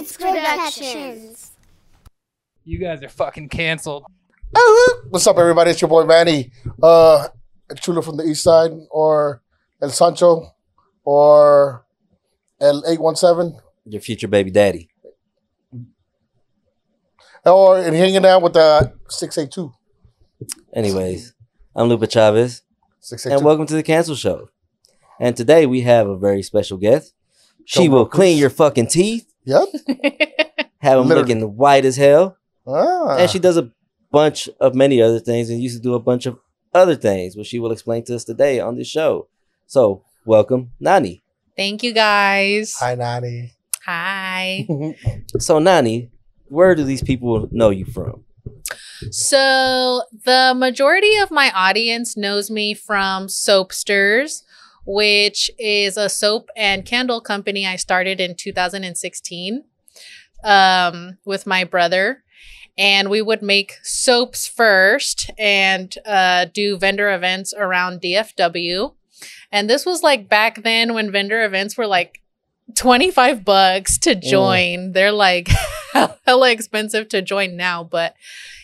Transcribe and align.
Roots 0.00 0.16
Productions. 0.16 1.52
You 2.64 2.78
guys 2.78 3.02
are 3.02 3.08
fucking 3.10 3.50
canceled. 3.50 4.04
What's 5.10 5.26
up, 5.26 5.36
everybody? 5.36 5.72
It's 5.72 5.80
your 5.82 5.88
boy 5.90 6.04
Manny, 6.04 6.52
uh, 6.82 7.28
Chulo 7.76 8.00
from 8.00 8.16
the 8.16 8.24
East 8.24 8.42
Side, 8.42 8.70
or 8.90 9.42
El 9.82 9.90
Sancho, 9.90 10.54
or 11.04 11.84
El 12.60 12.82
Eight 12.88 12.98
One 12.98 13.14
Seven, 13.14 13.58
Your 13.84 14.00
future 14.00 14.26
baby 14.26 14.50
daddy. 14.50 14.88
or 17.44 17.78
and 17.78 17.94
hanging 17.94 18.24
out 18.24 18.40
with 18.40 18.54
the 18.54 18.94
Six 19.10 19.36
Eight 19.36 19.50
Two. 19.50 19.70
Anyways, 20.72 21.34
I'm 21.76 21.88
Lupa 21.90 22.06
Chavez, 22.06 22.62
Six 23.00 23.26
Eight 23.26 23.34
and 23.34 23.44
welcome 23.44 23.66
to 23.66 23.74
the 23.74 23.82
Cancel 23.82 24.14
Show. 24.16 24.48
And 25.20 25.36
today 25.36 25.66
we 25.66 25.82
have 25.82 26.08
a 26.08 26.16
very 26.16 26.42
special 26.42 26.78
guest. 26.78 27.12
She 27.66 27.84
Joe 27.84 27.90
will 27.90 27.98
Marcus. 28.04 28.16
clean 28.16 28.38
your 28.38 28.50
fucking 28.50 28.86
teeth, 28.86 29.29
Yep. 29.44 29.68
have 30.78 30.98
them 30.98 31.08
Literally. 31.08 31.34
looking 31.34 31.56
white 31.56 31.84
as 31.84 31.96
hell, 31.96 32.36
Ah. 32.66 33.16
and 33.18 33.30
she 33.30 33.38
does 33.38 33.56
a 33.56 33.70
bunch 34.12 34.48
of 34.60 34.74
many 34.74 35.00
other 35.00 35.18
things 35.20 35.50
and 35.50 35.62
used 35.62 35.76
to 35.76 35.82
do 35.82 35.94
a 35.94 36.00
bunch 36.00 36.26
of 36.26 36.38
other 36.74 36.94
things, 36.96 37.36
which 37.36 37.46
she 37.48 37.58
will 37.58 37.72
explain 37.72 38.04
to 38.04 38.14
us 38.14 38.24
today 38.24 38.60
on 38.60 38.76
this 38.76 38.88
show. 38.88 39.28
So, 39.66 40.04
welcome, 40.26 40.72
Nani. 40.80 41.22
Thank 41.56 41.82
you 41.82 41.92
guys. 41.92 42.74
Hi, 42.78 42.94
Nani. 42.94 43.52
Hi. 43.86 44.66
So, 45.38 45.58
Nani, 45.58 46.10
where 46.48 46.74
do 46.74 46.84
these 46.84 47.02
people 47.02 47.48
know 47.50 47.70
you 47.70 47.84
from? 47.84 48.24
So, 49.10 50.02
the 50.24 50.52
majority 50.56 51.16
of 51.18 51.30
my 51.30 51.50
audience 51.54 52.16
knows 52.16 52.50
me 52.50 52.74
from 52.74 53.28
Soapsters, 53.28 54.42
which 54.92 55.52
is 55.56 55.96
a 55.96 56.08
soap 56.08 56.50
and 56.56 56.84
candle 56.84 57.20
company 57.20 57.64
I 57.64 57.76
started 57.76 58.20
in 58.20 58.34
2016 58.34 59.62
um, 60.42 61.18
with 61.24 61.46
my 61.46 61.62
brother. 61.62 62.24
And 62.76 63.08
we 63.08 63.22
would 63.22 63.40
make 63.40 63.74
soaps 63.84 64.48
first 64.48 65.30
and 65.38 65.96
uh, 66.04 66.46
do 66.52 66.76
vendor 66.76 67.12
events 67.12 67.54
around 67.56 68.00
DFW. 68.00 68.94
And 69.52 69.70
this 69.70 69.86
was 69.86 70.02
like 70.02 70.28
back 70.28 70.64
then 70.64 70.92
when 70.92 71.12
vendor 71.12 71.44
events 71.44 71.76
were 71.76 71.86
like 71.86 72.20
25 72.74 73.44
bucks 73.44 73.96
to 73.98 74.16
join. 74.16 74.90
They're 74.90 75.12
like 75.12 75.50
hella 76.26 76.50
expensive 76.50 77.08
to 77.10 77.22
join 77.22 77.56
now, 77.56 77.84
but 77.84 78.16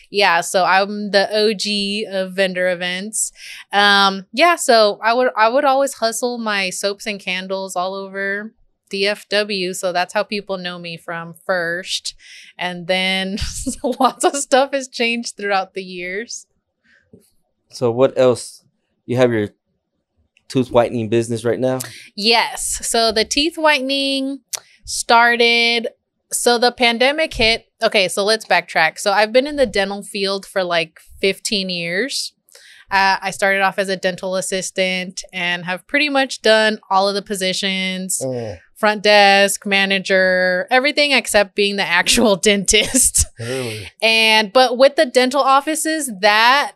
yeah, 0.09 0.41
so 0.41 0.63
I'm 0.63 1.11
the 1.11 1.27
OG 1.27 2.13
of 2.13 2.33
vendor 2.33 2.69
events. 2.69 3.31
Um, 3.71 4.25
yeah, 4.31 4.55
so 4.55 4.99
I 5.03 5.13
would 5.13 5.29
I 5.35 5.49
would 5.49 5.65
always 5.65 5.93
hustle 5.95 6.37
my 6.37 6.69
soaps 6.69 7.05
and 7.05 7.19
candles 7.19 7.75
all 7.75 7.93
over 7.93 8.53
DFW, 8.91 9.75
so 9.75 9.91
that's 9.91 10.13
how 10.13 10.23
people 10.23 10.57
know 10.57 10.79
me 10.79 10.97
from 10.97 11.33
first. 11.45 12.15
And 12.57 12.87
then 12.87 13.37
lots 13.99 14.23
of 14.23 14.35
stuff 14.35 14.71
has 14.73 14.87
changed 14.87 15.35
throughout 15.35 15.73
the 15.73 15.83
years. 15.83 16.47
So, 17.69 17.91
what 17.91 18.17
else? 18.17 18.63
You 19.05 19.17
have 19.17 19.31
your 19.31 19.49
tooth 20.47 20.71
whitening 20.71 21.09
business 21.09 21.43
right 21.45 21.59
now? 21.59 21.79
Yes. 22.15 22.87
So 22.87 23.11
the 23.11 23.25
teeth 23.25 23.57
whitening 23.57 24.39
started. 24.85 25.89
So 26.31 26.57
the 26.57 26.71
pandemic 26.71 27.33
hit. 27.33 27.65
Okay, 27.81 28.07
so 28.07 28.23
let's 28.23 28.45
backtrack. 28.45 28.99
So 28.99 29.11
I've 29.11 29.31
been 29.31 29.47
in 29.47 29.55
the 29.55 29.65
dental 29.65 30.03
field 30.03 30.45
for 30.45 30.63
like 30.63 30.99
15 31.21 31.69
years. 31.69 32.33
Uh, 32.89 33.17
I 33.21 33.31
started 33.31 33.61
off 33.61 33.77
as 33.79 33.89
a 33.89 33.97
dental 33.97 34.35
assistant 34.37 35.21
and 35.33 35.65
have 35.65 35.85
pretty 35.87 36.07
much 36.09 36.41
done 36.41 36.79
all 36.89 37.09
of 37.09 37.15
the 37.15 37.21
positions 37.21 38.21
Mm, 38.23 38.59
front 38.75 39.03
desk, 39.03 39.65
manager, 39.65 40.67
everything 40.71 41.11
except 41.11 41.53
being 41.55 41.75
the 41.75 41.83
actual 41.83 42.35
dentist. 42.49 43.25
really? 43.39 43.91
And 44.01 44.53
but 44.53 44.77
with 44.77 44.95
the 44.95 45.05
dental 45.05 45.41
offices, 45.41 46.09
that 46.21 46.73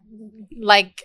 like 0.59 1.03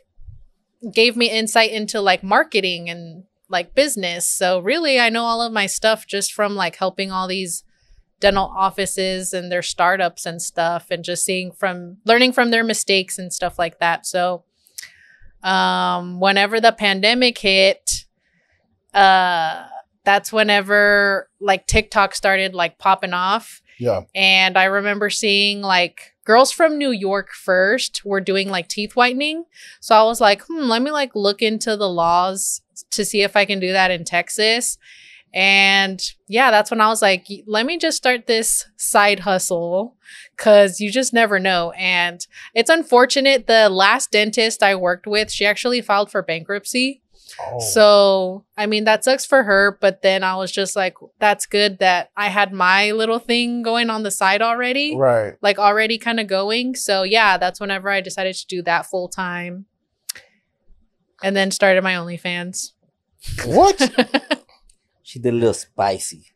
gave 0.93 1.17
me 1.17 1.31
insight 1.31 1.71
into 1.71 2.01
like 2.01 2.23
marketing 2.23 2.91
and 2.91 3.25
like 3.49 3.75
business. 3.75 4.27
So 4.29 4.59
really 4.59 4.99
I 4.99 5.09
know 5.09 5.23
all 5.25 5.41
of 5.41 5.53
my 5.53 5.67
stuff 5.67 6.06
just 6.06 6.33
from 6.33 6.55
like 6.56 6.77
helping 6.77 7.12
all 7.12 7.29
these 7.29 7.62
dental 8.21 8.53
offices 8.56 9.32
and 9.32 9.50
their 9.53 9.62
startups 9.62 10.25
and 10.27 10.41
stuff 10.41 10.91
and 10.91 11.04
just 11.04 11.25
seeing 11.25 11.53
from 11.53 11.99
learning 12.04 12.32
from 12.32 12.50
their 12.50 12.65
mistakes 12.65 13.19
and 13.19 13.32
stuff 13.32 13.59
like 13.59 13.78
that. 13.78 14.06
So 14.06 14.44
um 15.43 16.19
whenever 16.21 16.60
the 16.60 16.72
pandemic 16.72 17.38
hit, 17.38 18.06
uh 18.94 19.66
that's 20.05 20.32
whenever 20.32 21.28
like 21.41 21.66
TikTok 21.66 22.15
started 22.15 22.55
like 22.55 22.78
popping 22.78 23.12
off 23.12 23.60
Yeah. 23.78 24.03
and 24.15 24.56
I 24.56 24.65
remember 24.65 25.10
seeing 25.10 25.60
like 25.62 26.15
girls 26.25 26.53
from 26.53 26.78
New 26.78 26.91
York 26.91 27.31
first 27.32 28.05
were 28.05 28.21
doing 28.21 28.49
like 28.49 28.69
teeth 28.69 28.97
whitening. 28.97 29.44
So 29.81 29.94
I 29.94 30.03
was 30.05 30.21
like, 30.21 30.43
hmm, 30.49 30.62
let 30.69 30.82
me 30.82 30.91
like 30.91 31.15
look 31.15 31.43
into 31.43 31.76
the 31.76 31.88
laws 31.88 32.62
to 32.93 33.05
see 33.05 33.22
if 33.22 33.37
I 33.37 33.44
can 33.44 33.60
do 33.60 33.72
that 33.72 33.91
in 33.91 34.05
Texas. 34.05 34.78
And 35.37 36.03
yeah, 36.29 36.51
that's 36.51 36.71
when 36.71 36.81
I 36.81 36.89
was 36.89 37.03
like, 37.03 37.27
let 37.47 37.67
me 37.67 37.77
just 37.77 37.99
start 37.99 38.27
this 38.27 38.65
side 38.79 39.21
hustle 39.21 39.95
because 40.35 40.81
you 40.81 40.91
just 40.91 41.13
never 41.13 41.39
know. 41.39 41.73
And 41.73 42.27
it's 42.55 42.71
unfortunate. 42.71 43.47
The 43.47 43.69
last 43.69 44.11
dentist 44.11 44.63
I 44.63 44.75
worked 44.77 45.07
with, 45.07 45.31
she 45.31 45.45
actually 45.45 45.83
filed 45.83 46.11
for 46.11 46.23
bankruptcy. 46.23 47.03
Oh. 47.39 47.61
So, 47.61 48.45
I 48.57 48.65
mean, 48.65 48.85
that 48.85 49.05
sucks 49.05 49.27
for 49.27 49.43
her, 49.43 49.77
but 49.79 50.01
then 50.01 50.25
I 50.25 50.37
was 50.37 50.51
just 50.51 50.75
like, 50.75 50.95
that's 51.19 51.45
good 51.45 51.81
that 51.81 52.13
I 52.17 52.29
had 52.29 52.55
my 52.55 52.93
little 52.93 53.19
thing 53.19 53.63
going 53.63 53.91
on 53.91 54.05
the 54.05 54.11
side 54.11 54.41
already, 54.41 54.97
right. 54.97 55.35
like 55.43 55.59
already 55.59 55.99
kind 55.99 56.19
of 56.19 56.29
going. 56.29 56.77
So, 56.77 57.03
yeah, 57.03 57.37
that's 57.37 57.61
whenever 57.61 57.91
I 57.91 58.01
decided 58.01 58.37
to 58.37 58.47
do 58.47 58.63
that 58.63 58.87
full 58.87 59.09
time. 59.09 59.67
And 61.23 61.37
then 61.37 61.51
started 61.51 61.85
my 61.85 61.93
OnlyFans. 61.93 62.73
What? 63.45 64.43
She 65.16 65.22
did 65.22 65.32
a 65.32 65.37
little 65.37 65.54
spicy. 65.54 66.27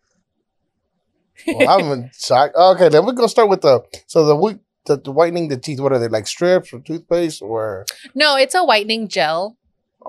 well, 1.46 1.68
I'm 1.68 1.92
in 1.92 2.10
shock. 2.18 2.52
Oh, 2.54 2.72
okay, 2.74 2.88
then 2.88 3.04
we're 3.04 3.12
gonna 3.12 3.28
start 3.28 3.50
with 3.50 3.60
the 3.60 3.82
so 4.06 4.24
the 4.24 4.34
we- 4.34 4.56
the, 4.86 4.96
the 4.96 5.12
whitening 5.12 5.48
the 5.48 5.58
teeth. 5.58 5.80
What 5.80 5.92
are 5.92 5.98
they 5.98 6.08
like 6.08 6.26
strips 6.26 6.72
or 6.72 6.80
toothpaste 6.80 7.42
or? 7.42 7.84
no, 8.14 8.36
it's 8.36 8.54
a 8.54 8.64
whitening 8.64 9.06
gel. 9.08 9.58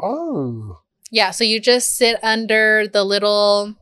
Oh. 0.02 0.80
Yeah, 1.12 1.32
so 1.32 1.44
you 1.44 1.60
just 1.60 1.98
sit 1.98 2.18
under 2.24 2.88
the 2.88 3.04
little 3.04 3.76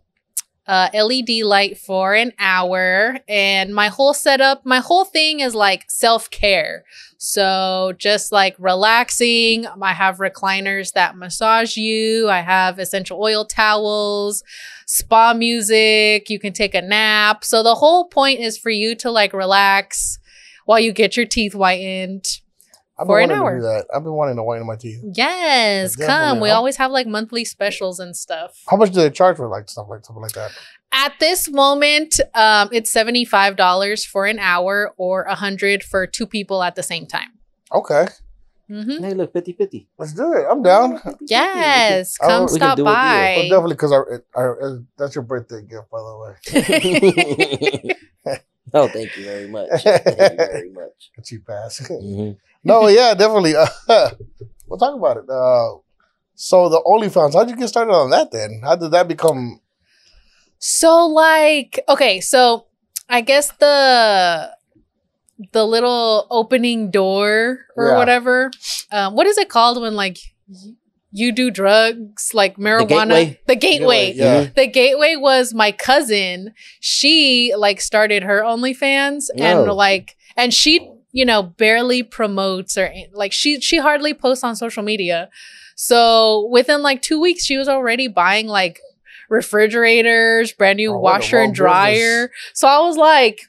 uh, 0.69 0.87
LED 0.93 1.43
light 1.43 1.79
for 1.79 2.13
an 2.13 2.31
hour, 2.37 3.17
and 3.27 3.73
my 3.73 3.87
whole 3.87 4.13
setup, 4.13 4.63
my 4.67 4.77
whole 4.77 5.03
thing 5.03 5.39
is 5.39 5.55
like 5.55 5.85
self 5.89 6.29
care. 6.29 6.83
So 7.17 7.93
just 7.97 8.31
like 8.31 8.55
relaxing. 8.59 9.65
I 9.65 9.93
have 9.93 10.19
recliners 10.19 10.93
that 10.93 11.17
massage 11.17 11.75
you. 11.75 12.29
I 12.29 12.41
have 12.41 12.77
essential 12.77 13.19
oil 13.19 13.45
towels, 13.45 14.43
spa 14.85 15.33
music. 15.33 16.29
You 16.29 16.39
can 16.39 16.53
take 16.53 16.75
a 16.75 16.81
nap. 16.83 17.43
So 17.43 17.63
the 17.63 17.75
whole 17.75 18.05
point 18.05 18.39
is 18.39 18.57
for 18.57 18.69
you 18.69 18.95
to 18.97 19.09
like 19.09 19.33
relax 19.33 20.19
while 20.65 20.79
you 20.79 20.93
get 20.93 21.17
your 21.17 21.25
teeth 21.25 21.53
whitened. 21.53 22.41
I've 22.99 23.07
been 23.07 23.13
For 23.13 23.19
an 23.21 23.29
wanting 23.29 23.41
hour. 23.43 23.51
to 23.55 23.59
do 23.59 23.63
that. 23.63 23.85
I've 23.95 24.03
been 24.03 24.11
wanting 24.13 24.35
to 24.35 24.43
whiten 24.43 24.67
my 24.67 24.75
teeth. 24.75 24.99
Yes, 25.13 25.95
come. 25.95 26.41
We 26.41 26.49
How- 26.49 26.55
always 26.57 26.75
have 26.75 26.91
like 26.91 27.07
monthly 27.07 27.45
specials 27.45 27.99
and 27.99 28.15
stuff. 28.15 28.61
How 28.67 28.75
much 28.75 28.91
do 28.91 28.99
they 28.99 29.09
charge 29.09 29.37
for 29.37 29.47
like 29.47 29.69
stuff 29.69 29.87
like 29.89 30.03
something 30.05 30.21
like 30.21 30.33
that? 30.33 30.51
At 30.91 31.13
this 31.19 31.49
moment, 31.49 32.19
um, 32.35 32.67
it's 32.73 32.91
seventy-five 32.91 33.55
dollars 33.55 34.03
for 34.03 34.25
an 34.25 34.37
hour 34.39 34.93
or 34.97 35.21
a 35.23 35.35
hundred 35.35 35.81
for 35.83 36.05
two 36.07 36.25
people 36.27 36.61
at 36.61 36.75
the 36.75 36.83
same 36.83 37.05
time. 37.07 37.29
Okay, 37.73 38.07
Mm-hmm. 38.69 39.03
Hey, 39.03 39.13
look, 39.15 39.33
50 39.33 39.53
50. 39.53 39.87
let's 39.97 40.13
do 40.13 40.31
it. 40.33 40.45
I'm 40.47 40.61
down. 40.61 40.99
Yes, 41.21 42.15
Oh, 42.21 42.27
come 42.27 42.41
we 42.43 42.47
can 42.49 42.55
stop 42.57 42.75
do 42.77 42.83
a 42.83 42.85
by. 42.85 43.33
Well, 43.37 43.49
definitely 43.49 43.73
because 43.75 43.91
our, 43.91 44.23
our 44.35 44.61
uh, 44.61 44.77
that's 44.95 45.15
your 45.15 45.23
birthday 45.23 45.61
gift, 45.63 45.89
by 45.89 45.97
the 45.97 46.17
way. 46.19 47.95
oh, 48.75 48.87
thank 48.89 49.17
you 49.17 49.23
very 49.25 49.47
much. 49.47 49.69
Thank 49.81 50.05
you 50.05 50.13
very 50.37 50.69
much. 50.73 51.11
A 51.17 51.21
cheap 51.23 51.49
ass. 51.49 51.79
Mhm. 51.89 52.37
No, 52.63 52.87
yeah, 52.87 53.13
definitely. 53.13 53.55
Uh, 53.55 53.67
we'll 54.67 54.77
talk 54.79 54.95
about 54.95 55.17
it. 55.17 55.29
Uh, 55.29 55.79
so 56.35 56.69
the 56.69 56.81
OnlyFans, 56.85 57.33
how'd 57.33 57.49
you 57.49 57.55
get 57.55 57.67
started 57.69 57.91
on 57.91 58.09
that? 58.11 58.31
Then 58.31 58.61
how 58.63 58.75
did 58.75 58.91
that 58.91 59.07
become? 59.07 59.59
So 60.59 61.05
like, 61.07 61.79
okay, 61.87 62.19
so 62.21 62.65
I 63.07 63.21
guess 63.21 63.51
the 63.59 64.51
the 65.53 65.65
little 65.65 66.27
opening 66.29 66.91
door 66.91 67.59
or 67.77 67.87
Yeah. 67.87 67.97
whatever. 67.97 68.51
Um, 68.91 69.15
what 69.15 69.25
is 69.25 69.37
it 69.37 69.47
called 69.49 69.81
when 69.81 69.95
like 69.95 70.17
you 71.11 71.31
do 71.31 71.49
drugs 71.49 72.31
like 72.33 72.57
marijuana? 72.57 72.87
gateway? 72.87 73.39
The 73.47 73.55
gateway. 73.55 74.13
Yeah. 74.15 74.47
The 74.55 74.67
gateway 74.67 75.15
was 75.15 75.53
my 75.53 75.71
cousin. 75.71 76.53
She 76.81 77.53
like 77.57 77.79
started 77.81 78.23
her 78.23 78.41
OnlyFans 78.41 79.27
and 79.37 79.59
Oh. 79.69 79.73
like 79.75 80.17
and 80.35 80.53
she, 80.53 80.91
you 81.11 81.25
know, 81.25 81.43
barely 81.43 82.03
promotes 82.03 82.77
or 82.77 82.91
like 83.13 83.31
she 83.33 83.59
she 83.61 83.77
hardly 83.77 84.13
posts 84.13 84.43
on 84.43 84.55
social 84.55 84.83
media. 84.83 85.29
So 85.75 86.47
within 86.51 86.81
like 86.81 87.01
2 87.01 87.19
weeks 87.19 87.45
she 87.45 87.57
was 87.57 87.67
already 87.67 88.07
buying 88.07 88.47
like 88.47 88.79
refrigerators, 89.29 90.51
brand 90.53 90.77
new 90.77 90.93
Oh, 90.93 90.99
washer 90.99 91.39
and 91.39 91.53
dryer. 91.53 92.31
So 92.53 92.67
I 92.67 92.79
was 92.79 92.97
like, 92.97 93.41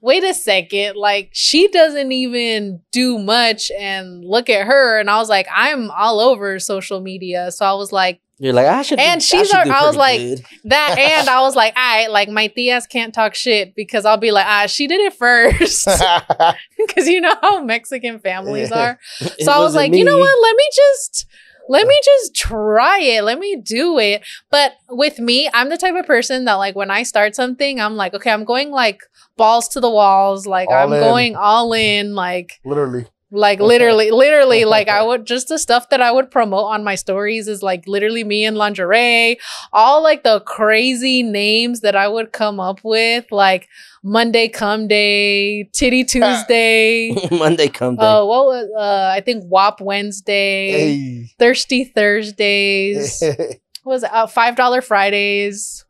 wait 0.00 0.24
a 0.24 0.34
second, 0.34 0.96
like 0.96 1.30
she 1.32 1.68
doesn't 1.68 2.12
even 2.12 2.80
do 2.92 3.18
much 3.18 3.70
and 3.78 4.24
look 4.24 4.48
at 4.48 4.66
her. 4.66 4.98
And 4.98 5.10
I 5.10 5.18
was 5.18 5.28
like, 5.28 5.46
I'm 5.54 5.90
all 5.90 6.20
over 6.20 6.58
social 6.58 7.00
media. 7.00 7.50
So 7.52 7.66
I 7.66 7.74
was 7.74 7.92
like, 7.92 8.20
You're 8.42 8.54
like, 8.54 8.66
I 8.66 8.80
should. 8.80 8.98
And 8.98 9.20
do, 9.20 9.24
she's 9.26 9.52
our- 9.52 9.68
I 9.68 9.86
was 9.86 9.96
like, 9.96 10.18
good. 10.18 10.42
that 10.64 10.96
and 10.98 11.28
I 11.28 11.42
was 11.42 11.54
like, 11.54 11.74
I 11.76 12.06
like 12.06 12.30
my 12.30 12.48
tias 12.48 12.88
can't 12.88 13.12
talk 13.12 13.34
shit 13.34 13.74
because 13.74 14.06
I'll 14.06 14.16
be 14.16 14.32
like, 14.32 14.46
ah, 14.46 14.66
she 14.66 14.86
did 14.86 15.00
it 15.00 15.12
first. 15.14 15.86
Because 16.78 17.06
you 17.06 17.20
know 17.20 17.36
how 17.42 17.62
Mexican 17.62 18.18
families 18.18 18.72
are. 18.72 18.98
It 19.20 19.44
So 19.44 19.52
I 19.52 19.58
was 19.58 19.74
like, 19.74 19.92
you 19.94 20.04
know 20.04 20.16
what? 20.16 20.42
Let 20.42 20.56
me 20.56 20.68
just 20.74 21.26
let 21.68 21.86
me 21.86 22.00
just 22.02 22.34
try 22.34 22.98
it. 23.00 23.22
Let 23.22 23.38
me 23.38 23.56
do 23.56 23.98
it. 23.98 24.26
But 24.50 24.72
with 24.88 25.18
me, 25.18 25.50
I'm 25.52 25.68
the 25.68 25.76
type 25.76 25.94
of 25.94 26.06
person 26.06 26.46
that 26.46 26.54
like 26.54 26.74
when 26.74 26.90
I 26.90 27.02
start 27.02 27.36
something, 27.36 27.78
I'm 27.78 27.96
like, 27.96 28.14
okay, 28.14 28.30
I'm 28.30 28.44
going 28.44 28.70
like 28.70 29.02
balls 29.36 29.68
to 29.68 29.80
the 29.80 29.90
walls. 29.90 30.46
Like 30.46 30.68
All 30.70 30.74
I'm 30.74 30.92
in. 30.94 31.00
going 31.00 31.36
all 31.36 31.74
in. 31.74 32.14
Like 32.14 32.58
Literally. 32.64 33.06
Like 33.32 33.60
literally, 33.60 34.10
literally, 34.10 34.64
like 34.76 34.88
I 34.88 35.02
would 35.02 35.24
just 35.26 35.48
the 35.48 35.58
stuff 35.58 35.88
that 35.90 36.00
I 36.02 36.10
would 36.12 36.30
promote 36.30 36.66
on 36.72 36.82
my 36.84 36.94
stories 36.94 37.46
is 37.48 37.62
like 37.62 37.86
literally 37.86 38.24
me 38.24 38.44
in 38.44 38.54
lingerie, 38.56 39.38
all 39.72 40.02
like 40.02 40.22
the 40.24 40.40
crazy 40.40 41.22
names 41.22 41.80
that 41.80 41.94
I 41.94 42.08
would 42.08 42.32
come 42.32 42.58
up 42.60 42.80
with, 42.82 43.30
like 43.30 43.68
Monday 44.02 44.48
Come 44.48 44.88
Day, 44.88 45.64
Titty 45.72 46.04
Tuesday. 46.12 47.14
Monday 47.30 47.68
come 47.68 47.96
day. 47.96 48.02
Oh, 48.04 48.26
what 48.26 48.46
was 48.46 48.68
uh 48.76 49.12
I 49.16 49.20
think 49.20 49.44
WAP 49.46 49.80
Wednesday, 49.80 50.70
Hey. 50.70 51.30
Thirsty 51.38 51.84
Thursdays, 51.84 53.22
was? 53.84 54.04
Uh, 54.04 54.26
five 54.26 54.56
dollar 54.56 54.80
Fridays, 54.80 55.84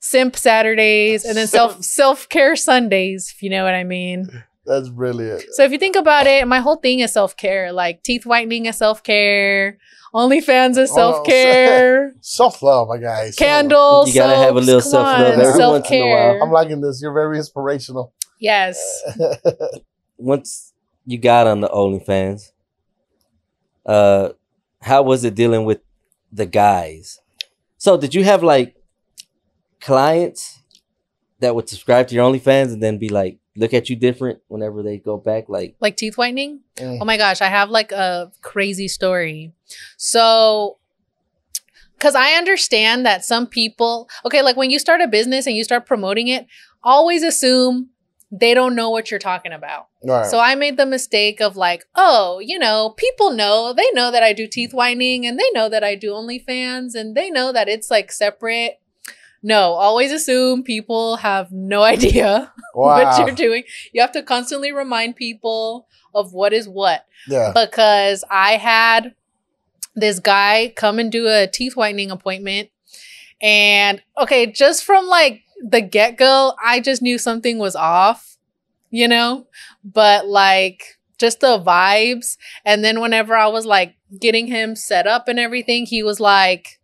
Simp 0.00 0.36
Saturdays, 0.36 1.24
and 1.24 1.36
then 1.36 1.46
self 1.46 1.84
self 1.84 2.28
care 2.28 2.56
Sundays, 2.56 3.32
if 3.34 3.42
you 3.42 3.50
know 3.50 3.64
what 3.64 3.74
I 3.74 3.84
mean. 3.84 4.44
That's 4.66 4.88
brilliant. 4.88 5.44
So 5.52 5.64
if 5.64 5.72
you 5.72 5.78
think 5.78 5.96
about 5.96 6.26
it, 6.26 6.46
my 6.48 6.60
whole 6.60 6.76
thing 6.76 7.00
is 7.00 7.12
self 7.12 7.36
care. 7.36 7.72
Like 7.72 8.02
teeth 8.02 8.24
whitening 8.24 8.66
is 8.66 8.76
self 8.76 9.02
care. 9.02 9.78
OnlyFans 10.14 10.78
is 10.78 10.90
Oh, 10.92 10.94
self 10.94 11.26
care. 11.26 12.14
Self 12.20 12.62
love, 12.62 12.88
my 12.88 12.98
guys. 12.98 13.36
Candles. 13.36 14.08
You 14.08 14.14
gotta 14.14 14.36
have 14.36 14.56
a 14.56 14.60
little 14.60 14.80
self-love 14.80 15.38
every 15.38 15.52
Self 15.52 15.72
once 15.72 15.90
in 15.90 16.02
a 16.02 16.06
while. 16.06 16.42
I'm 16.42 16.50
liking 16.52 16.80
this. 16.80 17.02
You're 17.02 17.12
very 17.12 17.36
inspirational. 17.36 18.12
Yes. 18.38 19.02
Once 20.16 20.72
you 21.06 21.18
got 21.18 21.46
on 21.46 21.60
the 21.60 21.68
OnlyFans, 21.68 22.52
uh, 23.86 24.30
how 24.82 25.02
was 25.02 25.24
it 25.24 25.34
dealing 25.34 25.64
with 25.64 25.80
the 26.32 26.46
guys? 26.46 27.20
So 27.78 27.96
did 27.96 28.14
you 28.14 28.24
have 28.24 28.42
like 28.42 28.76
clients 29.80 30.60
that 31.40 31.54
would 31.54 31.68
subscribe 31.68 32.08
to 32.08 32.14
your 32.14 32.30
OnlyFans 32.30 32.72
and 32.72 32.82
then 32.82 32.98
be 32.98 33.08
like 33.08 33.38
look 33.56 33.74
at 33.74 33.88
you 33.88 33.96
different 33.96 34.40
whenever 34.48 34.82
they 34.82 34.98
go 34.98 35.16
back? 35.16 35.48
Like, 35.48 35.76
Like 35.80 35.96
teeth 35.96 36.16
whitening. 36.16 36.60
Mm. 36.76 36.98
Oh 37.00 37.04
my 37.04 37.16
gosh, 37.16 37.40
I 37.40 37.46
have 37.46 37.70
like 37.70 37.92
a 37.92 38.32
crazy 38.42 38.88
story. 38.88 39.52
So, 39.96 40.78
because 41.96 42.14
I 42.14 42.32
understand 42.32 43.06
that 43.06 43.24
some 43.24 43.46
people, 43.46 44.08
okay, 44.24 44.42
like 44.42 44.56
when 44.56 44.70
you 44.70 44.78
start 44.78 45.00
a 45.00 45.08
business 45.08 45.46
and 45.46 45.56
you 45.56 45.64
start 45.64 45.86
promoting 45.86 46.28
it, 46.28 46.46
always 46.82 47.22
assume 47.22 47.90
they 48.30 48.52
don't 48.52 48.74
know 48.74 48.90
what 48.90 49.10
you're 49.10 49.20
talking 49.20 49.52
about. 49.52 49.88
Right. 50.02 50.26
So 50.26 50.38
I 50.40 50.54
made 50.54 50.76
the 50.76 50.86
mistake 50.86 51.40
of 51.40 51.56
like, 51.56 51.84
oh, 51.94 52.40
you 52.40 52.58
know, 52.58 52.94
people 52.96 53.30
know, 53.30 53.72
they 53.72 53.88
know 53.92 54.10
that 54.10 54.22
I 54.22 54.32
do 54.32 54.46
teeth 54.46 54.74
whitening 54.74 55.24
and 55.24 55.38
they 55.38 55.50
know 55.52 55.68
that 55.68 55.84
I 55.84 55.94
do 55.94 56.10
OnlyFans 56.10 56.94
and 56.94 57.14
they 57.14 57.30
know 57.30 57.52
that 57.52 57.68
it's 57.68 57.90
like 57.90 58.10
separate. 58.10 58.80
No, 59.46 59.74
always 59.74 60.10
assume 60.10 60.62
people 60.62 61.16
have 61.16 61.52
no 61.52 61.82
idea 61.94 62.50
what 62.72 63.18
you're 63.18 63.34
doing. 63.36 63.62
You 63.92 64.00
have 64.00 64.12
to 64.12 64.22
constantly 64.22 64.72
remind 64.72 65.16
people 65.16 65.86
of 66.14 66.32
what 66.32 66.52
is 66.54 66.66
what 66.68 67.04
Yeah. 67.28 67.52
because 67.54 68.24
I 68.30 68.52
had 68.56 69.14
this 69.94 70.18
guy 70.18 70.72
come 70.74 70.98
and 70.98 71.12
do 71.12 71.28
a 71.28 71.46
teeth 71.46 71.76
whitening 71.76 72.10
appointment. 72.10 72.70
And 73.42 74.00
okay, 74.18 74.46
just 74.46 74.82
from 74.82 75.06
like 75.06 75.42
the 75.60 75.82
get 75.82 76.16
go, 76.16 76.54
I 76.64 76.80
just 76.80 77.02
knew 77.02 77.18
something 77.18 77.58
was 77.58 77.76
off, 77.76 78.38
you 78.90 79.06
know? 79.06 79.46
But 79.84 80.26
like 80.26 80.98
just 81.18 81.40
the 81.40 81.58
vibes. 81.60 82.38
And 82.64 82.82
then 82.82 83.00
whenever 83.00 83.34
I 83.36 83.48
was 83.48 83.66
like 83.66 83.94
getting 84.18 84.46
him 84.46 84.74
set 84.74 85.06
up 85.06 85.28
and 85.28 85.38
everything, 85.38 85.84
he 85.86 86.02
was 86.02 86.18
like, 86.18 86.80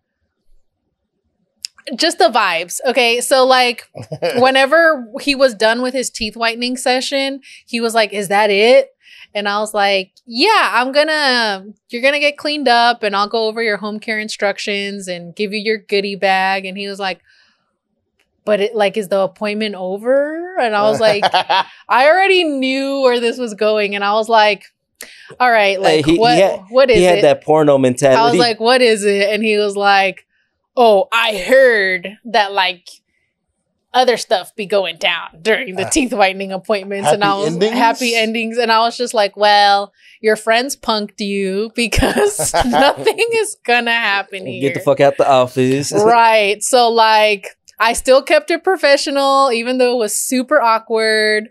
just 1.96 2.18
the 2.18 2.28
vibes. 2.28 2.80
Okay. 2.86 3.20
So, 3.20 3.44
like, 3.46 3.88
whenever 4.36 5.06
he 5.20 5.34
was 5.34 5.54
done 5.54 5.82
with 5.82 5.94
his 5.94 6.10
teeth 6.10 6.36
whitening 6.36 6.76
session, 6.76 7.40
he 7.66 7.80
was 7.80 7.94
like, 7.94 8.12
Is 8.12 8.28
that 8.28 8.50
it? 8.50 8.88
And 9.34 9.48
I 9.48 9.58
was 9.60 9.72
like, 9.74 10.12
Yeah, 10.26 10.70
I'm 10.72 10.92
gonna, 10.92 11.64
you're 11.88 12.02
gonna 12.02 12.18
get 12.18 12.36
cleaned 12.36 12.68
up 12.68 13.02
and 13.02 13.14
I'll 13.14 13.28
go 13.28 13.46
over 13.46 13.62
your 13.62 13.76
home 13.76 14.00
care 14.00 14.18
instructions 14.18 15.06
and 15.08 15.34
give 15.36 15.52
you 15.52 15.60
your 15.60 15.78
goodie 15.78 16.16
bag. 16.16 16.64
And 16.66 16.76
he 16.76 16.88
was 16.88 16.98
like, 16.98 17.20
But 18.44 18.60
it, 18.60 18.74
like, 18.74 18.96
is 18.96 19.08
the 19.08 19.20
appointment 19.20 19.74
over? 19.76 20.58
And 20.58 20.74
I 20.74 20.82
was 20.82 21.00
like, 21.00 21.24
I 21.32 22.08
already 22.08 22.44
knew 22.44 23.00
where 23.02 23.20
this 23.20 23.38
was 23.38 23.54
going. 23.54 23.94
And 23.94 24.02
I 24.04 24.14
was 24.14 24.28
like, 24.28 24.64
All 25.38 25.50
right, 25.50 25.80
like, 25.80 26.04
he- 26.04 26.12
he 26.12 26.18
what, 26.18 26.36
had- 26.38 26.60
what 26.70 26.90
is 26.90 26.96
he 26.98 27.04
had 27.04 27.18
it? 27.18 27.22
that 27.22 27.42
porno 27.44 27.78
mentality. 27.78 28.18
I 28.20 28.30
was 28.30 28.38
like, 28.38 28.58
what 28.60 28.82
is 28.82 29.04
it? 29.04 29.30
And 29.32 29.42
he 29.44 29.56
was 29.58 29.76
like, 29.76 30.26
oh, 30.76 31.08
I 31.12 31.36
heard 31.38 32.18
that 32.24 32.52
like 32.52 32.88
other 33.92 34.16
stuff 34.16 34.54
be 34.54 34.66
going 34.66 34.96
down 34.98 35.26
during 35.42 35.74
the 35.74 35.84
Uh, 35.86 35.90
teeth 35.90 36.12
whitening 36.12 36.52
appointments. 36.52 37.08
and 37.10 37.24
I 37.24 37.34
was 37.34 37.54
endings? 37.54 37.72
happy 37.72 38.14
endings. 38.14 38.56
And 38.56 38.70
I 38.70 38.78
was 38.80 38.96
just 38.96 39.14
like, 39.14 39.36
well, 39.36 39.92
your 40.20 40.36
friends 40.36 40.76
punked 40.76 41.18
you 41.18 41.72
because 41.76 42.54
nothing 42.66 43.18
is 43.32 43.56
gonna 43.66 43.90
happen 43.92 44.46
here. 44.46 44.60
get 44.60 44.74
the 44.74 44.80
fuck 44.80 45.00
out 45.00 45.16
the 45.16 45.28
office. 45.28 45.92
right. 46.04 46.62
So 46.62 46.88
like 46.88 47.48
I 47.80 47.94
still 47.94 48.22
kept 48.22 48.50
it 48.50 48.62
professional, 48.62 49.50
even 49.52 49.78
though 49.78 49.94
it 49.94 49.98
was 49.98 50.16
super 50.16 50.60
awkward. 50.60 51.48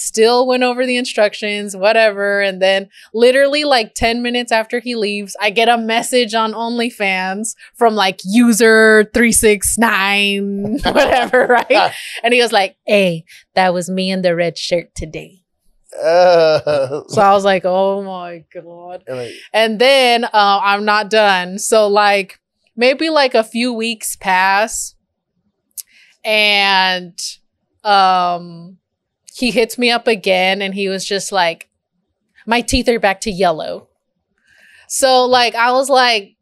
Still 0.00 0.46
went 0.46 0.62
over 0.62 0.86
the 0.86 0.96
instructions, 0.96 1.76
whatever. 1.76 2.40
And 2.40 2.62
then 2.62 2.88
literally 3.12 3.64
like 3.64 3.94
10 3.94 4.22
minutes 4.22 4.52
after 4.52 4.78
he 4.78 4.94
leaves, 4.94 5.34
I 5.40 5.50
get 5.50 5.68
a 5.68 5.76
message 5.76 6.34
on 6.34 6.52
OnlyFans 6.52 7.56
from 7.74 7.96
like 7.96 8.20
user 8.24 9.10
369, 9.12 10.78
whatever, 10.84 11.46
right? 11.68 11.92
And 12.22 12.32
he 12.32 12.40
was 12.40 12.52
like, 12.52 12.76
Hey, 12.86 13.24
that 13.54 13.74
was 13.74 13.90
me 13.90 14.12
in 14.12 14.22
the 14.22 14.36
red 14.36 14.56
shirt 14.56 14.94
today. 14.94 15.42
Uh, 16.00 17.02
So 17.08 17.20
I 17.20 17.32
was 17.32 17.44
like, 17.44 17.64
Oh 17.64 18.04
my 18.04 18.44
God. 18.54 19.02
and 19.08 19.16
like, 19.16 19.32
And 19.52 19.80
then 19.80 20.26
uh, 20.26 20.60
I'm 20.62 20.84
not 20.84 21.10
done. 21.10 21.58
So 21.58 21.88
like 21.88 22.38
maybe 22.76 23.10
like 23.10 23.34
a 23.34 23.42
few 23.42 23.72
weeks 23.72 24.14
pass, 24.14 24.94
and 26.24 27.18
um, 27.82 28.78
he 29.38 29.50
hits 29.50 29.78
me 29.78 29.90
up 29.90 30.06
again, 30.06 30.60
and 30.62 30.74
he 30.74 30.88
was 30.88 31.04
just 31.04 31.32
like, 31.32 31.68
"My 32.46 32.60
teeth 32.60 32.88
are 32.88 32.98
back 32.98 33.20
to 33.22 33.30
yellow." 33.30 33.88
So 34.88 35.24
like 35.24 35.54
I 35.54 35.72
was 35.72 35.88
like. 35.88 36.34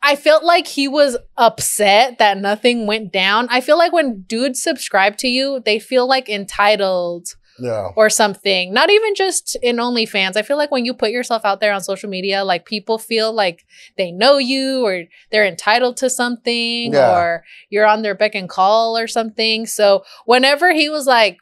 I 0.00 0.14
felt 0.14 0.44
like 0.44 0.68
he 0.68 0.86
was 0.86 1.16
upset 1.36 2.18
that 2.18 2.38
nothing 2.38 2.86
went 2.86 3.12
down. 3.12 3.48
I 3.50 3.60
feel 3.60 3.76
like 3.76 3.92
when 3.92 4.22
dudes 4.28 4.62
subscribe 4.62 5.16
to 5.16 5.26
you, 5.26 5.60
they 5.64 5.80
feel 5.80 6.06
like 6.06 6.28
entitled 6.28 7.34
yeah. 7.58 7.88
or 7.96 8.08
something. 8.08 8.72
Not 8.72 8.90
even 8.90 9.16
just 9.16 9.56
in 9.60 9.78
OnlyFans. 9.78 10.36
I 10.36 10.42
feel 10.42 10.56
like 10.56 10.70
when 10.70 10.84
you 10.84 10.94
put 10.94 11.10
yourself 11.10 11.44
out 11.44 11.58
there 11.58 11.72
on 11.72 11.80
social 11.80 12.08
media, 12.08 12.44
like 12.44 12.64
people 12.64 12.98
feel 12.98 13.32
like 13.32 13.66
they 13.96 14.12
know 14.12 14.38
you 14.38 14.86
or 14.86 15.02
they're 15.32 15.44
entitled 15.44 15.96
to 15.96 16.08
something 16.08 16.92
Yeah. 16.92 17.18
or 17.18 17.44
you're 17.68 17.84
on 17.84 18.02
their 18.02 18.14
beck 18.14 18.36
and 18.36 18.48
call 18.48 18.96
or 18.96 19.08
something. 19.08 19.66
So 19.66 20.04
whenever 20.26 20.72
he 20.72 20.88
was 20.88 21.08
like, 21.08 21.38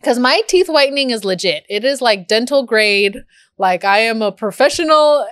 because 0.00 0.18
my 0.18 0.42
teeth 0.46 0.68
whitening 0.68 1.10
is 1.10 1.24
legit, 1.24 1.64
it 1.68 1.84
is 1.84 2.00
like 2.00 2.28
dental 2.28 2.64
grade. 2.64 3.24
Like 3.58 3.84
I 3.84 4.00
am 4.00 4.22
a 4.22 4.32
professional 4.32 5.26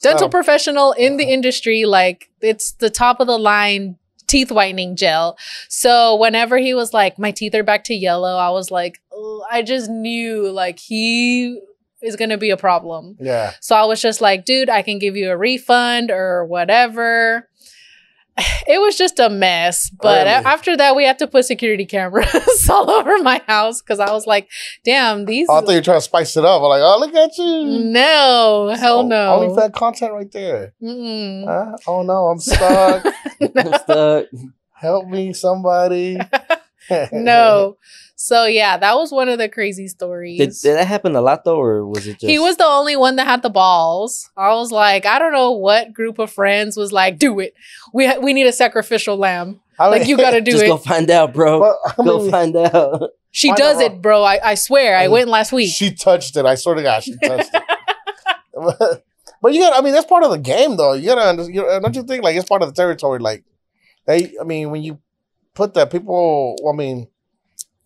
dental 0.00 0.28
professional 0.28 0.92
in 0.92 1.16
the 1.16 1.24
uh-huh. 1.24 1.32
industry. 1.32 1.84
Like 1.84 2.30
it's 2.40 2.72
the 2.72 2.90
top 2.90 3.20
of 3.20 3.26
the 3.26 3.38
line 3.38 3.96
teeth 4.26 4.52
whitening 4.52 4.94
gel. 4.94 5.38
So 5.68 6.14
whenever 6.16 6.58
he 6.58 6.74
was 6.74 6.92
like, 6.92 7.18
my 7.18 7.30
teeth 7.30 7.54
are 7.54 7.62
back 7.62 7.84
to 7.84 7.94
yellow, 7.94 8.36
I 8.36 8.50
was 8.50 8.70
like, 8.70 9.00
I 9.50 9.62
just 9.62 9.90
knew 9.90 10.50
like 10.50 10.78
he 10.78 11.60
is 12.02 12.14
going 12.14 12.30
to 12.30 12.38
be 12.38 12.50
a 12.50 12.56
problem. 12.56 13.16
Yeah. 13.18 13.54
So 13.60 13.74
I 13.74 13.84
was 13.84 14.00
just 14.00 14.20
like, 14.20 14.44
dude, 14.44 14.70
I 14.70 14.82
can 14.82 14.98
give 14.98 15.16
you 15.16 15.30
a 15.30 15.36
refund 15.36 16.10
or 16.10 16.44
whatever. 16.44 17.47
it 18.66 18.80
was 18.80 18.96
just 18.96 19.18
a 19.18 19.28
mess. 19.28 19.90
But 19.90 20.26
Really? 20.26 20.30
a- 20.44 20.48
after 20.48 20.76
that, 20.76 20.94
we 20.96 21.04
had 21.04 21.18
to 21.18 21.26
put 21.26 21.44
security 21.44 21.84
cameras 21.86 22.66
all 22.70 22.90
over 22.90 23.18
my 23.22 23.42
house 23.46 23.80
because 23.82 23.98
I 24.00 24.12
was 24.12 24.26
like, 24.26 24.48
damn, 24.84 25.24
these. 25.24 25.48
Oh, 25.50 25.56
I 25.56 25.60
thought 25.60 25.70
you 25.70 25.76
were 25.76 25.82
trying 25.82 25.98
to 25.98 26.02
spice 26.02 26.36
it 26.36 26.44
up. 26.44 26.62
I'm 26.62 26.68
like, 26.68 26.82
oh, 26.82 26.96
look 27.00 27.14
at 27.14 27.36
you. 27.38 27.84
no, 27.84 28.74
hell 28.78 29.00
Oh, 29.00 29.06
no. 29.06 29.34
Only 29.42 29.54
fat 29.56 29.72
content 29.74 30.12
right 30.12 30.30
there. 30.32 30.74
Mm-mm. 30.82 31.44
Huh? 31.46 31.76
Oh 31.86 32.02
no, 32.02 32.26
I'm 32.26 32.38
stuck. 32.38 33.04
I'm 33.40 33.74
stuck. 33.80 34.26
Help 34.74 35.06
me, 35.08 35.32
somebody. 35.32 36.18
no. 37.12 37.76
So 38.20 38.46
yeah, 38.46 38.76
that 38.78 38.96
was 38.96 39.12
one 39.12 39.28
of 39.28 39.38
the 39.38 39.48
crazy 39.48 39.86
stories. 39.86 40.38
Did, 40.38 40.50
did 40.60 40.76
that 40.76 40.88
happen 40.88 41.14
a 41.14 41.20
lot 41.20 41.44
though, 41.44 41.60
or 41.60 41.86
was 41.86 42.04
it 42.08 42.14
just? 42.18 42.24
he 42.28 42.40
was 42.40 42.56
the 42.56 42.64
only 42.64 42.96
one 42.96 43.14
that 43.14 43.28
had 43.28 43.42
the 43.42 43.48
balls. 43.48 44.28
I 44.36 44.52
was 44.54 44.72
like, 44.72 45.06
I 45.06 45.20
don't 45.20 45.32
know 45.32 45.52
what 45.52 45.92
group 45.94 46.18
of 46.18 46.32
friends 46.32 46.76
was 46.76 46.92
like, 46.92 47.18
do 47.20 47.38
it. 47.38 47.54
We 47.94 48.06
ha- 48.08 48.18
we 48.20 48.32
need 48.32 48.46
a 48.48 48.52
sacrificial 48.52 49.16
lamb. 49.16 49.60
I 49.78 49.86
Like 49.86 50.08
you 50.08 50.16
got 50.16 50.30
to 50.32 50.40
do 50.48 50.50
Just 50.50 50.64
it. 50.64 50.66
go 50.66 50.78
find 50.78 51.08
out, 51.12 51.32
bro. 51.32 51.60
But, 51.60 51.76
I 51.92 52.04
go 52.04 52.28
find 52.28 52.56
out. 52.56 53.10
she 53.30 53.50
Find 53.50 53.58
does 53.58 53.76
out. 53.76 53.82
it, 53.84 54.02
bro. 54.02 54.24
I, 54.24 54.40
I 54.50 54.54
swear. 54.56 54.96
I 54.96 55.04
And 55.04 55.12
went 55.12 55.28
last 55.28 55.52
week. 55.52 55.70
She 55.72 55.94
touched 55.94 56.36
it. 56.36 56.44
I 56.44 56.56
swear 56.56 56.74
to 56.74 56.82
God, 56.82 57.04
she 57.04 57.14
touched 57.22 57.50
it. 57.54 57.62
but 59.40 59.54
you 59.54 59.60
got. 59.60 59.78
I 59.78 59.80
mean, 59.84 59.92
that's 59.92 60.06
part 60.06 60.24
of 60.24 60.30
the 60.32 60.38
game, 60.38 60.76
though. 60.76 60.94
You 60.94 61.06
gotta. 61.06 61.28
under- 61.28 61.50
You 61.50 61.62
don't 61.62 61.94
you 61.94 62.02
think 62.02 62.24
like 62.24 62.34
it's 62.36 62.48
part 62.48 62.62
of 62.62 62.68
the 62.68 62.74
territory? 62.74 63.20
Like 63.20 63.44
they. 64.06 64.32
I 64.40 64.44
mean, 64.44 64.70
when 64.70 64.82
you 64.82 64.98
put 65.54 65.74
that, 65.74 65.92
people. 65.92 66.56
I 66.68 66.76
mean, 66.76 67.06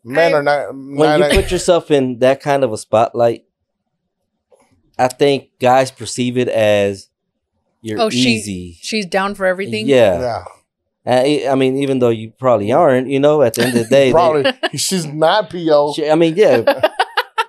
men 0.05 0.33
I- 0.33 0.37
are 0.37 0.43
not. 0.43 0.75
when 0.75 0.97
not- 1.21 1.33
you 1.33 1.41
put 1.41 1.51
yourself 1.51 1.91
in 1.91 2.19
that 2.21 2.41
kind 2.41 2.65
of 2.65 2.73
a 2.73 2.79
spotlight, 2.79 3.45
I 4.99 5.09
think 5.09 5.51
guys 5.61 5.91
perceive 5.91 6.37
it 6.37 6.49
as 6.49 7.09
you're 7.81 8.01
Oh, 8.01 8.11
she- 8.11 8.19
easy. 8.35 8.79
She's 8.81 9.07
down 9.07 9.35
for 9.35 9.47
everything. 9.47 9.87
Yeah. 9.89 10.21
yeah, 10.21 10.45
I 11.07 11.47
I 11.51 11.55
mean, 11.57 11.77
even 11.79 11.99
though 11.99 12.11
you 12.11 12.31
probably 12.39 12.71
aren't, 12.73 13.09
you 13.09 13.19
know, 13.19 13.43
at 13.43 13.55
the 13.55 13.63
end 13.65 13.77
of 13.77 13.85
the 13.89 13.89
day, 13.97 14.07
they- 14.09 14.13
probably 14.13 14.53
she's 14.77 15.07
not 15.07 15.51
po. 15.51 15.93
she- 15.95 16.09
I 16.09 16.15
mean, 16.15 16.35
yeah, 16.37 16.63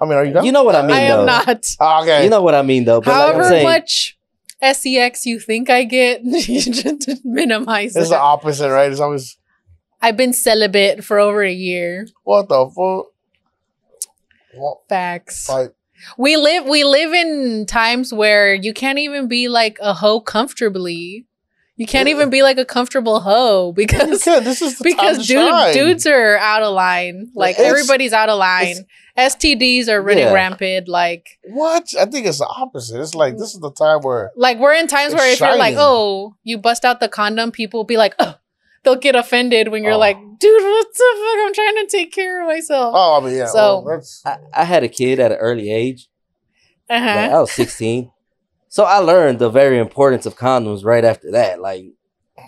I 0.01 0.05
mean, 0.05 0.13
are 0.17 0.25
you? 0.25 0.33
Not? 0.33 0.45
you 0.45 0.51
know 0.51 0.63
what 0.63 0.75
I 0.75 0.81
mean, 0.81 0.91
I 0.95 0.99
am 1.01 1.19
though. 1.19 1.25
not. 1.25 2.01
Okay. 2.03 2.23
You 2.23 2.29
know 2.29 2.41
what 2.41 2.55
I 2.55 2.61
mean, 2.61 2.85
though. 2.85 2.99
But 3.01 3.11
like 3.11 3.21
I'm 3.29 3.33
However 3.35 3.49
saying, 3.49 3.63
much 3.65 4.17
sex 4.61 5.25
you 5.25 5.39
think 5.39 5.69
I 5.69 5.83
get, 5.83 6.23
you 6.23 6.61
just 6.61 7.23
minimize 7.25 7.95
it. 7.95 7.99
it's 7.99 8.07
it. 8.09 8.13
the 8.13 8.19
opposite, 8.19 8.69
right? 8.71 8.89
It's 8.91 8.99
always 9.01 9.37
I've 10.03 10.17
been 10.17 10.33
celibate 10.33 11.03
for 11.03 11.17
over 11.17 11.41
a 11.43 11.51
year. 11.51 12.07
what 12.23 12.49
the 12.49 12.65
fuck. 12.69 13.07
Well, 14.55 14.83
Facts. 14.89 15.49
like, 15.49 15.73
We 16.17 16.35
live 16.37 16.65
we 16.65 16.83
live 16.83 17.13
in 17.13 17.65
times 17.65 18.13
where 18.13 18.53
you 18.53 18.73
can't 18.73 18.99
even 18.99 19.27
be 19.27 19.47
like 19.47 19.77
a 19.81 19.93
hoe 19.93 20.19
comfortably. 20.19 21.25
You 21.75 21.87
can't 21.87 22.07
even 22.07 22.29
be 22.29 22.43
like 22.43 22.59
a 22.59 22.65
comfortable 22.65 23.21
hoe 23.21 23.71
because. 23.75 24.23
This 24.25 24.61
is 24.61 24.77
the 24.77 24.83
time 24.83 24.95
because 24.97 25.27
dude, 25.27 25.73
dudes 25.73 26.05
are 26.05 26.37
out 26.37 26.61
of 26.61 26.73
line. 26.73 27.31
Like 27.33 27.55
It's- 27.55 27.67
everybody's 27.67 28.13
out 28.13 28.29
of 28.29 28.37
line. 28.37 28.85
STDs 29.17 29.87
are 29.89 30.01
running 30.01 30.25
Yeah. 30.25 30.33
rampant. 30.33 30.87
Like 30.87 31.39
What? 31.45 31.93
I 31.99 32.05
think 32.05 32.25
it's 32.27 32.39
the 32.39 32.47
opposite. 32.47 32.99
It's 33.01 33.15
like 33.15 33.37
this 33.37 33.53
is 33.55 33.59
the 33.59 33.71
time 33.71 34.01
where 34.01 34.31
like 34.35 34.57
we're 34.59 34.73
in 34.73 34.87
times 34.87 35.13
where 35.15 35.31
if 35.31 35.39
you're 35.39 35.57
like, 35.57 35.75
oh, 35.77 36.35
you 36.43 36.57
bust 36.57 36.83
out 36.85 36.99
the 36.99 37.07
condom, 37.09 37.51
people 37.51 37.79
will 37.79 37.85
be 37.85 37.97
like, 37.97 38.13
oh, 38.19 38.35
they'll 38.83 38.95
get 38.97 39.15
offended 39.15 39.69
when 39.69 39.83
you're 39.83 39.93
Oh. 39.93 39.97
like, 39.97 40.17
dude, 40.17 40.61
what 40.63 40.87
the 40.93 41.15
fuck? 41.15 41.47
I'm 41.47 41.53
trying 41.53 41.75
to 41.75 41.87
take 41.89 42.11
care 42.13 42.41
of 42.41 42.47
myself. 42.47 42.93
oh, 42.95 43.19
I 43.21 43.25
mean, 43.25 43.37
yeah. 43.37 43.45
So- 43.47 43.79
well, 43.79 43.95
that's 43.97 44.21
I, 44.25 44.37
I 44.53 44.63
had 44.65 44.83
a 44.83 44.89
kid 44.89 45.19
at 45.19 45.31
an 45.31 45.37
early 45.37 45.71
age. 45.71 46.09
Uh-huh. 46.89 47.05
Like, 47.05 47.31
I 47.31 47.39
was 47.39 47.51
16. 47.53 48.11
So 48.69 48.83
I 48.83 48.97
learned 48.97 49.39
the 49.39 49.49
very 49.49 49.77
importance 49.77 50.25
of 50.25 50.35
condoms 50.35 50.83
right 50.83 51.05
after 51.05 51.31
that. 51.31 51.61
Like, 51.61 51.85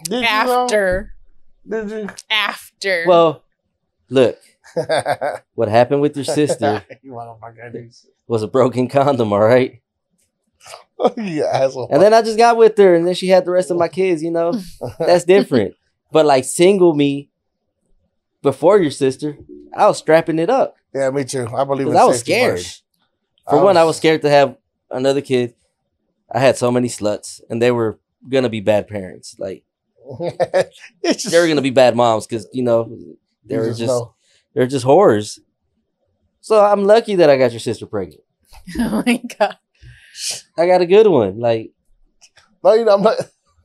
did 0.05 0.13
you 0.15 0.21
know? 0.21 0.27
after, 0.27 1.13
Did 1.67 1.89
you? 1.91 2.09
after. 2.29 3.05
well, 3.07 3.43
look, 4.09 4.37
what 5.55 5.69
happened 5.69 6.01
with 6.01 6.15
your 6.17 6.25
sister 6.25 6.83
you 7.01 7.13
was 8.27 8.43
a 8.43 8.47
broken 8.47 8.87
condom, 8.89 9.31
all 9.31 9.39
right? 9.39 9.81
you 11.17 11.45
asshole. 11.45 11.89
And 11.91 12.01
then 12.01 12.13
I 12.13 12.21
just 12.21 12.37
got 12.37 12.57
with 12.57 12.77
her, 12.77 12.95
and 12.95 13.05
then 13.07 13.13
she 13.13 13.27
had 13.27 13.45
the 13.45 13.51
rest 13.51 13.69
of 13.71 13.77
my 13.77 13.87
kids, 13.87 14.23
you 14.23 14.31
know? 14.31 14.53
That's 14.99 15.23
different. 15.25 15.75
But 16.15 16.25
like, 16.25 16.45
single 16.45 16.93
me 16.95 17.29
before 18.41 18.79
your 18.79 18.89
sister, 18.91 19.37
I 19.75 19.87
was 19.87 19.97
strapping 19.97 20.39
it 20.39 20.49
up. 20.49 20.77
yeah, 20.93 21.09
me 21.11 21.25
too. 21.25 21.45
I 21.53 21.65
believe 21.65 21.87
in 21.87 21.93
'Cause 21.93 22.01
I 22.01 22.05
was 22.05 22.17
safety 22.19 22.31
scared. 22.31 22.59
first. 22.59 22.83
For 23.49 23.61
one, 23.61 23.75
I 23.75 23.83
was 23.83 23.97
scared 23.97 24.21
to 24.21 24.29
have 24.29 24.55
another 24.89 25.19
kid. 25.21 25.55
I 26.31 26.39
had 26.39 26.57
so 26.57 26.71
many 26.71 26.87
sluts, 26.87 27.41
and 27.49 27.61
they 27.61 27.69
were 27.71 27.99
gonna 28.29 28.47
be 28.49 28.61
bad 28.61 28.87
parents. 28.87 29.35
Like, 29.37 29.63
just, 31.03 31.31
they 31.31 31.39
were 31.39 31.47
gonna 31.49 31.61
be 31.61 31.69
bad 31.83 31.95
moms 31.97 32.25
because, 32.25 32.47
you 32.53 32.63
know, 32.63 32.85
they 33.43 33.55
you 33.55 33.59
were 33.61 33.73
just, 33.73 33.81
know. 33.87 34.13
they're 34.53 34.67
just 34.67 34.85
whores. 34.85 35.39
So 36.39 36.63
I'm 36.63 36.85
lucky 36.85 37.15
that 37.15 37.29
I 37.29 37.35
got 37.37 37.51
your 37.51 37.59
sister 37.59 37.85
pregnant. 37.87 38.21
oh 38.79 39.03
my 39.05 39.21
god. 39.37 39.57
I 40.57 40.65
got 40.65 40.79
a 40.81 40.85
good 40.85 41.07
one. 41.07 41.39
Like, 41.39 41.71
No, 42.63 42.73
you 42.73 42.85
know, 42.85 42.93
I'm 42.95 43.03
not. 43.03 43.17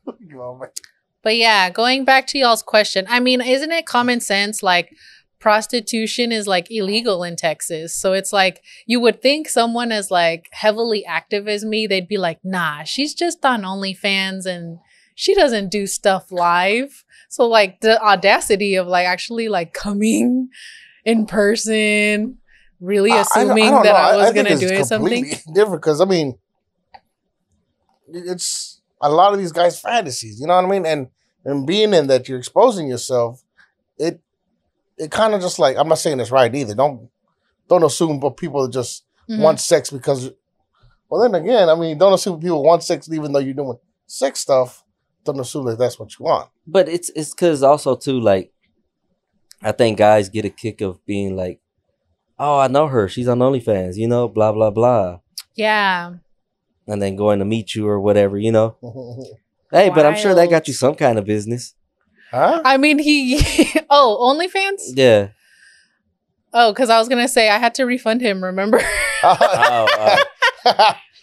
You 1.25 1.31
know, 1.31 1.35
man. 1.37 1.37
But 1.37 1.37
yeah, 1.37 1.71
going 1.71 2.05
back 2.05 2.27
to 2.29 2.39
y'all's 2.39 2.63
question, 2.63 3.07
I 3.09 3.21
mean, 3.21 3.41
isn't 3.41 3.73
it 3.73 3.87
common 3.87 4.21
sense? 4.21 4.63
Like, 4.63 4.91
prostitution 5.39 6.33
is 6.33 6.47
like 6.47 6.71
illegal 6.71 7.25
in 7.25 7.35
Texas. 7.37 7.95
So 7.97 8.13
it's 8.13 8.33
like, 8.33 8.63
you 8.87 9.01
would 9.01 9.23
think 9.23 9.49
someone 9.49 9.91
as 9.91 10.11
like 10.11 10.49
heavily 10.53 11.05
active 11.07 11.49
as 11.49 11.65
me, 11.65 11.87
they'd 11.87 12.09
be 12.09 12.19
like, 12.19 12.39
nah, 12.45 12.85
she's 12.85 13.15
just 13.15 13.45
on 13.45 13.63
OnlyFans 13.63 14.45
and 14.47 14.79
she 15.15 15.35
doesn't 15.35 15.71
do 15.71 15.87
stuff 15.87 16.31
live. 16.31 17.05
So, 17.31 17.47
like, 17.47 17.81
the 17.81 17.99
audacity 18.03 18.75
of 18.75 18.87
like 18.87 19.07
actually 19.07 19.49
like 19.49 19.73
coming 19.73 20.49
in 21.05 21.25
person, 21.27 22.39
really 22.81 23.11
I- 23.13 23.15
I 23.15 23.17
don't- 23.17 23.27
assuming 23.51 23.71
don't 23.71 23.83
that 23.85 23.93
know. 23.93 23.99
I 23.99 24.17
was 24.17 24.33
to 24.35 24.57
do 24.59 24.75
it 24.75 24.85
something. 24.87 25.25
Different 25.55 25.81
because 25.83 26.01
I 26.01 26.05
mean, 26.05 26.39
it's 28.09 28.80
a 29.01 29.09
lot 29.09 29.33
of 29.33 29.39
these 29.39 29.53
guys' 29.53 29.81
fantasies. 29.81 30.41
You 30.41 30.47
know 30.47 30.57
what 30.57 30.65
I 30.65 30.69
mean? 30.69 30.87
And 30.87 31.09
and 31.45 31.67
being 31.67 31.95
in 31.95 32.07
that, 32.09 32.29
you're 32.29 32.39
exposing 32.39 32.89
yourself. 32.89 33.43
It 33.99 34.21
it 34.99 35.11
kind 35.11 35.35
of 35.35 35.41
just 35.41 35.59
like 35.59 35.77
I'm 35.77 35.89
not 35.89 35.99
saying 35.99 36.21
it's 36.21 36.31
right 36.31 36.55
either. 36.55 36.75
Don't 36.75 37.09
don't 37.69 37.85
assume 37.85 38.21
but 38.21 38.37
people 38.37 38.67
just 38.69 39.05
Mhm. 39.29 39.41
want 39.43 39.61
sex 39.61 39.91
because. 39.91 40.31
Well, 41.09 41.23
then 41.23 41.35
again, 41.35 41.69
I 41.69 41.75
mean, 41.75 41.99
don't 41.99 42.13
assume 42.13 42.39
people 42.41 42.63
want 42.63 42.85
sex 42.85 43.09
even 43.13 43.33
though 43.33 43.41
you're 43.41 43.55
doing 43.55 43.79
sex 44.07 44.39
stuff. 44.41 44.85
Don't 45.25 45.41
assume 45.41 45.67
that 45.67 45.77
that's 45.79 45.99
what 45.99 46.17
you 46.19 46.25
want. 46.25 46.49
but 46.67 46.89
it's 46.89 47.11
it's 47.17 47.31
because 47.35 47.63
also 47.65 47.97
too 47.97 48.21
like, 48.21 48.53
I 49.63 49.73
think 49.73 49.99
guys 49.99 50.29
get 50.29 50.45
a 50.45 50.51
kick 50.51 50.81
of 50.81 51.05
being 51.07 51.35
like, 51.37 51.61
oh, 52.39 52.59
I 52.59 52.69
know 52.69 52.87
her. 52.87 53.09
She's 53.09 53.27
on 53.29 53.41
OnlyFans. 53.41 53.97
You 53.97 54.07
know, 54.09 54.29
blah 54.29 54.53
blah 54.53 54.71
blah, 54.71 55.19
Yeah. 55.57 56.15
And 56.87 57.01
then 57.01 57.17
going 57.17 57.39
to 57.39 57.45
meet 57.45 57.75
you 57.75 57.89
or 57.89 58.01
whatever. 58.01 58.39
You 58.39 58.53
know, 58.53 58.77
hey, 59.73 59.91
but 59.91 60.07
I'm 60.07 60.17
sure 60.17 60.35
that 60.35 60.51
got 60.51 60.69
you 60.69 60.75
some 60.75 60.95
kind 60.95 61.19
of 61.19 61.25
business. 61.25 61.75
huh? 62.31 62.63
I 62.65 62.77
mean, 62.77 62.99
he, 62.99 63.41
oh, 63.91 64.37
OnlyFans? 64.37 64.93
Yeah. 64.95 65.29
Oh, 66.53 66.73
because 66.73 66.91
I 66.91 66.99
was 66.99 67.09
gonna 67.09 67.29
say 67.29 67.49
I 67.49 67.59
had 67.59 67.75
to 67.77 67.85
refund 67.85 68.21
him. 68.21 68.43
Remember? 68.43 68.81
oh, 69.23 70.19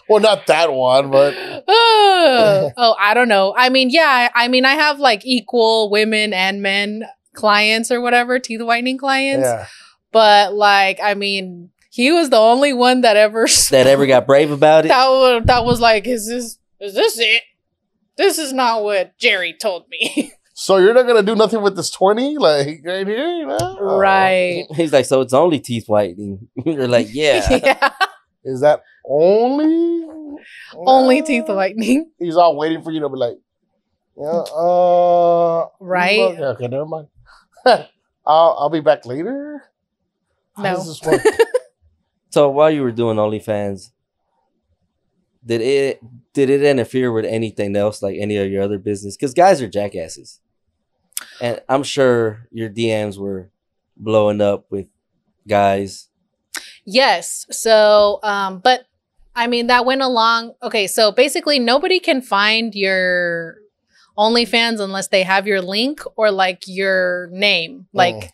well, 0.07 0.21
not 0.21 0.47
that 0.47 0.71
one, 0.71 1.11
but 1.11 1.33
oh, 1.67 2.71
oh, 2.77 2.95
I 2.97 3.13
don't 3.13 3.27
know. 3.27 3.53
I 3.57 3.69
mean, 3.69 3.89
yeah. 3.89 4.29
I 4.33 4.45
I 4.45 4.47
mean, 4.47 4.63
I 4.63 4.75
have 4.75 4.99
like 4.99 5.25
equal 5.25 5.89
women 5.89 6.31
and 6.33 6.61
men 6.61 7.03
clients 7.33 7.91
or 7.91 7.99
whatever, 8.01 8.39
teeth 8.39 8.61
whitening 8.61 8.97
clients. 8.97 9.45
yeah. 9.45 9.67
But 10.13 10.53
like, 10.53 10.99
I 11.03 11.13
mean, 11.13 11.69
he 11.97 12.11
was 12.11 12.29
the 12.29 12.37
only 12.37 12.73
one 12.73 13.01
that 13.01 13.17
ever 13.17 13.47
that 13.71 13.87
ever 13.87 14.05
got 14.05 14.27
brave 14.27 14.51
about 14.51 14.85
it. 14.85 14.89
that 14.89 15.07
was, 15.07 15.43
that 15.45 15.65
was 15.65 15.81
like, 15.81 16.05
is 16.05 16.27
this 16.27 16.59
is 16.79 16.93
this 16.93 17.17
it? 17.17 17.41
This 18.17 18.37
is 18.37 18.53
not 18.53 18.83
what 18.83 19.17
Jerry 19.17 19.53
told 19.53 19.85
me. 19.89 20.31
So 20.59 20.77
you're 20.77 20.95
not 20.95 21.05
gonna 21.05 21.21
do 21.21 21.35
nothing 21.35 21.61
with 21.61 21.75
this 21.75 21.91
twenty, 21.91 22.39
like 22.39 22.81
right 22.83 23.05
here, 23.05 23.27
you 23.27 23.45
know? 23.45 23.77
Right. 23.79 24.65
He's 24.75 24.91
like, 24.91 25.05
so 25.05 25.21
it's 25.21 25.31
only 25.31 25.59
teeth 25.59 25.87
whitening. 25.87 26.47
You're 26.65 26.87
like, 26.87 27.09
yeah. 27.11 27.47
yeah. 27.63 27.91
Is 28.43 28.61
that 28.61 28.81
only 29.07 30.07
Only 30.75 31.21
Uh, 31.21 31.25
teeth 31.25 31.47
whitening. 31.47 32.09
He's 32.17 32.35
all 32.37 32.57
waiting 32.57 32.81
for 32.81 32.89
you 32.89 33.01
to 33.01 33.09
be 33.09 33.17
like, 33.17 33.37
yeah, 34.19 34.25
uh, 34.25 35.67
Right. 35.79 36.21
Okay, 36.21 36.43
okay, 36.43 36.67
never 36.67 36.87
mind. 36.87 37.07
I'll 38.25 38.57
I'll 38.57 38.71
be 38.71 38.79
back 38.81 39.05
later. 39.05 39.63
How 40.55 40.63
No. 40.63 40.93
Does 42.37 42.53
this 42.53 42.67
work? 42.67 42.71
So 42.71 42.71
while 42.71 42.71
you 42.71 42.81
were 42.83 42.91
doing 42.91 43.17
OnlyFans, 43.17 43.91
did 45.45 45.61
it 45.61 46.01
did 46.33 46.49
it 46.49 46.63
interfere 46.63 47.11
with 47.11 47.25
anything 47.25 47.75
else, 47.75 48.01
like 48.01 48.17
any 48.19 48.37
of 48.37 48.51
your 48.51 48.63
other 48.63 48.79
business? 48.79 49.17
Because 49.17 49.33
guys 49.33 49.61
are 49.61 49.69
jackasses, 49.69 50.41
and 51.41 51.61
I'm 51.69 51.83
sure 51.83 52.47
your 52.51 52.69
DMs 52.69 53.17
were 53.17 53.51
blowing 53.97 54.41
up 54.41 54.67
with 54.71 54.87
guys. 55.47 56.09
Yes. 56.85 57.45
So, 57.51 58.19
um, 58.23 58.59
but 58.59 58.85
I 59.35 59.47
mean, 59.47 59.67
that 59.67 59.85
went 59.85 60.01
along. 60.01 60.53
Okay. 60.63 60.87
So 60.87 61.11
basically, 61.11 61.59
nobody 61.59 61.99
can 61.99 62.21
find 62.21 62.75
your 62.75 63.57
OnlyFans 64.17 64.79
unless 64.79 65.09
they 65.09 65.23
have 65.23 65.47
your 65.47 65.61
link 65.61 66.01
or 66.17 66.31
like 66.31 66.63
your 66.67 67.29
name, 67.31 67.87
like 67.93 68.15
Mm. 68.15 68.31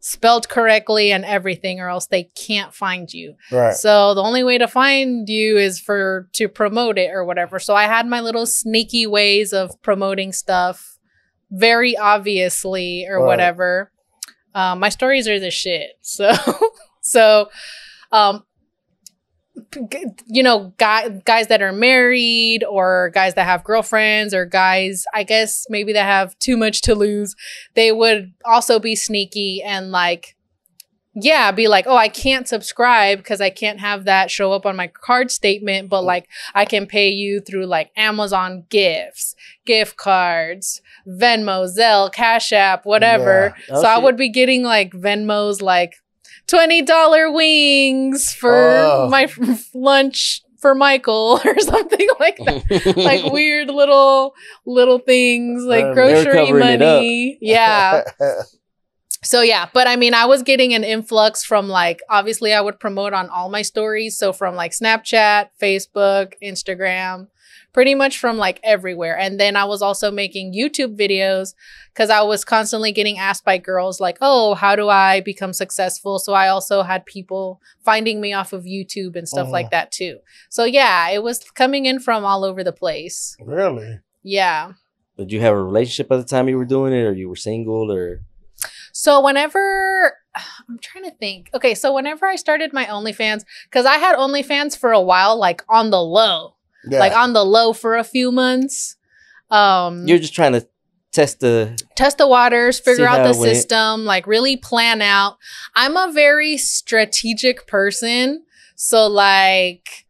Spelled 0.00 0.48
correctly 0.48 1.10
and 1.10 1.24
everything, 1.24 1.80
or 1.80 1.88
else 1.88 2.06
they 2.06 2.24
can't 2.24 2.72
find 2.72 3.12
you. 3.12 3.34
Right. 3.50 3.74
So 3.74 4.14
the 4.14 4.22
only 4.22 4.44
way 4.44 4.56
to 4.58 4.68
find 4.68 5.28
you 5.28 5.56
is 5.58 5.80
for 5.80 6.28
to 6.34 6.48
promote 6.48 6.96
it 6.98 7.10
or 7.12 7.24
whatever. 7.24 7.58
So 7.58 7.74
I 7.74 7.84
had 7.84 8.06
my 8.06 8.20
little 8.20 8.46
sneaky 8.46 9.06
ways 9.06 9.52
of 9.52 9.70
promoting 9.82 10.32
stuff, 10.32 10.98
very 11.50 11.96
obviously 11.96 13.04
or 13.08 13.20
Right. 13.20 13.26
whatever. 13.26 13.90
Um, 14.54 14.80
my 14.80 14.88
stories 14.88 15.28
are 15.28 15.38
the 15.40 15.50
shit. 15.50 15.90
So, 16.00 16.32
so, 17.02 17.50
um, 18.10 18.44
you 20.26 20.42
know, 20.42 20.72
guy, 20.78 21.08
guys 21.24 21.48
that 21.48 21.62
are 21.62 21.72
married 21.72 22.64
or 22.64 23.10
guys 23.14 23.34
that 23.34 23.44
have 23.44 23.64
girlfriends 23.64 24.34
or 24.34 24.46
guys, 24.46 25.04
I 25.14 25.22
guess 25.22 25.66
maybe 25.68 25.92
that 25.92 26.04
have 26.04 26.38
too 26.38 26.56
much 26.56 26.82
to 26.82 26.94
lose, 26.94 27.34
they 27.74 27.92
would 27.92 28.32
also 28.44 28.78
be 28.78 28.96
sneaky 28.96 29.62
and 29.62 29.90
like, 29.90 30.36
yeah, 31.18 31.50
be 31.50 31.66
like, 31.66 31.86
oh, 31.86 31.96
I 31.96 32.08
can't 32.08 32.46
subscribe 32.46 33.18
because 33.18 33.40
I 33.40 33.48
can't 33.48 33.80
have 33.80 34.04
that 34.04 34.30
show 34.30 34.52
up 34.52 34.66
on 34.66 34.76
my 34.76 34.88
card 34.88 35.30
statement, 35.30 35.88
but 35.88 36.02
mm. 36.02 36.06
like 36.06 36.28
I 36.54 36.66
can 36.66 36.86
pay 36.86 37.08
you 37.08 37.40
through 37.40 37.66
like 37.66 37.90
Amazon 37.96 38.64
gifts, 38.68 39.34
gift 39.64 39.96
cards, 39.96 40.82
Venmo, 41.08 41.66
Zelle, 41.74 42.12
Cash 42.12 42.52
App, 42.52 42.84
whatever. 42.84 43.54
Yeah. 43.68 43.76
Oh, 43.76 43.82
so 43.82 43.88
I 43.88 43.96
would 43.96 44.18
be 44.18 44.28
getting 44.28 44.62
like 44.62 44.92
Venmos 44.92 45.62
like 45.62 45.94
$20 46.48 47.34
wings 47.34 48.32
for 48.34 48.54
Oh. 48.54 49.08
my 49.10 49.28
lunch 49.74 50.42
for 50.58 50.74
Michael 50.74 51.40
or 51.44 51.58
something 51.60 52.08
like 52.18 52.38
that. 52.38 52.94
like 52.96 53.24
weird 53.32 53.68
little 53.68 54.34
little 54.64 54.98
things 54.98 55.64
like 55.64 55.84
Um, 55.84 55.94
grocery 55.94 56.46
covering 56.46 56.66
it 56.68 56.82
up. 56.82 56.96
money. 56.98 57.38
Yeah. 57.40 58.04
So 59.24 59.40
yeah, 59.40 59.66
but 59.72 59.88
I 59.88 59.96
mean, 59.96 60.14
I 60.14 60.26
was 60.26 60.44
getting 60.44 60.72
an 60.72 60.84
influx 60.84 61.42
from 61.42 61.68
like 61.68 62.00
obviously 62.08 62.52
I 62.52 62.60
would 62.60 62.78
promote 62.78 63.12
on 63.12 63.28
all 63.28 63.48
my 63.48 63.62
stories, 63.62 64.16
so 64.16 64.32
from 64.32 64.54
like 64.54 64.70
Snapchat, 64.70 65.48
Facebook, 65.60 66.34
Instagram, 66.40 67.26
pretty 67.76 67.94
much 67.94 68.16
from 68.16 68.38
like 68.38 68.58
everywhere. 68.64 69.18
And 69.18 69.38
then 69.38 69.54
I 69.54 69.66
was 69.66 69.82
also 69.82 70.10
making 70.10 70.54
YouTube 70.54 70.96
videos 70.96 71.52
cuz 71.94 72.08
I 72.08 72.22
was 72.22 72.42
constantly 72.42 72.90
getting 72.90 73.18
asked 73.18 73.44
by 73.44 73.58
girls 73.58 74.00
like, 74.00 74.16
"Oh, 74.22 74.54
how 74.54 74.74
do 74.76 74.88
I 74.88 75.20
become 75.20 75.52
successful?" 75.52 76.18
So 76.18 76.32
I 76.32 76.48
also 76.48 76.82
had 76.84 77.04
people 77.04 77.60
finding 77.84 78.18
me 78.18 78.32
off 78.32 78.54
of 78.54 78.64
YouTube 78.64 79.14
and 79.14 79.28
stuff 79.28 79.50
like 79.50 79.66
oh. 79.66 79.72
that 79.72 79.92
too. 79.92 80.20
So 80.48 80.64
yeah, 80.64 81.10
it 81.10 81.22
was 81.22 81.50
coming 81.50 81.84
in 81.84 82.00
from 82.00 82.24
all 82.24 82.44
over 82.44 82.64
the 82.64 82.72
place. 82.72 83.36
really? 83.44 83.98
Yeah. 84.22 84.72
Did 85.18 85.30
you 85.30 85.42
have 85.42 85.52
a 85.52 85.62
relationship 85.62 86.10
at 86.10 86.16
the 86.16 86.24
time 86.24 86.48
you 86.48 86.56
were 86.56 86.64
doing 86.64 86.94
it, 86.94 87.04
or 87.04 87.12
you 87.12 87.28
were 87.28 87.36
single, 87.36 87.92
or 87.92 88.22
So 88.92 89.20
whenever 89.20 90.16
I'm 90.68 90.78
trying 90.78 91.04
to 91.04 91.10
think. 91.10 91.50
Okay, 91.52 91.74
so 91.74 91.92
whenever 91.92 92.24
I 92.24 92.36
started 92.36 92.72
my 92.72 92.86
OnlyFans, 92.86 93.44
because 93.64 93.84
I 93.84 93.98
had 93.98 94.16
OnlyFans 94.16 94.78
for 94.78 94.92
a 94.92 95.00
while, 95.00 95.36
like 95.36 95.62
on 95.68 95.90
the 95.90 96.02
low, 96.02 96.55
Yeah. 96.86 97.00
like 97.00 97.16
on 97.16 97.32
the 97.32 97.44
low 97.44 97.72
for 97.72 97.96
a 97.96 98.04
few 98.04 98.30
months. 98.32 98.96
Um, 99.50 100.06
you're 100.06 100.18
just 100.18 100.34
trying 100.34 100.52
to 100.52 100.66
test 101.12 101.40
the? 101.40 101.78
test 101.94 102.18
the 102.18 102.26
waters, 102.28 102.78
figure 102.80 103.06
out 103.06 103.24
the 103.24 103.32
system, 103.34 104.04
like 104.04 104.26
really 104.26 104.56
plan 104.56 105.00
out. 105.02 105.36
I'm 105.74 105.96
a 105.96 106.10
very 106.12 106.56
strategic 106.58 107.66
person, 107.66 108.44
so 108.74 109.06
like 109.06 110.06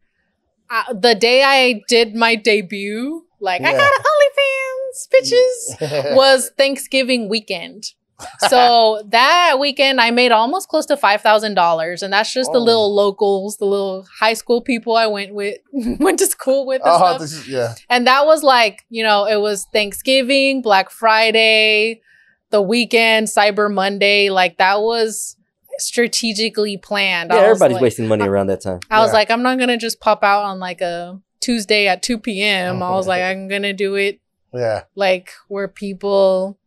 uh, 0.69 0.93
the 0.93 1.15
day 1.15 1.43
I 1.43 1.81
did 1.87 2.15
my 2.15 2.35
debut, 2.35 3.23
like 3.39 3.61
I 3.61 3.71
Yeah. 3.71 3.77
got 3.77 3.91
OnlyFans, 3.93 5.07
bitches 5.13 6.15
was 6.15 6.51
Thanksgiving 6.57 7.29
weekend. 7.29 7.83
So 8.49 9.03
that 9.09 9.57
weekend, 9.59 9.99
I 10.01 10.11
made 10.11 10.31
almost 10.31 10.67
close 10.69 10.85
to 10.87 10.97
five 10.97 11.21
thousand 11.21 11.53
dollars, 11.55 12.01
and 12.01 12.11
that's 12.13 12.33
just 12.33 12.51
the 12.51 12.59
Oh. 12.59 12.63
little 12.63 12.93
locals, 12.95 13.57
the 13.57 13.65
little 13.65 14.05
high 14.19 14.33
school 14.33 14.61
people 14.61 14.95
I 14.95 15.07
went 15.07 15.33
with, 15.33 15.57
went 15.73 16.19
to 16.19 16.25
school 16.27 16.65
with, 16.65 16.81
and 16.83 16.91
oh, 16.91 16.97
stuff. 16.97 17.19
this 17.21 17.33
is 17.33 17.47
yeah. 17.47 17.75
And 17.89 18.07
that 18.07 18.25
was 18.25 18.43
like, 18.43 18.85
you 18.89 19.03
know, 19.03 19.25
it 19.25 19.37
was 19.41 19.67
Thanksgiving, 19.73 20.61
Black 20.61 20.89
Friday, 20.89 22.01
the 22.49 22.61
weekend, 22.61 23.27
Cyber 23.27 23.71
Monday. 23.73 24.29
Like 24.29 24.57
that 24.57 24.81
was 24.81 25.35
strategically 25.79 26.77
planned. 26.77 27.31
Yeah, 27.31 27.39
everybody's 27.39 27.75
like- 27.75 27.81
wasting 27.83 28.07
money 28.07 28.27
around 28.27 28.47
that 28.47 28.61
time. 28.61 28.79
I 28.89 28.99
was 28.99 29.13
like, 29.13 29.29
I'm 29.31 29.43
not 29.43 29.59
gonna 29.59 29.77
just 29.77 29.99
pop 29.99 30.23
out 30.23 30.43
on 30.43 30.59
like 30.59 30.81
a 30.81 31.19
Tuesday 31.39 31.87
at 31.87 32.01
2 32.03 32.19
p.m. 32.19 32.81
Oh, 32.81 32.85
I 32.87 32.91
was 32.91 33.07
like, 33.07 33.21
I'm 33.21 33.47
gonna 33.47 33.73
do 33.73 33.95
it 33.95 34.19
Yeah. 34.53 34.83
like 34.95 35.31
where 35.47 35.67
people 35.67 36.57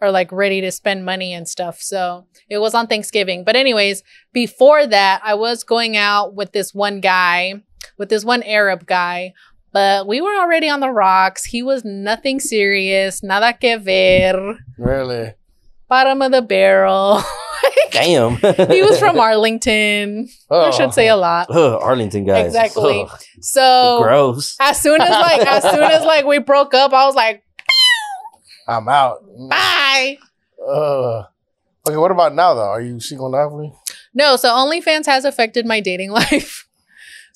are 0.00 0.10
like 0.10 0.30
ready 0.32 0.60
to 0.60 0.70
spend 0.70 1.04
money 1.04 1.32
and 1.32 1.48
stuff. 1.48 1.80
So 1.80 2.26
it 2.48 2.58
was 2.58 2.74
on 2.74 2.86
Thanksgiving. 2.86 3.44
But 3.44 3.56
anyways, 3.56 4.02
before 4.32 4.86
that, 4.86 5.20
I 5.24 5.34
was 5.34 5.64
going 5.64 5.96
out 5.96 6.34
with 6.34 6.52
this 6.52 6.74
one 6.74 7.00
guy, 7.00 7.62
with 7.98 8.08
this 8.08 8.24
one 8.24 8.42
Arab 8.42 8.86
guy, 8.86 9.32
but 9.72 10.06
we 10.06 10.20
were 10.20 10.34
already 10.36 10.68
on 10.68 10.80
the 10.80 10.90
rocks. 10.90 11.44
He 11.44 11.62
was 11.62 11.84
nothing 11.84 12.38
serious, 12.38 13.22
nada 13.22 13.52
que 13.52 13.78
ver, 13.78 14.56
Really. 14.78 15.32
bottom 15.88 16.22
of 16.22 16.30
the 16.32 16.42
barrel. 16.42 17.20
Damn. 17.90 18.36
he 18.36 18.82
was 18.82 18.98
from 18.98 19.18
Arlington. 19.20 20.28
I 20.50 20.54
oh. 20.54 20.70
should 20.72 20.92
say 20.92 21.08
a 21.08 21.16
lot. 21.16 21.46
Ugh, 21.50 21.78
Arlington 21.80 22.24
guys. 22.24 22.46
Exactly. 22.46 23.02
Ugh, 23.08 23.20
So 23.40 24.00
gross. 24.02 24.56
as 24.60 24.80
soon 24.80 25.00
as 25.00 25.10
like 25.10 25.46
as 25.46 25.62
soon 25.62 25.82
as 25.82 26.04
like 26.04 26.24
we 26.26 26.38
broke 26.38 26.74
up, 26.74 26.92
I 26.92 27.06
was 27.06 27.14
like, 27.14 27.44
I'm 28.66 28.88
out. 28.88 29.24
bye. 29.48 30.18
Uh, 30.66 31.24
okay, 31.86 31.96
what 31.96 32.10
about 32.10 32.34
now 32.34 32.54
though? 32.54 32.68
Are 32.68 32.80
you 32.80 32.98
single 33.00 33.30
now? 33.30 33.74
No, 34.14 34.36
so 34.36 34.48
OnlyFans 34.48 35.06
has 35.06 35.24
affected 35.24 35.66
my 35.66 35.80
dating 35.80 36.10
life. 36.22 36.66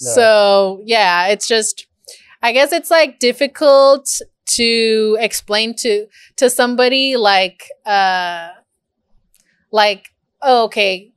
Yeah. 0.01 0.12
So 0.12 0.83
yeah, 0.85 1.27
it's 1.29 1.47
just 1.47 1.87
I 2.43 2.53
guess 2.53 2.73
it's 2.73 2.91
like 2.91 3.19
difficult 3.19 4.21
to 4.47 5.17
explain 5.21 5.75
to 5.75 6.07
to 6.37 6.49
somebody 6.49 7.17
like 7.17 7.69
uh 7.85 8.49
like 9.71 10.09
oh, 10.41 10.64
okay 10.64 11.12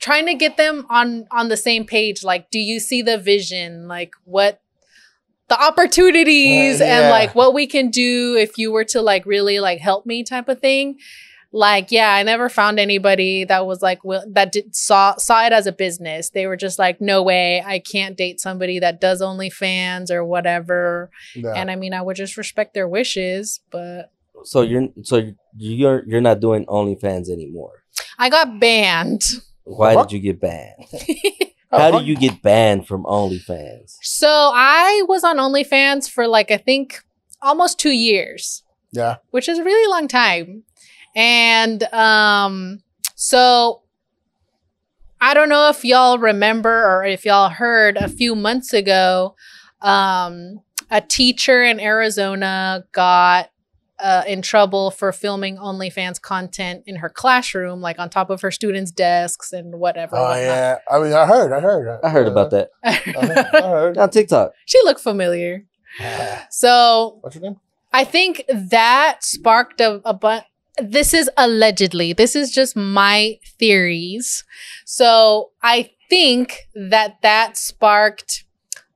trying 0.00 0.26
to 0.26 0.34
get 0.34 0.58
them 0.58 0.84
on 0.90 1.26
on 1.30 1.48
the 1.48 1.56
same 1.56 1.86
page 1.86 2.22
like 2.22 2.50
do 2.50 2.58
you 2.58 2.78
see 2.78 3.00
the 3.00 3.16
vision 3.16 3.88
like 3.88 4.12
what 4.24 4.60
the 5.48 5.62
opportunities 5.62 6.80
Uh, 6.80 6.84
and 6.84 7.10
like 7.10 7.34
what 7.34 7.54
we 7.54 7.66
can 7.66 7.90
do 7.90 8.36
if 8.36 8.56
you 8.58 8.72
were 8.72 8.84
to 8.84 9.00
like 9.02 9.24
really 9.26 9.60
like 9.60 9.78
help 9.80 10.06
me 10.06 10.22
type 10.24 10.48
of 10.48 10.60
thing 10.60 10.96
like 11.52 11.92
yeah 11.92 12.12
i 12.14 12.22
never 12.22 12.48
found 12.48 12.80
anybody 12.80 13.44
that 13.44 13.64
was 13.66 13.80
like 13.82 14.02
will, 14.02 14.24
that 14.32 14.50
did 14.50 14.74
saw 14.74 15.14
saw 15.16 15.44
it 15.46 15.52
as 15.52 15.66
a 15.66 15.72
business 15.72 16.30
they 16.30 16.46
were 16.46 16.56
just 16.56 16.78
like 16.78 17.00
no 17.00 17.22
way 17.22 17.62
i 17.64 17.78
can't 17.78 18.16
date 18.16 18.40
somebody 18.40 18.78
that 18.80 19.00
does 19.00 19.20
onlyfans 19.22 20.10
or 20.10 20.24
whatever 20.24 21.10
Yeah. 21.36 21.52
and 21.54 21.70
i 21.70 21.76
mean 21.76 21.94
i 21.94 22.02
would 22.02 22.16
just 22.16 22.36
respect 22.36 22.74
their 22.74 22.88
wishes 22.88 23.60
but 23.70 24.10
So 24.44 24.62
you're 24.62 24.88
so 25.04 25.30
you're 25.56 26.02
you're 26.08 26.20
not 26.20 26.40
doing 26.40 26.66
OnlyFans 26.66 27.30
anymore. 27.30 27.84
i 28.18 28.28
got 28.28 28.58
banned 28.58 29.22
Why 29.64 29.94
What? 29.94 30.08
did 30.08 30.14
you 30.16 30.20
get 30.32 30.40
banned? 30.40 30.84
How 31.76 31.90
fuck. 31.90 32.00
do 32.02 32.06
you 32.06 32.16
get 32.16 32.42
banned 32.42 32.86
from 32.86 33.04
OnlyFans? 33.04 33.96
so 34.02 34.28
i 34.54 35.02
was 35.08 35.24
on 35.24 35.36
onlyfans 35.38 36.08
for 36.10 36.26
like 36.28 36.50
i 36.50 36.56
think 36.56 37.00
almost 37.42 37.78
two 37.78 37.90
years 37.92 38.62
Yeah. 38.92 39.16
which 39.30 39.48
is 39.48 39.58
a 39.58 39.64
really 39.64 39.90
long 39.90 40.08
time. 40.08 40.62
And 41.16 41.82
um, 41.92 42.82
so 43.14 43.82
I 45.20 45.32
don't 45.34 45.48
know 45.48 45.68
if 45.68 45.84
y'all 45.84 46.18
remember 46.18 46.70
or 46.84 47.04
if 47.04 47.24
y'all 47.24 47.48
heard 47.50 47.96
a 47.96 48.08
few 48.08 48.34
months 48.34 48.72
ago, 48.72 49.36
um, 49.80 50.60
a 50.90 51.00
teacher 51.00 51.62
in 51.62 51.78
Arizona 51.80 52.84
got 52.92 53.50
uh, 53.98 54.24
in 54.26 54.42
trouble 54.42 54.90
for 54.90 55.12
filming 55.12 55.56
OnlyFans 55.56 56.20
content 56.20 56.82
in 56.86 56.96
her 56.96 57.08
classroom, 57.08 57.80
like 57.80 57.98
on 57.98 58.10
top 58.10 58.28
of 58.30 58.40
her 58.42 58.50
students' 58.50 58.90
desks 58.90 59.52
and 59.52 59.74
whatever. 59.78 60.16
Oh 60.16 60.34
yeah. 60.34 60.78
I 60.90 60.98
mean, 60.98 61.12
I 61.12 61.26
heard. 61.26 61.52
I 61.52 61.60
heard. 61.60 62.00
I 62.02 62.08
heard 62.10 62.26
about 62.26 62.50
that 62.50 62.70
I 62.84 62.92
heard. 62.92 63.98
I 63.98 64.02
on 64.02 64.10
TikTok. 64.10 64.52
she 64.66 64.80
looked 64.84 65.00
familiar. 65.00 65.64
So 66.50 67.18
What's 67.20 67.36
your 67.36 67.42
name? 67.42 67.60
I 67.92 68.04
think 68.04 68.44
that 68.48 69.18
sparked 69.22 69.80
a, 69.80 70.00
a 70.04 70.12
bu- 70.14 70.40
This 70.82 71.14
is 71.14 71.30
allegedly. 71.36 72.12
This 72.12 72.34
is 72.34 72.50
just 72.52 72.74
my 72.76 73.38
theories. 73.58 74.44
So 74.84 75.50
I 75.62 75.90
think 76.10 76.66
that 76.74 77.18
that 77.22 77.56
sparked 77.56 78.44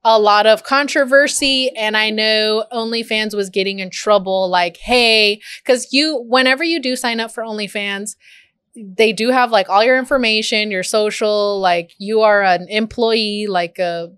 a 0.04 0.18
lot 0.18 0.46
of 0.46 0.62
controversy, 0.64 1.70
and 1.76 1.96
I 1.96 2.10
know 2.10 2.64
OnlyFans 2.72 3.34
was 3.34 3.50
getting 3.50 3.78
in 3.80 3.90
trouble. 3.90 4.48
Like, 4.48 4.76
hey, 4.76 5.40
because 5.62 5.92
you, 5.92 6.24
whenever 6.28 6.62
you 6.64 6.80
do 6.80 6.96
sign 6.96 7.20
up 7.20 7.32
for 7.32 7.42
OnlyFans, 7.42 8.16
they 8.76 9.12
do 9.12 9.30
have 9.30 9.50
like 9.50 9.68
all 9.68 9.82
your 9.82 9.98
information, 9.98 10.70
your 10.70 10.84
social, 10.84 11.58
like 11.60 11.92
you 11.98 12.20
are 12.20 12.42
an 12.42 12.68
employee, 12.68 13.46
like 13.48 13.78
a 13.78 14.12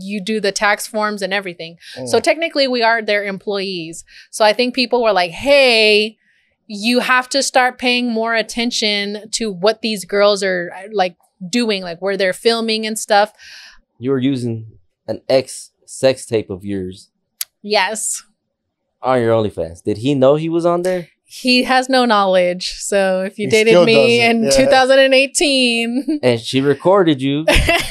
you 0.00 0.22
do 0.22 0.40
the 0.40 0.52
tax 0.52 0.86
forms 0.86 1.20
and 1.20 1.34
everything. 1.34 1.76
So 2.06 2.18
Mm. 2.18 2.22
technically, 2.22 2.66
we 2.66 2.82
are 2.82 3.02
their 3.02 3.24
employees. 3.24 4.04
So 4.30 4.42
I 4.42 4.54
think 4.54 4.74
people 4.74 5.02
were 5.02 5.12
like, 5.12 5.32
hey, 5.32 6.16
you 6.66 7.00
have 7.00 7.28
to 7.30 7.42
start 7.42 7.78
paying 7.78 8.10
more 8.10 8.34
attention 8.34 9.28
to 9.32 9.52
what 9.52 9.82
these 9.82 10.06
girls 10.06 10.42
are 10.42 10.72
like 10.92 11.16
doing, 11.46 11.82
like 11.82 12.00
where 12.00 12.16
they're 12.16 12.32
filming 12.32 12.86
and 12.86 12.98
stuff. 12.98 13.32
You 13.98 14.10
were 14.12 14.18
using 14.18 14.78
an 15.06 15.20
ex 15.28 15.70
sex 15.86 16.24
tape 16.26 16.50
of 16.50 16.64
yours 16.64 17.10
Yes. 17.62 18.22
on 19.02 19.20
your 19.20 19.32
OnlyFans. 19.34 19.82
Did 19.82 19.98
he 19.98 20.14
know 20.14 20.36
he 20.36 20.48
was 20.48 20.64
on 20.66 20.82
there? 20.82 21.08
He 21.24 21.62
has 21.64 21.88
no 21.88 22.04
knowledge. 22.04 22.72
So 22.78 23.22
if 23.22 23.38
you 23.38 23.46
He 23.46 23.50
dated 23.50 23.86
me 23.86 24.18
doesn't, 24.18 24.36
in 24.36 24.44
yeah. 24.44 24.50
2018, 24.50 26.20
And 26.22 26.40
she 26.40 26.60
recorded 26.60 27.22
you. 27.22 27.44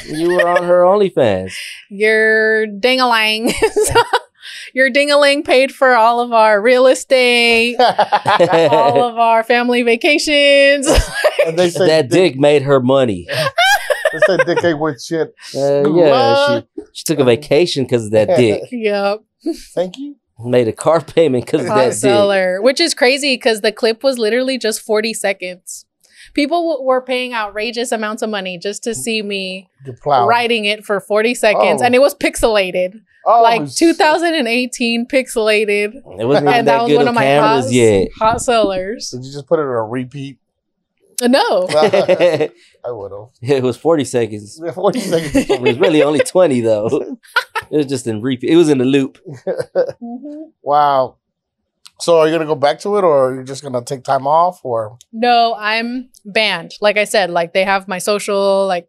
you 0.06 0.28
were 0.30 0.46
on 0.48 0.62
her 0.64 0.82
OnlyFans. 0.82 1.52
you're 1.90 2.66
ding-a-lang. 2.66 3.52
your 4.74 4.90
ding-a-ling 4.90 5.42
paid 5.42 5.72
for 5.74 5.94
all 5.94 6.20
of 6.20 6.32
our 6.32 6.60
real 6.62 6.86
estate, 6.86 7.76
all 7.80 9.02
of 9.08 9.18
our 9.18 9.42
family 9.42 9.82
vacations. 9.82 10.86
and 11.46 11.58
they 11.58 11.68
say 11.70 11.86
that 11.86 12.08
dick 12.10 12.36
made 12.38 12.62
her 12.62 12.80
money. 12.80 13.26
They 14.12 14.18
say 14.26 14.36
dick 14.44 14.64
ain't 14.64 14.78
worth 14.78 15.02
shit. 15.02 15.34
Uh, 15.54 15.88
yeah, 15.94 16.60
she, 16.76 16.82
she 16.92 17.04
took 17.04 17.18
a 17.18 17.24
vacation 17.24 17.84
because 17.84 18.06
of 18.06 18.10
that 18.12 18.36
dick. 18.36 18.62
yep. 18.70 19.20
Thank 19.74 19.98
you. 19.98 20.16
Made 20.44 20.66
a 20.68 20.72
car 20.72 21.00
payment 21.00 21.44
because 21.46 21.62
of 21.62 21.68
Hot 21.68 21.76
that 21.76 21.84
dick. 21.90 21.94
seller, 21.94 22.60
which 22.62 22.80
is 22.80 22.94
crazy 22.94 23.34
because 23.34 23.60
the 23.60 23.70
clip 23.72 24.02
was 24.02 24.18
literally 24.18 24.58
just 24.58 24.80
40 24.80 25.14
seconds. 25.14 25.86
People 26.34 26.68
w- 26.70 26.86
were 26.86 27.00
paying 27.02 27.32
outrageous 27.34 27.92
amounts 27.92 28.22
of 28.22 28.30
money 28.30 28.56
just 28.58 28.82
to 28.84 28.94
see 28.94 29.22
me 29.22 29.68
You 29.84 29.94
writing 30.04 30.64
it 30.64 30.84
for 30.84 30.98
40 31.00 31.34
seconds, 31.34 31.82
Oh. 31.82 31.84
and 31.84 31.94
it 31.94 32.00
was 32.00 32.14
pixelated. 32.14 32.94
Oh, 33.26 33.42
like 33.42 33.62
shit. 33.68 33.76
2018 33.76 35.06
pixelated. 35.06 35.94
It 35.94 36.02
wasn't 36.04 36.46
even 36.46 36.46
And 36.46 36.46
that 36.46 36.64
that 36.64 36.82
was 36.82 36.90
good 36.90 36.96
one 36.96 37.02
of 37.06 37.08
of 37.10 37.14
my 37.14 37.22
cameras 37.22 37.64
hot, 37.66 37.72
yet. 37.72 38.08
hot 38.18 38.42
sellers. 38.42 39.10
Did 39.10 39.24
you 39.24 39.32
just 39.32 39.46
put 39.46 39.58
it 39.58 39.62
on 39.62 39.68
a 39.68 39.82
repeat? 39.84 40.38
No. 41.28 41.66
I 41.70 42.50
would 42.90 43.12
have. 43.12 43.28
It 43.42 43.62
was 43.62 43.76
40 43.76 44.04
seconds. 44.04 44.60
Forty 44.74 45.00
seconds. 45.12 45.50
It 45.50 45.60
was 45.60 45.78
really 45.78 46.02
only 46.02 46.20
20 46.20 46.60
though. 46.60 46.86
It 47.70 47.76
was 47.76 47.86
just 47.86 48.06
in 48.06 48.20
repeat. 48.22 48.50
It 48.50 48.56
was 48.56 48.68
in 48.68 48.78
the 48.78 48.84
loop. 48.84 49.18
wow. 50.62 51.16
So 52.00 52.18
are 52.18 52.26
you 52.26 52.32
gonna 52.34 52.46
go 52.46 52.56
back 52.56 52.80
to 52.80 52.96
it, 52.96 53.04
or 53.04 53.28
are 53.28 53.34
you 53.36 53.44
just 53.44 53.62
gonna 53.62 53.82
take 53.82 54.02
time 54.02 54.26
off, 54.26 54.60
or 54.64 54.98
No, 55.12 55.54
I'm 55.56 56.10
banned. 56.24 56.72
Like 56.80 56.96
I 56.96 57.04
said, 57.04 57.30
like 57.30 57.52
they 57.52 57.64
have 57.64 57.86
my 57.86 57.98
social, 57.98 58.66
like 58.66 58.88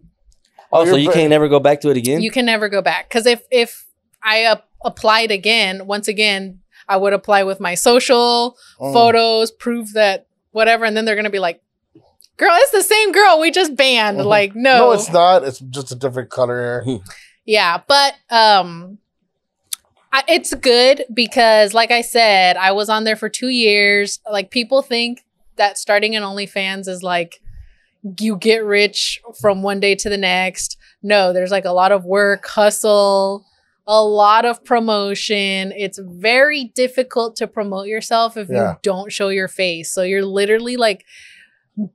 Oh, 0.71 0.83
so 0.85 0.91
you're 0.91 0.99
you 0.99 1.07
ba- 1.09 1.13
can't 1.13 1.29
never 1.29 1.47
go 1.47 1.59
back 1.59 1.81
to 1.81 1.89
it 1.89 1.97
again? 1.97 2.21
you 2.21 2.31
can 2.31 2.45
never 2.45 2.69
go 2.69 2.81
back. 2.81 3.07
Because 3.09 3.27
if 3.27 3.43
if 3.51 3.85
I 4.23 4.45
up 4.45 4.67
applied 4.83 5.29
again, 5.29 5.85
once 5.85 6.07
again, 6.07 6.61
I 6.89 6.97
would 6.97 7.13
apply 7.13 7.43
with 7.43 7.59
my 7.59 7.75
social 7.75 8.57
Mm. 8.81 8.93
photos, 8.93 9.51
prove 9.51 9.93
that 9.93 10.25
whatever, 10.51 10.83
and 10.85 10.97
then 10.97 11.05
they're 11.05 11.15
gonna 11.15 11.29
be 11.29 11.39
like, 11.39 11.61
"Girl, 12.37 12.51
it's 12.53 12.71
the 12.71 12.81
same 12.83 13.11
girl 13.11 13.39
we 13.39 13.51
just 13.51 13.75
banned." 13.75 14.19
Mhm. 14.19 14.25
Like, 14.25 14.55
no, 14.55 14.77
No, 14.77 14.91
it's 14.91 15.11
not. 15.11 15.43
It's 15.43 15.59
just 15.59 15.91
a 15.91 15.95
different 15.95 16.29
color. 16.29 16.83
Yeah, 17.45 17.81
but 17.87 18.13
um 18.29 18.97
I, 20.11 20.23
it's 20.27 20.53
good 20.53 21.05
because 21.13 21.73
like 21.73 21.89
I 21.91 22.01
said, 22.01 22.55
I 22.57 22.71
was 22.71 22.87
on 22.89 23.03
there 23.03 23.15
for 23.15 23.29
2 23.29 23.47
years. 23.49 24.19
Like 24.31 24.51
people 24.51 24.81
think 24.83 25.25
that 25.55 25.77
starting 25.77 26.15
an 26.15 26.23
OnlyFans 26.23 26.87
is 26.87 27.01
like 27.03 27.41
you 28.19 28.35
get 28.37 28.63
rich 28.63 29.19
from 29.41 29.63
one 29.63 29.79
day 29.79 29.95
to 29.95 30.09
the 30.09 30.17
next. 30.17 30.77
No, 31.01 31.33
there's 31.33 31.51
like 31.51 31.65
a 31.65 31.71
lot 31.71 31.91
of 31.91 32.05
work, 32.05 32.45
hustle, 32.47 33.45
a 33.87 34.03
lot 34.03 34.45
of 34.45 34.63
promotion. 34.63 35.73
It's 35.75 35.99
very 36.01 36.65
difficult 36.75 37.35
to 37.37 37.47
promote 37.47 37.87
yourself 37.87 38.37
if 38.37 38.49
Yeah. 38.49 38.71
you 38.71 38.77
don't 38.83 39.11
show 39.11 39.29
your 39.29 39.47
face. 39.47 39.91
So 39.91 40.03
you're 40.03 40.25
literally 40.25 40.77
like 40.77 41.05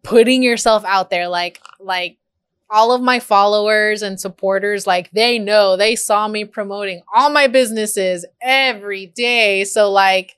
putting 0.02 0.42
yourself 0.42 0.84
out 0.84 1.10
there 1.10 1.28
like 1.28 1.60
like 1.80 2.18
all 2.70 2.92
of 2.92 3.00
my 3.00 3.18
followers 3.18 4.02
and 4.02 4.20
supporters 4.20 4.86
like 4.86 5.10
they 5.12 5.38
know 5.38 5.76
they 5.76 5.96
saw 5.96 6.28
me 6.28 6.44
promoting 6.44 7.00
all 7.14 7.30
my 7.30 7.46
businesses 7.46 8.26
every 8.40 9.06
day. 9.06 9.64
So 9.64 9.90
like 9.90 10.36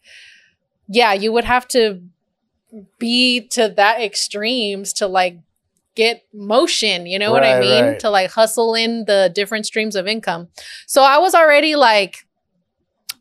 yeah 0.89 1.13
you 1.13 1.33
would 1.33 1.45
have 1.45 1.67
to 1.69 2.03
be 2.99 3.41
to 3.49 3.69
that 3.69 4.01
extremes 4.01 4.93
to 4.93 5.07
like 5.07 5.39
get 5.97 6.25
motion 6.33 7.05
you 7.07 7.19
know 7.19 7.33
what 7.33 7.43
i 7.43 7.59
mean? 7.59 7.85
right. 7.85 7.99
to 7.99 8.09
like 8.09 8.31
hustle 8.31 8.75
in 8.75 9.05
the 9.07 9.31
different 9.35 9.67
streams 9.67 9.97
of 9.97 10.07
income. 10.07 10.49
So 10.87 11.03
i 11.03 11.19
was 11.19 11.35
already 11.35 11.75
like 11.77 12.27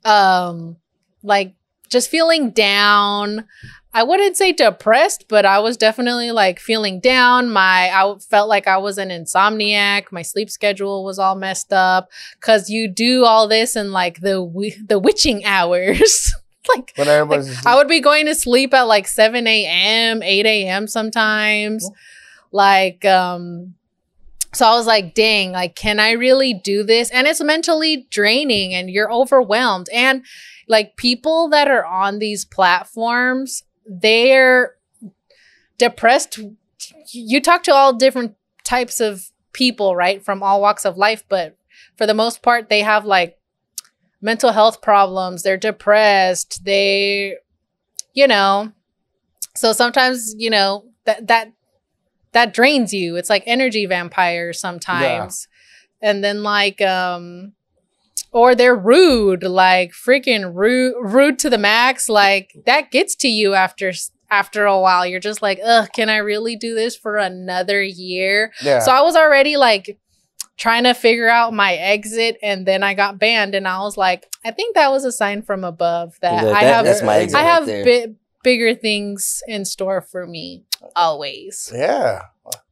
um 0.05 0.77
like 1.23 1.53
just 1.89 2.09
feeling 2.09 2.51
down 2.51 3.45
I 3.91 4.03
wouldn't 4.03 4.37
say 4.37 4.51
depressed, 4.51 5.25
but 5.27 5.45
I 5.45 5.59
was 5.59 5.75
definitely 5.75 6.31
like 6.31 6.59
feeling 6.59 6.99
down. 6.99 7.49
My 7.49 7.89
I 7.91 8.15
felt 8.19 8.47
like 8.47 8.67
I 8.67 8.77
was 8.77 8.97
an 8.97 9.09
insomniac. 9.09 10.11
My 10.11 10.21
sleep 10.21 10.49
schedule 10.49 11.03
was 11.03 11.17
all 11.17 11.35
messed 11.35 11.73
up 11.73 12.09
cuz 12.39 12.69
you 12.69 12.87
do 12.87 13.25
all 13.25 13.47
this 13.47 13.75
in 13.75 13.91
like 13.91 14.21
the 14.21 14.75
the 14.85 14.99
witching 14.99 15.43
hours. 15.43 16.33
like 16.75 16.93
like, 16.97 17.65
I 17.65 17.75
would 17.75 17.87
be 17.87 17.99
going 17.99 18.27
to 18.27 18.35
sleep 18.35 18.73
at 18.75 18.83
like 18.83 19.07
7 19.07 19.47
a.m., 19.47 20.21
8 20.21 20.45
a.m. 20.45 20.87
sometimes. 20.87 21.89
Like, 22.51 23.05
um, 23.05 23.75
so 24.53 24.65
I 24.65 24.75
was 24.75 24.87
like, 24.87 25.13
dang, 25.13 25.51
like, 25.51 25.75
can 25.75 25.99
I 25.99 26.11
really 26.11 26.53
do 26.53 26.83
this? 26.83 27.11
And 27.11 27.27
it's 27.27 27.41
mentally 27.41 28.07
draining 28.09 28.73
and 28.73 28.89
you're 28.89 29.11
overwhelmed. 29.11 29.87
And 29.93 30.25
like 30.67 30.95
people 30.95 31.49
that 31.49 31.67
are 31.67 31.85
on 31.85 32.19
these 32.19 32.45
platforms, 32.45 33.63
they're 33.89 34.75
depressed. 35.77 36.39
You 37.11 37.41
talk 37.41 37.63
to 37.63 37.73
all 37.73 37.93
different 37.93 38.35
types 38.63 38.99
of 38.99 39.31
people, 39.51 39.95
right? 39.95 40.23
From 40.23 40.43
all 40.43 40.61
walks 40.61 40.85
of 40.85 40.95
life, 40.95 41.23
but 41.27 41.57
for 41.97 42.05
the 42.05 42.13
most 42.13 42.41
part, 42.43 42.69
they 42.69 42.81
have 42.81 43.03
like 43.03 43.37
mental 44.21 44.51
health 44.51 44.81
problems. 44.81 45.41
They're 45.41 45.57
depressed. 45.57 46.63
They, 46.63 47.35
you 48.13 48.27
know, 48.27 48.71
so 49.55 49.73
sometimes, 49.73 50.35
you 50.37 50.49
know, 50.51 50.85
that, 51.05 51.27
that, 51.27 51.51
that 52.33 52.53
drains 52.53 52.93
you. 52.93 53.15
It's 53.15 53.29
like 53.29 53.43
energy 53.47 53.87
vampires 53.87 54.59
sometimes. 54.59 55.47
And 56.01 56.23
then 56.23 56.43
like, 56.43 56.79
um, 56.81 57.53
or 58.31 58.55
they're 58.55 58.75
rude, 58.75 59.43
like 59.43 59.91
freaking 59.91 60.53
rude, 60.55 60.95
rude 61.01 61.39
to 61.39 61.49
the 61.49 61.57
max. 61.57 62.09
Like 62.09 62.51
that 62.65 62.91
gets 62.91 63.15
to 63.17 63.27
you 63.27 63.53
after, 63.53 63.91
after 64.29 64.65
a 64.65 64.79
while. 64.79 65.05
You're 65.05 65.19
just 65.19 65.41
like, 65.41 65.59
ugh, 65.65 65.89
can 65.93 66.09
I 66.09 66.17
really 66.17 66.55
do 66.55 66.75
this 66.75 66.95
for 66.95 67.17
another 67.17 67.81
year? 67.81 68.51
yeah. 68.61 68.79
So 68.79 68.91
I 68.91 69.01
was 69.01 69.15
already 69.15 69.57
like 69.57 69.97
trying 70.57 70.83
to 70.83 70.93
figure 70.93 71.29
out 71.29 71.53
my 71.53 71.73
exit, 71.75 72.37
and 72.43 72.65
then 72.65 72.83
I 72.83 72.93
got 72.93 73.17
banned, 73.17 73.55
and 73.55 73.65
I 73.65 73.79
was 73.79 73.95
like, 73.95 74.29
I 74.43 74.51
think 74.51 74.75
that 74.75 74.91
was 74.91 75.05
a 75.05 75.11
sign 75.11 75.41
from 75.41 75.63
above 75.63 76.17
that 76.21 76.43
That- 76.43 76.53
I 76.53 76.63
have 76.63 76.83
that's 76.83 77.01
my 77.01 77.15
exit 77.19 77.39
I 77.39 77.43
have 77.43 77.65
bi- 77.65 78.13
bigger 78.43 78.75
things 78.75 79.41
in 79.47 79.63
store 79.63 80.01
for 80.01 80.27
me 80.27 80.65
always 80.97 81.71
yeah. 81.73 82.23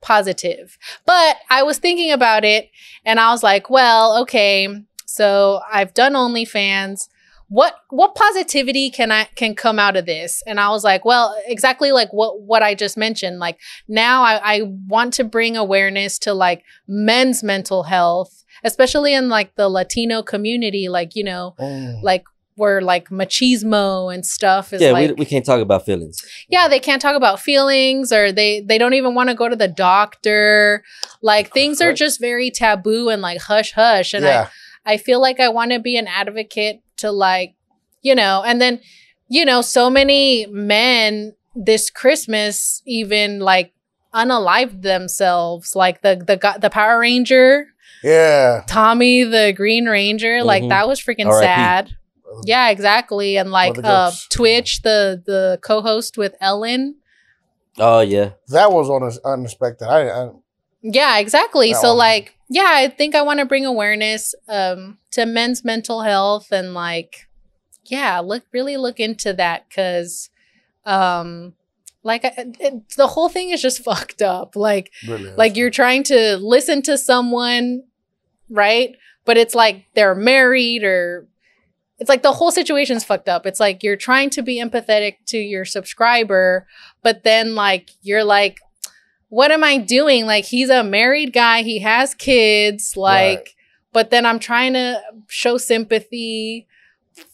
positive. 0.01 0.77
But 1.05 1.37
I 1.49 1.63
was 1.63 1.77
thinking 1.77 2.11
about 2.11 2.43
it, 2.43 2.69
and 3.05 3.19
I 3.19 3.31
was 3.31 3.41
like, 3.43 3.69
well, 3.69 4.17
okay, 4.23 4.67
so 5.07 5.61
I've 5.71 5.93
done 5.93 6.13
OnlyFans. 6.13 7.07
What 7.49 7.75
what 7.89 8.13
positivity 8.13 8.89
can 8.89 9.09
I 9.09 9.23
can 9.35 9.55
come 9.55 9.79
out 9.79 9.95
of 9.95 10.05
this? 10.05 10.43
And 10.45 10.59
I 10.59 10.69
was 10.69 10.83
like, 10.83 11.05
well, 11.05 11.33
exactly 11.47 11.93
like 11.93 12.11
what 12.11 12.41
what 12.41 12.61
I 12.61 12.75
just 12.75 12.97
mentioned. 12.97 13.39
Like 13.39 13.57
now 13.87 14.21
I, 14.23 14.57
I 14.57 14.61
want 14.87 15.13
to 15.13 15.23
bring 15.23 15.55
awareness 15.55 16.19
to 16.19 16.33
like 16.33 16.65
men's 16.89 17.43
mental 17.43 17.83
health, 17.83 18.43
especially 18.65 19.13
in 19.13 19.29
like 19.29 19.55
the 19.55 19.69
Latino 19.69 20.21
community, 20.21 20.89
like, 20.89 21.15
you 21.15 21.23
know, 21.23 21.55
Mm. 21.57 22.03
like 22.03 22.25
where 22.55 22.81
like 22.81 23.09
machismo 23.09 24.13
and 24.13 24.25
stuff 24.25 24.73
is 24.73 24.81
yeah, 24.81 24.91
like 24.91 25.09
we, 25.11 25.13
we 25.13 25.25
can't 25.25 25.45
talk 25.45 25.61
about 25.61 25.85
feelings. 25.85 26.25
yeah 26.49 26.67
they 26.67 26.79
can't 26.79 27.01
talk 27.03 27.15
about 27.15 27.39
feelings 27.39 28.11
or 28.11 28.31
they 28.31 28.61
they 28.61 28.79
don't 28.79 28.95
even 28.95 29.13
want 29.13 29.29
to 29.29 29.35
go 29.35 29.47
to 29.47 29.55
the 29.55 29.67
doctor 29.67 30.83
like 31.21 31.53
things 31.53 31.79
are 31.81 31.93
just 31.93 32.19
very 32.19 32.49
taboo 32.49 33.09
and 33.09 33.21
like 33.21 33.39
hush 33.41 33.73
hush 33.73 34.11
and 34.11 34.25
yeah. 34.25 34.47
i 34.47 34.49
i 34.87 34.97
feel 34.97 35.21
like 35.21 35.39
i 35.39 35.49
want 35.49 35.71
to 35.71 35.79
be 35.79 35.95
an 35.97 36.07
advocate 36.07 36.81
to 36.97 37.11
like 37.11 37.53
you 38.01 38.15
know 38.15 38.41
and 38.45 38.59
then 38.61 38.79
you 39.29 39.45
know 39.45 39.61
so 39.61 39.89
many 39.89 40.47
men 40.49 41.35
this 41.55 41.89
christmas 41.91 42.81
even 42.87 43.39
like 43.39 43.73
unalived 44.13 44.81
themselves 44.81 45.75
like 45.75 46.01
the 46.01 46.15
the 46.15 46.37
the 46.61 46.69
power 46.69 46.97
ranger 46.99 47.67
Yeah. 48.03 48.63
tommy 48.67 49.23
the 49.23 49.53
green 49.55 49.85
ranger 49.85 50.43
like 50.43 50.63
Mhm. 50.63 50.69
that 50.69 50.87
was 50.87 50.99
freaking 50.99 51.27
R.I.P.. 51.27 51.43
sad 51.45 51.91
yeah 52.45 52.69
exactly 52.69 53.37
and 53.37 53.51
like 53.51 53.75
the 53.75 53.87
uh 53.87 54.11
twitch 54.29 54.81
the 54.81 55.21
the 55.25 55.59
co-host 55.61 56.17
with 56.17 56.33
ellen 56.41 56.95
Oh 57.79 57.99
yeah. 57.99 58.31
That 58.47 58.71
was 58.71 58.89
un- 58.89 59.21
unexpected. 59.33 59.85
I, 59.87 60.09
I 60.09 60.29
Yeah, 60.81 61.17
exactly. 61.19 61.73
That 61.73 61.81
so 61.81 61.89
one. 61.89 61.97
like, 61.97 62.35
yeah, 62.49 62.69
I 62.69 62.87
think 62.87 63.15
I 63.15 63.21
want 63.21 63.39
to 63.39 63.45
bring 63.45 63.65
awareness 63.65 64.33
um 64.47 64.97
to 65.11 65.25
men's 65.25 65.63
mental 65.65 66.01
health 66.01 66.51
and 66.51 66.73
like 66.73 67.27
yeah, 67.85 68.19
look 68.19 68.43
really 68.51 68.77
look 68.77 68.99
into 68.99 69.33
that 69.33 69.69
cuz 69.69 70.29
um 70.85 71.53
like 72.03 72.23
I- 72.23 72.33
it, 72.59 72.89
the 72.95 73.07
whole 73.07 73.27
thing 73.29 73.49
is 73.49 73.61
just 73.61 73.83
fucked 73.83 74.21
up. 74.21 74.55
Like 74.55 74.91
Really. 75.07 75.31
like 75.31 75.55
you're 75.57 75.69
trying 75.71 76.03
to 76.03 76.37
listen 76.37 76.81
to 76.83 76.97
someone, 76.97 77.83
right? 78.49 78.95
But 79.25 79.37
it's 79.37 79.55
like 79.55 79.85
they're 79.93 80.15
married 80.15 80.83
or 80.83 81.27
it's 81.99 82.09
like 82.09 82.21
the 82.21 82.31
whole 82.33 82.51
situation's 82.51 83.03
fucked 83.03 83.27
up. 83.27 83.45
It's 83.45 83.59
like 83.59 83.81
you're 83.83 83.97
trying 83.97 84.29
to 84.31 84.43
be 84.43 84.61
empathetic 84.61 85.15
to 85.27 85.37
your 85.37 85.65
subscriber, 85.65 86.67
but 87.01 87.23
then 87.23 87.55
like 87.55 87.89
you're 88.03 88.23
like, 88.23 88.59
what 89.29 89.51
am 89.51 89.63
I 89.63 89.77
doing? 89.77 90.25
Like 90.25 90.45
he's 90.45 90.69
a 90.69 90.83
married 90.83 91.33
guy, 91.33 91.61
he 91.63 91.79
has 91.79 92.13
kids, 92.13 92.95
like, 92.95 93.37
Right. 93.37 93.49
but 93.93 94.09
then 94.09 94.25
I'm 94.25 94.39
trying 94.39 94.73
to 94.73 95.01
show 95.27 95.57
sympathy 95.57 96.67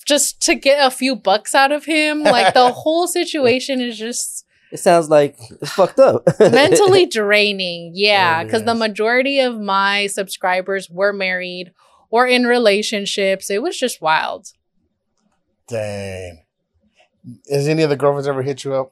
just 0.05 0.41
to 0.43 0.55
get 0.55 0.85
a 0.85 0.89
few 0.91 1.15
bucks 1.15 1.53
out 1.53 1.71
of 1.71 1.85
him. 1.85 2.23
Like 2.23 2.53
the 2.53 2.71
whole 2.73 3.07
situation 3.07 3.79
is 3.81 3.97
just 3.97 4.45
It 4.71 4.77
sounds 4.79 5.09
like 5.09 5.37
it's 5.61 5.71
fucked 5.73 5.99
up. 5.99 6.23
mentally 6.39 7.05
draining. 7.05 7.91
Yeah, 7.93 8.37
Really 8.37 8.45
because 8.45 8.63
the 8.63 8.75
majority 8.75 9.39
of 9.39 9.59
my 9.59 10.07
subscribers 10.07 10.89
were 10.89 11.13
married 11.13 11.71
or 12.09 12.25
in 12.27 12.45
relationships. 12.45 13.49
It 13.49 13.61
was 13.61 13.77
just 13.77 14.01
wild. 14.01 14.47
Dang. 15.67 16.43
Has 17.49 17.67
any 17.67 17.83
of 17.83 17.89
the 17.89 17.95
girlfriends 17.95 18.27
ever 18.27 18.41
hit 18.41 18.63
you 18.63 18.73
up? 18.73 18.91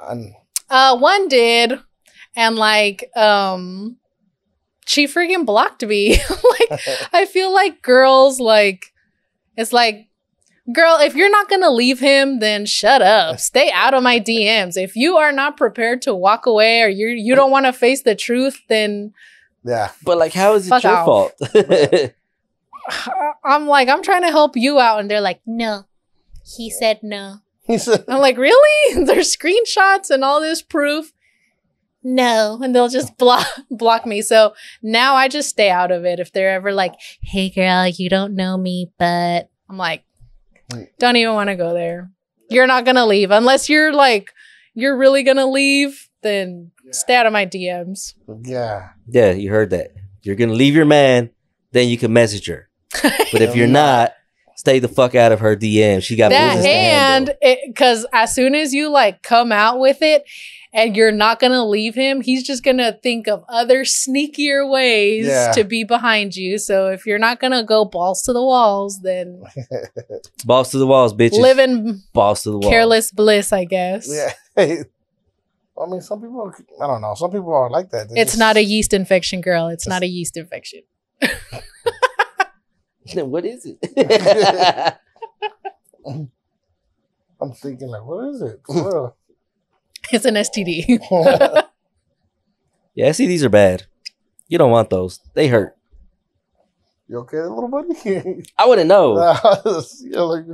And 0.00 0.34
Uh, 0.68 0.96
one 0.96 1.28
did, 1.28 1.78
and 2.36 2.56
like, 2.56 3.10
um, 3.16 3.96
she 4.86 5.06
freaking 5.06 5.46
blocked 5.46 5.84
me. 5.84 6.10
like, 6.70 6.80
I 7.12 7.26
feel 7.26 7.52
like 7.52 7.82
girls 7.82 8.40
like, 8.40 8.92
it's 9.56 9.72
like. 9.72 10.08
Girl, 10.72 10.96
if 10.98 11.14
you're 11.14 11.30
not 11.30 11.50
gonna 11.50 11.70
leave 11.70 12.00
him, 12.00 12.38
then 12.38 12.64
shut 12.64 13.02
up. 13.02 13.38
Stay 13.50 13.70
out 13.70 13.92
of 13.92 14.02
my 14.02 14.18
DMs. 14.18 14.78
If 14.78 14.96
you 14.96 15.18
are 15.18 15.30
not 15.30 15.58
prepared 15.58 16.00
to 16.02 16.14
walk 16.14 16.46
away 16.46 16.80
or 16.80 16.88
you 16.88 17.08
you 17.08 17.34
don't 17.34 17.50
want 17.50 17.66
to 17.66 17.72
face 17.74 18.00
the 18.00 18.14
truth, 18.14 18.62
then 18.70 19.12
yeah. 19.62 19.90
but 20.02 20.16
like, 20.16 20.32
how 20.32 20.54
is 20.54 20.66
it 20.66 20.70
Fuck 20.70 20.84
your 20.84 20.96
off. 20.96 21.04
fault? 21.04 22.14
I'm 23.44 23.66
like, 23.66 23.88
I'm 23.88 24.02
trying 24.02 24.22
to 24.22 24.30
help 24.30 24.56
you 24.56 24.80
out. 24.80 25.00
And 25.00 25.10
they're 25.10 25.20
like, 25.20 25.40
no. 25.44 25.84
He 26.56 26.70
said 26.70 27.00
no. 27.02 27.40
He 27.64 27.78
said, 27.78 28.04
I'm 28.08 28.20
like, 28.20 28.36
really? 28.36 29.04
There's 29.06 29.34
screenshots 29.34 30.10
and 30.10 30.22
all 30.22 30.40
this 30.40 30.62
proof. 30.62 31.12
No. 32.02 32.60
And 32.62 32.74
they'll 32.74 32.88
just 32.88 33.16
block 33.18 33.46
block 33.70 34.06
me. 34.06 34.22
So 34.22 34.54
now 34.82 35.14
I 35.14 35.28
just 35.28 35.48
stay 35.48 35.70
out 35.70 35.90
of 35.90 36.04
it. 36.04 36.20
If 36.20 36.32
they're 36.32 36.54
ever 36.54 36.72
like, 36.72 36.94
hey 37.22 37.48
girl, 37.50 37.88
you 37.88 38.08
don't 38.10 38.34
know 38.34 38.56
me, 38.56 38.92
but 38.98 39.48
I'm 39.68 39.78
like, 39.78 40.04
don't 40.98 41.16
even 41.16 41.34
want 41.34 41.48
to 41.48 41.56
go 41.56 41.72
there. 41.72 42.10
You're 42.50 42.66
not 42.66 42.84
gonna 42.84 43.06
leave. 43.06 43.30
Unless 43.30 43.68
you're 43.68 43.92
like, 43.92 44.32
you're 44.74 44.96
really 44.96 45.22
gonna 45.22 45.46
leave, 45.46 46.08
then 46.22 46.72
stay 46.90 47.16
out 47.16 47.26
of 47.26 47.32
my 47.32 47.46
DMs. 47.46 48.14
yeah. 48.42 48.90
yeah, 49.06 49.32
you 49.32 49.50
heard 49.50 49.70
that. 49.70 49.92
You're 50.22 50.36
gonna 50.36 50.52
leave 50.52 50.74
your 50.74 50.84
man, 50.84 51.30
then 51.72 51.88
you 51.88 51.96
can 51.96 52.12
message 52.12 52.46
her. 52.48 52.68
But 53.32 53.42
if 53.42 53.56
you're 53.56 53.66
not, 53.66 54.12
stay 54.64 54.78
the 54.78 54.88
fuck 54.88 55.14
out 55.14 55.30
of 55.30 55.40
her 55.40 55.54
DM. 55.56 56.02
She 56.02 56.16
got 56.16 56.30
that 56.30 56.54
business 56.56 56.64
to 56.64 56.72
handle. 56.72 57.34
and 57.42 57.56
because 57.66 58.06
as 58.14 58.34
soon 58.34 58.54
as 58.54 58.72
you 58.72 58.88
like 58.90 59.22
come 59.22 59.52
out 59.52 59.78
with 59.78 59.98
it 60.00 60.24
and 60.72 60.96
you're 60.96 61.12
not 61.12 61.38
gonna 61.38 61.64
leave 61.64 61.94
him 61.94 62.20
he's 62.22 62.42
just 62.42 62.64
gonna 62.64 62.98
think 63.02 63.28
of 63.28 63.44
other 63.48 63.84
sneakier 63.84 64.68
ways 64.68 65.26
Yeah. 65.26 65.52
to 65.52 65.64
be 65.64 65.84
behind 65.84 66.34
you 66.34 66.56
so 66.58 66.88
if 66.88 67.04
you're 67.06 67.18
not 67.18 67.40
gonna 67.40 67.62
go 67.62 67.84
balls 67.84 68.22
to 68.22 68.32
the 68.32 68.42
walls 68.42 69.00
then 69.02 69.42
Balls 70.46 70.70
to 70.70 70.78
the 70.78 70.86
walls, 70.86 71.12
bitches. 71.14 71.38
live 71.38 71.58
in 71.58 72.02
balls 72.14 72.42
to 72.44 72.50
the 72.50 72.58
walls. 72.58 72.70
careless 72.72 73.10
bliss 73.12 73.52
i 73.52 73.64
guess 73.64 74.08
Yeah. 74.10 74.32
I 75.76 75.86
mean, 75.90 76.00
some 76.02 76.20
people, 76.22 76.52
I 76.80 76.86
don't 76.86 77.00
know. 77.00 77.14
Some 77.16 77.32
people 77.32 77.52
are 77.52 77.68
like 77.68 77.90
that. 77.90 78.08
They 78.08 78.20
it's 78.20 78.32
just- 78.32 78.38
not 78.38 78.56
a 78.56 78.62
yeast 78.64 78.92
infection 78.94 79.40
girl 79.42 79.68
it's 79.68 79.86
not 79.86 80.02
a 80.02 80.06
yeast 80.06 80.36
infection 80.36 80.80
what 83.14 83.44
is 83.44 83.66
it? 83.66 83.78
I'm 87.40 87.52
thinking, 87.52 87.88
like, 87.88 88.04
what 88.04 88.28
is 88.34 88.42
it? 88.42 88.60
Well, 88.68 89.16
it's 90.12 90.26
an 90.26 90.34
std 90.34 90.84
yeah, 92.94 93.08
STDs 93.08 93.42
are 93.42 93.48
bad. 93.48 93.84
You 94.48 94.58
don't 94.58 94.70
want 94.70 94.90
those. 94.90 95.18
They 95.34 95.48
hurt. 95.48 95.76
you 97.08 97.18
okay, 97.20 97.38
little 97.38 97.68
buddy? 97.68 98.44
I 98.56 98.66
wouldn't 98.66 98.86
know. 98.88 99.16
yeah, 100.00 100.20
like, 100.20 100.44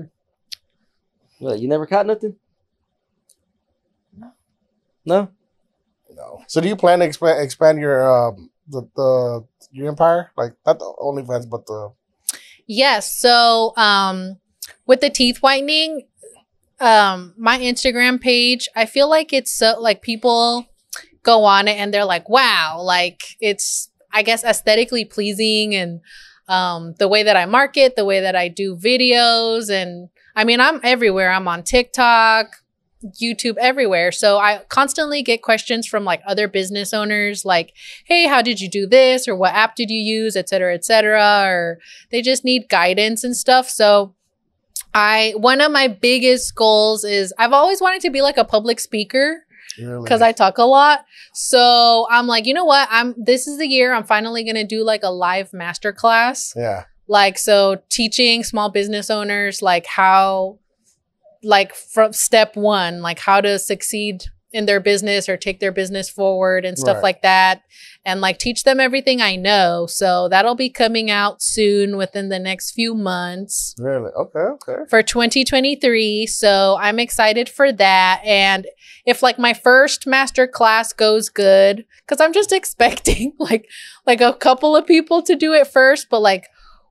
What, 1.39 1.59
you 1.59 1.69
never 1.69 1.87
caught 1.87 2.07
nothing? 2.07 2.37
No. 5.05 5.29
no. 6.15 6.43
So, 6.47 6.61
do 6.61 6.69
you 6.69 6.77
plan 6.77 7.01
to 7.01 7.05
expand 7.05 7.43
expand 7.43 7.81
your 7.81 8.09
um 8.09 8.51
the 8.69 8.89
the 8.95 9.45
your 9.73 9.89
empire? 9.89 10.31
Like, 10.37 10.55
not 10.65 10.79
the 10.79 10.93
OnlyFans, 10.99 11.51
but 11.51 11.67
the 11.67 11.93
Yes. 12.73 13.13
So, 13.13 13.73
um, 13.77 14.37
with 14.87 15.01
the 15.01 15.11
teeth 15.11 15.39
whitening, 15.39 16.07
um, 16.79 17.35
my 17.37 17.59
Instagram 17.59 18.21
page, 18.21 18.69
I 18.77 18.87
feel 18.87 19.11
like 19.11 19.33
it's 19.33 19.53
so 19.53 19.75
like 19.81 20.03
people 20.03 20.67
go 21.25 21.43
on 21.43 21.67
it 21.67 21.79
and 21.79 21.93
they're 21.93 22.05
like, 22.05 22.29
wow, 22.29 22.81
like 22.81 23.23
it's, 23.41 23.91
I 24.13 24.23
guess, 24.23 24.45
aesthetically 24.45 25.05
pleasing 25.05 25.75
and 25.75 26.01
um, 26.47 26.95
the 27.01 27.09
way 27.09 27.25
that 27.25 27.37
I 27.37 27.45
market, 27.47 27.97
the 27.97 28.05
way 28.05 28.21
that 28.21 28.37
I 28.37 28.47
do 28.47 28.77
videos. 28.77 29.69
And 29.69 30.09
I 30.37 30.45
mean, 30.45 30.61
I'm 30.61 30.79
everywhere. 30.85 31.33
I'm 31.33 31.49
on 31.49 31.65
TikTok, 31.65 32.55
YouTube, 33.21 33.57
everywhere. 33.59 34.13
So 34.13 34.39
I 34.39 34.63
constantly 34.69 35.23
get 35.23 35.43
questions 35.43 35.87
from 35.87 36.05
like 36.05 36.21
other 36.27 36.49
business 36.49 36.93
owners 36.93 37.45
like, 37.45 37.73
hey, 38.05 38.27
how 38.27 38.43
did 38.43 38.61
you 38.61 38.69
do 38.69 38.87
this? 38.87 39.27
Or 39.27 39.35
what 39.35 39.55
app 39.55 39.75
did 39.77 39.91
you 39.91 40.01
use? 40.01 40.37
Et 40.37 40.49
cetera, 40.49 40.75
et 40.75 40.85
cetera. 40.85 41.43
Or 41.45 41.79
they 42.11 42.23
just 42.23 42.45
need 42.45 42.69
guidance 42.69 43.25
and 43.25 43.37
stuff. 43.37 43.69
So 43.71 44.15
I 44.93 45.35
one 45.37 45.61
of 45.61 45.71
my 45.71 45.89
biggest 45.89 46.55
goals 46.55 47.05
is 47.05 47.33
I've 47.39 47.53
always 47.53 47.81
wanted 47.81 48.03
to 48.03 48.11
be 48.11 48.23
like 48.23 48.37
a 48.37 48.45
public 48.45 48.81
speaker 48.81 49.45
because 49.77 50.21
I 50.21 50.33
talk 50.33 50.59
a 50.59 50.65
lot. 50.65 51.05
So 51.33 52.07
I'm 52.11 52.27
like, 52.27 52.45
you 52.45 52.55
know 52.55 52.65
what? 52.65 52.89
I'm 52.91 53.15
this 53.17 53.47
is 53.47 53.59
the 53.59 53.69
year 53.69 53.95
I'm 53.95 54.05
finally 54.05 54.45
gonna 54.45 54.67
do 54.67 54.85
like 54.85 55.03
a 55.05 55.11
live 55.11 55.53
master 55.53 55.93
class. 55.93 56.53
yeah, 56.57 56.85
Like 57.07 57.39
so 57.39 57.81
teaching 57.89 58.43
small 58.43 58.69
business 58.69 59.11
owners 59.11 59.63
like 59.63 59.87
how 59.87 60.59
like 61.43 61.75
from 61.75 62.13
step 62.13 62.57
one, 62.57 63.03
like 63.03 63.19
how 63.21 63.41
to 63.41 63.59
succeed 63.59 64.25
in 64.53 64.67
their 64.67 64.81
business 64.81 65.29
or 65.29 65.37
take 65.37 65.61
their 65.61 65.71
business 65.71 66.11
forward 66.11 66.65
and 66.65 66.77
stuff 66.77 66.97
Right. 66.97 67.03
like 67.05 67.23
that. 67.23 67.63
And 68.05 68.21
like 68.21 68.39
teach 68.39 68.65
them 68.65 68.81
everything 68.81 69.21
I 69.23 69.37
know. 69.37 69.87
So 69.87 70.29
that'll 70.29 70.57
be 70.57 70.71
coming 70.71 71.09
out 71.09 71.41
soon 71.41 71.97
within 71.97 72.31
the 72.31 72.39
next 72.41 72.73
few 72.73 72.95
months 72.95 73.77
really, 73.79 74.11
okay, 74.17 74.39
okay. 74.41 74.83
for 74.89 75.03
2023. 75.05 76.27
So 76.27 76.77
I'm 76.81 76.99
excited 76.99 77.49
for 77.49 77.71
that. 77.73 78.23
And 78.25 78.67
if 79.07 79.23
like 79.23 79.39
my 79.39 79.55
first 79.55 80.07
master 80.07 80.49
class 80.49 80.93
goes 80.93 81.29
good, 81.29 81.85
because 82.07 82.21
I'm 82.21 82.33
just 82.33 82.53
expecting 82.61 83.35
like 83.39 83.69
like 84.07 84.21
a 84.21 84.33
couple 84.35 84.75
of 84.75 84.85
people 84.87 85.23
to 85.23 85.37
do 85.37 85.53
it 85.53 85.69
first, 85.69 86.09
but 86.11 86.21
like 86.23 86.49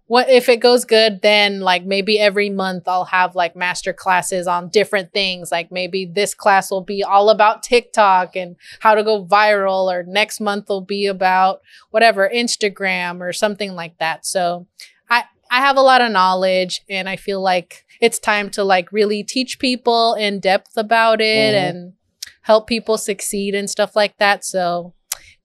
what 0.09 0.27
if 0.27 0.49
it 0.49 0.57
goes 0.57 0.85
good, 0.85 1.21
then 1.21 1.59
like 1.59 1.85
maybe 1.85 2.19
every 2.19 2.49
month 2.49 2.87
I'll 2.87 3.05
have 3.05 3.35
like 3.35 3.55
master 3.55 3.93
classes 3.93 4.47
on 4.47 4.69
different 4.69 5.13
things. 5.13 5.51
Like 5.51 5.71
maybe 5.71 6.03
this 6.07 6.33
class 6.33 6.71
will 6.71 6.83
be 6.83 7.03
all 7.03 7.29
about 7.29 7.61
TikTok 7.61 8.35
and 8.35 8.55
how 8.79 8.95
to 8.95 9.03
go 9.03 9.23
viral, 9.23 9.85
or 9.93 10.03
next 10.07 10.41
month 10.41 10.67
will 10.67 10.81
be 10.81 11.05
about 11.05 11.61
whatever, 11.91 12.27
Instagram 12.27 13.21
or 13.21 13.31
something 13.31 13.75
like 13.75 13.99
that. 13.99 14.25
So 14.25 14.65
I 15.11 15.25
I 15.51 15.59
have 15.59 15.77
a 15.77 15.81
lot 15.81 16.01
of 16.01 16.11
knowledge 16.11 16.81
and 16.89 17.07
I 17.07 17.15
feel 17.15 17.39
like 17.39 17.85
it's 18.01 18.17
time 18.17 18.49
to 18.51 18.63
like 18.63 18.91
really 18.91 19.23
teach 19.23 19.59
people 19.59 20.15
in 20.15 20.39
depth 20.39 20.75
about 20.75 21.21
it 21.21 21.53
Mhm. 21.53 21.69
and 21.69 21.93
help 22.41 22.65
people 22.65 22.97
succeed 22.97 23.53
and 23.53 23.69
stuff 23.69 23.95
like 23.95 24.17
that. 24.17 24.43
So 24.43 24.95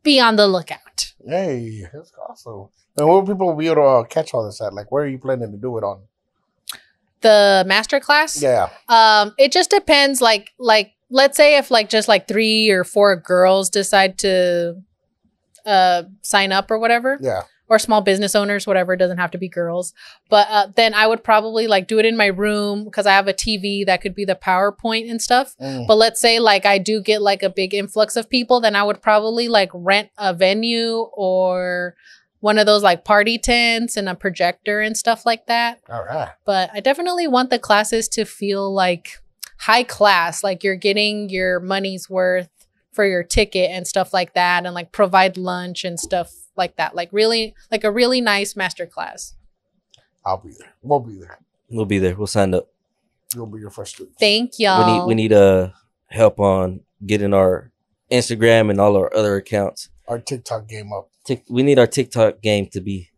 be 0.02 0.18
on 0.18 0.36
the 0.36 0.46
lookout. 0.48 1.12
Hey, 1.26 1.82
that's 1.92 2.12
awesome. 2.30 2.68
And 2.96 3.06
where 3.06 3.16
will 3.16 3.26
people 3.26 3.54
be 3.54 3.66
able 3.66 3.76
to 3.76 3.82
uh, 3.82 4.04
catch 4.04 4.34
all 4.34 4.44
this 4.44 4.60
at? 4.60 4.72
Like, 4.72 4.92
where 4.92 5.04
are 5.04 5.08
you 5.08 5.18
planning 5.18 5.50
to 5.50 5.58
do 5.58 5.76
it 5.78 5.84
on? 5.84 6.02
The 7.22 7.64
master 7.66 8.00
class, 8.00 8.40
Yeah, 8.42 8.68
um, 8.88 9.34
it 9.38 9.50
just 9.50 9.70
depends. 9.70 10.20
Like, 10.20 10.50
like 10.58 10.92
let's 11.08 11.36
say 11.36 11.56
if 11.56 11.70
like 11.70 11.88
just 11.88 12.06
like 12.06 12.28
three 12.28 12.68
or 12.68 12.84
four 12.84 13.16
girls 13.16 13.70
decide 13.70 14.18
to 14.18 14.82
uh 15.64 16.02
sign 16.20 16.52
up 16.52 16.70
or 16.70 16.78
whatever, 16.78 17.18
yeah, 17.22 17.44
or 17.68 17.78
small 17.78 18.02
business 18.02 18.34
owners, 18.34 18.66
whatever. 18.66 18.92
It 18.92 18.98
doesn't 18.98 19.18
have 19.18 19.30
to 19.30 19.38
be 19.38 19.48
girls. 19.48 19.94
But 20.28 20.46
uh, 20.50 20.66
then 20.76 20.92
I 20.92 21.06
would 21.06 21.24
probably 21.24 21.66
like 21.66 21.88
do 21.88 21.98
it 21.98 22.04
in 22.04 22.16
my 22.16 22.26
room 22.26 22.84
because 22.84 23.06
I 23.06 23.12
have 23.12 23.28
a 23.28 23.32
TV 23.32 23.86
that 23.86 24.02
could 24.02 24.14
be 24.14 24.24
the 24.24 24.34
PowerPoint 24.34 25.10
and 25.10 25.20
stuff. 25.20 25.54
Mm. 25.60 25.86
But 25.86 25.96
let's 25.96 26.20
say 26.20 26.40
like 26.40 26.66
I 26.66 26.78
do 26.78 27.00
get 27.00 27.22
like 27.22 27.42
a 27.42 27.50
big 27.50 27.72
influx 27.72 28.16
of 28.16 28.28
people, 28.28 28.60
then 28.60 28.76
I 28.76 28.82
would 28.82 29.00
probably 29.00 29.48
like 29.48 29.70
rent 29.72 30.10
a 30.18 30.34
venue 30.34 31.08
or 31.14 31.94
one 32.44 32.58
of 32.58 32.66
those 32.66 32.82
like 32.82 33.06
party 33.06 33.38
tents 33.38 33.96
and 33.96 34.06
a 34.06 34.14
projector 34.14 34.82
and 34.82 34.98
stuff 34.98 35.24
like 35.24 35.46
that. 35.46 35.80
All 35.88 36.04
right. 36.04 36.28
But 36.44 36.68
I 36.74 36.80
definitely 36.80 37.26
want 37.26 37.48
the 37.48 37.58
classes 37.58 38.06
to 38.10 38.26
feel 38.26 38.70
like 38.70 39.18
high 39.60 39.82
class, 39.82 40.44
like 40.44 40.62
you're 40.62 40.76
getting 40.76 41.30
your 41.30 41.58
money's 41.58 42.10
worth 42.10 42.50
for 42.92 43.06
your 43.06 43.22
ticket 43.22 43.70
and 43.70 43.86
stuff 43.86 44.12
like 44.12 44.34
that 44.34 44.66
and 44.66 44.74
like 44.74 44.92
provide 44.92 45.38
lunch 45.38 45.84
and 45.84 45.98
stuff 45.98 46.34
like 46.54 46.76
that. 46.76 46.94
Like 46.94 47.08
really 47.12 47.54
like 47.72 47.82
a 47.82 47.90
really 47.90 48.20
nice 48.20 48.54
master 48.54 48.84
class. 48.84 49.34
I'll 50.26 50.36
be 50.36 50.52
there. 50.58 50.74
We'll 50.82 51.00
be 51.00 51.18
there. 51.18 51.38
We'll 51.70 51.86
be 51.86 51.98
there. 51.98 52.14
We'll 52.14 52.26
sign 52.26 52.52
up. 52.52 52.68
You'll 53.34 53.46
be 53.46 53.60
your 53.60 53.70
first 53.70 53.94
student. 53.94 54.18
Thank 54.20 54.58
y'all. 54.58 54.84
We 54.84 54.92
need 54.92 55.06
we 55.06 55.14
need 55.14 55.32
uh 55.32 55.70
help 56.08 56.38
on 56.38 56.80
getting 57.06 57.32
our 57.32 57.72
Instagram 58.10 58.68
and 58.68 58.78
all 58.78 58.98
our 58.98 59.10
other 59.16 59.36
accounts. 59.36 59.88
Our 60.08 60.18
TikTok 60.18 60.68
game 60.68 60.92
up, 60.92 61.08
Tik 61.24 61.44
we 61.48 61.62
need 61.62 61.78
our 61.78 61.86
TikTok 61.86 62.42
game 62.42 62.66
to 62.68 62.80
be 62.80 63.10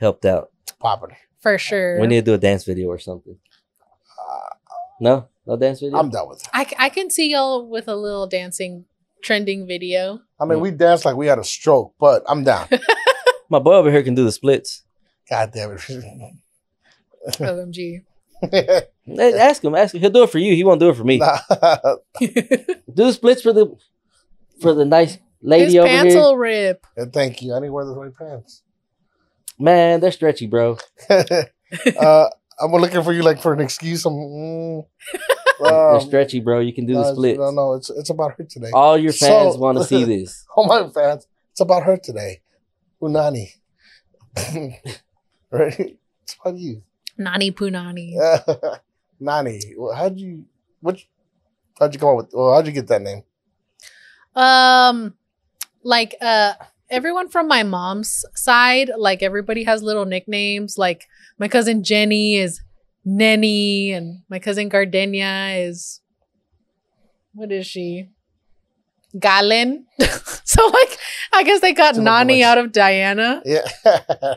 helped 0.00 0.24
out. 0.24 0.50
popping. 0.80 1.16
for 1.40 1.58
sure. 1.58 2.00
We 2.00 2.06
need 2.06 2.16
to 2.24 2.30
do 2.30 2.34
a 2.34 2.38
dance 2.38 2.64
video 2.64 2.88
or 2.88 2.98
something. 2.98 3.36
No, 5.00 5.28
no 5.46 5.56
dance 5.56 5.80
video. 5.80 5.98
I'm 5.98 6.08
done 6.08 6.28
with 6.28 6.40
it. 6.42 6.48
I, 6.54 6.64
c- 6.64 6.76
I 6.78 6.88
can 6.88 7.10
see 7.10 7.30
y'all 7.32 7.68
with 7.68 7.88
a 7.88 7.96
little 7.96 8.26
dancing 8.26 8.84
trending 9.22 9.66
video. 9.66 10.20
I 10.40 10.44
mean, 10.46 10.60
we 10.60 10.70
danced 10.70 11.04
like 11.04 11.16
we 11.16 11.26
had 11.26 11.38
a 11.38 11.44
stroke, 11.44 11.94
but 11.98 12.22
I'm 12.28 12.44
down. 12.44 12.68
My 13.50 13.58
boy 13.58 13.74
over 13.74 13.90
here 13.90 14.02
can 14.04 14.14
do 14.14 14.24
the 14.24 14.32
splits. 14.32 14.82
God 15.28 15.50
damn 15.52 15.72
it. 15.72 15.80
OMG. 17.28 18.04
Hey, 18.50 19.38
ask 19.38 19.62
him. 19.64 19.74
Ask 19.74 19.94
him. 19.94 20.00
He'll 20.00 20.10
do 20.10 20.22
it 20.22 20.30
for 20.30 20.38
you. 20.38 20.54
He 20.54 20.64
won't 20.64 20.80
do 20.80 20.90
it 20.90 20.96
for 20.96 21.04
me. 21.04 21.18
Nah. 21.18 21.38
Do 22.20 22.28
the 23.06 23.12
splits 23.12 23.42
for 23.42 23.52
the 23.52 23.74
for 24.60 24.72
the 24.74 24.84
nice 24.84 25.18
lady 25.44 25.64
His 25.66 25.76
over 25.76 25.86
pants 25.88 26.14
here. 26.14 26.22
will 26.22 26.36
rip. 26.36 26.86
And 26.96 27.12
Thank 27.12 27.42
you. 27.42 27.54
I 27.54 27.60
didn't 27.60 27.72
wear 27.72 27.84
the 27.84 27.92
white 27.94 28.16
pants. 28.16 28.62
Man, 29.58 30.00
they're 30.00 30.10
stretchy, 30.10 30.46
bro. 30.48 30.78
uh, 31.08 32.26
I'm 32.60 32.72
looking 32.72 33.02
for 33.02 33.12
you 33.12 33.22
like 33.22 33.40
for 33.40 33.52
an 33.52 33.60
excuse. 33.60 34.04
I'm, 34.04 34.12
mm, 34.14 34.86
they're 35.60 35.94
um, 35.94 36.00
stretchy, 36.00 36.40
bro. 36.40 36.58
You 36.60 36.72
can 36.72 36.86
do 36.86 36.94
no, 36.94 37.02
the 37.04 37.12
split. 37.12 37.36
No, 37.38 37.50
no, 37.50 37.74
it's 37.74 37.90
it's 37.90 38.10
about 38.10 38.34
her 38.38 38.44
today. 38.44 38.70
All 38.72 38.98
your 38.98 39.12
fans 39.12 39.54
So- 39.54 39.58
want 39.60 39.78
to 39.78 39.84
see 39.84 40.02
this. 40.14 40.44
All 40.56 40.66
my 40.66 40.88
fans, 40.90 41.26
it's 41.52 41.60
about 41.60 41.84
her 41.84 41.96
today. 41.96 42.40
Unani. 43.00 43.50
right? 45.50 45.98
It's 46.22 46.36
about 46.40 46.58
you. 46.58 46.82
Nani 47.18 47.52
punani. 47.52 48.16
Nani. 49.20 49.60
Well, 49.76 49.94
how'd 49.94 50.18
you 50.18 50.46
which 50.80 51.08
how'd 51.78 51.94
you 51.94 52.00
come 52.00 52.08
up 52.10 52.16
with 52.16 52.30
well, 52.32 52.54
how'd 52.54 52.66
you 52.66 52.72
get 52.72 52.88
that 52.88 53.02
name? 53.02 53.22
Um, 54.34 55.14
like 55.84 56.16
uh, 56.20 56.54
everyone 56.90 57.28
from 57.28 57.48
my 57.48 57.62
mom's 57.62 58.24
side, 58.34 58.90
like 58.96 59.22
everybody 59.22 59.64
has 59.64 59.82
little 59.82 60.04
nicknames. 60.04 60.78
Like 60.78 61.06
my 61.38 61.48
cousin 61.48 61.84
Jenny 61.84 62.36
is 62.36 62.60
Nenny, 63.04 63.92
and 63.92 64.22
my 64.28 64.38
cousin 64.38 64.68
Gardenia 64.68 65.54
is 65.56 66.00
what 67.34 67.52
is 67.52 67.66
she? 67.66 68.08
Galen. 69.18 69.86
so 70.44 70.66
like, 70.66 70.98
I 71.32 71.42
guess 71.44 71.60
they 71.60 71.72
got 71.72 71.96
Nani 71.96 72.42
out 72.42 72.58
of 72.58 72.72
Diana. 72.72 73.42
Yeah. 73.44 73.66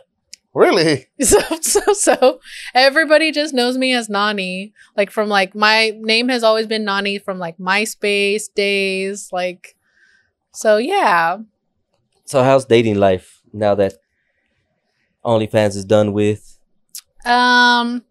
really? 0.53 1.07
So, 1.21 1.39
so, 1.61 1.93
so 1.93 2.39
everybody 2.73 3.31
just 3.31 3.53
knows 3.53 3.77
me 3.77 3.93
as 3.93 4.09
Nani. 4.09 4.73
Like 4.95 5.11
from 5.11 5.29
like 5.29 5.55
my 5.55 5.93
name 5.99 6.29
has 6.29 6.43
always 6.43 6.67
been 6.67 6.83
Nani 6.83 7.17
from 7.19 7.39
like 7.39 7.57
MySpace 7.57 8.53
days. 8.53 9.29
Like, 9.31 9.75
so 10.57 10.77
yeah. 10.77 11.37
So 12.25 12.43
how's 12.43 12.65
dating 12.65 12.95
life 12.95 13.41
now 13.53 13.75
that 13.75 13.93
OnlyFans 15.25 15.75
is 15.75 15.85
done 15.85 16.13
with? 16.13 16.57
Um, 17.25 18.03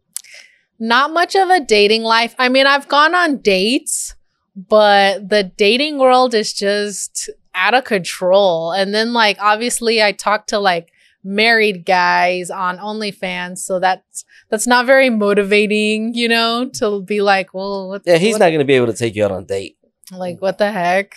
not 0.78 1.12
much 1.12 1.34
of 1.34 1.48
a 1.48 1.60
dating 1.60 2.02
life. 2.02 2.34
I 2.38 2.48
mean, 2.48 2.66
I've 2.66 2.88
gone 2.88 3.14
on 3.14 3.38
dates, 3.38 4.14
but 4.54 5.28
the 5.28 5.42
dating 5.44 5.98
world 5.98 6.34
is 6.34 6.52
just 6.52 7.30
out 7.54 7.74
of 7.74 7.84
control. 7.84 8.72
And 8.72 8.94
then, 8.94 9.12
like, 9.12 9.38
obviously, 9.40 10.02
I 10.02 10.12
talk 10.12 10.46
to 10.48 10.58
like 10.58 10.92
married 11.24 11.84
guys 11.84 12.50
on 12.50 12.78
OnlyFans, 12.78 13.58
so 13.58 13.80
that's 13.80 14.24
that's 14.50 14.66
not 14.66 14.86
very 14.86 15.10
motivating, 15.10 16.14
you 16.14 16.28
know, 16.28 16.70
to 16.74 17.02
be 17.02 17.20
like, 17.20 17.52
well, 17.54 17.88
what, 17.88 18.02
Yeah, 18.06 18.18
he's 18.18 18.34
what- 18.34 18.40
not 18.40 18.50
gonna 18.50 18.64
be 18.64 18.74
able 18.74 18.86
to 18.86 18.92
take 18.94 19.16
you 19.16 19.24
out 19.24 19.32
on 19.32 19.42
a 19.42 19.46
date. 19.46 19.76
like 20.12 20.40
what 20.40 20.58
the 20.58 20.70
heck. 20.70 21.16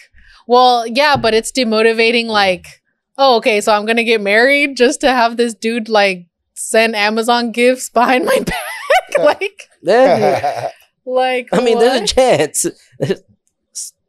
Well, 0.50 0.88
yeah, 0.88 1.16
but 1.16 1.36
it's 1.36 1.52
demotivating. 1.52 2.26
Like, 2.26 2.66
oh, 3.20 3.38
okay, 3.38 3.62
so 3.62 3.72
I'm 3.72 3.86
gonna 3.86 4.04
get 4.04 4.20
married 4.20 4.76
just 4.76 5.00
to 5.02 5.10
have 5.12 5.38
this 5.38 5.54
dude 5.54 5.90
like 5.90 6.26
send 6.56 6.96
Amazon 6.96 7.52
gifts 7.52 7.90
behind 7.92 8.26
my 8.26 8.40
back. 8.46 9.20
like, 9.20 9.68
Yeah, 9.84 10.72
like 11.06 11.50
I 11.54 11.62
mean, 11.62 11.78
there's 11.78 11.98
a 11.98 12.00
what? 12.02 12.10
chance, 12.10 12.66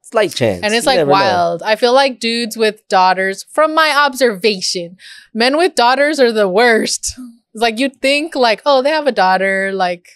slight 0.03 0.35
chance, 0.35 0.63
and 0.65 0.73
it's 0.75 0.87
You 0.87 0.91
like 0.93 0.97
never 0.97 1.09
know. 1.11 1.13
wild. 1.13 1.63
I 1.63 1.77
feel 1.77 1.93
like 1.93 2.21
dudes 2.21 2.57
with 2.57 2.87
daughters, 2.89 3.45
from 3.45 3.75
my 3.75 3.95
observation, 3.95 4.97
men 5.35 5.57
with 5.57 5.75
daughters 5.75 6.19
are 6.21 6.33
the 6.33 6.49
worst. 6.49 7.15
It's 7.53 7.61
like 7.63 7.79
you'd 7.79 8.01
think, 8.01 8.35
like, 8.35 8.63
oh, 8.65 8.81
they 8.83 8.91
have 8.91 9.07
a 9.07 9.13
daughter, 9.13 9.73
like 9.73 10.07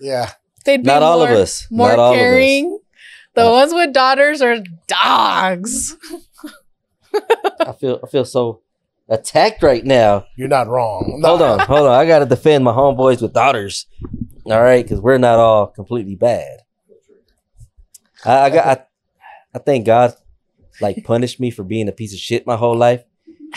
yeah. 0.00 0.32
they'd 0.64 0.82
be 0.82 0.86
Not 0.86 1.02
all 1.02 1.20
of 1.22 1.30
us. 1.30 1.66
more 1.70 1.90
Not 1.90 1.98
all 1.98 2.12
of 2.12 2.16
us. 2.16 2.20
caring. 2.22 2.78
The 3.34 3.46
Uh, 3.48 3.50
ones 3.50 3.74
with 3.74 3.92
daughters 3.92 4.40
are 4.42 4.58
dogs. 4.86 5.96
I 7.60 7.72
feel 7.78 8.00
I 8.02 8.08
feel 8.08 8.24
so 8.24 8.62
attacked 9.08 9.62
right 9.62 9.84
now. 9.84 10.26
You're 10.36 10.48
not 10.48 10.68
wrong. 10.68 11.20
Hold 11.24 11.42
on, 11.42 11.60
hold 11.60 11.86
on. 11.86 11.92
I 11.94 12.06
gotta 12.06 12.26
defend 12.26 12.64
my 12.64 12.72
homeboys 12.72 13.22
with 13.22 13.32
daughters. 13.32 13.86
All 14.46 14.62
right, 14.62 14.84
because 14.84 15.00
we're 15.00 15.18
not 15.18 15.38
all 15.38 15.68
completely 15.68 16.16
bad. 16.16 16.60
I, 18.24 18.38
I 18.40 18.50
got. 18.50 18.66
I, 18.66 18.84
I 19.54 19.58
think 19.60 19.86
God 19.86 20.14
like 20.80 21.04
punished 21.04 21.38
me 21.38 21.50
for 21.50 21.62
being 21.62 21.88
a 21.88 21.92
piece 21.92 22.12
of 22.12 22.18
shit 22.18 22.46
my 22.46 22.56
whole 22.56 22.76
life 22.76 23.04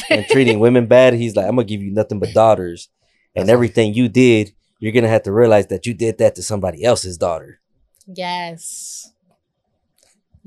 and 0.10 0.26
treating 0.28 0.60
women 0.60 0.86
bad. 0.86 1.13
He's 1.13 1.36
like, 1.36 1.46
I'm 1.46 1.56
gonna 1.56 1.66
give 1.66 1.82
you 1.82 1.92
nothing 1.92 2.20
but 2.20 2.34
daughters, 2.34 2.90
and 3.36 3.50
everything 3.50 3.94
you 3.94 4.08
did, 4.08 4.54
you're 4.80 4.92
gonna 4.94 5.08
have 5.08 5.24
to 5.24 5.32
realize 5.32 5.68
that 5.68 5.86
you 5.86 5.94
did 5.94 6.20
that 6.20 6.36
to 6.36 6.44
somebody 6.44 6.84
else's 6.84 7.18
daughter. 7.18 7.60
Yes. 8.06 9.12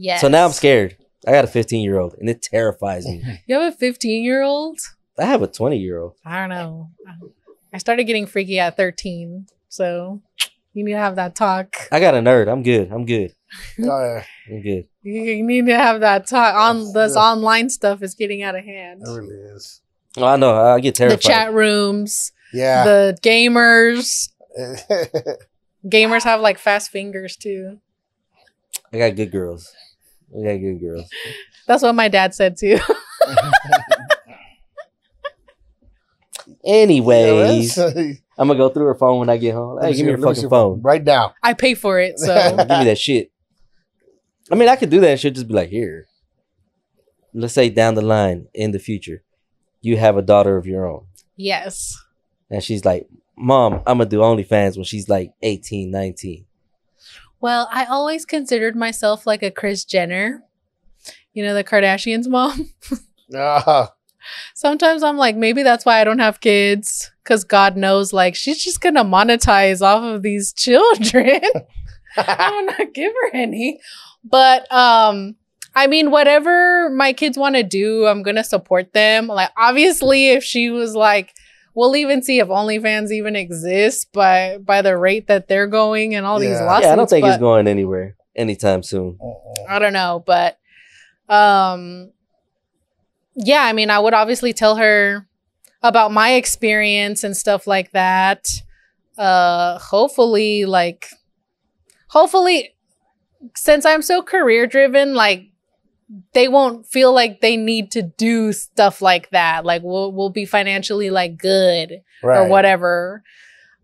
Yes. 0.03 0.21
So 0.23 0.29
now 0.29 0.47
I'm 0.47 0.53
scared. 0.53 0.97
I 1.27 1.33
got 1.33 1.45
a 1.45 1.49
15 1.49 1.83
year 1.83 1.99
old, 1.99 2.15
and 2.19 2.29
it 2.31 2.41
terrifies 2.43 3.07
me. 3.07 3.23
You 3.47 3.57
have 3.61 3.73
a 3.75 3.77
15 3.77 4.25
year 4.25 4.43
old? 4.43 4.79
I 5.19 5.25
have 5.27 5.43
a 5.43 5.47
20 5.47 5.77
year 5.77 5.99
old. 6.01 6.15
I 6.25 6.41
don't 6.41 6.49
know. 6.49 6.89
I 7.73 7.79
started 7.79 8.05
getting 8.05 8.25
freaky 8.27 8.59
at 8.59 8.77
13. 8.77 9.47
So 9.69 10.23
you 10.73 10.85
need 10.85 10.93
to 10.93 10.99
have 10.99 11.17
that 11.17 11.37
talk. 11.37 11.77
I 11.93 12.01
got 12.01 12.15
a 12.15 12.19
nerd. 12.19 12.51
I'm 12.51 12.63
good. 12.63 12.91
I'm 12.91 13.05
good. 13.05 13.33
Oh, 13.81 13.85
yeah. 13.85 14.25
I'm 14.49 14.63
good. 14.63 14.85
You 15.03 15.13
you 15.23 15.43
need 15.45 15.67
to 15.67 15.77
have 15.77 16.01
that 16.01 16.29
talk. 16.29 16.55
On 16.55 16.93
this 16.93 17.15
Yeah. 17.17 17.21
online 17.21 17.69
stuff 17.69 18.01
is 18.03 18.15
getting 18.15 18.43
out 18.45 18.55
of 18.57 18.65
hand. 18.65 19.03
It 19.05 19.11
really 19.11 19.35
is. 19.57 19.83
Oh, 20.17 20.25
I 20.25 20.37
know. 20.37 20.55
I 20.55 20.79
get 20.81 20.95
terrified. 20.95 21.19
The 21.19 21.23
chat 21.23 21.53
rooms, 21.53 22.31
Yeah. 22.55 22.85
the 22.85 23.19
gamers. 23.23 24.29
Gamers 25.87 26.25
have 26.25 26.41
like 26.41 26.59
fast 26.59 26.91
fingers 26.91 27.37
too. 27.37 27.81
I 28.93 28.99
got 28.99 29.17
good 29.17 29.31
girls. 29.33 29.73
I 30.39 30.43
got 30.45 30.57
good 30.61 30.81
girls. 30.81 31.09
That's 31.67 31.83
what 31.83 31.95
my 31.95 32.09
dad 32.09 32.35
said 32.35 32.57
too. 32.57 32.79
Anyways, 36.65 37.79
I'm 37.79 38.19
gonna 38.39 38.57
go 38.57 38.69
through 38.69 38.87
her 38.87 38.95
phone 38.95 39.21
when 39.21 39.29
I 39.31 39.37
get 39.37 39.55
home. 39.55 39.79
Hey, 39.81 39.89
give 39.89 39.99
me 39.99 40.03
see- 40.03 40.05
your 40.05 40.19
let 40.19 40.37
see 40.37 40.41
fucking 40.43 40.51
phone. 40.51 40.83
Right 40.83 41.03
now. 41.03 41.35
I 41.43 41.55
pay 41.55 41.75
for 41.75 41.99
it, 41.99 42.19
so 42.19 42.35
Give 42.57 42.69
me 42.69 42.85
that 42.85 42.99
shit. 42.99 43.31
I 44.51 44.55
mean, 44.57 44.69
I 44.69 44.77
could 44.77 44.91
do 44.91 45.01
that 45.01 45.11
and 45.11 45.21
she'll 45.21 45.33
just 45.33 45.49
be 45.49 45.55
like, 45.55 45.69
here. 45.71 46.07
Let's 47.33 47.55
say 47.55 47.69
down 47.71 47.95
the 47.95 48.03
line 48.03 48.49
in 48.53 48.73
the 48.73 48.81
future, 48.81 49.23
you 49.81 49.97
have 49.97 50.17
a 50.17 50.23
daughter 50.23 50.57
of 50.57 50.67
your 50.67 50.87
own. 50.89 51.07
yes. 51.37 51.97
And 52.53 52.65
she's 52.65 52.85
like, 52.85 53.07
Mom, 53.39 53.75
I'm 53.87 53.99
gonna 53.99 54.07
do 54.07 54.19
OnlyFans 54.19 54.75
when 54.77 54.83
she's 54.85 55.09
like 55.09 55.33
18, 55.41 55.89
19. 55.91 56.47
Well, 57.41 57.69
I 57.73 57.87
always 57.87 58.27
considered 58.27 58.77
myself 58.77 59.27
like 59.27 59.43
a 59.43 59.51
Kris 59.51 59.85
Jenner. 59.85 60.43
You 61.33 61.45
know, 61.45 61.55
the 61.55 61.65
Kardashians' 61.65 62.29
mom. 62.29 62.71
Ah, 63.33 63.93
Sometimes 64.55 65.05
I'm 65.05 65.17
like, 65.17 65.37
maybe 65.37 65.63
that's 65.63 65.87
why 65.87 66.01
I 66.01 66.05
don't 66.05 66.19
have 66.19 66.41
kids. 66.41 67.13
Cause 67.23 67.45
God 67.45 67.77
knows, 67.77 68.13
like, 68.13 68.35
she's 68.35 68.63
just 68.65 68.81
gonna 68.81 69.05
monetize 69.05 69.83
off 69.83 70.03
of 70.03 70.23
these 70.23 70.53
children. 70.57 71.41
I'm 72.17 72.67
not 72.67 72.79
not 72.81 72.93
give 72.93 73.13
her 73.13 73.31
any. 73.33 73.79
But 74.25 74.71
um, 74.73 75.37
I 75.77 75.87
mean, 75.87 76.11
whatever 76.11 76.91
my 76.91 77.13
kids 77.13 77.39
want 77.39 77.55
to 77.55 77.63
do, 77.63 78.07
I'm 78.07 78.25
gonna 78.25 78.43
support 78.43 78.93
them. 78.93 79.29
Like, 79.29 79.51
obviously, 79.57 80.31
if 80.31 80.43
she 80.43 80.71
was 80.71 80.97
like, 80.97 81.33
we'll 81.75 81.95
even 81.97 82.23
see 82.23 82.39
if 82.41 82.49
OnlyFans 82.49 83.11
even 83.13 83.37
exists 83.37 84.05
by 84.05 84.59
by 84.59 84.83
the 84.83 84.97
rate 84.97 85.27
that 85.29 85.49
they're 85.49 85.67
going 85.67 86.15
and 86.15 86.27
all 86.27 86.39
these 86.39 86.51
Yeah. 86.59 86.65
lawsuits. 86.65 86.87
yeah, 86.87 86.93
I 86.93 86.97
don't 86.97 87.09
think 87.11 87.23
but- 87.25 87.29
it's 87.33 87.39
going 87.41 87.67
anywhere 87.69 88.17
anytime 88.37 88.83
soon. 88.83 89.19
I 89.69 89.79
don't 89.79 89.93
know, 89.93 90.23
but 90.27 90.59
um 91.29 92.11
yeah, 93.35 93.63
I 93.63 93.73
mean, 93.73 93.91
I 93.91 93.99
would 93.99 94.15
obviously 94.15 94.53
tell 94.53 94.77
her 94.77 95.27
about 95.83 96.13
my 96.13 96.33
experience 96.33 97.25
and 97.25 97.37
stuff 97.37 97.67
like 97.67 97.93
that. 97.93 98.47
Uh 99.17 99.79
hopefully 99.79 100.65
like 100.65 101.07
hopefully 102.09 102.75
since 103.57 103.87
I'm 103.87 104.03
so 104.03 104.23
career 104.23 104.67
driven, 104.67 105.15
like 105.15 105.50
they 106.33 106.49
won't 106.49 106.87
feel 106.87 107.13
like 107.15 107.41
they 107.41 107.57
need 107.57 107.93
to 107.93 108.03
do 108.03 108.53
stuff 108.53 109.01
like 109.01 109.31
that. 109.31 109.65
Like 109.65 109.83
we'll 109.83 110.13
we'll 110.13 110.31
be 110.31 110.45
financially 110.45 111.11
like 111.11 111.37
good 111.37 112.03
or 112.43 112.49
whatever. 112.49 113.23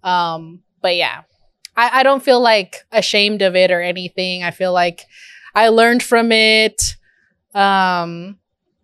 Um, 0.03 0.61
but 0.81 0.97
yeah, 0.97 1.23
I, 1.77 2.01
I 2.01 2.03
don't 2.03 2.23
feel 2.23 2.41
like 2.41 2.85
ashamed 2.93 3.43
of 3.43 3.55
it 3.57 3.71
or 3.71 3.81
anything. 3.81 4.43
I 4.43 4.51
feel 4.51 4.73
like 4.73 5.05
I 5.55 5.69
learned 5.69 6.03
from 6.03 6.33
it. 6.33 6.97
Um, 7.55 8.39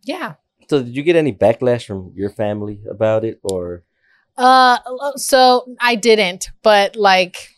yeah. 0.04 0.34
So, 0.68 0.82
did 0.82 0.96
you 0.96 1.02
get 1.02 1.16
any 1.16 1.32
backlash 1.32 1.84
from 1.84 2.12
your 2.14 2.30
family 2.30 2.80
about 2.90 3.24
it, 3.24 3.40
or 3.42 3.84
Uh, 4.36 4.78
so 5.16 5.66
I 5.80 5.96
didn't, 5.96 6.48
but 6.62 6.96
like, 6.96 7.50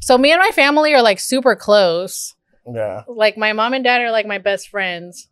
so 0.00 0.16
me 0.16 0.32
and 0.32 0.40
my 0.40 0.50
family 0.50 0.94
are 0.94 1.02
like 1.02 1.20
super 1.20 1.54
close. 1.56 2.33
Yeah. 2.66 3.02
Like 3.08 3.36
my 3.36 3.52
mom 3.52 3.74
and 3.74 3.84
dad 3.84 4.00
are 4.00 4.10
like 4.10 4.26
my 4.26 4.38
best 4.38 4.68
friends. 4.68 5.28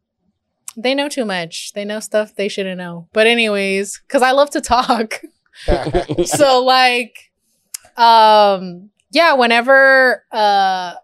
They 0.76 0.95
know 0.95 1.09
too 1.09 1.24
much. 1.24 1.72
They 1.74 1.85
know 1.85 2.01
stuff 2.01 2.35
they 2.35 2.49
shouldn't 2.49 2.78
know. 2.78 3.09
But 3.12 3.26
anyways, 3.26 4.01
because 4.07 4.22
I 4.22 4.33
love 4.33 4.51
to 4.51 4.61
talk. 4.61 5.20
so 6.24 6.64
like 6.64 7.30
um 7.97 8.91
yeah 9.11 9.35
whenever 9.35 10.24
uh 10.33 10.95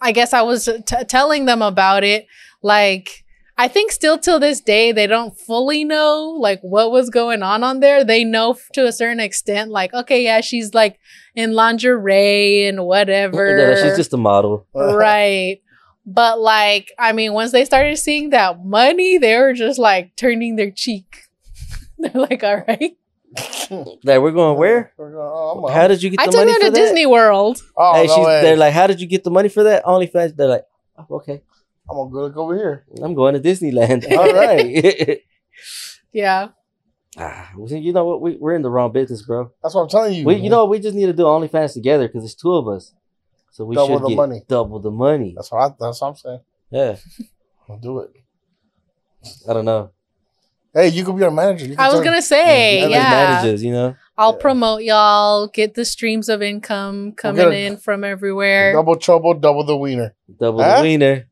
i 0.00 0.12
guess 0.12 0.32
i 0.32 0.40
was 0.40 0.64
t- 0.64 1.04
telling 1.04 1.44
them 1.44 1.60
about 1.60 2.02
it 2.02 2.26
like 2.62 3.23
i 3.56 3.68
think 3.68 3.92
still 3.92 4.18
till 4.18 4.40
this 4.40 4.60
day 4.60 4.92
they 4.92 5.06
don't 5.06 5.38
fully 5.38 5.84
know 5.84 6.36
like 6.40 6.60
what 6.62 6.90
was 6.90 7.10
going 7.10 7.42
on 7.42 7.62
on 7.62 7.80
there 7.80 8.04
they 8.04 8.24
know 8.24 8.50
f- 8.52 8.68
to 8.72 8.86
a 8.86 8.92
certain 8.92 9.20
extent 9.20 9.70
like 9.70 9.92
okay 9.94 10.22
yeah 10.24 10.40
she's 10.40 10.74
like 10.74 10.98
in 11.34 11.52
lingerie 11.52 12.66
and 12.66 12.84
whatever 12.84 13.56
Yeah, 13.58 13.82
she's 13.82 13.96
just 13.96 14.12
a 14.14 14.16
model? 14.16 14.66
right 14.74 15.60
but 16.06 16.40
like 16.40 16.92
i 16.98 17.12
mean 17.12 17.32
once 17.32 17.52
they 17.52 17.64
started 17.64 17.96
seeing 17.96 18.30
that 18.30 18.64
money 18.64 19.18
they 19.18 19.36
were 19.36 19.52
just 19.52 19.78
like 19.78 20.14
turning 20.16 20.56
their 20.56 20.70
cheek 20.70 21.22
they're 21.98 22.10
like 22.14 22.42
all 22.44 22.62
right 22.68 22.96
Like, 24.04 24.20
we're 24.20 24.30
going 24.30 24.56
where? 24.58 24.92
We're 24.96 25.10
going, 25.10 25.26
oh, 25.28 25.68
How 25.68 25.88
did 25.88 26.02
you 26.02 26.10
get 26.10 26.20
I 26.20 26.26
the 26.26 26.30
took 26.32 26.40
money 26.40 26.52
them 26.52 26.60
for 26.60 26.66
to? 26.68 26.70
Disney 26.74 27.06
World. 27.06 27.60
Oh, 27.76 27.94
hey, 27.94 28.06
no 28.06 28.14
she's, 28.14 28.26
way. 28.26 28.42
they're 28.42 28.56
like, 28.56 28.72
how 28.72 28.86
did 28.86 29.00
you 29.00 29.08
get 29.08 29.24
the 29.24 29.30
money 29.30 29.48
for 29.48 29.64
that? 29.64 29.84
OnlyFans. 29.84 30.36
They're 30.36 30.46
like, 30.46 30.66
oh, 30.98 31.16
okay, 31.16 31.42
I'm 31.90 31.96
gonna 31.96 32.10
go 32.10 32.20
look 32.22 32.36
over 32.36 32.56
here. 32.56 32.84
I'm 33.02 33.14
going 33.14 33.34
to 33.34 33.40
Disneyland. 33.40 34.10
All 34.16 34.32
right. 34.34 35.20
Yeah. 36.12 36.50
ah, 37.18 37.50
you 37.56 37.92
know 37.92 38.04
what? 38.04 38.20
We, 38.20 38.36
we're 38.36 38.54
in 38.54 38.62
the 38.62 38.70
wrong 38.70 38.92
business, 38.92 39.22
bro. 39.22 39.50
That's 39.62 39.74
what 39.74 39.82
I'm 39.82 39.88
telling 39.88 40.14
you. 40.14 40.24
We, 40.24 40.36
you 40.36 40.48
know, 40.48 40.64
we 40.66 40.78
just 40.78 40.94
need 40.94 41.06
to 41.06 41.12
do 41.12 41.24
OnlyFans 41.24 41.72
together 41.74 42.06
because 42.06 42.24
it's 42.24 42.36
two 42.36 42.54
of 42.54 42.68
us. 42.68 42.92
So 43.50 43.64
we 43.64 43.74
Double 43.74 43.96
should 43.96 44.04
the 44.04 44.08
get 44.10 44.16
money. 44.16 44.42
double 44.48 44.78
the 44.78 44.92
money. 44.92 45.32
That's 45.34 45.50
what 45.50 45.58
I, 45.72 45.74
that's 45.80 46.00
what 46.00 46.08
I'm 46.08 46.14
saying. 46.16 46.40
Yeah, 46.70 46.96
I'll 47.68 47.78
do 47.78 47.98
it. 48.00 48.10
I 49.48 49.52
don't 49.54 49.64
know. 49.64 49.90
Hey, 50.72 50.88
you 50.88 51.04
could 51.04 51.16
be 51.16 51.22
our 51.24 51.30
manager. 51.32 51.66
You 51.66 51.76
I 51.78 51.86
was 51.86 51.94
tell- 51.94 52.04
gonna 52.04 52.22
say, 52.22 52.80
I 52.82 52.86
like 52.86 52.90
yeah. 52.92 53.10
managers, 53.10 53.62
you 53.64 53.72
know. 53.72 53.96
I'll 54.18 54.32
Yeah. 54.34 54.40
promote 54.40 54.82
y'all, 54.82 55.46
get 55.48 55.74
the 55.74 55.84
streams 55.84 56.28
of 56.28 56.42
income 56.42 57.12
coming 57.12 57.42
get 57.44 57.52
a- 57.52 57.66
in 57.66 57.76
from 57.76 58.04
everywhere. 58.04 58.72
double 58.72 58.96
trouble, 58.96 59.34
double 59.34 59.64
the 59.64 59.76
wiener. 59.76 60.14
Double 60.40 60.62
Huh? 60.62 60.76
the 60.76 60.82
wiener. 60.82 61.28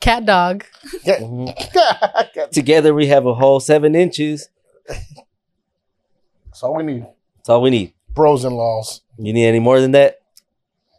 Cat 0.00 0.24
dog. 0.26 0.64
Yeah. 1.04 1.18
Mm-hmm. 1.20 2.40
Together 2.52 2.94
we 2.94 3.06
have 3.08 3.26
a 3.26 3.34
whole 3.34 3.60
seven 3.60 3.94
inches. 3.94 4.48
That's 4.86 6.62
all 6.62 6.76
we 6.76 6.82
need. 6.84 7.06
That's 7.38 7.48
all 7.48 7.62
we 7.62 7.70
need. 7.70 7.94
Bros 8.14 8.44
in 8.44 8.52
laws. 8.52 9.00
You 9.18 9.32
need 9.32 9.46
any 9.46 9.60
more 9.60 9.80
than 9.80 9.92
that? 9.92 10.20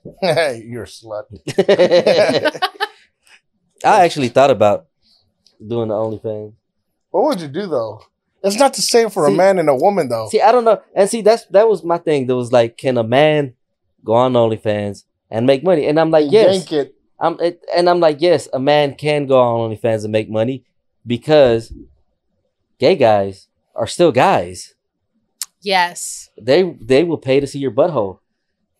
Hey, 0.21 0.63
you're 0.65 0.83
a 0.83 0.87
slut. 0.87 1.25
I 3.85 4.03
actually 4.05 4.29
thought 4.29 4.49
about 4.49 4.87
doing 5.65 5.89
the 5.89 5.93
OnlyFans. 5.93 6.53
What 7.11 7.23
would 7.25 7.41
you 7.41 7.47
do 7.47 7.67
though? 7.67 8.01
It's 8.43 8.57
not 8.57 8.73
the 8.73 8.81
same 8.81 9.09
for 9.09 9.27
See- 9.27 9.33
a 9.33 9.35
man 9.37 9.59
and 9.59 9.69
a 9.69 9.75
woman 9.75 10.07
though. 10.07 10.29
See, 10.29 10.41
I 10.41 10.51
don't 10.51 10.63
know. 10.63 10.81
And 10.95 11.09
see, 11.09 11.21
that's 11.21 11.45
that 11.47 11.67
was 11.67 11.83
my 11.83 11.97
thing. 11.97 12.27
That 12.27 12.35
was 12.35 12.51
like, 12.51 12.77
can 12.77 12.97
a 12.97 13.03
man 13.03 13.53
go 14.03 14.13
on 14.13 14.33
OnlyFans 14.33 15.03
and 15.29 15.45
make 15.45 15.63
money? 15.63 15.85
And 15.85 15.99
I'm 15.99 16.11
like, 16.11 16.25
You 16.25 16.31
yes. 16.31 16.55
yank 16.55 16.71
it. 16.71 16.95
I'm 17.19 17.39
it, 17.39 17.61
and 17.75 17.89
I'm 17.89 17.99
like, 17.99 18.21
yes, 18.21 18.47
a 18.53 18.59
man 18.59 18.95
can 18.95 19.25
go 19.25 19.39
on 19.39 19.71
OnlyFans 19.71 20.03
and 20.03 20.11
make 20.11 20.29
money 20.29 20.63
because 21.05 21.73
gay 22.79 22.95
guys 22.95 23.47
are 23.75 23.87
still 23.87 24.11
guys. 24.11 24.73
Yes. 25.61 26.29
They 26.39 26.63
they 26.81 27.03
will 27.03 27.17
pay 27.17 27.39
to 27.39 27.47
see 27.47 27.59
your 27.59 27.71
butthole. 27.71 28.19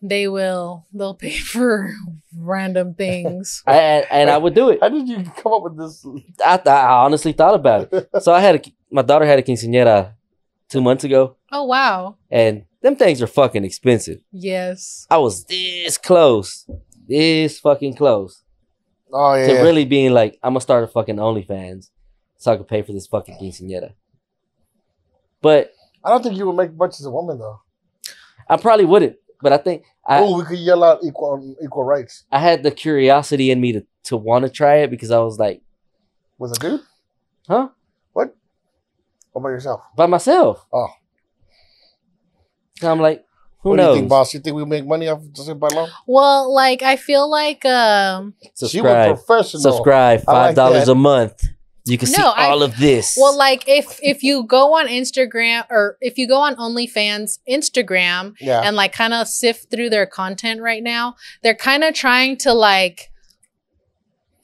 They 0.02 0.28
will. 0.28 0.86
They'll 0.92 1.14
pay 1.14 1.36
for 1.52 1.94
random 2.36 2.94
things. 2.94 3.62
I, 3.66 3.76
and, 3.76 4.06
and 4.10 4.30
I 4.30 4.38
would 4.38 4.54
do 4.54 4.70
it. 4.70 4.78
How 4.80 4.88
did 4.88 5.08
you 5.08 5.22
come 5.36 5.52
up 5.52 5.62
with 5.62 5.76
this? 5.76 6.06
I, 6.44 6.56
th- 6.56 6.66
I 6.66 7.04
honestly 7.04 7.32
thought 7.32 7.54
about 7.54 7.92
it. 7.92 8.08
So 8.22 8.32
I 8.32 8.40
had 8.40 8.54
a 8.56 8.72
my 8.90 9.02
daughter 9.02 9.24
had 9.24 9.38
a 9.38 9.42
quinceañera 9.42 10.14
two 10.68 10.80
months 10.80 11.04
ago, 11.04 11.36
oh 11.52 11.64
wow. 11.64 12.16
and 12.30 12.64
them 12.82 12.96
things 12.96 13.20
are 13.22 13.26
fucking 13.26 13.64
expensive. 13.64 14.20
Yes. 14.32 15.06
I 15.10 15.18
was 15.18 15.44
this 15.44 15.98
close, 15.98 16.68
this 17.10 17.58
fucking 17.60 17.94
close 17.96 18.42
Oh 19.12 19.34
yeah. 19.34 19.46
to 19.48 19.52
really 19.62 19.84
being 19.84 20.12
like, 20.14 20.38
I'm 20.42 20.52
gonna 20.52 20.60
start 20.60 20.84
a 20.84 20.86
fucking 20.86 21.16
OnlyFans 21.16 21.90
so 22.38 22.52
I 22.52 22.56
can 22.56 22.64
pay 22.64 22.82
for 22.82 22.92
this 22.92 23.06
fucking 23.08 23.36
quinceañera. 23.38 23.92
But 25.42 25.72
I 26.04 26.10
don't 26.10 26.22
think 26.22 26.36
you 26.38 26.46
would 26.46 26.56
make 26.56 26.72
much 26.74 27.00
as 27.00 27.04
a 27.06 27.10
woman 27.10 27.38
though. 27.38 27.60
I 28.48 28.56
probably 28.56 28.84
wouldn't. 28.86 29.16
But 29.42 29.52
I 29.52 29.56
think 29.56 29.84
I, 30.06 30.20
oh, 30.20 30.36
we 30.38 30.44
could 30.44 30.58
yell 30.58 30.84
out 30.84 31.00
equal 31.02 31.56
equal 31.62 31.84
rights 31.84 32.24
I 32.30 32.38
had 32.38 32.62
the 32.62 32.70
curiosity 32.70 33.50
in 33.50 33.60
me 33.60 33.72
to, 33.72 33.86
to 34.04 34.16
want 34.16 34.44
to 34.44 34.50
try 34.50 34.76
it 34.76 34.90
because 34.90 35.10
I 35.10 35.18
was 35.18 35.38
like, 35.38 35.62
was 36.38 36.52
a 36.52 36.60
dude. 36.60 36.80
huh? 37.48 37.68
What? 38.12 38.36
What 39.32 39.40
about 39.40 39.48
yourself? 39.50 39.80
By 39.96 40.06
myself. 40.06 40.66
Oh. 40.72 40.88
So 42.80 42.90
I'm 42.90 43.00
like, 43.00 43.24
who 43.62 43.70
what 43.70 43.76
knows? 43.76 43.86
do 43.86 43.90
you 43.90 43.96
think, 44.00 44.08
boss? 44.10 44.34
You 44.34 44.40
think 44.40 44.56
we 44.56 44.64
make 44.64 44.86
money 44.86 45.08
off 45.08 45.20
just 45.32 45.58
by 45.60 45.68
long? 45.68 45.88
Well, 46.06 46.52
like 46.54 46.82
I 46.82 46.96
feel 46.96 47.28
like 47.30 47.64
um 47.64 48.34
She 48.42 48.48
was 48.50 48.70
Subscribe. 48.70 49.16
professional. 49.16 49.62
Subscribe. 49.62 50.22
Five 50.22 50.54
dollars 50.54 50.86
that. 50.86 50.92
a 50.92 50.94
month. 50.94 51.42
You 51.86 51.96
can 51.98 52.08
see 52.08 52.20
No, 52.20 52.30
I- 52.30 52.46
all 52.50 52.62
of 52.62 52.76
this. 52.78 53.16
well 53.18 53.36
like 53.36 53.64
if 53.66 53.98
if 54.02 54.22
you 54.22 54.44
go 54.44 54.74
on 54.74 54.86
Instagram 54.86 55.64
or 55.70 55.96
if 56.00 56.18
you 56.18 56.28
go 56.28 56.36
on 56.38 56.54
OnlyFans 56.56 57.38
Instagram 57.48 58.34
Yeah. 58.40 58.60
and 58.62 58.76
like 58.76 58.92
kind 58.92 59.12
of 59.14 59.26
sift 59.26 59.70
through 59.70 59.90
their 59.90 60.06
content 60.06 60.60
right 60.60 60.82
now, 60.82 61.16
they're 61.42 61.54
kind 61.54 61.82
of 61.82 61.94
trying 61.94 62.36
to 62.38 62.52
like 62.52 63.10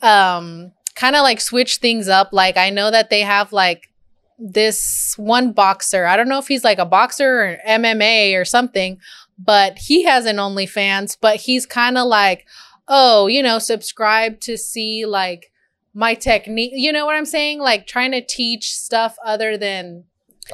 um 0.02 0.72
kind 0.94 1.14
of 1.16 1.22
like 1.22 1.40
switch 1.40 1.76
things 1.76 2.08
up. 2.08 2.30
Like 2.32 2.56
I 2.56 2.70
know 2.70 2.90
that 2.90 3.10
they 3.10 3.20
have 3.20 3.52
like 3.52 3.90
this 4.38 5.14
one 5.16 5.52
boxer. 5.52 6.06
I 6.06 6.16
don't 6.16 6.28
know 6.28 6.38
if 6.38 6.48
he's 6.48 6.64
like 6.64 6.78
a 6.78 6.84
boxer 6.86 7.40
or 7.44 7.58
MMA 7.68 8.38
or 8.40 8.44
something, 8.44 8.98
but 9.38 9.78
he 9.78 10.04
has 10.04 10.26
an 10.26 10.36
OnlyFans, 10.36 11.16
but 11.20 11.36
he's 11.36 11.66
kind 11.66 11.96
of 11.98 12.06
like, 12.06 12.46
"Oh, 12.88 13.26
you 13.26 13.42
know, 13.42 13.58
subscribe 13.58 14.40
to 14.40 14.56
see 14.56 15.06
like 15.06 15.52
my 15.94 16.14
technique." 16.14 16.72
You 16.74 16.92
know 16.92 17.06
what 17.06 17.16
I'm 17.16 17.26
saying? 17.26 17.60
Like 17.60 17.86
trying 17.86 18.12
to 18.12 18.24
teach 18.24 18.74
stuff 18.74 19.16
other 19.24 19.56
than 19.56 20.04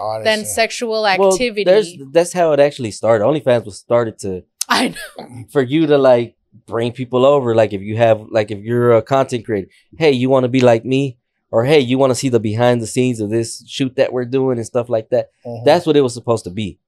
I 0.01 0.18
than 0.18 0.41
understand. 0.41 0.47
sexual 0.47 1.03
Well, 1.03 1.33
activity. 1.33 1.64
there's 1.64 1.95
that's 2.12 2.33
how 2.33 2.53
it 2.53 2.61
actually 2.61 2.93
started. 2.93 3.24
OnlyFans 3.24 3.64
was 3.64 3.78
started 3.78 4.18
to 4.20 4.45
I 4.68 4.89
know. 5.18 5.45
for 5.51 5.62
you 5.62 5.87
to 5.89 5.99
like 5.99 6.37
bring 6.66 6.93
people 6.93 7.24
over. 7.26 7.55
Like 7.55 7.72
if 7.72 7.83
you 7.83 7.97
have 7.97 8.20
like 8.30 8.51
if 8.51 8.61
you're 8.61 8.93
a 8.93 9.03
content 9.03 9.45
creator, 9.45 9.68
hey, 9.99 10.12
you 10.12 10.30
want 10.30 10.45
to 10.45 10.49
be 10.49 10.61
like 10.61 10.85
me, 10.85 11.18
or 11.53 11.64
hey, 11.64 11.78
you 11.78 11.98
want 11.98 12.11
to 12.11 12.14
see 12.16 12.28
the 12.28 12.40
behind 12.40 12.80
the 12.82 12.86
scenes 12.86 13.20
of 13.20 13.30
this 13.30 13.64
shoot 13.68 13.94
that 13.96 14.12
we're 14.12 14.24
doing 14.24 14.57
and 14.59 14.66
stuff 14.66 14.88
like 14.88 15.11
that. 15.11 15.30
Mhm. 15.46 15.64
That's 15.64 15.86
what 15.86 15.96
it 15.96 16.00
was 16.00 16.14
supposed 16.14 16.44
to 16.44 16.50
be. 16.50 16.80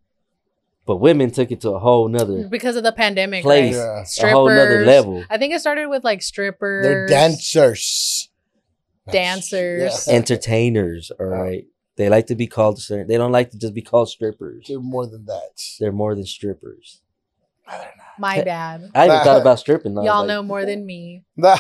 But 0.86 0.96
women 0.96 1.30
took 1.30 1.50
it 1.50 1.60
to 1.62 1.70
a 1.70 1.78
whole 1.78 2.08
nother 2.08 2.48
because 2.48 2.76
of 2.76 2.82
the 2.82 2.92
pandemic, 2.92 3.42
place, 3.42 3.76
right? 3.76 4.04
Yeah. 4.18 4.28
a 4.28 4.32
whole 4.32 4.48
nother 4.48 4.64
Strippers. 4.66 4.86
level. 4.86 5.24
I 5.30 5.38
think 5.38 5.54
it 5.54 5.60
started 5.60 5.86
with 5.86 6.02
like 6.04 6.20
strippers, 6.22 6.84
They're 6.84 7.06
dancers. 7.06 8.28
dancers. 9.10 9.80
Yes. 9.82 10.08
Entertainers, 10.08 11.10
all 11.18 11.26
right. 11.26 11.66
They 11.96 12.08
like 12.08 12.26
to 12.26 12.34
be 12.34 12.46
called 12.48 12.80
certain. 12.80 13.06
They 13.06 13.16
don't 13.16 13.32
like 13.32 13.50
to 13.52 13.58
just 13.58 13.72
be 13.72 13.80
called 13.82 14.08
strippers. 14.08 14.66
They're 14.68 14.80
more 14.80 15.06
than 15.06 15.26
that. 15.26 15.62
They're 15.78 15.92
more 15.92 16.14
than 16.14 16.26
strippers. 16.26 17.00
My 18.18 18.42
bad. 18.42 18.90
I 18.94 19.06
even 19.06 19.20
thought 19.20 19.40
about 19.42 19.58
stripping. 19.60 19.94
Y'all 19.94 20.04
like, 20.20 20.26
know 20.28 20.42
more 20.42 20.64
than 20.66 20.84
me. 20.84 21.22
no, 21.36 21.54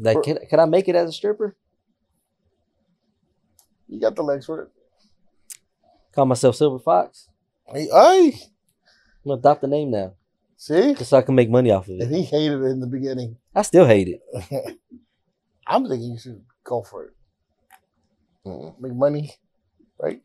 Like, 0.00 0.22
can, 0.22 0.38
can 0.48 0.60
I 0.60 0.64
make 0.64 0.88
it 0.88 0.96
as 0.96 1.08
a 1.08 1.12
stripper? 1.12 1.56
you 3.90 4.00
got 4.00 4.14
the 4.14 4.22
legs 4.22 4.46
for 4.46 4.62
it. 4.62 4.68
Call 6.14 6.24
myself 6.26 6.56
Silver 6.56 6.78
Fox. 6.78 7.28
Hey, 7.66 7.88
ay, 7.92 8.32
I'm 8.34 9.28
gonna 9.28 9.38
adopt 9.38 9.60
the 9.60 9.66
name 9.66 9.90
now, 9.90 10.14
see, 10.56 10.94
just 10.94 11.10
so 11.10 11.18
I 11.18 11.22
can 11.22 11.34
make 11.34 11.50
money 11.50 11.70
off 11.70 11.88
of 11.88 12.00
and 12.00 12.02
it. 12.02 12.16
he 12.16 12.22
hated 12.22 12.62
it 12.62 12.66
in 12.66 12.80
the 12.80 12.86
beginning. 12.86 13.36
I 13.54 13.62
still 13.62 13.86
hate 13.86 14.08
it. 14.08 14.20
I'm 15.66 15.86
thinking 15.88 16.12
you 16.12 16.18
should 16.18 16.42
go 16.64 16.82
for 16.82 17.06
it. 17.06 17.12
Mm-hmm. 18.46 18.82
Make 18.82 18.94
money, 18.94 19.34
right? 20.00 20.22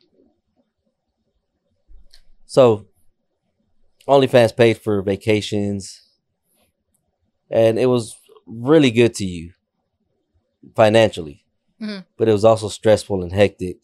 So, 2.45 2.87
OnlyFans 4.07 4.55
paid 4.55 4.77
for 4.77 5.01
vacations, 5.01 6.01
and 7.49 7.77
it 7.77 7.87
was 7.87 8.15
really 8.47 8.91
good 8.91 9.13
to 9.15 9.25
you 9.25 9.51
financially, 10.75 11.43
Mhm. 11.81 12.05
but 12.17 12.27
it 12.29 12.31
was 12.31 12.45
also 12.45 12.67
stressful 12.69 13.21
and 13.23 13.31
hectic. 13.33 13.77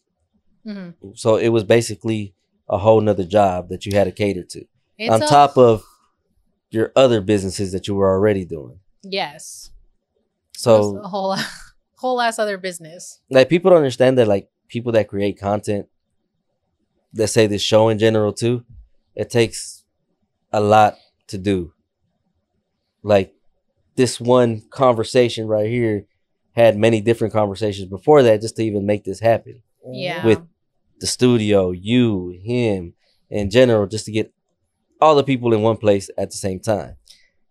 hmm 0.64 0.90
So 1.14 1.36
it 1.36 1.48
was 1.48 1.64
basically 1.64 2.34
a 2.68 2.78
whole 2.78 3.00
nother 3.00 3.24
job 3.24 3.68
that 3.68 3.84
you 3.84 3.96
had 3.96 4.04
to 4.04 4.12
cater 4.12 4.44
to, 4.44 4.64
It's 4.98 5.10
on 5.12 5.22
a- 5.22 5.26
top 5.26 5.58
of 5.58 5.84
your 6.70 6.92
other 6.96 7.20
businesses 7.20 7.72
that 7.72 7.86
you 7.88 7.94
were 7.94 8.10
already 8.10 8.44
doing. 8.44 8.78
yes, 9.02 9.70
So 10.56 10.98
a 10.98 11.08
whole 11.08 11.36
whole 11.98 12.20
ass 12.20 12.38
other 12.38 12.56
business. 12.58 13.20
like 13.30 13.48
people 13.48 13.70
don't 13.70 13.78
understand 13.78 14.16
that 14.18 14.28
like 14.28 14.48
people 14.68 14.92
that 14.92 15.08
create 15.08 15.38
content 15.38 15.86
that 17.12 17.28
say 17.28 17.46
this 17.46 17.62
show 17.62 17.88
in 17.88 17.98
general 17.98 18.32
too 18.32 18.64
it 19.14 19.28
takes 19.30 19.84
a 20.52 20.60
lot 20.60 20.96
to 21.26 21.36
do 21.38 21.72
like 23.02 23.34
this 23.96 24.20
one 24.20 24.62
conversation 24.70 25.46
right 25.46 25.68
here 25.68 26.06
had 26.52 26.76
many 26.76 27.00
different 27.00 27.32
conversations 27.32 27.88
before 27.88 28.22
that 28.22 28.40
just 28.40 28.56
to 28.56 28.62
even 28.62 28.86
make 28.86 29.04
this 29.04 29.20
happen. 29.20 29.62
Yeah, 29.90 30.18
mm-hmm. 30.18 30.28
With- 30.28 30.46
the 31.00 31.06
studio 31.08 31.72
you 31.72 32.38
him 32.44 32.94
in 33.28 33.50
general 33.50 33.88
just 33.88 34.04
to 34.04 34.12
get 34.12 34.32
all 35.00 35.16
the 35.16 35.24
people 35.24 35.52
in 35.52 35.60
one 35.60 35.76
place 35.76 36.08
at 36.16 36.30
the 36.30 36.36
same 36.36 36.60
time. 36.60 36.94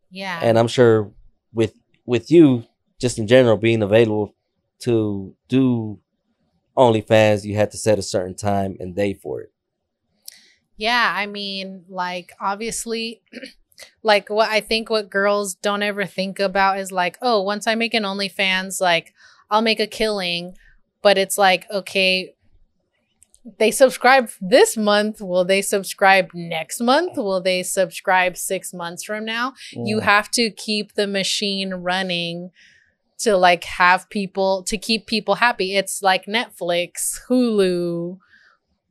Yeah, 0.09 0.39
and 0.41 0.57
i'm 0.57 0.69
sure 0.69 1.11
with 1.53 1.73
with 2.05 2.31
you 2.31 2.63
just 2.97 3.19
in 3.19 3.27
general 3.27 3.57
being 3.57 3.83
available 3.83 4.33
to 4.79 5.35
do 5.49 5.99
OnlyFans, 6.77 7.43
you 7.43 7.55
had 7.55 7.71
to 7.71 7.77
set 7.77 7.99
a 7.99 8.03
certain 8.03 8.35
time 8.35 8.77
and 8.79 8.95
day 8.95 9.13
for 9.13 9.41
it. 9.41 9.51
Yeah, 10.77 11.13
I 11.15 11.25
mean, 11.25 11.83
like 11.89 12.31
obviously 12.39 13.21
like 14.03 14.29
what 14.29 14.49
I 14.49 14.59
think 14.61 14.89
what 14.89 15.09
girls 15.09 15.55
don't 15.55 15.83
ever 15.83 16.05
think 16.05 16.39
about 16.39 16.79
is 16.79 16.91
like, 16.91 17.17
oh, 17.21 17.41
once 17.41 17.67
I 17.67 17.75
make 17.75 17.93
an 17.93 18.03
OnlyFans, 18.03 18.81
like 18.81 19.13
I'll 19.49 19.61
make 19.61 19.79
a 19.79 19.87
killing, 19.87 20.55
but 21.01 21.17
it's 21.17 21.37
like, 21.37 21.65
okay, 21.71 22.33
they 23.57 23.71
subscribe 23.71 24.29
this 24.39 24.77
month, 24.77 25.19
will 25.19 25.43
they 25.43 25.61
subscribe 25.63 26.29
next 26.33 26.79
month? 26.79 27.17
Will 27.17 27.41
they 27.41 27.63
subscribe 27.63 28.37
6 28.37 28.73
months 28.73 29.03
from 29.03 29.25
now? 29.25 29.53
You 29.71 29.97
Mm. 29.97 30.03
have 30.03 30.29
to 30.31 30.51
keep 30.51 30.93
the 30.93 31.07
machine 31.07 31.73
running 31.73 32.51
to 33.19 33.35
like 33.37 33.63
have 33.63 34.09
people 34.09 34.63
to 34.63 34.77
keep 34.77 35.05
people 35.07 35.35
happy. 35.35 35.75
It's 35.75 36.01
like 36.03 36.25
Netflix, 36.25 37.19
Hulu, 37.27 38.17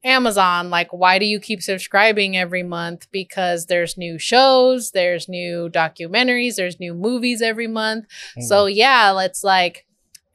Amazon. 0.04 0.70
Like, 0.70 0.92
why 0.92 1.18
do 1.18 1.26
you 1.26 1.40
keep 1.40 1.62
subscribing 1.62 2.36
every 2.36 2.62
month? 2.62 3.06
Because 3.10 3.66
there's 3.66 3.96
new 3.96 4.18
shows, 4.18 4.92
there's 4.92 5.28
new 5.28 5.68
documentaries, 5.68 6.56
there's 6.56 6.80
new 6.80 6.94
movies 6.94 7.42
every 7.42 7.66
month. 7.66 8.06
So 8.40 8.66
yeah, 8.66 9.10
let's 9.10 9.44
like, 9.44 9.86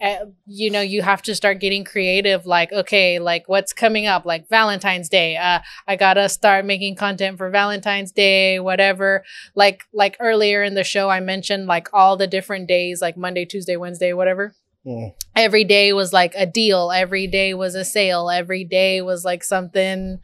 uh, 0.02 0.26
you 0.46 0.70
know, 0.70 0.82
you 0.82 1.02
have 1.02 1.22
to 1.24 1.34
start 1.34 1.60
getting 1.60 1.84
creative. 1.84 2.46
Like, 2.46 2.72
okay, 2.72 3.18
like 3.20 3.48
what's 3.48 3.74
coming 3.74 4.06
up? 4.06 4.26
Like 4.26 4.48
Valentine's 4.50 5.10
Day. 5.10 5.38
Uh, 5.38 5.60
I 5.88 5.96
gotta 5.96 6.30
start 6.30 6.66
making 6.66 6.96
content 6.96 7.38
for 7.38 7.50
Valentine's 7.50 8.12
Day, 8.12 8.60
whatever. 8.60 9.24
Like, 9.56 9.84
like 9.94 10.18
earlier 10.20 10.64
in 10.64 10.76
the 10.76 10.84
show, 10.84 11.10
I 11.10 11.22
mentioned 11.22 11.68
like 11.68 11.88
all 11.94 12.18
the 12.18 12.28
different 12.28 12.68
days, 12.68 13.02
like 13.02 13.18
Monday, 13.18 13.46
Tuesday, 13.46 13.78
Wednesday, 13.78 14.14
whatever 14.14 14.54
Mm. 14.86 15.14
every 15.36 15.64
day 15.64 15.94
was 15.94 16.14
like 16.14 16.34
a 16.38 16.46
deal. 16.46 16.92
Every 16.92 17.26
day 17.28 17.54
was 17.56 17.74
a 17.76 17.84
sale. 17.84 18.30
Every 18.30 18.64
day 18.64 19.02
was 19.02 19.26
like 19.26 19.44
something 19.44 20.20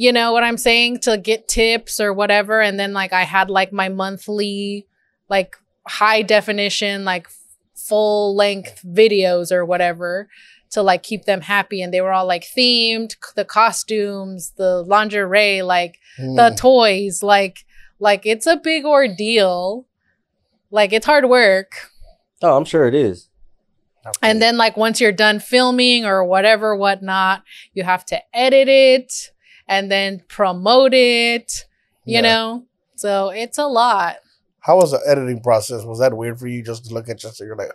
you 0.00 0.12
know 0.12 0.30
what 0.32 0.44
i'm 0.44 0.56
saying 0.56 1.00
to 1.00 1.18
get 1.18 1.48
tips 1.48 1.98
or 1.98 2.12
whatever. 2.12 2.60
And 2.60 2.78
then 2.78 2.92
like 2.92 3.12
i 3.12 3.24
had 3.24 3.50
like 3.50 3.72
my 3.72 3.88
monthly 3.88 4.86
like 5.28 5.56
high 5.88 6.22
definition 6.22 7.04
like 7.04 7.26
full 7.74 8.36
length 8.36 8.80
videos 8.86 9.50
or 9.50 9.64
whatever 9.64 10.28
to 10.70 10.82
like 10.82 11.02
keep 11.02 11.24
them 11.24 11.40
happy. 11.40 11.82
And 11.82 11.92
they 11.92 12.00
were 12.00 12.12
all 12.12 12.26
like 12.26 12.44
themed 12.56 13.16
the 13.34 13.44
costumes 13.44 14.52
the 14.56 14.82
lingerie 14.82 15.62
like 15.62 15.98
the 16.16 16.50
Mm. 16.52 16.56
toys. 16.56 17.22
Like 17.22 17.64
like 17.98 18.24
it's 18.24 18.46
a 18.46 18.56
big 18.56 18.84
ordeal. 18.84 19.86
Like 20.70 20.92
it's 20.92 21.06
hard 21.06 21.28
work. 21.28 21.72
Oh, 22.40 22.56
I'm 22.56 22.64
sure 22.64 22.86
it 22.86 22.94
is. 22.94 23.28
And 24.22 24.40
then 24.42 24.56
like 24.56 24.76
once 24.76 25.00
you're 25.00 25.12
done 25.12 25.40
filming 25.40 26.04
or 26.04 26.24
whatever, 26.24 26.74
whatnot, 26.76 27.42
you 27.74 27.82
have 27.84 28.04
to 28.06 28.20
edit 28.34 28.68
it 28.68 29.12
and 29.68 29.90
then 29.90 30.22
promote 30.28 30.94
it, 30.94 31.64
you 32.04 32.14
Yeah. 32.14 32.20
know? 32.22 32.64
So 32.96 33.30
it's 33.30 33.58
a 33.58 33.66
lot. 33.66 34.16
How 34.60 34.76
was 34.76 34.90
the 34.90 35.00
editing 35.06 35.40
process? 35.40 35.84
Was 35.84 36.00
that 36.00 36.14
weird 36.16 36.38
for 36.38 36.46
you 36.48 36.62
just 36.62 36.86
to 36.86 36.94
look 36.94 37.08
at 37.08 37.18
just 37.18 37.40
you're 37.40 37.56
like, 37.56 37.72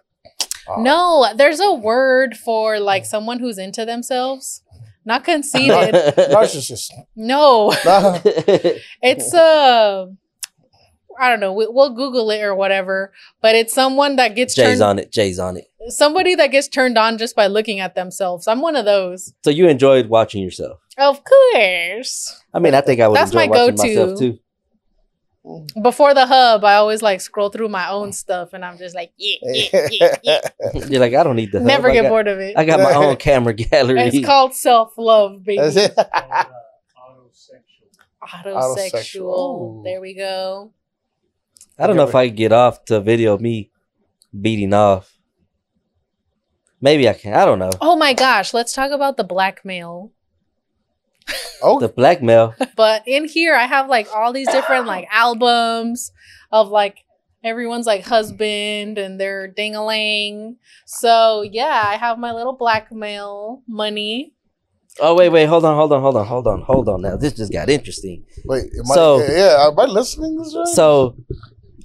oh. 0.68 0.82
No, 0.82 1.34
there's 1.36 1.60
a 1.60 1.72
word 1.74 2.36
for 2.38 2.80
like 2.80 3.06
someone 3.06 3.40
who's 3.40 3.58
into 3.58 3.86
themselves. 3.86 4.62
Not 5.06 5.24
conceited. 5.26 5.94
narcissist? 6.32 6.90
no, 7.16 7.72
it's 9.02 9.34
uh 9.34 10.08
I 11.20 11.30
don't 11.30 11.40
know. 11.40 11.54
We, 11.54 11.68
we'll 11.70 11.94
Google 11.94 12.30
it 12.32 12.42
or 12.42 12.56
whatever, 12.56 13.14
but 13.42 13.56
it's 13.56 13.74
someone 13.74 14.16
that 14.18 14.36
gets 14.36 14.56
Jay's 14.56 14.80
turned, 14.80 14.82
on 14.82 15.00
it. 15.00 15.12
Jay's 15.12 15.40
on 15.40 15.58
it. 15.58 15.66
somebody 15.90 16.36
that 16.36 16.48
gets 16.48 16.68
turned 16.68 16.98
on 16.98 17.18
just 17.18 17.36
by 17.36 17.48
looking 17.48 17.80
at 17.80 17.96
themselves. 17.96 18.48
I'm 18.48 18.62
one 18.62 18.76
of 18.76 18.86
those. 18.86 19.34
So 19.44 19.50
you 19.50 19.68
enjoyed 19.68 20.08
watching 20.08 20.44
yourself. 20.44 20.80
Of 20.98 21.22
course. 21.24 22.42
I 22.54 22.60
mean, 22.60 22.74
I 22.76 22.82
think 22.82 23.02
I 23.02 23.08
would 23.08 23.18
That's 23.18 23.32
enjoy 23.32 23.48
my 23.48 23.48
watching 23.48 23.76
go-to. 23.76 23.88
myself 23.88 24.20
too. 24.20 24.40
before 25.82 26.14
the 26.14 26.26
hub, 26.26 26.64
I 26.64 26.76
always 26.76 27.02
like 27.02 27.20
scroll 27.20 27.50
through 27.50 27.70
my 27.70 27.90
own 27.90 28.12
stuff, 28.14 28.54
and 28.54 28.64
I'm 28.64 28.78
just 28.78 28.96
like, 28.96 29.12
yeah, 29.18 29.38
yeah, 29.44 29.88
yeah, 29.92 30.16
yeah. 30.24 30.40
You're 30.88 31.00
like, 31.02 31.14
I 31.14 31.24
don't 31.24 31.36
need 31.36 31.52
the 31.52 31.60
hub. 31.60 31.68
Never 31.68 31.90
I 31.90 31.94
get 31.94 32.04
got, 32.04 32.10
bored 32.10 32.28
of 32.28 32.40
it. 32.40 32.58
I 32.58 32.66
got 32.66 32.80
my 32.80 32.94
own 33.06 33.16
camera 33.18 33.54
gallery. 33.54 34.02
it's 34.02 34.26
called 34.26 34.54
self 34.54 34.94
love, 34.98 35.44
baby. 35.44 35.62
That's 35.62 35.76
it. 35.76 35.96
Autosexual. 38.24 38.54
Autosexual. 38.54 39.84
There 39.84 40.00
we 40.00 40.14
go. 40.14 40.72
I 41.80 41.88
don't 41.88 41.96
know 41.96 42.08
if 42.08 42.16
I 42.16 42.28
could 42.28 42.38
get 42.38 42.52
off 42.52 42.86
to 42.86 43.00
video 43.02 43.38
me 43.38 43.72
beating 44.40 44.74
off. 44.74 45.18
Maybe 46.82 47.08
I 47.08 47.14
can. 47.14 47.34
I 47.34 47.46
don't 47.46 47.60
know. 47.60 47.72
Oh 47.82 47.96
my 47.96 48.14
gosh, 48.14 48.54
let's 48.54 48.74
talk 48.74 48.92
about 48.92 49.18
the 49.18 49.24
blackmail. 49.24 50.12
oh, 51.62 51.80
The 51.80 51.88
blackmail. 51.88 52.54
But 52.76 53.04
in 53.08 53.26
here, 53.28 53.56
I 53.56 53.66
have 53.66 53.88
like 53.90 54.08
all 54.14 54.34
these 54.34 54.50
different 54.50 54.86
like 54.86 55.08
albums 55.12 56.12
of 56.52 56.68
like 56.70 57.06
everyone's 57.44 57.86
like 57.88 58.04
husband 58.04 58.98
and 58.98 59.20
their 59.20 59.48
dingaling. 59.52 60.58
So 60.86 61.42
yeah, 61.42 61.84
I 61.88 61.96
have 61.96 62.20
my 62.20 62.34
little 62.34 62.54
blackmail 62.54 63.64
money. 63.68 64.34
Oh 65.00 65.16
wait, 65.16 65.30
wait, 65.30 65.46
hold 65.46 65.66
on, 65.66 65.76
hold 65.76 65.92
on, 65.94 66.02
hold 66.02 66.18
on, 66.18 66.26
hold 66.26 66.48
on, 66.48 66.62
hold 66.62 66.90
on. 66.90 67.02
Now 67.02 67.16
this 67.16 67.34
just 67.34 67.52
got 67.52 67.70
interesting. 67.70 68.26
wait. 68.46 68.66
Am 68.78 68.86
So- 68.86 69.22
I, 69.22 69.32
yeah, 69.32 69.68
am 69.68 69.80
I 69.80 69.86
listening 69.86 70.38
to 70.38 70.44
this? 70.44 70.56
Right? 70.56 70.68
So, 70.68 71.16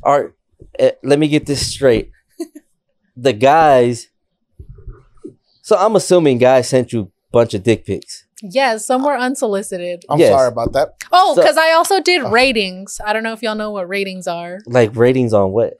are 0.02 0.34
uh, 0.78 0.90
let 1.02 1.18
me 1.18 1.28
get 1.28 1.46
this 1.46 1.66
straight. 1.66 2.10
the 3.16 3.32
guys. 3.32 4.08
So 5.62 5.76
I'm 5.76 5.96
assuming 5.96 6.38
guys 6.38 6.68
sent 6.68 6.92
you 6.92 7.00
a 7.02 7.08
bunch 7.32 7.54
of 7.54 7.62
dick 7.62 7.84
pics. 7.84 8.24
Yes, 8.42 8.86
some 8.86 9.04
were 9.04 9.16
unsolicited. 9.16 10.04
I'm 10.08 10.18
yes. 10.18 10.30
sorry 10.30 10.48
about 10.48 10.72
that. 10.72 10.94
Oh, 11.12 11.34
So- 11.34 11.42
because 11.42 11.56
I 11.56 11.72
also 11.72 12.00
did 12.00 12.22
ratings. 12.22 13.00
I 13.04 13.12
don't 13.12 13.22
know 13.22 13.32
if 13.32 13.42
y'all 13.42 13.56
know 13.56 13.72
what 13.72 13.88
ratings 13.88 14.26
are. 14.26 14.60
Like 14.66 14.94
ratings 14.94 15.34
on 15.34 15.50
what? 15.50 15.76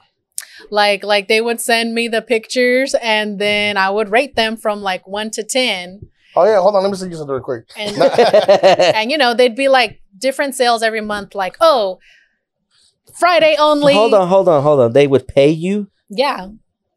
Like, 0.71 1.05
like 1.05 1.29
they 1.29 1.41
would 1.41 1.61
send 1.61 1.95
me 1.95 2.09
the 2.09 2.21
pictures, 2.21 2.95
and 3.01 3.39
then 3.39 3.77
I 3.77 3.91
would 3.91 4.11
rate 4.11 4.35
them 4.35 4.57
from 4.57 4.83
like 4.83 5.07
one 5.07 5.31
to 5.31 5.45
ten, 5.45 6.09
Oh 6.37 6.45
yeah, 6.45 6.61
hold 6.61 6.77
on. 6.77 6.83
Let 6.83 6.91
me 6.91 6.97
see 6.97 7.09
you 7.09 7.17
something 7.17 7.35
real 7.35 7.43
quick. 7.43 7.65
and 7.77 7.97
and 8.97 9.11
you 9.11 9.19
know 9.19 9.35
they'd 9.35 9.57
be 9.57 9.69
like 9.69 10.01
different 10.17 10.55
sales 10.55 10.83
every 10.83 11.01
month. 11.01 11.35
Like, 11.35 11.57
oh, 11.61 11.99
Friday 13.19 13.57
only. 13.59 13.95
hold 13.95 14.15
on, 14.15 14.29
hold 14.29 14.49
on, 14.49 14.63
hold 14.63 14.81
on. 14.81 14.93
They 14.93 15.07
would 15.07 15.27
pay 15.29 15.51
you. 15.51 15.91
Yeah, 16.09 16.49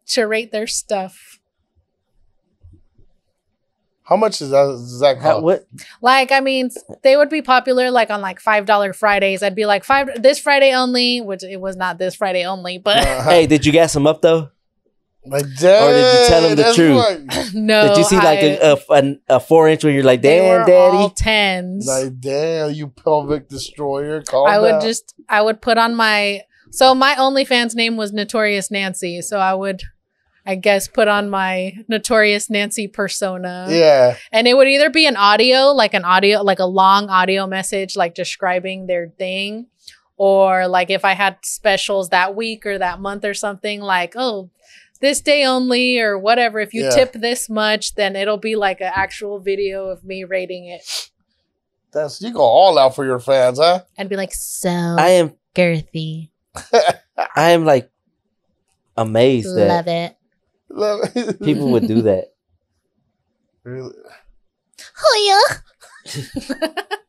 to 0.08 0.24
rate 0.24 0.52
their 0.52 0.68
stuff. 0.68 1.40
How 4.04 4.18
much 4.18 4.42
is 4.42 4.50
that? 4.50 4.66
Does 4.66 5.00
that 5.00 5.20
How, 5.20 5.40
what? 5.40 5.66
Like, 6.02 6.34
I 6.34 6.42
mean, 6.42 6.70
they 7.02 7.16
would 7.16 7.30
be 7.30 7.42
popular 7.42 7.90
like 7.92 8.10
on 8.10 8.20
like 8.20 8.42
five 8.42 8.66
dollar 8.66 8.92
Fridays. 8.92 9.42
I'd 9.42 9.56
be 9.56 9.66
like 9.66 9.86
five 9.86 10.22
this 10.22 10.38
Friday 10.38 10.74
only, 10.74 11.22
which 11.22 11.44
it 11.44 11.62
was 11.62 11.78
not 11.78 11.98
this 11.98 12.16
Friday 12.16 12.46
only, 12.46 12.78
but 12.78 12.98
Uh, 12.98 13.24
Hey, 13.24 13.48
did 13.48 13.66
you 13.66 13.72
gas 13.72 13.94
them 13.94 14.06
up 14.08 14.22
though? 14.22 14.50
Like, 15.26 15.46
damn, 15.60 15.84
Or 15.84 15.92
did 15.94 16.22
you 16.24 16.28
tell 16.30 16.44
him 16.44 16.50
the 16.56 16.64
that's 16.64 16.76
truth? 16.76 16.96
what- 16.96 17.54
no. 17.54 17.88
Did 17.90 17.98
you 17.98 18.04
see 18.06 18.16
like 18.16 18.40
I- 18.40 18.42
a, 18.42 18.74
a, 18.74 18.78
a, 18.90 19.16
a 19.36 19.40
four 19.40 19.70
inch 19.70 19.84
where 19.84 19.94
you're 19.94 20.04
like, 20.04 20.22
damn, 20.22 20.62
were 20.62 20.66
daddy? 20.66 20.98
all 20.98 21.10
tens. 21.12 21.86
Like, 21.88 22.20
damn, 22.20 22.72
you 22.74 22.88
pelvic 22.88 23.48
destroyer. 23.48 24.22
Calm 24.24 24.48
I 24.48 24.58
would 24.60 24.70
down. 24.72 24.82
just 24.82 25.14
I 25.30 25.42
would 25.42 25.62
put 25.62 25.78
on 25.78 25.96
my 25.96 26.42
so 26.72 26.96
my 26.96 27.16
OnlyFans 27.16 27.76
name 27.76 27.98
was 27.98 28.12
Notorious 28.14 28.72
Nancy. 28.72 29.22
So 29.22 29.38
I 29.38 29.54
would 29.54 29.82
I 30.44 30.56
guess 30.56 30.88
put 30.88 31.08
on 31.08 31.30
my 31.30 31.74
Notorious 31.88 32.50
Nancy 32.50 32.88
persona. 32.88 33.68
Yeah. 33.70 34.18
And 34.32 34.48
it 34.48 34.58
would 34.58 34.68
either 34.68 34.90
be 34.90 35.06
an 35.06 35.16
audio, 35.18 35.66
like 35.68 35.94
an 35.94 36.04
audio, 36.04 36.42
like 36.42 36.58
a 36.58 36.66
long 36.66 37.10
audio 37.10 37.46
message, 37.46 37.96
like 37.96 38.16
describing 38.16 38.88
their 38.88 39.10
thing. 39.20 39.68
Or 40.18 40.68
like 40.68 40.90
if 40.90 41.06
I 41.06 41.14
had 41.14 41.38
specials 41.44 42.10
that 42.10 42.36
week 42.36 42.66
or 42.66 42.78
that 42.80 43.00
month 43.00 43.24
or 43.24 43.34
something, 43.36 43.82
like, 43.82 44.14
oh, 44.16 44.50
this 45.02 45.20
day 45.22 45.44
only 45.46 46.00
or 46.00 46.18
whatever. 46.18 46.60
If 46.60 46.74
you 46.74 46.84
Yeah. 46.84 46.92
tip 46.92 47.14
this 47.14 47.50
much, 47.50 47.96
then 47.96 48.16
it'll 48.16 48.38
be 48.38 48.56
like 48.56 48.80
an 48.82 48.92
actual 48.94 49.40
video 49.40 49.88
of 49.88 50.04
me 50.04 50.24
rating 50.24 50.68
it. 50.68 51.10
That's 51.92 52.22
you 52.22 52.32
go 52.32 52.40
all 52.42 52.78
out 52.78 52.96
for 52.96 53.04
your 53.04 53.20
fans, 53.20 53.60
huh? 53.60 53.82
I'd 53.98 54.08
be 54.10 54.16
like, 54.16 54.34
so 54.34 54.70
I 54.70 55.10
am 55.10 55.36
girthy. 55.54 56.30
I 57.36 57.52
am 57.52 57.66
like 57.66 57.92
amazed 58.96 59.56
that 59.56 59.68
Love 59.68 59.88
it. 59.88 60.16
Love 60.70 61.00
it. 61.16 61.40
people 61.44 61.72
would 61.72 61.88
do 61.88 62.04
that. 62.04 62.28
Really? 63.64 63.94
Oh 65.04 65.48
yeah. 65.50 65.58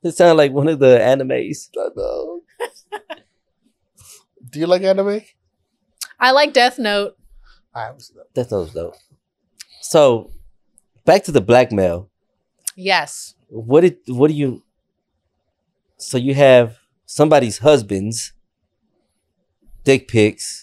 It 0.02 0.16
sounded 0.16 0.34
like 0.34 0.52
one 0.52 0.68
of 0.68 0.78
the 0.80 0.98
animes. 0.98 1.68
I 1.78 1.88
know. 1.96 2.40
Do 4.50 4.58
you 4.60 4.66
like 4.66 4.82
anime? 4.82 5.22
I 6.18 6.32
like 6.32 6.52
Death 6.52 6.78
Note. 6.78 7.16
I 7.74 7.82
haven't 7.84 8.00
seen 8.00 8.16
that. 8.18 8.26
That's 8.34 8.50
those 8.50 8.72
dope. 8.72 8.96
So 9.80 10.30
back 11.04 11.24
to 11.24 11.32
the 11.32 11.40
blackmail. 11.40 12.10
Yes. 12.76 13.34
What 13.48 13.82
did 13.82 13.98
what 14.06 14.28
do 14.28 14.34
you 14.34 14.62
so 15.98 16.18
you 16.18 16.34
have 16.34 16.78
somebody's 17.06 17.58
husband's 17.58 18.32
dick 19.84 20.08
pics 20.08 20.61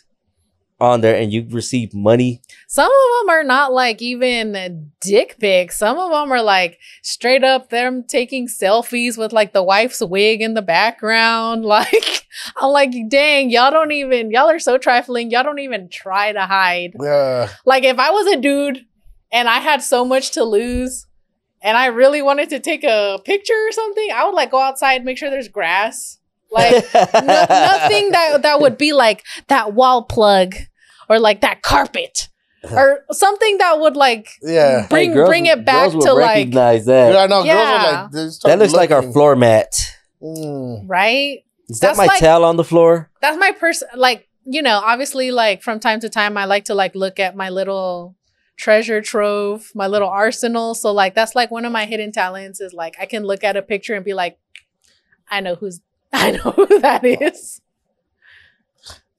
on 0.80 1.02
there 1.02 1.16
and 1.16 1.34
you 1.34 1.46
receive 1.50 1.94
money 1.94 2.42
Some 2.68 2.86
of 2.86 3.28
them 3.28 3.30
are 3.30 3.44
not 3.44 3.74
like 3.74 4.02
even 4.02 4.92
dick 5.02 5.38
pics. 5.40 5.78
Some 5.78 5.98
of 5.98 6.12
them 6.12 6.32
are 6.32 6.42
like 6.42 6.80
straight 7.02 7.44
up 7.44 7.70
them 7.70 8.04
taking 8.04 8.48
selfies 8.48 9.18
with 9.18 9.34
like 9.34 9.54
the 9.54 9.64
wife's 9.64 10.02
wig 10.02 10.42
in 10.42 10.54
the 10.54 10.62
background. 10.62 11.66
Like, 11.70 12.28
I'm 12.58 12.72
like, 12.72 12.92
dang, 13.10 13.50
y'all 13.50 13.72
don't 13.72 13.92
even, 13.92 14.32
y'all 14.32 14.50
are 14.50 14.60
so 14.60 14.78
trifling. 14.78 15.30
Y'all 15.30 15.44
don't 15.44 15.60
even 15.60 15.88
try 15.88 16.32
to 16.32 16.42
hide. 16.42 16.94
Yeah. 17.00 17.50
Like, 17.66 17.84
if 17.84 18.00
I 18.00 18.10
was 18.10 18.28
a 18.28 18.38
dude 18.38 18.86
and 19.32 19.48
I 19.48 19.60
had 19.60 19.82
so 19.82 20.04
much 20.04 20.32
to 20.32 20.44
lose 20.44 21.06
and 21.62 21.78
I 21.78 21.88
really 21.88 22.22
wanted 22.22 22.50
to 22.50 22.60
take 22.60 22.84
a 22.84 23.20
picture 23.24 23.54
or 23.54 23.72
something, 23.72 24.10
I 24.14 24.26
would 24.26 24.36
like 24.36 24.52
go 24.52 24.60
outside, 24.60 25.06
make 25.06 25.18
sure 25.18 25.30
there's 25.30 25.48
grass. 25.48 26.20
Like, 26.52 26.86
no, 26.94 27.02
nothing 27.50 28.12
that 28.12 28.42
that 28.42 28.60
would 28.60 28.78
be 28.78 28.94
like 28.94 29.24
that 29.48 29.74
wall 29.74 30.04
plug 30.04 30.56
or 31.10 31.20
like 31.20 31.42
that 31.42 31.62
carpet 31.62 32.30
or 32.72 33.00
something 33.12 33.58
that 33.58 33.80
would 33.80 33.96
like 33.96 34.28
Yeah. 34.42 34.86
bring 34.90 35.10
Hey, 35.10 35.16
girls- 35.16 35.30
bring 35.30 35.46
it 35.48 35.66
back 35.66 35.92
girls 35.92 35.96
will 35.96 36.02
to 36.04 36.14
like 36.14 36.36
recognize 36.38 36.86
that. 36.86 37.14
Yeah, 37.14 37.20
I 37.22 37.28
know. 37.28 37.36
Girls 37.44 37.46
Yeah. 37.48 37.56
are 37.56 38.10
like, 38.12 38.32
that 38.44 38.60
looks 38.60 38.74
like 38.74 38.92
our 38.92 39.04
floor 39.04 39.36
mat. 39.36 39.74
Mm. 40.22 40.84
right. 40.88 41.40
Is 41.70 41.80
that 41.80 41.88
That's 41.90 41.98
my 41.98 42.06
like- 42.08 42.20
towel 42.20 42.44
on 42.44 42.58
the 42.58 42.64
floor? 42.64 43.10
That's 43.22 43.38
my 43.38 43.52
person. 43.52 43.88
Like 43.96 44.28
you 44.46 44.62
know, 44.64 44.82
obviously, 44.84 45.32
like 45.32 45.62
from 45.62 45.80
time 45.80 46.00
to 46.00 46.10
time, 46.10 46.36
I 46.36 46.46
like 46.46 46.66
to 46.66 46.74
like 46.74 46.96
look 46.96 47.20
at 47.20 47.36
my 47.36 47.50
little 47.50 48.16
treasure 48.58 49.02
trove, 49.02 49.70
my 49.76 49.86
little 49.88 50.10
arsenal. 50.10 50.74
So 50.76 50.92
like 50.92 51.14
that's 51.16 51.36
like 51.36 51.52
one 51.52 51.64
of 51.66 51.72
my 51.72 51.86
hidden 51.86 52.12
talents 52.12 52.60
is 52.60 52.74
like 52.74 52.96
I 53.00 53.06
can 53.06 53.24
look 53.24 53.44
at 53.44 53.56
a 53.56 53.62
picture 53.62 53.94
and 53.94 54.04
be 54.04 54.14
like, 54.14 54.38
I 55.30 55.40
know 55.42 55.56
who's 55.56 55.80
I 56.14 56.32
know 56.32 56.52
who 56.52 56.80
that 56.80 57.06
is. 57.06 57.62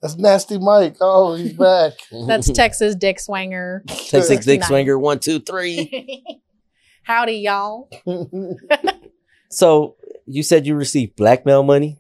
That's 0.03 0.17
nasty 0.17 0.59
Mike. 0.59 0.97
Oh, 1.01 1.35
he's 1.35 1.53
back. 1.53 1.93
That's 2.27 2.51
Texas 2.51 2.95
Dick 2.95 3.21
Swanger. 3.21 3.83
Texas 3.87 4.29
Dick 4.29 4.63
69. 4.63 4.63
Swinger, 4.63 4.99
one, 4.99 5.19
two, 5.19 5.41
three. 5.41 6.25
Howdy, 7.03 7.35
y'all. 7.35 7.91
so 9.51 9.97
you 10.27 10.43
said 10.43 10.67
you 10.67 10.75
received 10.75 11.17
blackmail 11.17 11.63
money. 11.63 11.99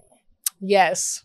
Yes. 0.60 1.24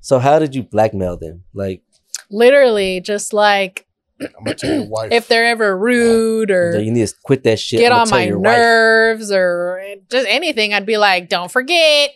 So 0.00 0.18
how 0.18 0.38
did 0.38 0.54
you 0.54 0.62
blackmail 0.62 1.16
them? 1.16 1.44
Like 1.52 1.82
Literally, 2.30 3.00
just 3.00 3.32
like 3.32 3.86
I'm 4.20 4.44
gonna 4.44 4.54
tell 4.54 4.74
your 4.74 4.86
wife. 4.88 5.12
if 5.12 5.28
they're 5.28 5.46
ever 5.46 5.76
rude 5.76 6.50
or 6.50 6.80
you 6.80 6.90
need 6.90 7.06
to 7.06 7.14
quit 7.22 7.44
that 7.44 7.58
shit. 7.58 7.80
get 7.80 7.92
on 7.92 8.08
my 8.10 8.24
your 8.24 8.38
wife. 8.38 8.56
nerves 8.56 9.30
or 9.32 9.80
just 10.10 10.26
anything, 10.28 10.74
I'd 10.74 10.86
be 10.86 10.98
like, 10.98 11.28
don't 11.28 11.50
forget. 11.50 12.10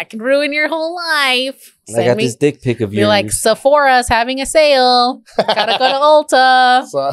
I 0.00 0.04
can 0.04 0.22
ruin 0.22 0.50
your 0.54 0.66
whole 0.66 0.96
life. 0.96 1.76
I 1.94 2.04
got 2.06 2.16
me, 2.16 2.24
this 2.24 2.34
dick 2.34 2.62
pic 2.62 2.80
of 2.80 2.90
be 2.90 2.96
yours. 2.96 3.08
like, 3.08 3.30
Sephora's 3.30 4.08
having 4.08 4.40
a 4.40 4.46
sale. 4.46 5.22
Gotta 5.36 5.76
go 5.78 5.88
to 5.88 6.34
Ulta. 6.36 6.86
So, 6.86 7.12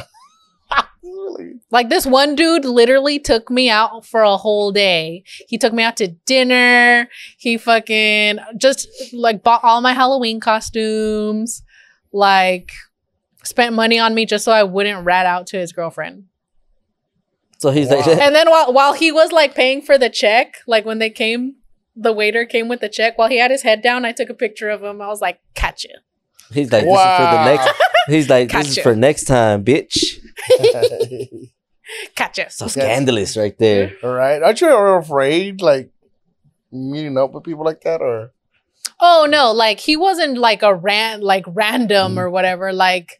really? 1.03 1.55
Like 1.69 1.89
this 1.89 2.05
one 2.05 2.33
dude 2.35 2.63
literally 2.63 3.19
took 3.19 3.51
me 3.51 3.69
out 3.69 4.05
for 4.05 4.21
a 4.21 4.37
whole 4.37 4.71
day. 4.71 5.25
He 5.49 5.57
took 5.57 5.73
me 5.73 5.83
out 5.83 5.97
to 5.97 6.07
dinner. 6.07 7.09
He 7.37 7.57
fucking 7.57 8.39
just 8.57 8.87
like 9.11 9.43
bought 9.43 9.65
all 9.65 9.81
my 9.81 9.91
Halloween 9.91 10.39
costumes. 10.39 11.63
Like 12.13 12.71
spent 13.43 13.75
money 13.75 13.99
on 13.99 14.15
me 14.15 14.25
just 14.25 14.45
so 14.45 14.53
I 14.53 14.63
wouldn't 14.63 15.03
rat 15.05 15.25
out 15.25 15.45
to 15.47 15.57
his 15.57 15.73
girlfriend. 15.73 16.23
so 17.57 17.71
he's 17.71 17.89
like, 17.89 18.07
And 18.07 18.33
then 18.33 18.49
while 18.49 18.71
while 18.71 18.93
he 18.93 19.11
was 19.11 19.33
like 19.33 19.55
paying 19.55 19.81
for 19.81 19.97
the 19.97 20.09
check, 20.09 20.59
like 20.67 20.85
when 20.85 20.99
they 20.99 21.09
came, 21.09 21.55
the 21.99 22.13
waiter 22.13 22.45
came 22.45 22.67
with 22.67 22.79
the 22.81 22.89
check. 22.89 23.17
While 23.17 23.29
he 23.29 23.39
had 23.39 23.49
his 23.51 23.63
head 23.63 23.81
down, 23.81 24.05
I 24.05 24.11
took 24.11 24.29
a 24.29 24.33
picture 24.33 24.69
of 24.69 24.83
him. 24.83 25.01
I 25.01 25.07
was 25.07 25.19
like, 25.21 25.39
"Catch 25.55 25.83
you." 25.85 25.95
he's 26.53 26.71
like, 26.71 26.83
this 26.83 26.91
Wow. 26.91 27.11
is 27.11 27.17
for 27.17 27.35
the 27.35 27.43
next. 27.45 27.81
He's 28.07 28.29
like, 28.29 28.51
this 28.51 28.77
is 28.77 28.83
for 28.83 28.95
next 29.07 29.25
time, 29.25 29.65
bitch. 29.65 30.19
Gotcha. 32.15 32.49
So 32.49 32.67
scandalous, 32.67 33.37
right 33.37 33.57
there. 33.57 33.93
All 34.03 34.13
right. 34.13 34.41
Aren't 34.41 34.59
you 34.61 34.67
ever 34.67 34.97
afraid, 34.97 35.61
like 35.61 35.89
meeting 36.71 37.17
up 37.17 37.31
with 37.33 37.43
people 37.43 37.63
like 37.63 37.81
that, 37.81 38.01
or 38.01 38.31
Oh 38.99 39.27
no, 39.29 39.51
like 39.51 39.79
he 39.79 39.95
wasn't 39.95 40.37
like 40.37 40.63
a 40.63 40.73
ran 40.75 41.21
like 41.21 41.45
random 41.47 42.15
Mm. 42.15 42.17
or 42.17 42.29
whatever. 42.29 42.73
Like 42.73 43.19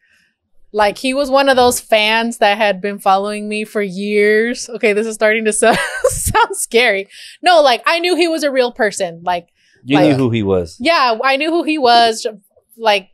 like 0.74 0.97
he 0.97 1.13
was 1.13 1.30
one 1.30 1.49
of 1.49 1.55
those 1.55 1.80
fans 1.80 2.38
that 2.39 2.57
had 2.57 2.82
been 2.82 2.99
following 2.99 3.47
me 3.47 3.63
for 3.63 3.82
years. 3.82 4.70
Okay, 4.70 4.93
this 4.93 5.07
is 5.07 5.15
starting 5.15 5.45
to 5.45 5.53
sound, 5.61 5.78
sound 6.09 6.55
scary. 6.57 7.07
No, 7.41 7.61
like 7.61 7.82
I 7.86 7.99
knew 7.99 8.15
he 8.15 8.28
was 8.28 8.43
a 8.43 8.51
real 8.51 8.72
person. 8.72 9.22
Like 9.24 9.47
You 9.84 9.97
Like- 9.97 10.09
knew 10.09 10.15
who 10.15 10.30
he 10.30 10.43
was. 10.43 10.78
yeah, 10.80 11.18
I 11.24 11.38
knew 11.38 11.49
who 11.51 11.63
he 11.63 11.78
was. 11.78 12.26
Like 12.78 13.09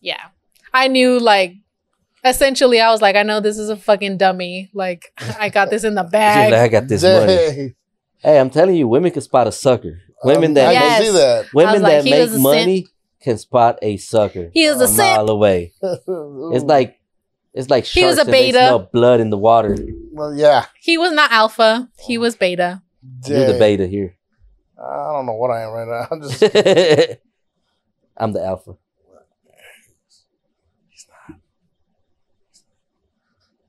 yeah. 0.00 0.28
I 0.72 0.88
knew 0.88 1.20
like 1.20 1.54
essentially 2.24 2.80
I 2.80 2.90
was 2.90 3.02
like, 3.02 3.16
I 3.16 3.22
know 3.22 3.40
this 3.40 3.58
is 3.58 3.68
a 3.68 3.76
fucking 3.76 4.16
dummy. 4.18 4.70
Like 4.74 5.12
I 5.38 5.48
got 5.50 5.70
this 5.70 5.84
in 5.84 5.94
the 5.94 6.02
bag. 6.10 6.50
like, 6.52 6.60
I 6.60 6.68
got 6.68 6.88
this 6.88 7.02
money. 7.02 7.74
Hey, 8.18 8.40
I'm 8.40 8.48
telling 8.50 8.74
you, 8.76 8.88
women 8.88 9.10
can 9.10 9.20
spot 9.22 9.46
a 9.46 9.52
sucker. 9.52 10.00
Women 10.24 10.52
Um, 10.52 10.54
that 10.54 10.68
I 10.68 10.72
Yes. 10.72 10.96
can 11.02 11.02
see 11.12 11.18
that. 11.18 11.46
women 11.52 11.82
like, 11.82 11.92
that 11.92 12.04
he 12.04 12.10
make 12.10 12.20
was 12.22 12.34
a 12.36 12.38
money 12.38 12.86
can 13.24 13.38
spot 13.38 13.78
a 13.82 13.96
sucker 13.96 14.50
he 14.52 14.64
is 14.64 14.80
a 14.80 14.84
a 14.84 14.88
simp. 14.88 14.98
mile 15.16 15.30
away. 15.30 15.72
It's 15.82 16.64
like 16.64 17.00
it's 17.54 17.70
like 17.70 17.84
He 17.84 18.04
was 18.04 18.16
sharks 18.16 18.18
a 18.18 18.30
and 18.30 18.34
they 18.34 18.46
beta. 18.52 18.58
smell 18.58 18.90
blood 18.92 19.20
in 19.20 19.30
the 19.30 19.38
water. 19.38 19.76
well, 20.12 20.34
yeah. 20.34 20.66
He 20.80 20.98
was 20.98 21.12
not 21.12 21.30
alpha. 21.32 21.88
He 22.00 22.18
was 22.18 22.36
beta. 22.36 22.82
You're 23.26 23.46
the 23.52 23.58
beta 23.58 23.86
here. 23.86 24.16
I 24.78 25.12
don't 25.12 25.26
know 25.26 25.34
what 25.34 25.50
I 25.50 25.62
am 25.62 25.70
right 25.72 25.88
now. 25.88 26.08
I'm 26.10 26.20
just 26.22 26.42
I'm 28.16 28.32
the 28.32 28.44
alpha. 28.44 28.76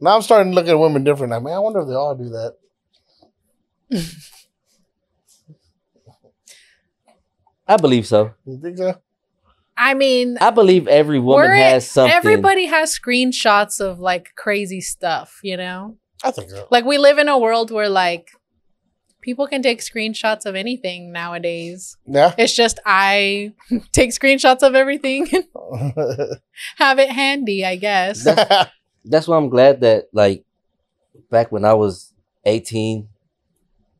now 0.02 0.16
I'm 0.16 0.22
starting 0.22 0.52
to 0.52 0.56
look 0.56 0.68
at 0.68 0.78
women 0.78 1.04
different. 1.04 1.34
I 1.34 1.40
mean, 1.40 1.54
I 1.54 1.60
wonder 1.60 1.80
if 1.80 1.88
they 1.88 1.94
all 1.96 2.16
do 2.16 2.30
that. 2.30 2.56
I 7.68 7.78
believe 7.78 8.06
so. 8.06 8.34
You 8.46 8.60
think 8.62 8.78
so? 8.78 8.96
I 9.78 9.94
mean, 9.94 10.38
I 10.40 10.52
believe 10.52 10.88
every 10.88 11.20
woman 11.20 11.50
We're- 11.50 11.60
has 11.60 11.90
something. 11.90 12.16
Everybody 12.16 12.66
has 12.66 12.98
screenshots 12.98 13.80
of 13.82 14.00
like 14.00 14.34
crazy 14.36 14.82
stuff, 14.82 15.40
you 15.44 15.58
know? 15.58 15.98
I 16.24 16.32
think 16.32 16.50
so. 16.50 16.68
Like 16.72 16.86
we 16.86 16.98
live 16.98 17.18
in 17.18 17.28
a 17.28 17.38
world 17.38 17.72
where 17.72 17.90
like 17.90 18.30
people 19.22 19.48
can 19.48 19.62
take 19.62 19.80
screenshots 19.82 20.46
of 20.46 20.56
anything 20.56 21.12
nowadays. 21.12 21.98
Yeah. 22.06 22.34
It's 22.38 22.54
just 22.56 22.80
I 22.86 23.54
take 23.92 24.12
screenshots 24.12 24.62
of 24.64 24.76
everything 24.76 25.28
and 25.34 25.94
have 26.78 27.00
it 27.00 27.10
handy, 27.12 27.66
I 27.66 27.76
guess. 27.76 28.24
that 28.24 28.72
That's 29.04 29.28
why 29.28 29.36
I'm 29.38 29.50
glad 29.50 29.82
that 29.82 30.06
like 30.14 30.46
back 31.30 31.52
when 31.52 31.66
I 31.66 31.74
was 31.74 32.14
18, 32.46 33.10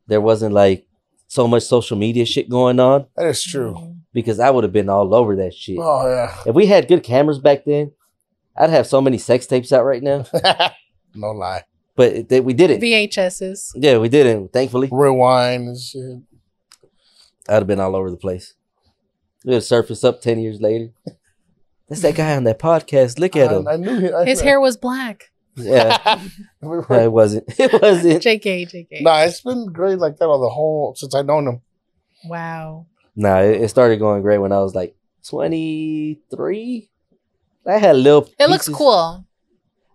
there 0.06 0.20
wasn't 0.20 0.54
like 0.54 0.86
so 1.28 1.46
much 1.46 1.64
social 1.64 1.96
media 1.98 2.24
shit 2.24 2.48
going 2.48 2.80
on 2.80 3.06
That 3.16 3.26
is 3.26 3.42
true. 3.44 3.74
Mm-hmm. 3.74 3.95
Because 4.16 4.40
I 4.40 4.48
would 4.48 4.64
have 4.64 4.72
been 4.72 4.88
all 4.88 5.14
over 5.14 5.36
that 5.36 5.52
shit. 5.52 5.76
Oh 5.78 6.08
yeah. 6.08 6.34
If 6.46 6.54
we 6.54 6.64
had 6.64 6.88
good 6.88 7.02
cameras 7.02 7.38
back 7.38 7.66
then, 7.66 7.92
I'd 8.56 8.70
have 8.70 8.86
so 8.86 9.02
many 9.02 9.18
sex 9.18 9.46
tapes 9.46 9.72
out 9.72 9.84
right 9.84 10.02
now, 10.02 10.24
no 11.14 11.32
lie. 11.32 11.64
but 11.96 12.12
it, 12.14 12.28
they, 12.30 12.40
we 12.40 12.54
did 12.54 12.70
it. 12.70 12.80
VHSs. 12.80 13.72
Yeah, 13.74 13.98
we 13.98 14.08
did 14.08 14.26
it. 14.26 14.52
Thankfully, 14.54 14.88
Rewind 14.90 15.68
and 15.68 15.78
shit. 15.78 16.22
I'd 17.46 17.56
have 17.56 17.66
been 17.66 17.78
all 17.78 17.94
over 17.94 18.10
the 18.10 18.16
place. 18.16 18.54
It 19.44 19.50
would 19.50 19.62
surface 19.62 20.02
up 20.02 20.22
ten 20.22 20.38
years 20.38 20.62
later. 20.62 20.92
That's 21.86 22.00
that 22.00 22.14
guy 22.14 22.34
on 22.34 22.44
that 22.44 22.58
podcast. 22.58 23.18
Look 23.18 23.36
at 23.36 23.52
him. 23.52 23.68
I, 23.68 23.74
I 23.74 23.76
knew 23.76 24.00
he, 24.00 24.12
I, 24.12 24.24
His 24.24 24.40
hair 24.40 24.58
was 24.58 24.78
black. 24.78 25.30
Yeah, 25.56 25.98
no, 26.62 26.80
it 26.88 27.12
wasn't. 27.12 27.44
It 27.60 27.70
wasn't. 27.82 28.22
JK, 28.22 28.72
JK. 28.72 29.02
Nah, 29.02 29.24
it's 29.24 29.42
been 29.42 29.66
great 29.66 29.98
like 29.98 30.16
that 30.16 30.24
all 30.24 30.40
the 30.40 30.48
whole 30.48 30.94
since 30.96 31.14
I 31.14 31.20
known 31.20 31.46
him. 31.46 31.60
Wow. 32.24 32.86
Nah, 33.16 33.40
it, 33.40 33.62
it 33.62 33.68
started 33.68 33.98
going 33.98 34.22
great 34.22 34.38
when 34.38 34.52
I 34.52 34.60
was 34.60 34.74
like 34.74 34.94
twenty 35.26 36.20
three. 36.30 36.90
I 37.66 37.78
had 37.78 37.96
a 37.96 37.98
little. 37.98 38.28
It 38.38 38.48
looks 38.48 38.68
cool. 38.68 39.24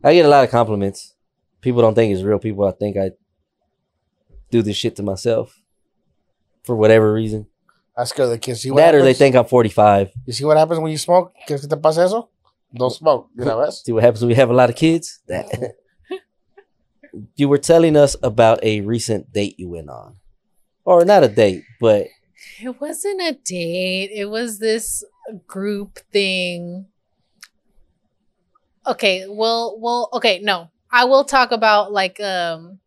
I 0.03 0.13
get 0.13 0.25
a 0.25 0.29
lot 0.29 0.43
of 0.43 0.49
compliments. 0.49 1.13
People 1.61 1.81
don't 1.81 1.93
think 1.93 2.11
it's 2.11 2.23
real. 2.23 2.39
People, 2.39 2.65
I 2.65 2.71
think 2.71 2.97
I 2.97 3.11
do 4.49 4.63
this 4.63 4.75
shit 4.75 4.95
to 4.95 5.03
myself 5.03 5.61
for 6.63 6.75
whatever 6.75 7.13
reason. 7.13 7.47
I 7.95 8.05
scare 8.05 8.27
the 8.27 8.39
kids. 8.39 8.61
See 8.61 8.71
what 8.71 8.77
That 8.77 8.95
or 8.95 9.03
they 9.03 9.13
think 9.13 9.35
I'm 9.35 9.45
45. 9.45 10.11
You 10.25 10.33
see 10.33 10.43
what 10.43 10.57
happens 10.57 10.79
when 10.79 10.91
you 10.91 10.97
smoke? 10.97 11.33
¿Qué 11.47 11.69
te 11.69 11.77
pasa 11.77 12.01
eso? 12.01 12.29
Don't 12.73 12.91
smoke. 12.91 13.29
You 13.37 13.45
know 13.45 13.59
ves? 13.59 13.83
See 13.83 13.91
what 13.91 14.03
happens 14.03 14.21
when 14.21 14.29
we 14.29 14.35
have 14.35 14.49
a 14.49 14.53
lot 14.53 14.69
of 14.69 14.75
kids? 14.75 15.19
That. 15.27 15.75
you 17.35 17.49
were 17.49 17.57
telling 17.57 17.97
us 17.97 18.15
about 18.23 18.63
a 18.63 18.81
recent 18.81 19.31
date 19.33 19.59
you 19.59 19.69
went 19.69 19.89
on. 19.89 20.15
Or 20.83 21.05
not 21.05 21.23
a 21.23 21.27
date, 21.27 21.63
but 21.79 22.07
It 22.61 22.79
wasn't 22.81 23.21
a 23.21 23.33
date. 23.33 24.11
It 24.13 24.25
was 24.25 24.59
this 24.59 25.03
group 25.47 25.99
thing. 26.11 26.87
Okay, 28.87 29.25
well, 29.27 29.77
well, 29.79 30.09
okay, 30.13 30.39
no. 30.39 30.69
I 30.91 31.05
will 31.05 31.23
talk 31.23 31.51
about 31.51 31.91
like 31.91 32.19
um 32.19 32.79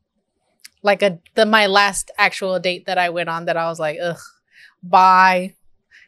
like 0.83 1.03
a 1.03 1.19
the 1.35 1.47
my 1.47 1.67
last 1.67 2.11
actual 2.19 2.59
date 2.61 2.87
that 2.87 2.99
I 2.99 3.11
went 3.11 3.29
on 3.29 3.47
that 3.47 3.57
I 3.57 3.69
was 3.69 3.81
like, 3.81 3.99
ugh, 4.03 4.19
bye. 4.83 5.55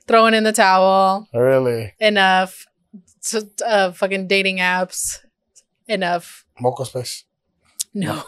Throwing 0.07 0.35
in 0.35 0.45
the 0.45 0.53
towel. 0.53 1.29
Really? 1.35 1.95
Enough. 1.99 2.67
To, 3.31 3.49
uh, 3.67 3.91
fucking 3.91 4.29
dating 4.29 4.59
apps. 4.59 5.19
Enough. 5.89 6.45
Mocos 6.61 6.93
pues. 6.93 7.25
No. 7.93 8.23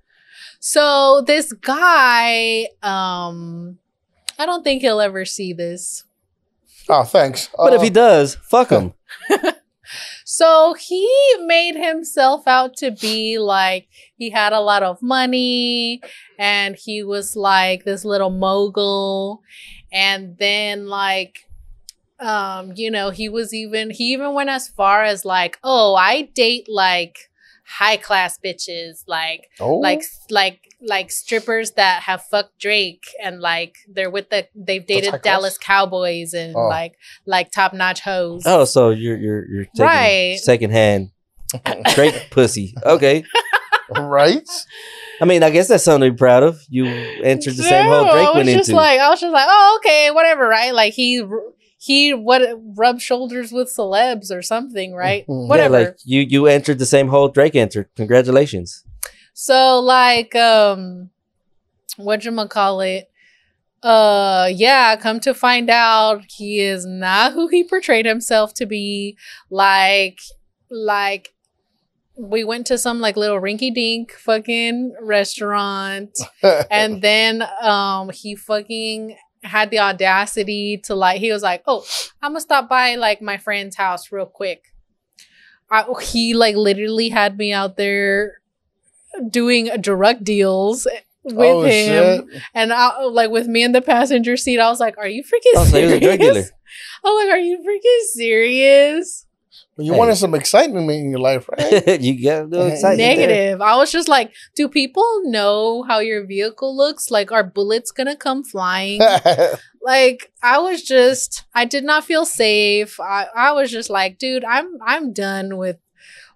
so 0.60 1.22
this 1.26 1.52
guy, 1.52 2.68
um, 2.82 3.78
I 4.38 4.46
don't 4.46 4.62
think 4.62 4.82
he'll 4.82 5.00
ever 5.00 5.24
see 5.24 5.52
this. 5.52 6.04
Oh, 6.88 7.04
thanks. 7.04 7.48
but 7.56 7.72
if 7.72 7.82
he 7.82 7.88
Uh, 7.88 7.92
does, 7.94 8.34
fuck 8.36 8.70
him. 8.70 8.94
So 10.28 10.74
he 10.74 11.08
made 11.44 11.76
himself 11.76 12.48
out 12.48 12.76
to 12.78 12.90
be 12.90 13.38
like 13.38 13.86
he 14.16 14.30
had 14.30 14.52
a 14.52 14.60
lot 14.60 14.82
of 14.82 15.00
money 15.00 16.02
and 16.36 16.74
he 16.74 17.04
was 17.04 17.36
like 17.36 17.84
this 17.84 18.04
little 18.04 18.30
mogul. 18.30 19.42
And 19.92 20.36
then 20.36 20.88
like 20.88 21.46
um, 22.18 22.72
you 22.74 22.90
know, 22.90 23.10
he 23.10 23.28
was 23.28 23.54
even 23.54 23.90
he 23.90 24.12
even 24.12 24.34
went 24.34 24.50
as 24.50 24.66
far 24.68 25.04
as 25.04 25.24
like, 25.24 25.58
oh, 25.62 25.94
I 25.94 26.22
date 26.34 26.66
like 26.68 27.25
high 27.68 27.96
class 27.96 28.38
bitches, 28.44 29.02
like 29.06 29.48
oh, 29.60 29.76
like 29.78 30.02
like 30.30 30.60
like 30.80 31.10
strippers 31.10 31.72
that 31.72 32.02
have 32.04 32.22
fucked 32.22 32.58
Drake 32.58 33.04
and 33.22 33.40
like 33.40 33.74
they're 33.88 34.10
with 34.10 34.30
the 34.30 34.46
they've 34.54 34.86
dated 34.86 35.10
class? 35.10 35.22
Dallas 35.22 35.58
Cowboys 35.58 36.32
and 36.34 36.54
Oh. 36.56 36.68
like 36.68 36.94
like 37.26 37.50
top 37.50 37.72
notch 37.72 38.00
hoes. 38.00 38.42
Oh, 38.46 38.64
so 38.64 38.90
you're 38.90 39.16
you're 39.16 39.48
you're 39.48 39.64
taking 39.64 39.84
Right. 39.84 40.38
secondhand 40.40 41.10
straight 41.88 42.28
pussy. 42.30 42.74
Okay. 42.84 43.24
right? 43.96 44.48
I 45.20 45.24
mean, 45.24 45.42
I 45.42 45.50
guess 45.50 45.68
that's 45.68 45.84
something 45.84 46.08
to 46.08 46.12
be 46.12 46.18
proud 46.18 46.42
of. 46.42 46.60
You 46.68 46.86
entered 46.86 47.54
the 47.54 47.62
same 47.62 47.86
hole 47.86 48.04
No, 48.04 48.12
Drake 48.12 48.26
was 48.28 48.34
went 48.34 48.48
just 48.48 48.68
into. 48.68 48.76
like 48.76 49.00
I 49.00 49.08
was 49.08 49.20
just 49.20 49.32
like, 49.32 49.46
oh 49.48 49.80
okay, 49.80 50.10
whatever, 50.10 50.46
right? 50.46 50.74
Like 50.74 50.92
he 50.92 51.24
he 51.86 52.12
what 52.12 52.42
rub 52.76 53.00
shoulders 53.00 53.52
with 53.52 53.68
celebs 53.68 54.30
or 54.30 54.42
something, 54.42 54.94
right? 54.94 55.24
Mhm. 55.26 55.44
Yeah, 55.44 55.48
Whatever. 55.48 55.80
Yeah, 55.80 55.86
like 55.86 55.98
you 56.04 56.20
you 56.22 56.46
entered 56.46 56.78
the 56.78 56.86
same 56.86 57.08
hole 57.08 57.28
Drake 57.28 57.54
entered. 57.54 57.88
Congratulations. 57.96 58.84
So 59.34 59.78
like 59.80 60.34
um 60.34 61.10
whatchamacallit? 61.98 63.04
Uh 63.82 64.50
yeah, 64.52 64.96
come 64.96 65.20
to 65.20 65.32
find 65.34 65.70
out 65.70 66.24
he 66.28 66.60
is 66.60 66.84
not 66.86 67.32
who 67.32 67.48
he 67.48 67.62
portrayed 67.62 68.06
himself 68.06 68.54
to 68.54 68.66
be. 68.66 69.16
Like 69.50 70.18
like 70.70 71.32
we 72.18 72.42
went 72.44 72.66
to 72.66 72.78
some 72.78 73.00
like 73.00 73.16
little 73.16 73.40
rinky 73.40 73.72
dink 73.72 74.12
fucking 74.12 74.94
restaurant 75.02 76.18
and 76.70 77.02
then 77.02 77.46
um 77.60 78.08
he 78.10 78.34
fucking 78.34 79.16
had 79.42 79.70
the 79.70 79.78
audacity 79.78 80.78
to 80.84 80.94
like 80.94 81.20
he 81.20 81.30
was 81.32 81.42
like 81.42 81.62
oh 81.66 81.84
i'm 82.22 82.32
gonna 82.32 82.40
stop 82.40 82.68
by 82.68 82.94
like 82.96 83.20
my 83.22 83.36
friend's 83.36 83.76
house 83.76 84.10
real 84.10 84.26
quick 84.26 84.72
I, 85.70 85.84
he 86.02 86.34
like 86.34 86.54
literally 86.56 87.08
had 87.08 87.36
me 87.36 87.52
out 87.52 87.76
there 87.76 88.40
doing 89.30 89.70
drug 89.80 90.22
deals 90.22 90.86
with 91.24 91.38
oh, 91.38 91.62
him 91.62 92.28
shit. 92.30 92.42
and 92.54 92.72
I, 92.72 93.02
like 93.04 93.30
with 93.30 93.48
me 93.48 93.64
in 93.64 93.72
the 93.72 93.82
passenger 93.82 94.36
seat 94.36 94.60
i 94.60 94.68
was 94.68 94.80
like 94.80 94.96
are 94.98 95.08
you 95.08 95.22
freaking 95.22 95.52
Oh, 95.56 95.64
so 95.64 95.76
he 95.78 95.84
was 95.84 95.92
a 95.94 96.00
drug 96.00 96.18
dealer. 96.20 96.32
serious 96.34 96.52
i'm 97.04 97.14
like 97.16 97.28
are 97.34 97.38
you 97.38 97.58
freaking 97.58 98.06
serious 98.12 99.25
But 99.76 99.84
you 99.86 99.92
Hey. 99.92 99.98
wanted 99.98 100.16
some 100.16 100.34
excitement 100.34 100.90
in 100.90 101.10
your 101.10 101.20
life, 101.20 101.48
right? 101.48 102.00
you 102.00 102.22
got 102.22 102.48
no 102.48 102.62
Hey. 102.62 102.72
excitement. 102.72 102.98
there. 102.98 103.16
negative. 103.16 103.60
I 103.60 103.76
was 103.76 103.92
just 103.92 104.08
like, 104.08 104.32
do 104.54 104.68
people 104.68 105.22
know 105.24 105.82
how 105.82 105.98
your 105.98 106.24
vehicle 106.26 106.76
looks? 106.76 107.10
Like, 107.10 107.30
are 107.32 107.44
bullets 107.44 107.90
gonna 107.90 108.16
come 108.16 108.42
flying? 108.44 109.00
like, 109.82 110.32
I 110.42 110.58
was 110.58 110.82
just, 110.82 111.44
I 111.54 111.64
did 111.64 111.84
not 111.84 112.04
feel 112.04 112.24
safe. 112.24 112.98
I, 113.00 113.26
I 113.34 113.52
was 113.52 113.70
just 113.70 113.90
like, 113.90 114.18
dude, 114.18 114.44
I'm, 114.44 114.78
I'm 114.84 115.12
done 115.12 115.56
with, 115.56 115.76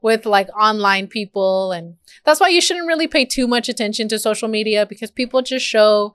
with 0.03 0.25
like 0.27 0.49
online 0.59 1.07
people, 1.09 1.73
and 1.73 1.97
that's 2.25 2.41
why 2.41 2.49
you 2.49 2.61
shouldn't 2.61 2.87
really 2.87 3.07
pay 3.09 3.25
too 3.25 3.47
much 3.47 3.69
attention 3.69 4.09
to 4.09 4.19
social 4.19 4.49
media 4.49 4.87
because 4.87 5.11
people 5.11 5.43
just 5.43 5.65
show 5.67 6.15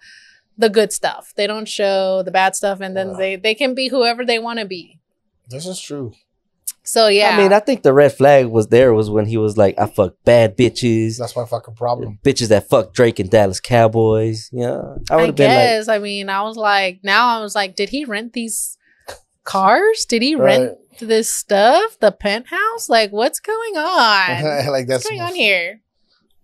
the 0.57 0.69
good 0.69 0.91
stuff. 0.93 1.33
They 1.35 1.45
don't 1.47 1.67
show 1.67 2.23
the 2.23 2.31
bad 2.31 2.55
stuff, 2.55 2.79
and 2.81 2.95
then 2.97 3.09
Yeah. 3.09 3.17
they 3.17 3.35
they 3.35 3.53
can 3.55 3.75
be 3.75 3.89
whoever 3.89 4.25
they 4.25 4.39
want 4.39 4.59
to 4.59 4.65
be. 4.65 4.99
this 5.49 5.67
is 5.67 5.79
true. 5.79 6.13
So 6.83 7.07
yeah, 7.07 7.29
I 7.29 7.37
mean, 7.37 7.51
I 7.51 7.59
think 7.59 7.81
the 7.81 7.93
red 7.93 8.13
flag 8.13 8.45
was 8.45 8.67
there 8.67 8.93
was 8.93 9.09
when 9.09 9.25
he 9.25 9.37
was 9.37 9.57
like, 9.57 9.77
I 9.79 9.87
fuck 9.87 10.13
bad 10.23 10.55
bitches, 10.55 11.17
That's 11.17 11.35
my 11.35 11.45
fucking 11.45 11.73
problem. 11.73 12.19
bitches 12.23 12.49
that 12.49 12.69
fuck 12.69 12.93
Drake 12.93 13.19
and 13.19 13.29
Dallas 13.29 13.59
Cowboys. 13.59 14.49
Yeah. 14.53 14.81
I 15.09 15.15
would 15.15 15.23
I 15.23 15.25
have 15.25 15.35
been 15.35 15.49
like, 15.49 15.57
guess. 15.57 15.87
I 15.87 15.97
mean, 15.97 16.29
I 16.29 16.43
was 16.43 16.57
like, 16.57 16.99
now 17.03 17.37
I 17.37 17.41
was 17.41 17.55
like, 17.55 17.75
did 17.75 17.89
he 17.89 18.05
rent 18.05 18.33
these 18.33 18.77
cars? 19.43 20.05
Did 20.05 20.21
he 20.21 20.35
rent 20.35 20.77
this 20.99 21.33
stuff? 21.33 21.97
The 21.99 22.11
penthouse? 22.11 22.87
Like, 22.87 23.11
what's 23.11 23.39
going 23.39 23.77
on? 23.77 24.43
like 24.71 24.87
that's 24.87 25.05
what's 25.05 25.09
going 25.09 25.21
on 25.21 25.33
here? 25.33 25.81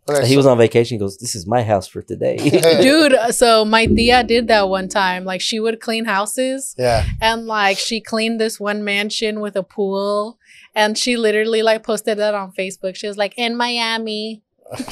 Okay, 0.09 0.25
he 0.27 0.33
so- 0.33 0.37
was 0.37 0.45
on 0.47 0.57
vacation. 0.57 0.95
He 0.95 0.99
goes, 0.99 1.17
This 1.17 1.35
is 1.35 1.45
my 1.47 1.63
house 1.63 1.87
for 1.87 2.01
today. 2.01 2.37
Dude, 2.81 3.15
so 3.33 3.63
my 3.65 3.85
tia 3.85 4.23
did 4.23 4.47
that 4.47 4.67
one 4.67 4.87
time. 4.87 5.23
Like, 5.25 5.41
she 5.41 5.59
would 5.59 5.79
clean 5.79 6.05
houses 6.05 6.75
Yeah. 6.77 7.05
and 7.21 7.45
like 7.45 7.77
she 7.77 8.01
cleaned 8.01 8.39
this 8.41 8.59
one 8.59 8.83
mansion 8.83 9.39
with 9.41 9.55
a 9.55 9.63
pool. 9.63 10.37
And 10.73 10.97
she 10.97 11.17
literally 11.17 11.61
like 11.63 11.83
posted 11.83 12.17
that 12.17 12.33
on 12.33 12.51
Facebook. 12.53 12.95
She 12.95 13.05
was 13.07 13.17
like, 13.17 13.33
in 13.37 13.55
Miami. 13.57 14.41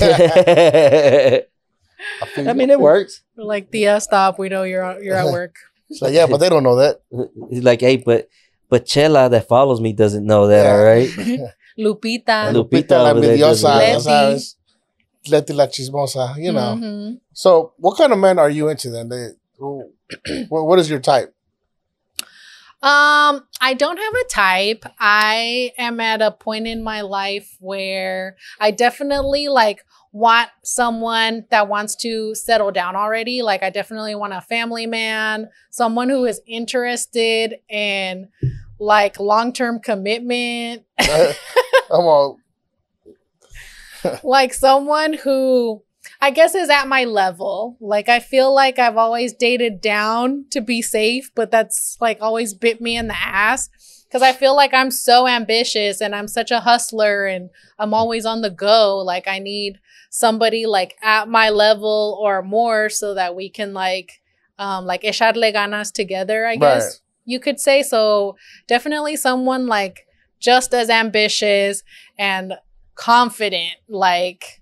I 2.22 2.26
feel 2.34 2.54
mean, 2.54 2.70
it 2.70 2.80
works. 2.80 3.24
Like, 3.36 3.72
Tia, 3.72 4.00
stop. 4.02 4.40
We 4.40 4.50
know 4.50 4.64
you're 4.64 5.02
you're 5.02 5.16
at 5.16 5.28
work. 5.32 5.56
So 5.92 6.08
yeah, 6.08 6.28
but 6.28 6.38
they 6.38 6.50
don't 6.50 6.64
know 6.64 6.76
that. 6.78 7.02
He's 7.50 7.64
like, 7.64 7.82
Hey, 7.82 7.98
but 7.98 8.28
but 8.70 8.86
Chela 8.86 9.30
that 9.30 9.48
follows 9.48 9.82
me 9.82 9.92
doesn't 9.94 10.26
know 10.26 10.48
that, 10.48 10.64
Yeah. 10.64 10.72
all 10.72 10.84
right? 10.84 11.10
Lupita. 11.78 12.54
Lupita 12.54 12.92
la 13.04 13.12
over 13.12 13.22
envidiosa, 13.22 13.64
doesn't 13.64 13.66
ya 13.66 13.94
know. 13.94 14.36
sabes. 14.36 14.56
Leti 15.32 15.54
la 15.54 15.68
chismosa, 15.68 16.36
you 16.38 16.52
know. 16.52 16.76
Mhm. 16.78 17.20
So, 17.34 17.74
what 17.78 17.98
kind 17.98 18.12
of 18.14 18.20
men 18.20 18.40
are 18.40 18.50
you 18.50 18.70
into 18.70 18.90
then? 18.90 19.10
They, 19.10 19.30
what, 20.50 20.66
what 20.66 20.80
is 20.80 20.90
your 20.90 21.00
type? 21.00 21.34
Um, 22.82 23.46
I 23.60 23.74
don't 23.78 23.98
have 23.98 24.14
a 24.14 24.28
type. 24.30 24.86
I 25.00 25.74
am 25.78 26.00
at 26.00 26.22
a 26.22 26.32
point 26.32 26.66
in 26.66 26.82
my 26.82 27.02
life 27.02 27.58
where 27.60 28.38
I 28.58 28.72
definitely 28.72 29.50
like 29.50 29.84
want 30.14 30.50
someone 30.64 31.46
that 31.52 31.68
wants 31.68 31.96
to 31.98 32.34
settle 32.36 32.72
down 32.72 32.96
already. 32.96 33.42
Like 33.42 33.64
I 33.64 33.70
definitely 33.70 34.16
want 34.16 34.32
a 34.32 34.40
family 34.40 34.86
man, 34.86 35.50
someone 35.72 36.08
who 36.08 36.24
is 36.24 36.40
interested 36.48 37.56
in 37.68 38.30
like 38.80 39.20
long-term 39.20 39.82
commitment, 39.82 40.84
I'm 41.00 41.34
all, 41.90 42.38
like 44.24 44.54
someone 44.54 45.14
who 45.14 45.84
I 46.22 46.32
guess 46.32 46.56
is 46.56 46.70
at 46.70 46.88
my 46.88 47.06
level. 47.06 47.78
Like 47.80 48.10
I 48.10 48.20
feel 48.20 48.54
like 48.54 48.80
I've 48.80 48.98
always 48.98 49.34
dated 49.34 49.82
down 49.82 50.46
to 50.52 50.62
be 50.62 50.82
safe, 50.82 51.32
but 51.36 51.52
that's 51.52 51.98
like 52.00 52.18
always 52.22 52.54
bit 52.54 52.82
me 52.82 52.98
in 52.98 53.08
the 53.08 53.18
ass 53.18 53.70
because 54.08 54.22
I 54.22 54.34
feel 54.34 54.56
like 54.56 54.74
I'm 54.74 54.92
so 54.92 55.28
ambitious 55.28 56.02
and 56.02 56.16
I'm 56.16 56.28
such 56.28 56.52
a 56.52 56.62
hustler 56.62 57.26
and 57.26 57.50
I'm 57.78 57.94
always 57.94 58.26
on 58.26 58.42
the 58.42 58.50
go. 58.50 58.98
Like 58.98 59.28
I 59.28 59.40
need 59.40 59.80
somebody 60.10 60.66
like 60.66 60.96
at 61.04 61.28
my 61.30 61.50
level 61.50 62.18
or 62.22 62.42
more 62.42 62.90
so 62.90 63.14
that 63.14 63.36
we 63.36 63.50
can 63.50 63.74
like 63.74 64.22
um 64.58 64.86
like 64.86 65.04
echarle 65.04 65.54
ganas 65.54 65.92
together, 65.94 66.46
I 66.46 66.56
guess 66.56 66.84
Right. 66.86 67.02
you 67.26 67.40
could 67.40 67.60
say. 67.60 67.84
So 67.84 68.36
definitely 68.68 69.16
someone 69.16 69.68
like 69.68 70.06
just 70.40 70.74
as 70.74 70.90
ambitious 70.90 71.84
and 72.18 72.54
confident 73.00 73.76
like 73.88 74.62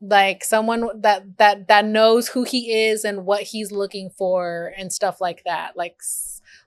like 0.00 0.42
someone 0.42 0.88
that 1.02 1.36
that 1.36 1.68
that 1.68 1.84
knows 1.84 2.28
who 2.28 2.42
he 2.42 2.72
is 2.72 3.04
and 3.04 3.26
what 3.26 3.42
he's 3.42 3.70
looking 3.70 4.08
for 4.08 4.72
and 4.78 4.90
stuff 4.90 5.20
like 5.20 5.42
that. 5.44 5.76
Like 5.76 6.00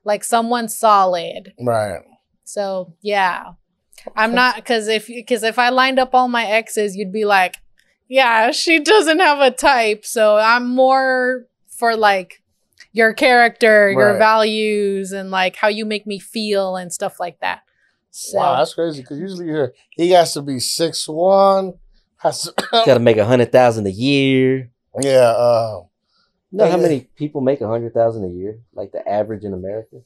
like 0.04 0.24
someone 0.24 0.70
solid. 0.70 1.54
Right. 1.60 2.02
so 2.44 2.94
yeah. 3.02 3.54
I'm 4.16 4.36
not 4.36 4.58
because 4.58 4.88
if 4.88 5.08
because 5.08 5.42
if 5.42 5.58
i 5.58 5.70
lined 5.70 5.98
up 6.00 6.14
all 6.14 6.28
my 6.30 6.46
exes 6.46 6.96
you'd 6.96 7.12
be 7.12 7.26
like 7.26 7.58
yeah 8.08 8.52
she 8.52 8.80
doesn't 8.80 9.20
have 9.20 9.40
a 9.40 9.52
type. 9.52 10.06
So 10.06 10.38
i'm 10.38 10.70
more 10.70 11.48
for 11.68 11.96
like 11.96 12.44
your 12.94 13.14
character 13.14 13.92
your 13.92 14.18
values 14.18 15.12
and 15.12 15.32
like 15.32 15.56
how 15.56 15.68
you 15.68 15.84
make 15.84 16.06
me 16.06 16.20
feel 16.20 16.76
and 16.76 16.94
stuff 16.94 17.20
like 17.20 17.40
that 17.40 17.64
so 18.18 18.38
Wow, 18.38 18.58
that's 18.58 18.74
crazy. 18.74 19.02
Because 19.02 19.20
usually 19.20 19.46
you 19.48 19.54
hear 19.54 19.74
he 19.92 20.12
has 20.12 20.34
to 20.34 20.42
be 20.42 20.60
six 20.60 21.08
one. 21.08 21.74
Has 22.18 22.44
to, 22.44 22.54
Got 22.72 22.96
to 22.96 23.00
make 23.00 23.18
a 23.18 23.26
hundred 23.26 23.52
thousand 23.52 23.88
a 23.88 23.92
year. 23.92 24.72
yeah. 25.00 25.34
Uh, 25.38 25.84
You 26.52 26.58
know 26.60 26.72
how 26.72 26.78
many 26.78 27.02
people 27.16 27.42
make 27.42 27.62
a 27.62 27.68
hundred 27.68 27.94
thousand 27.94 28.26
a 28.26 28.30
year? 28.30 28.60
Like 28.74 28.92
the 28.92 29.08
average 29.08 29.44
in 29.44 29.54
America? 29.54 29.98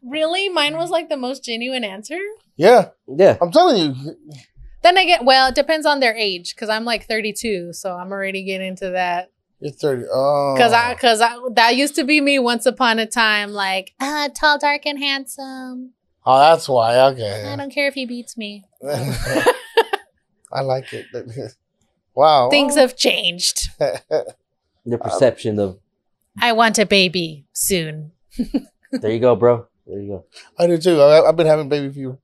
really 0.00 0.48
mine 0.48 0.76
was 0.76 0.90
like 0.90 1.08
the 1.08 1.16
most 1.16 1.42
genuine 1.42 1.82
answer 1.82 2.20
yeah. 2.58 2.88
Yeah. 3.06 3.38
I'm 3.40 3.52
telling 3.52 3.78
you. 3.78 4.16
Then 4.82 4.98
I 4.98 5.04
get 5.04 5.24
well, 5.24 5.48
it 5.48 5.54
depends 5.54 5.86
on 5.86 6.00
their 6.00 6.14
age 6.14 6.54
because 6.54 6.68
I'm 6.68 6.84
like 6.84 7.06
32, 7.06 7.72
so 7.72 7.94
I'm 7.94 8.12
already 8.12 8.44
getting 8.44 8.66
into 8.66 8.90
that. 8.90 9.30
You're 9.60 9.72
thirty. 9.72 10.04
Oh. 10.12 10.54
Because 10.54 10.72
I, 10.72 10.94
because 10.94 11.20
I, 11.20 11.36
that 11.54 11.74
used 11.74 11.96
to 11.96 12.04
be 12.04 12.20
me 12.20 12.38
once 12.38 12.64
upon 12.66 12.98
a 13.00 13.06
time, 13.06 13.50
like 13.50 13.92
uh, 13.98 14.28
tall, 14.28 14.58
dark, 14.58 14.86
and 14.86 14.98
handsome. 14.98 15.94
Oh, 16.30 16.38
that's 16.38 16.68
why. 16.68 17.00
Okay. 17.12 17.50
I 17.50 17.56
don't 17.56 17.72
care 17.72 17.88
if 17.88 17.94
he 17.94 18.04
beats 18.04 18.36
me. 18.36 18.66
I 18.84 20.60
like 20.60 20.92
it. 20.92 21.06
wow. 22.14 22.50
Things 22.50 22.76
have 22.76 22.98
changed. 22.98 23.70
The 23.78 24.98
perception 24.98 25.58
of 25.58 25.78
I 26.38 26.52
want 26.52 26.78
a 26.78 26.84
baby 26.84 27.46
soon. 27.54 28.12
there 28.92 29.10
you 29.10 29.20
go, 29.20 29.36
bro. 29.36 29.68
There 29.86 29.98
you 29.98 30.08
go. 30.08 30.24
I 30.58 30.66
do 30.66 30.76
too. 30.76 31.00
I, 31.00 31.26
I've 31.26 31.36
been 31.36 31.46
having 31.46 31.70
baby 31.70 31.90
fever. 31.90 32.18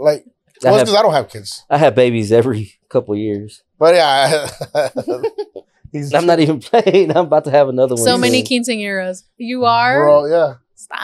Like, 0.00 0.24
I 0.64 0.70
well, 0.70 0.78
have, 0.78 0.86
because 0.86 0.98
I 0.98 1.02
don't 1.02 1.12
have 1.12 1.28
kids. 1.28 1.64
I 1.68 1.76
have 1.76 1.94
babies 1.94 2.32
every 2.32 2.72
couple 2.88 3.14
years. 3.14 3.62
But 3.78 3.94
yeah, 3.94 4.48
he's 5.92 6.14
I'm 6.14 6.24
not 6.24 6.40
even 6.40 6.60
playing. 6.60 7.10
I'm 7.10 7.26
about 7.26 7.44
to 7.44 7.50
have 7.50 7.68
another 7.68 7.94
one. 7.94 8.04
So 8.04 8.16
many 8.16 8.42
soon. 8.42 8.62
quinceañeras. 8.62 9.24
You 9.36 9.66
are. 9.66 10.02
Bro, 10.02 10.26
yeah. 10.26 10.54
Stop. 10.74 10.98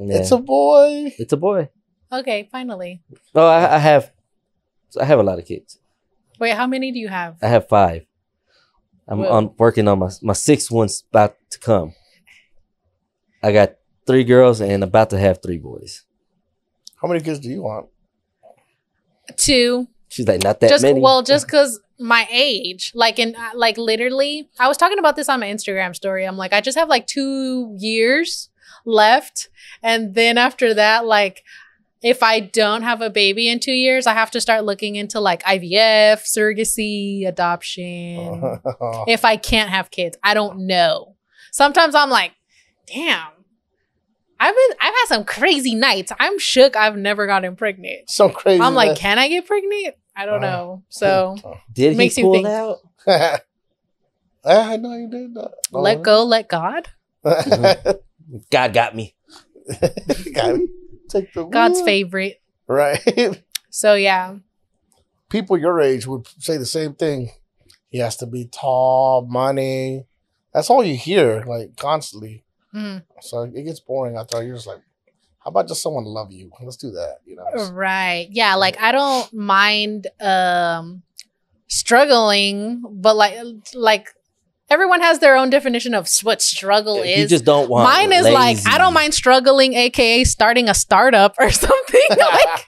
Yeah. 0.00 0.16
It's 0.18 0.30
a 0.30 0.38
boy. 0.38 1.12
it's 1.18 1.32
a 1.32 1.36
boy. 1.36 1.68
Okay, 2.12 2.48
finally. 2.50 3.02
Oh, 3.34 3.46
I, 3.46 3.74
I 3.74 3.78
have, 3.78 4.10
I 5.00 5.04
have 5.04 5.18
a 5.18 5.22
lot 5.22 5.38
of 5.38 5.44
kids. 5.44 5.78
Wait, 6.38 6.54
how 6.54 6.66
many 6.66 6.90
do 6.92 6.98
you 6.98 7.08
have? 7.08 7.36
I 7.42 7.48
have 7.48 7.68
five. 7.68 8.06
I'm 9.06 9.18
Well- 9.20 9.32
on 9.32 9.54
working 9.58 9.88
on 9.88 9.98
my 9.98 10.10
my 10.22 10.32
sixth 10.34 10.70
one's 10.70 11.04
about 11.10 11.36
to 11.50 11.58
come. 11.58 11.94
I 13.42 13.52
got 13.52 13.76
three 14.06 14.24
girls 14.24 14.60
and 14.60 14.82
about 14.82 15.10
to 15.10 15.18
have 15.18 15.40
three 15.42 15.58
boys. 15.58 16.04
How 17.00 17.08
many 17.08 17.20
kids 17.20 17.38
do 17.38 17.48
you 17.48 17.62
want? 17.62 17.88
Two. 19.36 19.88
She's 20.08 20.26
like, 20.26 20.42
not 20.42 20.60
that 20.60 20.70
just 20.70 20.82
many. 20.82 21.00
well 21.00 21.22
just 21.22 21.46
because 21.46 21.80
my 22.00 22.26
age 22.30 22.92
like 22.94 23.18
in 23.18 23.34
uh, 23.36 23.50
like 23.54 23.76
literally 23.76 24.48
i 24.60 24.68
was 24.68 24.76
talking 24.76 24.98
about 25.00 25.16
this 25.16 25.28
on 25.28 25.40
my 25.40 25.46
instagram 25.48 25.94
story 25.96 26.24
i'm 26.24 26.36
like 26.36 26.52
i 26.52 26.60
just 26.60 26.78
have 26.78 26.88
like 26.88 27.08
two 27.08 27.74
years 27.78 28.48
left 28.88 29.48
and 29.82 30.14
then 30.14 30.38
after 30.38 30.72
that 30.74 31.04
like 31.04 31.42
if 32.02 32.22
i 32.22 32.40
don't 32.40 32.82
have 32.82 33.00
a 33.02 33.10
baby 33.10 33.48
in 33.48 33.60
two 33.60 33.72
years 33.72 34.06
i 34.06 34.12
have 34.14 34.30
to 34.30 34.40
start 34.40 34.64
looking 34.64 34.96
into 34.96 35.20
like 35.20 35.42
ivf 35.44 36.22
surrogacy 36.24 37.26
adoption 37.28 38.60
if 39.06 39.24
i 39.24 39.36
can't 39.36 39.70
have 39.70 39.90
kids 39.90 40.16
i 40.22 40.32
don't 40.34 40.58
know 40.66 41.14
sometimes 41.52 41.94
i'm 41.94 42.08
like 42.10 42.32
damn 42.86 43.28
i've 44.40 44.54
been 44.54 44.76
i've 44.80 44.94
had 44.94 45.04
some 45.08 45.24
crazy 45.24 45.74
nights 45.74 46.10
i'm 46.18 46.38
shook 46.38 46.76
i've 46.76 46.96
never 46.96 47.26
gotten 47.26 47.54
pregnant 47.56 48.08
so 48.08 48.28
crazy. 48.30 48.62
I'm 48.62 48.74
like, 48.74 48.90
man. 48.90 48.96
can 48.96 49.18
I 49.18 49.28
get 49.28 49.46
pregnant? 49.46 49.94
I 50.16 50.24
don't 50.26 50.42
Uh, 50.42 50.50
know. 50.50 50.82
So 50.88 51.36
Did 51.72 51.92
he 51.92 51.96
makes 51.98 52.16
you 52.16 52.24
pull 52.24 52.32
think. 52.32 52.46
it 52.46 52.52
out? 52.52 52.78
I 54.44 54.76
know 54.76 54.94
you 54.96 55.08
did 55.10 55.34
that. 55.34 55.52
let 55.72 56.02
go, 56.02 56.24
let 56.24 56.48
God. 56.48 56.88
God 58.50 58.72
got 58.72 58.94
me. 58.94 59.14
Gotta 60.34 60.66
Take 61.08 61.32
the 61.32 61.44
God's 61.44 61.76
wheel. 61.78 61.84
favorite. 61.86 62.40
Right. 62.66 63.42
So 63.70 63.94
yeah. 63.94 64.36
People 65.28 65.58
your 65.58 65.78
age 65.78 66.06
would 66.06 66.26
say 66.38 66.56
the 66.56 66.64
same 66.64 66.94
thing. 66.94 67.30
He 67.90 67.98
has 67.98 68.16
to 68.16 68.26
be 68.26 68.46
tall, 68.46 69.26
money. 69.28 70.06
That's 70.54 70.70
all 70.70 70.82
you 70.82 70.96
hear, 70.96 71.44
like 71.46 71.76
constantly. 71.76 72.44
Mm. 72.74 73.02
So 73.20 73.42
it 73.42 73.62
gets 73.64 73.80
boring 73.80 74.16
after 74.16 74.42
you're 74.42 74.56
just 74.56 74.66
like, 74.66 74.80
how 75.38 75.50
about 75.50 75.68
just 75.68 75.82
someone 75.82 76.04
love 76.04 76.32
you? 76.32 76.50
Let's 76.62 76.78
do 76.78 76.90
that. 76.92 77.18
You 77.26 77.36
know. 77.36 77.70
Right. 77.70 78.28
Yeah, 78.30 78.54
like 78.54 78.80
I 78.80 78.90
don't 78.90 79.32
mind 79.34 80.06
um 80.18 81.02
struggling, 81.68 82.82
but 82.90 83.16
like 83.16 83.38
like 83.74 84.08
everyone 84.70 85.00
has 85.00 85.18
their 85.18 85.36
own 85.36 85.50
definition 85.50 85.94
of 85.94 86.08
what 86.22 86.42
struggle 86.42 87.04
You 87.04 87.22
is. 87.24 87.30
just 87.30 87.44
don't 87.44 87.68
want. 87.68 87.84
Mine 87.84 88.12
is 88.12 88.26
like 88.28 88.58
I 88.66 88.78
don't 88.78 88.94
mind 88.94 89.14
struggling, 89.14 89.74
aka 89.74 90.24
starting 90.24 90.68
a 90.68 90.74
startup 90.74 91.34
or 91.38 91.50
something 91.64 92.00
like 92.10 92.66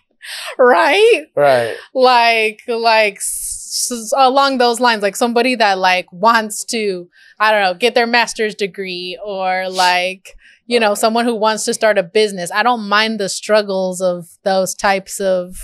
right? 0.58 1.24
Right. 1.34 1.76
like 1.94 2.62
like 2.68 3.16
s- 3.16 4.12
along 4.16 4.58
those 4.58 4.80
lines 4.80 5.02
like 5.02 5.16
somebody 5.16 5.54
that 5.54 5.78
like 5.78 6.12
wants 6.12 6.64
to 6.66 7.08
i 7.38 7.50
don't 7.50 7.62
know 7.62 7.74
get 7.74 7.94
their 7.94 8.06
master's 8.06 8.54
degree 8.54 9.18
or 9.24 9.68
like 9.70 10.36
you 10.66 10.78
know 10.78 10.94
someone 10.94 11.24
who 11.24 11.34
wants 11.34 11.64
to 11.64 11.72
start 11.74 11.96
a 11.98 12.02
business 12.02 12.50
i 12.52 12.62
don't 12.62 12.86
mind 12.88 13.18
the 13.18 13.28
struggles 13.28 14.00
of 14.02 14.26
those 14.44 14.74
types 14.74 15.20
of 15.20 15.56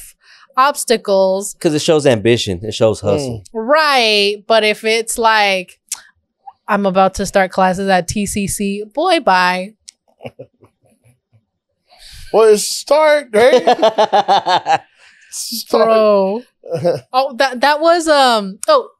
obstacles 0.56 1.54
because 1.54 1.74
it 1.74 1.82
shows 1.82 2.06
ambition. 2.06 2.64
It 2.64 2.72
shows 2.72 3.00
hustle. 3.00 3.40
Mm. 3.40 3.44
right 3.52 4.36
but 4.46 4.64
if 4.64 4.84
it's 4.84 5.18
like 5.18 5.78
i'm 6.68 6.86
about 6.86 7.14
to 7.14 7.26
start 7.26 7.50
classes 7.50 7.88
at 7.88 8.08
tcc 8.08 8.92
boy 8.92 9.20
bye 9.20 9.74
Well, 12.32 12.52
it's 12.52 12.64
start, 12.64 13.28
right? 13.32 13.62
start. 15.30 15.86
bro 15.86 16.42
Oh, 17.12 17.34
that 17.36 17.60
that 17.60 17.80
was 17.80 18.08
um 18.08 18.58
oh 18.68 18.90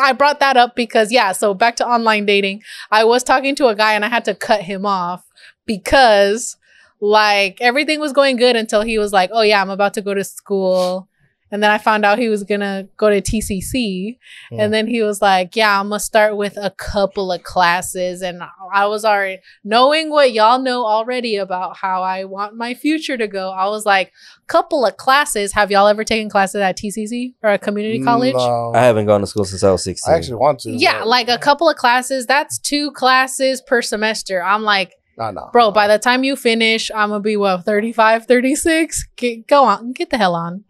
I 0.00 0.12
brought 0.12 0.40
that 0.40 0.56
up 0.56 0.74
because 0.74 1.12
yeah, 1.12 1.32
so 1.32 1.52
back 1.52 1.76
to 1.76 1.86
online 1.86 2.24
dating. 2.24 2.62
I 2.90 3.04
was 3.04 3.22
talking 3.22 3.54
to 3.56 3.66
a 3.66 3.74
guy 3.74 3.92
and 3.92 4.04
I 4.04 4.08
had 4.08 4.24
to 4.24 4.34
cut 4.34 4.62
him 4.62 4.86
off 4.86 5.24
because 5.66 6.56
like 7.00 7.60
everything 7.60 8.00
was 8.00 8.12
going 8.12 8.36
good 8.36 8.56
until 8.56 8.82
he 8.82 8.96
was 8.96 9.12
like, 9.12 9.30
"Oh 9.32 9.42
yeah, 9.42 9.60
I'm 9.60 9.68
about 9.70 9.94
to 9.94 10.02
go 10.02 10.14
to 10.14 10.24
school." 10.24 11.08
And 11.56 11.62
then 11.62 11.70
I 11.70 11.78
found 11.78 12.04
out 12.04 12.18
he 12.18 12.28
was 12.28 12.44
going 12.44 12.60
to 12.60 12.86
go 12.98 13.08
to 13.08 13.22
TCC 13.22 14.18
Hmm. 14.50 14.60
and 14.60 14.74
then 14.74 14.86
he 14.86 15.00
was 15.00 15.22
like, 15.22 15.56
"Yeah, 15.56 15.80
I'm 15.80 15.88
going 15.88 16.00
to 16.00 16.04
start 16.04 16.36
with 16.36 16.58
a 16.58 16.68
couple 16.68 17.32
of 17.32 17.42
classes." 17.44 18.20
And 18.20 18.42
I 18.74 18.84
was 18.84 19.06
already 19.06 19.38
knowing 19.64 20.10
what 20.10 20.32
y'all 20.34 20.58
know 20.58 20.84
already 20.84 21.36
about 21.36 21.78
how 21.78 22.02
I 22.02 22.24
want 22.24 22.56
my 22.56 22.74
future 22.74 23.16
to 23.16 23.26
go. 23.26 23.52
I 23.52 23.68
was 23.68 23.86
like, 23.86 24.12
couple 24.48 24.84
of 24.84 24.98
classes. 24.98 25.54
Have 25.54 25.70
y'all 25.70 25.86
ever 25.88 26.04
taken 26.04 26.28
classes 26.28 26.60
at 26.60 26.76
TCC 26.76 27.32
or 27.42 27.52
a 27.52 27.58
community 27.58 28.02
college? 28.04 28.34
No. 28.34 28.72
I 28.74 28.82
haven't 28.82 29.06
gone 29.06 29.22
to 29.22 29.26
school 29.26 29.46
since 29.46 29.64
I 29.64 29.70
was 29.70 29.82
sixteen. 29.82 30.12
I 30.12 30.18
actually 30.18 30.34
want 30.36 30.58
to. 30.60 30.72
Yeah, 30.72 30.98
but- 30.98 31.08
like 31.08 31.28
a 31.30 31.38
couple 31.38 31.70
of 31.70 31.76
classes. 31.76 32.26
That's 32.26 32.58
two 32.58 32.90
classes 32.90 33.62
per 33.62 33.80
semester. 33.80 34.42
I'm 34.42 34.62
like, 34.62 34.92
no, 35.18 35.30
no. 35.30 35.48
bro, 35.54 35.70
by 35.70 35.88
the 35.88 35.98
time 35.98 36.22
you 36.22 36.36
finish, 36.36 36.90
I'm 36.94 37.08
going 37.08 37.20
to 37.22 37.24
be 37.24 37.38
what, 37.38 37.64
35, 37.64 38.26
36? 38.26 39.08
Get, 39.16 39.46
go 39.46 39.64
on, 39.64 39.92
get 39.92 40.10
the 40.10 40.18
hell 40.18 40.34
on. 40.34 40.64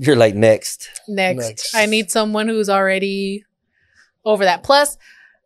You're 0.00 0.16
like 0.16 0.34
next. 0.34 0.88
Next. 1.08 1.38
Next. 1.38 1.74
I 1.74 1.86
need 1.86 2.10
someone 2.10 2.48
who's 2.48 2.68
already 2.68 3.44
over 4.24 4.44
that. 4.44 4.62
Plus, 4.62 4.96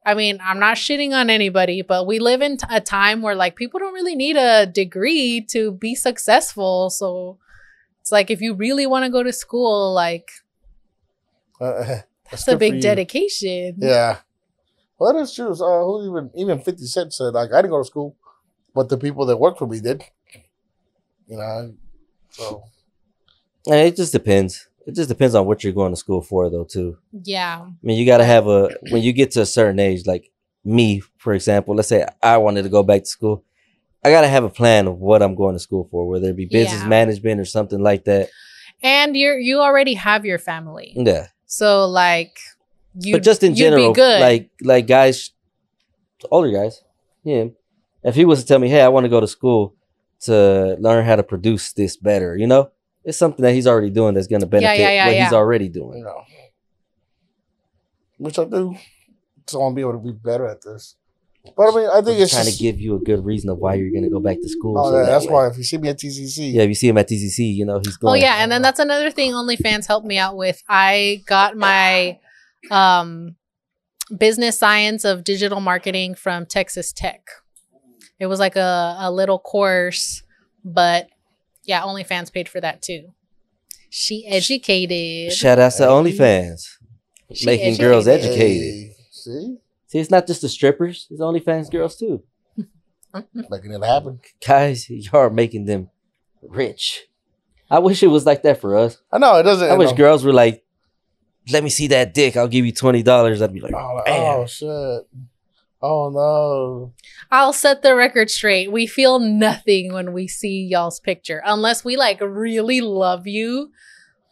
I 0.05 0.15
mean, 0.15 0.39
I'm 0.43 0.59
not 0.59 0.77
shitting 0.77 1.13
on 1.13 1.31
anybody, 1.31 1.83
but 1.83 2.07
we 2.07 2.19
live 2.19 2.41
in 2.43 2.59
a 2.71 2.81
time 2.81 3.23
where 3.23 3.35
like 3.35 3.57
people 3.57 3.79
don't 3.81 3.95
really 3.95 4.17
need 4.17 4.37
a 4.37 4.67
degree 4.67 5.45
to 5.51 5.73
be 5.73 5.95
successful. 5.95 6.91
So 6.91 7.39
it's 8.01 8.11
like 8.11 8.31
if 8.31 8.41
you 8.41 8.55
really 8.55 8.87
want 8.87 9.05
to 9.05 9.11
go 9.11 9.23
to 9.23 9.33
school, 9.33 9.93
like 9.95 10.31
Uh, 11.61 12.01
It's 12.33 12.47
a 12.47 12.57
big 12.57 12.81
dedication. 12.81 13.75
Yeah. 13.79 14.19
Well, 14.99 15.15
that's 15.15 15.35
true. 15.35 15.53
So, 15.55 15.65
uh, 15.67 15.85
who 15.85 16.11
even 16.11 16.31
even 16.37 16.61
Fifty 16.61 16.87
Cent 16.87 17.13
said 17.13 17.35
like 17.35 17.53
I 17.53 17.61
didn't 17.61 17.73
go 17.73 17.79
to 17.83 17.85
school, 17.85 18.17
but 18.75 18.89
the 18.89 18.97
people 18.97 19.27
that 19.27 19.37
work 19.37 19.59
for 19.59 19.67
me 19.67 19.81
did. 19.81 20.05
You 21.27 21.37
know, 21.39 21.75
so 22.31 22.63
Eh, 23.69 23.87
It 23.87 23.97
just 23.97 24.13
depends. 24.13 24.69
It 24.87 24.95
just 24.95 25.09
depends 25.09 25.35
on 25.35 25.47
what 25.47 25.63
you're 25.63 25.73
going 25.73 25.93
to 25.93 25.97
school 25.97 26.23
for, 26.23 26.49
though. 26.51 26.65
Too. 26.65 26.97
Yeah. 27.25 27.61
I 27.63 27.73
mean, 27.83 27.99
you 27.99 28.07
got 28.07 28.19
to 28.19 28.25
have 28.25 28.47
a 28.47 28.71
when 28.91 29.03
you 29.03 29.13
get 29.13 29.31
to 29.33 29.43
a 29.43 29.47
certain 29.47 29.79
age, 29.79 30.07
like 30.07 30.31
me, 30.65 31.03
for 31.19 31.33
example. 31.35 31.75
Let's 31.75 31.89
say 31.89 32.07
I 32.23 32.39
wanted 32.39 32.63
to 32.63 32.69
go 32.69 32.83
back 32.83 33.03
to 33.03 33.07
school. 33.09 33.45
I 34.03 34.11
got 34.11 34.23
to 34.23 34.29
have 34.29 34.45
a 34.45 34.49
plan 34.49 34.87
of 34.87 34.99
what 34.99 35.23
I'm 35.23 35.35
going 35.35 35.55
to 35.55 35.59
school 35.59 35.87
for, 35.91 36.09
whether 36.09 36.31
it 36.31 36.37
be 36.37 36.47
business 36.47 36.81
Yeah. 36.81 36.89
management 36.89 37.39
or 37.41 37.45
something 37.45 37.81
like 37.83 38.05
that. 38.05 38.31
And 38.83 39.15
you're 39.15 39.39
you 39.39 39.61
already 39.61 39.95
have 39.95 40.25
your 40.25 40.39
family. 40.39 40.95
Yeah. 40.97 41.27
So 41.47 41.87
like 41.87 42.39
you 42.99 43.15
but 43.15 43.23
just 43.23 43.43
in 43.43 43.55
general, 43.55 43.93
good. 43.93 44.21
like 44.21 44.51
like 44.63 44.87
guys, 44.87 45.31
older 46.31 46.51
guys, 46.51 46.83
yeah. 47.23 47.45
If 48.03 48.15
he 48.15 48.25
was 48.25 48.41
to 48.41 48.47
tell 48.47 48.59
me, 48.59 48.69
"Hey, 48.71 48.81
I 48.81 48.89
want 48.89 49.05
to 49.05 49.11
go 49.11 49.21
to 49.21 49.29
school 49.29 49.75
to 50.23 50.77
learn 50.81 51.05
how 51.05 51.17
to 51.17 51.23
produce 51.23 51.73
this 51.75 51.97
better," 51.99 52.37
you 52.39 52.47
know, 52.47 52.71
it's 53.05 53.19
something 53.19 53.43
that 53.43 53.53
he's 53.53 53.67
already 53.67 53.91
doing 53.91 54.15
that's 54.15 54.27
going 54.27 54.41
to 54.41 54.47
benefit 54.47 54.79
yeah, 54.79 54.91
yeah, 54.91 55.07
what 55.07 55.15
he's 55.15 55.33
yeah. 55.33 55.39
already 55.39 55.67
you 55.67 55.73
doing. 55.73 56.03
know, 56.03 56.25
which 58.19 58.39
I 58.39 58.45
do. 58.45 58.77
So 59.47 59.63
I'm 59.63 59.75
be 59.75 59.81
able 59.81 59.93
to 59.93 59.99
be 59.99 60.13
better 60.13 60.47
at 60.47 60.63
this. 60.63 60.97
But 61.57 61.73
I 61.73 61.77
mean, 61.77 61.89
I 61.89 61.99
I'm 61.99 62.05
think 62.05 62.21
it's 62.21 62.33
trying 62.33 62.45
just, 62.45 62.59
to 62.59 62.63
give 62.63 62.79
you 62.79 62.97
a 62.97 63.01
good 63.01 63.25
reason 63.25 63.49
of 63.49 63.59
why 63.59 63.75
you're 63.75 63.91
going 63.91 64.05
to 64.05 64.11
go 64.11 64.21
back 64.21 64.37
to 64.43 64.49
school. 64.49 64.79
Oh, 64.79 64.91
so 64.91 64.97
yeah, 64.99 65.05
that 65.05 65.11
that's 65.11 65.27
way- 65.27 65.33
why 65.33 65.47
if 65.49 65.57
you 65.57 65.65
see 65.65 65.79
me 65.79 65.89
at 65.89 65.99
TCC, 65.99 66.53
Yeah, 66.53 66.63
if 66.63 66.69
you 66.69 66.75
see 66.75 66.89
him 66.89 66.99
at 66.99 67.09
TCC, 67.09 67.55
you 67.55 67.65
know 67.65 67.81
he's 67.83 67.97
going. 67.97 68.21
Oh 68.21 68.23
yeah, 68.23 68.43
and 68.43 68.53
then 68.53 68.61
that's 68.61 68.79
another 68.79 69.11
thing 69.11 69.33
OnlyFans 69.33 69.87
helped 69.87 70.07
me 70.07 70.19
out 70.19 70.37
with. 70.37 70.63
I 70.69 71.23
got 71.27 71.57
my 71.57 72.19
um 72.71 73.37
business 74.17 74.59
science 74.59 75.05
of 75.05 75.25
digital 75.25 75.61
marketing 75.61 76.15
from 76.15 76.45
Texas 76.45 76.93
Tech. 76.93 77.23
It 78.19 78.27
was 78.27 78.39
like 78.39 78.57
a, 78.57 78.97
a 78.99 79.11
little 79.11 79.39
course, 79.39 80.23
but 80.63 81.09
yeah, 81.71 81.83
OnlyFans 81.83 82.33
paid 82.33 82.49
for 82.49 82.61
that 82.61 82.83
too. 82.83 83.13
She 83.89 84.27
educated. 84.27 85.33
Shout 85.33 85.59
out 85.59 85.73
to 85.73 85.85
Hey. 85.85 85.89
OnlyFans, 85.89 86.63
She 87.33 87.47
making 87.47 87.77
girls 87.77 88.07
educated. 88.07 88.39
educated. 88.41 88.73
Hey, 88.91 88.97
see, 89.11 89.57
See, 89.87 89.99
it's 89.99 90.11
not 90.11 90.27
just 90.27 90.43
the 90.43 90.49
strippers; 90.49 91.07
it's 91.11 91.21
OnlyFans 91.21 91.71
girls 91.71 91.97
too. 91.97 92.23
making 93.51 93.73
it 93.73 93.85
happen. 93.85 94.21
Guys, 94.47 94.89
you 94.91 95.11
are 95.13 95.31
making 95.31 95.65
them 95.65 95.91
rich. 96.43 97.07
I 97.71 97.79
wish 97.79 98.03
it 98.03 98.09
was 98.09 98.27
like 98.27 98.43
that 98.43 98.61
for 98.61 98.77
us. 98.77 98.99
I 99.13 99.19
know 99.19 99.37
it 99.37 99.45
doesn't. 99.45 99.71
I 99.71 99.75
wish 99.77 99.91
know. 99.91 99.97
girls 99.97 100.25
were 100.25 100.33
like, 100.33 100.65
"Let 101.53 101.63
me 101.65 101.71
see 101.71 101.87
that 101.89 102.15
dick. 102.15 102.37
I'll 102.37 102.49
give 102.49 102.65
you 102.67 102.73
twenty 102.73 103.03
dollars." 103.03 103.43
I'd 103.43 103.53
be 103.53 103.61
like, 103.61 103.75
Oh, 103.75 104.03
oh 104.07 104.47
shit! 104.47 105.07
Oh 105.83 106.11
no! 106.11 106.93
I'll 107.31 107.53
set 107.55 107.83
the 107.83 107.95
record 107.95 108.31
straight. 108.31 108.71
We 108.71 108.87
feel 108.87 109.19
nothing 109.19 109.93
when 109.93 110.13
we 110.13 110.29
see 110.29 110.63
y'all's 110.71 111.01
picture 111.01 111.41
unless 111.45 111.85
we 111.85 111.97
like 111.97 112.21
really 112.21 112.81
love 112.83 113.27
you. 113.27 113.71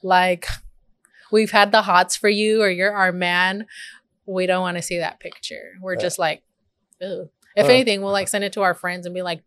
Like 0.02 0.46
we've 1.32 1.50
had 1.50 1.72
the 1.72 1.82
hots 1.82 2.16
for 2.16 2.28
you 2.28 2.60
or 2.62 2.68
you're 2.70 2.92
our 2.94 3.12
man. 3.12 3.66
We 4.26 4.46
don't 4.46 4.60
want 4.60 4.76
to 4.76 4.82
see 4.82 4.98
that 4.98 5.20
picture. 5.20 5.72
We're 5.80 5.94
Yeah. 5.94 6.00
just 6.00 6.18
like, 6.18 6.42
Ugh. 7.02 7.28
if 7.56 7.64
Uh. 7.64 7.68
anything, 7.68 8.02
we'll 8.02 8.12
like 8.12 8.28
send 8.28 8.44
it 8.44 8.52
to 8.54 8.60
our 8.62 8.74
friends 8.74 9.06
and 9.06 9.14
be 9.14 9.22
like, 9.22 9.40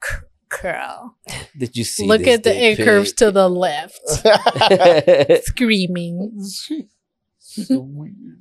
girl, 0.61 1.15
Did 1.55 1.77
you 1.77 1.83
see? 1.83 2.07
look 2.07 2.23
this 2.23 2.37
at 2.37 2.43
the 2.43 2.51
dick 2.53 2.79
it 2.79 2.83
curves 2.83 3.13
to 3.13 3.31
the 3.31 3.47
left, 3.47 3.99
screaming. 5.45 6.41
So 7.43 7.79
weird. 7.81 8.40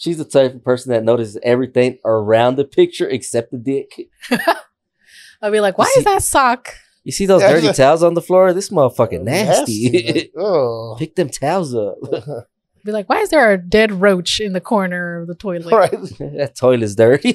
She's 0.00 0.16
the 0.16 0.24
type 0.24 0.54
of 0.54 0.64
person 0.64 0.92
that 0.92 1.04
notices 1.04 1.36
everything 1.42 1.98
around 2.06 2.56
the 2.56 2.64
picture 2.64 3.06
except 3.06 3.50
the 3.50 3.58
dick. 3.58 4.08
I'll 5.42 5.50
be 5.50 5.60
like, 5.60 5.76
why 5.76 5.84
see- 5.92 5.98
is 5.98 6.04
that 6.04 6.22
sock? 6.22 6.74
You 7.04 7.12
see 7.12 7.26
those 7.26 7.42
Yeah, 7.42 7.52
dirty 7.52 7.66
it's 7.66 7.76
towels 7.76 8.02
on 8.02 8.14
the 8.14 8.22
floor? 8.22 8.54
This 8.54 8.70
motherfucking 8.70 9.24
nasty. 9.24 10.12
like, 10.14 10.32
oh. 10.38 10.96
Pick 10.98 11.16
them 11.16 11.28
towels 11.28 11.74
up. 11.74 11.96
Be 12.84 12.92
like, 12.92 13.10
why 13.10 13.18
is 13.18 13.28
there 13.28 13.52
a 13.52 13.58
dead 13.58 13.92
roach 13.92 14.40
in 14.40 14.54
the 14.54 14.60
corner 14.60 15.20
of 15.20 15.26
the 15.28 15.34
toilet? 15.34 15.70
right. 15.70 15.90
that 15.90 16.54
toilet's 16.58 16.94
dirty. 16.94 17.32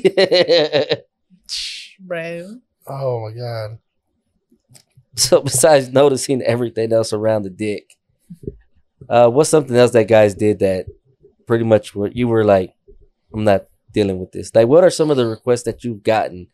Bro. 1.99 2.61
Oh 2.87 3.29
my 3.29 3.37
god. 3.39 3.77
so 5.15 5.41
besides 5.41 5.89
noticing 5.89 6.41
everything 6.41 6.91
else 6.91 7.13
around 7.13 7.43
the 7.43 7.51
dick, 7.51 7.95
uh, 9.07 9.29
what's 9.29 9.51
something 9.51 9.75
else 9.75 9.91
that 9.91 10.07
guys 10.07 10.33
did 10.33 10.57
that 10.59 10.87
pretty 11.45 11.63
much 11.63 11.95
what 11.95 12.15
you 12.15 12.27
were 12.27 12.43
like, 12.43 12.73
I'm 13.33 13.43
not 13.43 13.65
dealing 13.91 14.19
with 14.19 14.31
this. 14.31 14.53
Like, 14.53 14.67
what 14.67 14.83
are 14.83 14.89
some 14.89 15.11
of 15.11 15.17
the 15.17 15.25
requests 15.25 15.63
that 15.63 15.83
you've 15.83 16.03
gotten 16.03 16.47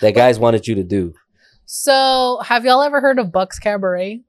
that 0.00 0.14
guys 0.14 0.38
wanted 0.38 0.66
you 0.66 0.74
to 0.76 0.84
do? 0.84 1.14
So, 1.64 2.40
have 2.44 2.64
y'all 2.64 2.82
ever 2.82 3.00
heard 3.00 3.18
of 3.18 3.32
Bucks 3.32 3.58
Cabaret? 3.58 4.22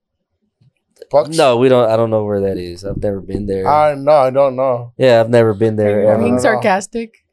Bucks? 1.12 1.38
No, 1.38 1.58
we 1.58 1.70
don't. 1.70 1.90
I 1.90 1.96
don't 1.96 2.10
know 2.10 2.24
where 2.26 2.42
that 2.42 2.58
is. 2.58 2.84
I've 2.84 2.98
never 2.98 3.22
been 3.22 3.46
there. 3.46 3.68
I 3.68 3.94
no, 3.94 4.12
I 4.12 4.30
don't 4.32 4.56
know. 4.56 4.94
yeah, 4.98 5.20
I've 5.20 5.30
never 5.30 5.54
been 5.54 5.76
there 5.76 6.08
Are 6.08 6.14
ever 6.14 6.24
being 6.24 6.40
sarcastic? 6.40 7.24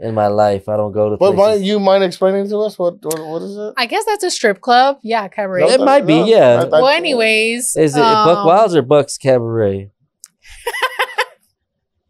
in 0.00 0.14
my 0.14 0.28
life. 0.28 0.68
I 0.68 0.76
don't 0.76 0.92
go 0.92 1.10
to. 1.10 1.16
But 1.16 1.32
mind, 1.34 1.36
places. 1.36 1.66
you 1.66 1.80
mind 1.80 2.04
explaining 2.04 2.48
to 2.50 2.58
us 2.58 2.78
what 2.78 3.04
what, 3.04 3.18
what 3.26 3.42
is 3.42 3.56
it? 3.56 3.74
I 3.76 3.86
guess 3.86 4.04
that's 4.04 4.22
a 4.22 4.30
strip 4.30 4.60
club. 4.60 4.98
Yeah, 5.02 5.26
cabaret. 5.26 5.64
It 5.64 5.80
might 5.80 6.06
be, 6.06 6.14
yeah. 6.14 6.60
I- 6.62 6.66
I- 6.66 6.68
well, 6.68 6.86
anyways, 6.86 7.74
Is 7.76 7.96
it 7.96 8.00
Buck 8.00 8.38
um, 8.38 8.46
Wilds 8.46 8.76
or 8.76 8.82
Buck's 8.82 9.18
Cabaret? 9.18 9.90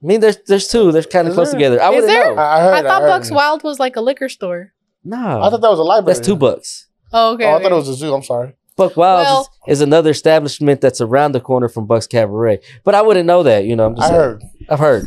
I 0.03 0.07
mean, 0.07 0.21
there's 0.21 0.37
there's 0.47 0.69
two. 0.69 0.93
They're 0.93 1.03
kind 1.03 1.27
of 1.29 1.35
close 1.35 1.51
there? 1.51 1.59
together. 1.59 1.83
I 1.83 1.89
Is 1.91 1.95
wouldn't 1.97 2.13
there? 2.13 2.35
know. 2.35 2.41
I, 2.41 2.59
I 2.59 2.61
heard. 2.63 2.75
I 2.75 2.83
thought 2.83 3.03
heard. 3.03 3.09
Bucks 3.09 3.31
Wild 3.31 3.63
was 3.65 3.79
like 3.81 3.97
a 3.97 4.01
liquor 4.01 4.29
store. 4.29 4.73
No, 5.05 5.17
I 5.43 5.51
thought 5.51 5.61
that 5.61 5.71
was 5.71 5.79
a 5.79 5.83
library. 5.83 6.15
that's 6.15 6.27
two 6.27 6.37
bucks. 6.37 6.87
Oh, 7.13 7.33
okay. 7.35 7.45
Oh, 7.45 7.49
I 7.49 7.55
okay. 7.55 7.63
thought 7.65 7.73
it 7.73 7.75
was 7.77 7.89
a 7.89 7.95
zoo. 7.95 8.15
I'm 8.15 8.23
sorry. 8.23 8.55
Buck 8.77 8.97
Wild 8.97 9.25
Well- 9.25 9.49
is, 9.67 9.79
is 9.79 9.81
another 9.81 10.11
establishment 10.11 10.81
that's 10.81 11.01
around 11.01 11.33
the 11.33 11.41
corner 11.41 11.69
from 11.69 11.87
Buck's 11.87 12.07
Cabaret. 12.07 12.61
But 12.85 12.95
I 12.95 13.03
wouldn't 13.03 13.27
know 13.27 13.43
that. 13.43 13.65
You 13.65 13.75
know, 13.75 13.87
I'm 13.87 13.97
just 13.97 14.07
I 14.07 14.11
saying. 14.11 14.21
heard. 14.21 14.43
I've 14.69 14.79
heard. 14.79 15.05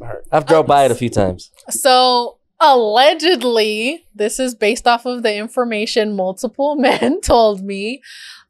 I 0.00 0.04
heard. 0.06 0.24
I've 0.32 0.46
drove 0.46 0.66
by 0.66 0.84
it 0.86 0.90
a 0.90 0.94
few 0.94 1.10
times. 1.10 1.50
So 1.68 2.38
allegedly, 2.60 4.06
this 4.14 4.38
is 4.38 4.54
based 4.54 4.86
off 4.86 5.04
of 5.06 5.22
the 5.22 5.34
information 5.36 6.14
multiple 6.16 6.76
men 6.78 7.20
told 7.20 7.62
me. 7.62 8.00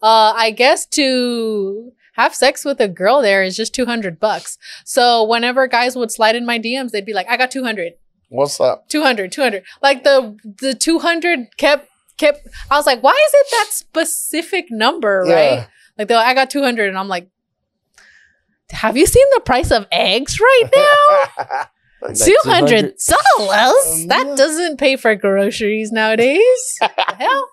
Uh, 0.02 0.32
I 0.36 0.50
guess 0.50 0.86
to 0.86 1.92
have 2.22 2.34
sex 2.34 2.64
with 2.64 2.80
a 2.80 2.88
girl 2.88 3.20
there 3.22 3.42
is 3.42 3.56
just 3.56 3.74
200 3.74 4.18
bucks. 4.20 4.58
So 4.84 5.24
whenever 5.24 5.66
guys 5.66 5.96
would 5.96 6.10
slide 6.10 6.36
in 6.36 6.44
my 6.46 6.58
DMs, 6.58 6.90
they'd 6.90 7.04
be 7.06 7.12
like, 7.14 7.28
I 7.28 7.36
got 7.36 7.50
200, 7.50 7.94
What's 8.28 8.60
up? 8.60 8.88
200, 8.88 9.32
200. 9.32 9.64
Like 9.82 10.04
the, 10.04 10.36
the 10.60 10.74
200 10.74 11.56
kept, 11.56 11.88
kept, 12.16 12.46
I 12.70 12.76
was 12.76 12.86
like, 12.86 13.02
why 13.02 13.10
is 13.10 13.34
it 13.34 13.46
that 13.50 13.66
specific 13.70 14.66
number, 14.70 15.24
right? 15.26 15.66
Like, 15.98 16.08
they're 16.08 16.16
like, 16.16 16.26
I 16.28 16.34
got 16.34 16.48
200. 16.50 16.88
And 16.88 16.96
I'm 16.96 17.08
like, 17.08 17.28
have 18.70 18.96
you 18.96 19.06
seen 19.06 19.26
the 19.34 19.40
price 19.40 19.70
of 19.72 19.86
eggs 19.90 20.38
right 20.38 20.70
now? 20.76 21.66
Like, 22.02 22.16
Two 22.16 22.36
hundred 22.44 22.94
dollars. 23.36 24.02
Um, 24.02 24.06
That 24.08 24.34
doesn't 24.36 24.78
pay 24.78 24.96
for 24.96 25.14
groceries 25.16 25.92
nowadays. 25.92 26.78
Hell. 27.18 27.48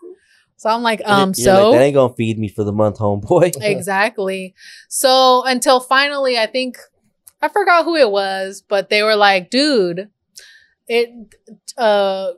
So 0.58 0.70
I'm 0.70 0.82
like, 0.82 1.02
um, 1.06 1.34
You're 1.38 1.54
like, 1.54 1.62
so 1.62 1.72
that 1.72 1.82
ain't 1.82 1.94
gonna 1.94 2.14
feed 2.16 2.38
me 2.40 2.48
for 2.48 2.64
the 2.64 2.72
month, 2.74 2.98
homeboy. 2.98 3.56
exactly. 3.62 4.56
So 4.90 5.44
until 5.46 5.80
finally, 5.80 6.38
I 6.38 6.48
think 6.48 6.78
I 7.42 7.48
forgot 7.48 7.86
who 7.86 7.96
it 7.96 8.10
was, 8.10 8.64
but 8.68 8.90
they 8.90 9.04
were 9.04 9.16
like, 9.16 9.50
dude, 9.52 10.10
it 10.88 11.10
uh 11.78 12.32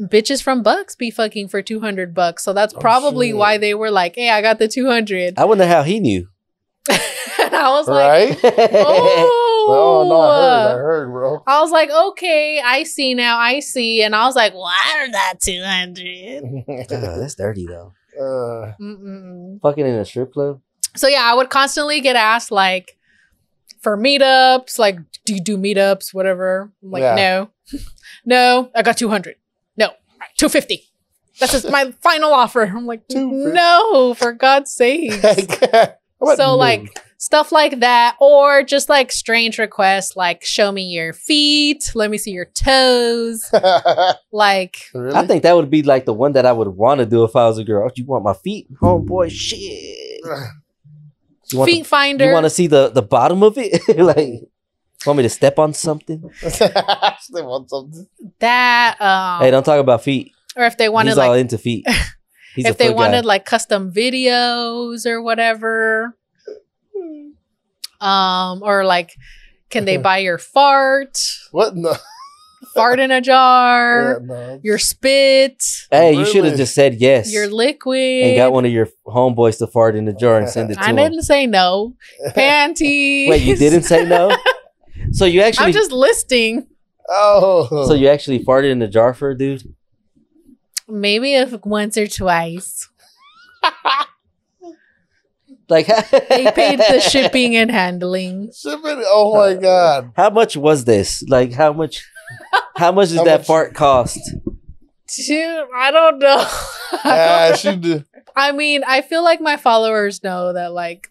bitches 0.00 0.42
from 0.42 0.62
Bucks 0.62 0.94
be 0.96 1.10
fucking 1.10 1.48
for 1.48 1.62
two 1.62 1.80
hundred 1.80 2.14
bucks. 2.14 2.44
So 2.44 2.52
that's 2.52 2.74
Oh, 2.74 2.78
probably 2.78 3.28
shit. 3.28 3.36
why 3.36 3.58
they 3.58 3.74
were 3.74 3.90
like, 3.90 4.14
hey, 4.16 4.30
I 4.30 4.40
got 4.40 4.58
the 4.60 4.68
two 4.68 4.86
hundred. 4.86 5.34
I 5.36 5.44
wonder 5.44 5.66
how 5.66 5.82
he 5.82 5.98
knew. 6.00 6.28
and 7.54 7.62
I 7.66 7.70
was 7.70 7.88
like, 7.88 8.42
right? 8.42 8.54
oh. 8.86 9.40
Oh 9.66 10.06
no, 10.08 10.20
I 10.20 10.36
heard. 10.36 10.66
I 10.66 10.74
heard, 10.74 11.08
bro. 11.10 11.42
I 11.46 11.60
was 11.62 11.70
like, 11.70 11.90
okay, 11.90 12.60
I 12.60 12.82
see 12.82 13.14
now, 13.14 13.38
I 13.38 13.60
see. 13.60 14.02
And 14.02 14.14
I 14.14 14.26
was 14.26 14.36
like, 14.36 14.52
why 14.54 14.76
are 14.98 15.10
that 15.10 15.34
200? 15.40 16.64
Oh, 16.68 17.18
that's 17.20 17.34
dirty 17.34 17.66
though. 17.66 17.92
uh, 18.18 18.72
Mm-mm. 18.80 19.60
Fucking 19.62 19.86
in 19.86 19.94
a 19.94 20.04
strip 20.04 20.32
club. 20.32 20.60
So 20.96 21.08
yeah, 21.08 21.22
I 21.24 21.34
would 21.34 21.48
constantly 21.50 22.00
get 22.00 22.14
asked 22.16 22.50
like 22.50 22.98
for 23.80 23.96
meetups, 23.96 24.78
like, 24.78 24.98
do 25.24 25.34
you 25.34 25.40
do 25.40 25.56
meetups, 25.56 26.12
whatever? 26.14 26.70
I'm 26.82 26.90
like, 26.90 27.00
Yeah. 27.02 27.14
no, 27.14 27.50
no, 28.24 28.70
I 28.74 28.82
got 28.82 28.96
200. 28.98 29.36
No, 29.76 29.88
250. 30.38 30.82
That's 31.40 31.52
just 31.52 31.68
my 31.70 31.90
final 32.02 32.32
offer. 32.32 32.62
I'm 32.62 32.86
like, 32.86 33.02
no, 33.10 34.14
for 34.14 34.32
God's 34.32 34.70
sake. 34.72 35.12
So, 36.36 36.54
like, 36.56 36.98
Stuff 37.18 37.52
like 37.52 37.80
that, 37.80 38.16
or 38.20 38.62
just 38.62 38.88
like 38.88 39.10
strange 39.12 39.58
requests, 39.58 40.14
like 40.16 40.44
show 40.44 40.70
me 40.72 40.82
your 40.82 41.12
feet, 41.12 41.90
let 41.94 42.10
me 42.10 42.18
see 42.18 42.32
your 42.32 42.46
toes. 42.46 43.50
Like, 44.32 44.90
really? 44.92 45.14
I 45.14 45.26
think 45.28 45.44
that 45.44 45.54
would 45.54 45.70
be 45.70 45.84
like 45.84 46.06
the 46.06 46.12
one 46.12 46.32
that 46.32 46.44
I 46.44 46.50
would 46.52 46.66
want 46.68 46.98
to 46.98 47.06
do 47.06 47.22
if 47.22 47.36
I 47.36 47.46
was 47.46 47.56
a 47.58 47.62
girl. 47.64 47.86
Oh, 47.88 47.92
you 47.94 48.04
want 48.04 48.24
my 48.24 48.34
feet, 48.34 48.66
homeboy? 48.82 49.30
Shit. 49.30 50.20
You 51.52 51.58
want 51.58 51.70
feet 51.70 51.82
the- 51.84 51.88
finder. 51.88 52.26
You 52.26 52.32
want 52.32 52.44
to 52.44 52.50
see 52.50 52.66
the 52.66 52.88
the 52.90 53.02
bottom 53.02 53.42
of 53.42 53.54
it? 53.58 53.80
like 53.98 54.40
Want 55.06 55.18
me 55.18 55.22
to 55.22 55.28
step 55.28 55.58
on 55.58 55.72
something? 55.74 56.30
They 57.32 57.42
want 57.42 57.70
something. 57.70 58.06
that 58.40 59.00
um 59.00 59.40
hey, 59.42 59.50
don't 59.50 59.62
talk 59.64 59.78
about 59.80 60.02
feet. 60.02 60.32
or 60.56 60.64
if 60.64 60.76
they 60.76 60.88
wanted 60.88 61.10
He's 61.10 61.18
all 61.18 61.34
into 61.34 61.58
feet. 61.58 61.86
He's 62.54 62.66
if 62.66 62.76
they 62.78 62.90
wanted 62.92 63.22
guy. 63.22 63.28
like 63.28 63.44
custom 63.44 63.92
videos 63.92 65.06
or 65.06 65.22
whatever 65.22 66.16
um 68.04 68.62
or 68.62 68.84
like 68.84 69.16
can 69.70 69.84
they 69.84 69.96
buy 70.08 70.18
your 70.18 70.38
fart 70.38 71.18
What? 71.50 71.74
No. 71.76 71.94
fart 72.74 72.98
in 72.98 73.10
a 73.10 73.14
Yeah, 73.16 73.20
jar 73.20 74.20
no. 74.20 74.60
your 74.62 74.78
spit 74.78 75.62
hey, 75.90 76.14
you 76.14 76.24
should 76.24 76.44
have 76.44 76.56
just 76.56 76.74
said 76.74 76.94
yes 76.94 77.32
your 77.32 77.46
liquid 77.48 78.24
and 78.24 78.36
got 78.36 78.52
one 78.52 78.64
of 78.64 78.72
your 78.72 78.88
homeboys 79.06 79.58
to 79.58 79.66
fart 79.66 79.94
in 79.96 80.04
the 80.06 80.12
jar 80.12 80.38
and 80.38 80.48
send 80.48 80.70
it 80.70 80.74
to 80.74 80.82
I 80.82 80.90
him. 80.90 80.96
didn't 80.96 81.22
say 81.22 81.46
no. 81.46 81.94
Panties. 82.34 83.28
Wait, 83.30 83.42
you 83.42 83.54
didn't 83.56 83.82
say 83.82 84.04
no? 84.06 84.34
So 85.12 85.24
you 85.26 85.42
actually 85.42 85.66
I'm 85.66 85.72
just 85.72 85.92
listing. 85.92 86.66
Oh. 87.08 87.84
so 87.86 87.92
you 87.94 88.08
actually 88.08 88.42
farted 88.42 88.70
in 88.72 88.78
the 88.78 88.88
jar 88.88 89.12
for 89.12 89.30
a 89.30 89.36
dude? 89.38 89.62
Maybe 90.88 91.34
if 91.34 91.52
once 91.66 91.96
or 91.98 92.06
twice. 92.06 92.88
Like 95.68 95.86
They 96.10 96.50
paid 96.52 96.78
the 96.78 97.00
shipping 97.00 97.56
and 97.56 97.70
handling. 97.70 98.50
Shipping? 98.52 99.02
Oh 99.06 99.34
my 99.34 99.52
uh, 99.52 99.54
god. 99.54 100.12
How 100.16 100.30
much 100.30 100.56
was 100.56 100.84
this? 100.84 101.22
Like 101.28 101.52
how 101.52 101.72
much? 101.72 102.04
How 102.76 102.92
much 102.92 103.08
does 103.08 103.18
How 103.18 103.24
that 103.24 103.40
much- 103.40 103.46
fart 103.46 103.74
cost? 103.74 104.18
Dude, 105.26 105.66
I 105.76 105.90
don't 105.90 106.18
know. 106.18 106.48
Yeah, 107.04 107.54
she 107.54 107.76
did. 107.76 108.04
I 108.34 108.52
mean, 108.52 108.82
I 108.86 109.00
feel 109.02 109.22
like 109.22 109.40
my 109.40 109.56
followers 109.56 110.22
know 110.24 110.52
that 110.54 110.72
like 110.72 111.10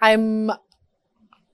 I'm 0.00 0.50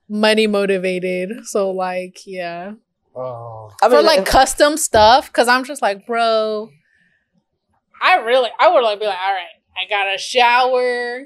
money 0.09 0.47
motivated. 0.47 1.47
So 1.47 1.71
like, 1.71 2.19
yeah. 2.27 2.73
Oh. 3.17 3.71
I 3.83 3.89
For 3.89 4.03
like 4.03 4.21
if- 4.21 4.25
custom 4.27 4.77
stuff, 4.77 5.27
because 5.27 5.49
I'm 5.49 5.65
just 5.65 5.83
like, 5.83 6.07
bro, 6.07 6.71
I 8.01 8.17
really 8.17 8.51
I 8.59 8.69
would 8.69 8.83
like 8.83 9.01
be 9.01 9.07
like, 9.07 9.19
all 9.19 9.33
right, 9.35 9.47
I 9.77 9.89
got 9.89 10.15
a 10.15 10.19
shower, 10.19 11.25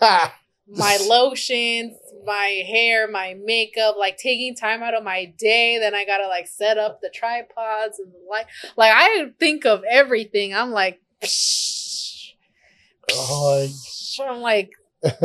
my 0.00 0.98
lotions, 1.08 1.96
my 2.24 2.64
hair, 2.66 3.08
my 3.08 3.36
makeup, 3.42 3.96
like 3.98 4.16
taking 4.16 4.54
time 4.54 4.82
out 4.82 4.94
of 4.94 5.04
my 5.04 5.26
day. 5.38 5.78
Then 5.78 5.94
I 5.94 6.04
gotta 6.04 6.26
like 6.28 6.46
set 6.46 6.78
up 6.78 7.00
the 7.00 7.10
tripods 7.10 7.98
and 7.98 8.12
the 8.12 8.18
light. 8.30 8.46
Like 8.76 8.92
I 8.94 9.26
think 9.38 9.66
of 9.66 9.82
everything. 9.90 10.54
I'm 10.54 10.70
like, 10.70 11.00
oh 13.12 13.68
I'm 14.22 14.40
like. 14.40 14.70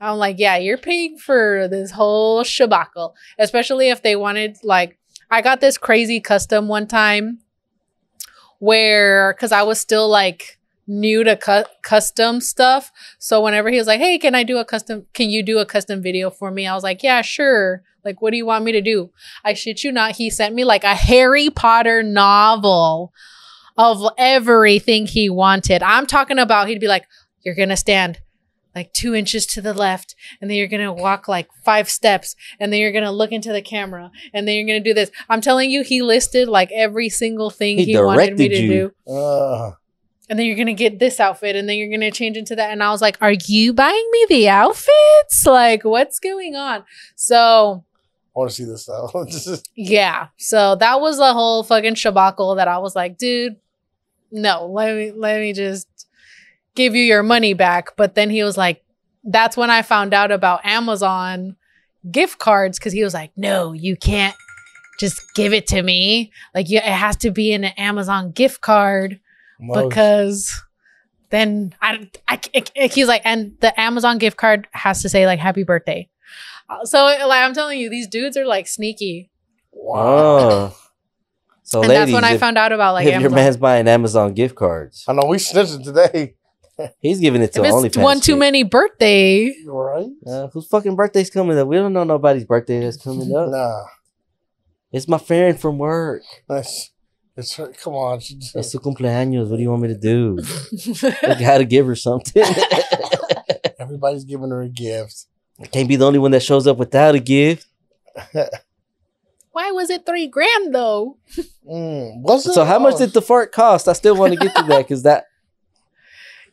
I'm 0.00 0.16
like, 0.16 0.38
yeah, 0.38 0.56
you're 0.56 0.78
paying 0.78 1.18
for 1.18 1.68
this 1.68 1.90
whole 1.90 2.42
shabacle, 2.42 3.12
especially 3.38 3.90
if 3.90 4.00
they 4.00 4.16
wanted 4.16 4.56
like 4.62 4.98
I 5.30 5.42
got 5.42 5.60
this 5.60 5.76
crazy 5.76 6.20
custom 6.20 6.68
one 6.68 6.86
time 6.86 7.40
where 8.60 9.34
cuz 9.34 9.52
I 9.52 9.62
was 9.62 9.78
still 9.78 10.08
like 10.08 10.58
new 10.86 11.24
to 11.24 11.36
cu- 11.36 11.64
custom 11.82 12.40
stuff. 12.40 12.90
So 13.18 13.40
whenever 13.42 13.70
he 13.70 13.78
was 13.78 13.86
like, 13.86 14.00
"Hey, 14.00 14.18
can 14.18 14.34
I 14.34 14.42
do 14.42 14.58
a 14.58 14.64
custom 14.64 15.06
can 15.14 15.30
you 15.30 15.42
do 15.42 15.58
a 15.58 15.66
custom 15.66 16.02
video 16.02 16.30
for 16.30 16.50
me?" 16.50 16.66
I 16.66 16.74
was 16.74 16.84
like, 16.84 17.02
"Yeah, 17.02 17.22
sure." 17.22 17.82
Like, 18.04 18.20
what 18.20 18.32
do 18.32 18.36
you 18.36 18.44
want 18.46 18.64
me 18.64 18.72
to 18.72 18.82
do? 18.82 19.10
I 19.44 19.54
shit 19.54 19.82
you 19.82 19.90
not, 19.90 20.16
he 20.16 20.28
sent 20.28 20.54
me 20.54 20.64
like 20.64 20.84
a 20.84 20.94
Harry 20.94 21.48
Potter 21.48 22.02
novel 22.02 23.12
of 23.78 24.06
everything 24.18 25.06
he 25.06 25.30
wanted. 25.30 25.82
I'm 25.82 26.06
talking 26.06 26.38
about 26.38 26.68
he'd 26.68 26.80
be 26.80 26.86
like, 26.86 27.06
"You're 27.42 27.54
going 27.54 27.70
to 27.70 27.76
stand 27.76 28.18
like 28.74 28.92
two 28.92 29.14
inches 29.14 29.46
to 29.46 29.60
the 29.62 29.72
left, 29.72 30.14
and 30.40 30.50
then 30.50 30.56
you're 30.58 30.66
gonna 30.66 30.92
walk 30.92 31.28
like 31.28 31.48
five 31.64 31.88
steps, 31.88 32.34
and 32.58 32.72
then 32.72 32.80
you're 32.80 32.92
gonna 32.92 33.12
look 33.12 33.30
into 33.30 33.52
the 33.52 33.62
camera, 33.62 34.10
and 34.32 34.48
then 34.48 34.56
you're 34.56 34.66
gonna 34.66 34.80
do 34.80 34.94
this. 34.94 35.10
I'm 35.28 35.40
telling 35.40 35.70
you, 35.70 35.82
he 35.84 36.02
listed 36.02 36.48
like 36.48 36.72
every 36.72 37.08
single 37.08 37.50
thing 37.50 37.78
He 37.78 37.84
he, 37.84 37.96
wanted 37.96 38.36
me 38.36 38.48
to 38.48 38.56
you. 38.56 38.92
do. 39.06 39.12
Uh, 39.12 39.72
And 40.30 40.38
then 40.38 40.46
you're 40.46 40.56
gonna 40.56 40.72
get 40.72 40.98
this 40.98 41.20
outfit, 41.20 41.54
and 41.54 41.68
then 41.68 41.76
you're 41.76 41.90
gonna 41.90 42.10
change 42.10 42.36
into 42.36 42.56
that. 42.56 42.70
And 42.70 42.82
I 42.82 42.90
was 42.90 43.02
like, 43.02 43.18
Are 43.20 43.32
you 43.46 43.72
buying 43.74 44.08
me 44.12 44.26
the 44.28 44.48
outfits? 44.48 44.90
Like, 45.46 45.84
what's 45.84 46.18
going 46.18 46.54
on? 46.56 46.84
So 47.16 47.84
I 48.34 48.38
want 48.38 48.50
to 48.50 48.56
see 48.56 48.64
this 49.32 49.46
is- 49.46 49.62
yeah. 49.76 50.28
So 50.38 50.76
that 50.76 51.00
was 51.00 51.18
the 51.18 51.32
whole 51.32 51.62
fucking 51.62 51.94
shabacle 51.94 52.56
that 52.56 52.68
I 52.68 52.78
was 52.78 52.96
like, 52.96 53.16
dude, 53.18 53.56
no, 54.32 54.66
let 54.66 54.94
me 54.96 55.12
let 55.12 55.40
me 55.40 55.52
just 55.52 55.86
give 56.74 56.94
you 56.94 57.02
your 57.02 57.22
money 57.22 57.52
back. 57.54 57.96
But 57.96 58.14
then 58.14 58.30
he 58.30 58.42
was 58.42 58.56
like, 58.56 58.82
that's 59.22 59.56
when 59.56 59.70
I 59.70 59.82
found 59.82 60.12
out 60.14 60.32
about 60.32 60.64
Amazon 60.64 61.56
gift 62.10 62.38
cards 62.38 62.78
because 62.78 62.92
he 62.92 63.04
was 63.04 63.14
like, 63.14 63.30
no, 63.36 63.72
you 63.72 63.96
can't 63.96 64.34
just 64.98 65.20
give 65.34 65.52
it 65.52 65.66
to 65.68 65.82
me. 65.82 66.32
Like 66.54 66.68
you, 66.68 66.78
it 66.78 66.82
has 66.84 67.16
to 67.18 67.30
be 67.30 67.52
an 67.52 67.64
Amazon 67.64 68.32
gift 68.32 68.60
card 68.60 69.20
most- 69.66 69.88
because 69.88 70.62
then 71.30 71.74
I, 71.80 72.08
I, 72.28 72.40
I- 72.54 72.86
he's 72.88 73.08
like, 73.08 73.22
and 73.24 73.56
the 73.60 73.78
Amazon 73.80 74.18
gift 74.18 74.36
card 74.36 74.68
has 74.72 75.02
to 75.02 75.08
say 75.08 75.26
like 75.26 75.38
happy 75.40 75.64
birthday. 75.64 76.08
Uh, 76.68 76.84
So 76.84 77.04
like 77.04 77.42
I'm 77.42 77.54
telling 77.54 77.78
you, 77.80 77.90
these 77.90 78.06
dudes 78.08 78.36
are 78.36 78.46
like 78.46 78.66
sneaky. 78.68 79.30
wow. 79.72 79.98
Oh. 80.70 80.76
So 81.66 81.80
and 81.80 81.88
ladies, 81.88 82.00
that's 82.02 82.12
when 82.12 82.24
I 82.24 82.34
if, 82.34 82.40
found 82.40 82.58
out 82.58 82.72
about 82.72 82.92
like 82.92 83.06
if 83.06 83.20
your 83.22 83.30
man's 83.30 83.56
buying 83.56 83.88
Amazon 83.88 84.34
gift 84.34 84.54
cards, 84.54 85.04
I 85.08 85.14
know 85.14 85.24
we 85.26 85.38
snitching 85.38 85.82
today. 85.82 86.34
he's 87.00 87.20
giving 87.20 87.40
it 87.40 87.52
to 87.54 87.64
if 87.64 87.72
OnlyFans. 87.72 87.84
it's 87.86 87.96
one 87.96 88.20
too 88.20 88.32
chick. 88.32 88.38
many 88.38 88.62
birthday, 88.64 89.54
Right? 89.66 90.06
Uh, 90.26 90.48
whose 90.48 90.66
fucking 90.66 90.94
birthday's 90.94 91.30
coming 91.30 91.56
up? 91.58 91.66
We 91.68 91.76
don't 91.76 91.92
know 91.94 92.04
nobody's 92.04 92.44
birthday 92.44 92.80
that's 92.80 92.98
coming 93.02 93.34
up. 93.34 93.48
Nah. 93.48 93.84
It's 94.92 95.08
my 95.08 95.18
friend 95.18 95.58
from 95.58 95.78
work. 95.78 96.22
That's, 96.48 96.90
it's 97.36 97.54
her. 97.56 97.72
Come 97.82 97.94
on. 97.94 98.20
She 98.20 98.36
just, 98.36 98.54
It's 98.54 98.70
su 98.70 98.78
cumpleaños. 98.78 99.48
What 99.48 99.56
do 99.56 99.62
you 99.62 99.70
want 99.70 99.82
me 99.82 99.88
to 99.88 99.98
do? 99.98 100.38
I 101.22 101.36
gotta 101.38 101.64
give 101.64 101.86
her 101.86 101.96
something. 101.96 102.42
everybody's 103.78 104.24
giving 104.24 104.50
her 104.50 104.62
a 104.62 104.68
gift. 104.68 105.26
I 105.60 105.66
can't 105.66 105.88
be 105.88 105.96
the 105.96 106.06
only 106.06 106.18
one 106.18 106.30
that 106.32 106.42
shows 106.42 106.66
up 106.66 106.76
without 106.78 107.14
a 107.14 107.20
gift. 107.20 107.66
why 109.52 109.70
was 109.72 109.90
it 109.90 110.06
three 110.06 110.26
grand 110.26 110.74
though? 110.74 111.18
Mm, 111.68 112.22
was 112.22 112.46
it? 112.46 112.52
So 112.52 112.64
how 112.64 112.78
much 112.78 112.98
did 112.98 113.12
the 113.12 113.22
fart 113.22 113.52
cost? 113.52 113.88
I 113.88 113.92
still 113.92 114.16
want 114.16 114.32
to 114.32 114.38
get 114.38 114.54
to 114.56 114.62
that 114.64 114.78
because 114.78 115.02
that 115.02 115.26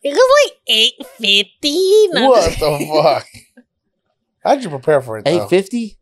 It 0.03 0.09
was 0.09 0.45
like 0.45 0.57
eight 0.67 0.93
fifty. 1.17 2.07
What 2.11 2.51
the 2.59 2.88
fuck? 2.91 3.27
How'd 4.43 4.63
you 4.63 4.69
prepare 4.69 5.01
for 5.01 5.17
it? 5.19 5.25
Though? 5.25 5.43
eight 5.43 5.49
fifty. 5.49 5.97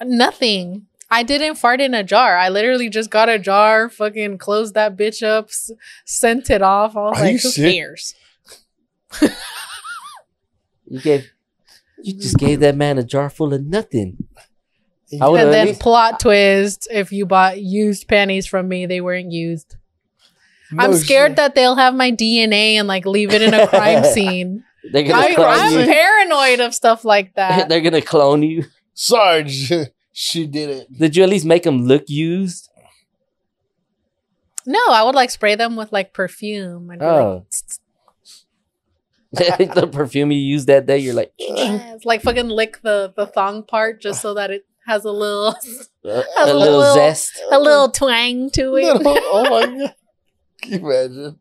Nothing. 0.00 0.86
I 1.10 1.22
didn't 1.22 1.54
fart 1.56 1.80
in 1.80 1.94
a 1.94 2.04
jar. 2.04 2.36
I 2.36 2.48
literally 2.50 2.90
just 2.90 3.10
got 3.10 3.28
a 3.28 3.38
jar, 3.38 3.88
fucking 3.88 4.38
closed 4.38 4.74
that 4.74 4.96
bitch 4.96 5.22
up, 5.22 5.46
s- 5.46 5.70
sent 6.04 6.50
it 6.50 6.60
off. 6.62 6.96
I 6.96 7.00
was 7.00 7.18
Are 7.18 7.22
like, 7.22 7.32
you 7.32 7.38
who 7.38 7.48
serious? 7.50 8.14
cares? 9.20 9.32
You 10.90 11.00
gave. 11.00 11.30
You 12.02 12.14
just 12.14 12.38
gave 12.38 12.60
that 12.60 12.76
man 12.76 12.96
a 12.98 13.02
jar 13.04 13.28
full 13.28 13.52
of 13.52 13.62
nothing. 13.64 14.16
You- 15.10 15.18
I 15.22 15.28
would- 15.28 15.40
And 15.40 15.52
then 15.52 15.66
least- 15.68 15.80
plot 15.80 16.20
twist: 16.20 16.88
if 16.90 17.12
you 17.12 17.26
bought 17.26 17.60
used 17.60 18.08
panties 18.08 18.46
from 18.46 18.68
me, 18.68 18.86
they 18.86 19.00
weren't 19.00 19.32
used. 19.32 19.76
No 20.72 20.84
I'm 20.84 20.94
scared 20.94 21.30
shit. 21.30 21.36
that 21.36 21.54
they'll 21.54 21.76
have 21.76 21.94
my 21.94 22.10
DNA 22.12 22.74
and 22.74 22.86
like 22.88 23.06
leave 23.06 23.32
it 23.32 23.42
in 23.42 23.54
a 23.54 23.66
crime 23.66 24.04
scene. 24.14 24.64
They're 24.92 25.02
gonna 25.02 25.14
I, 25.26 25.34
clone 25.34 25.46
I'm 25.48 25.80
you. 25.80 25.86
paranoid 25.86 26.60
of 26.60 26.74
stuff 26.74 27.04
like 27.04 27.34
that. 27.36 27.68
They're 27.68 27.80
gonna 27.80 28.00
clone 28.02 28.42
you. 28.42 28.64
Sarge, 28.94 29.70
she 30.20 30.46
did 30.48 30.68
it. 30.70 30.92
Did 30.92 31.14
you 31.16 31.22
at 31.22 31.28
least 31.28 31.46
make 31.46 31.62
them 31.62 31.84
look 31.86 32.08
used? 32.08 32.68
No, 34.66 34.80
I 34.90 35.04
would 35.04 35.14
like 35.14 35.30
spray 35.30 35.54
them 35.54 35.76
with 35.76 35.92
like 35.92 36.12
perfume. 36.12 36.90
I'd 36.90 36.98
be 36.98 37.04
Oh. 37.04 37.46
like, 39.32 39.74
the 39.74 39.86
perfume 39.86 40.32
you 40.32 40.40
used 40.40 40.66
that 40.66 40.86
day, 40.86 40.98
you're 40.98 41.14
like, 41.14 41.32
yes, 41.38 42.04
like 42.04 42.22
fucking 42.22 42.48
lick 42.48 42.80
the 42.82 43.12
the 43.16 43.26
thong 43.26 43.62
part 43.62 44.00
just 44.00 44.20
so 44.20 44.34
that 44.34 44.50
it 44.50 44.66
has 44.86 45.04
a 45.04 45.12
little 45.12 45.48
uh, 46.04 46.22
Has 46.36 46.48
a 46.48 46.52
a 46.52 46.54
little 46.54 46.78
little- 46.78 46.94
zest. 46.94 47.32
a 47.52 47.58
little 47.60 47.90
twang 47.90 48.50
to 48.50 48.74
it. 48.76 49.00
oh 49.04 49.44
my 49.50 49.66
god! 49.66 49.94
Can 50.62 50.72
you 50.72 50.78
imagine? 50.90 51.38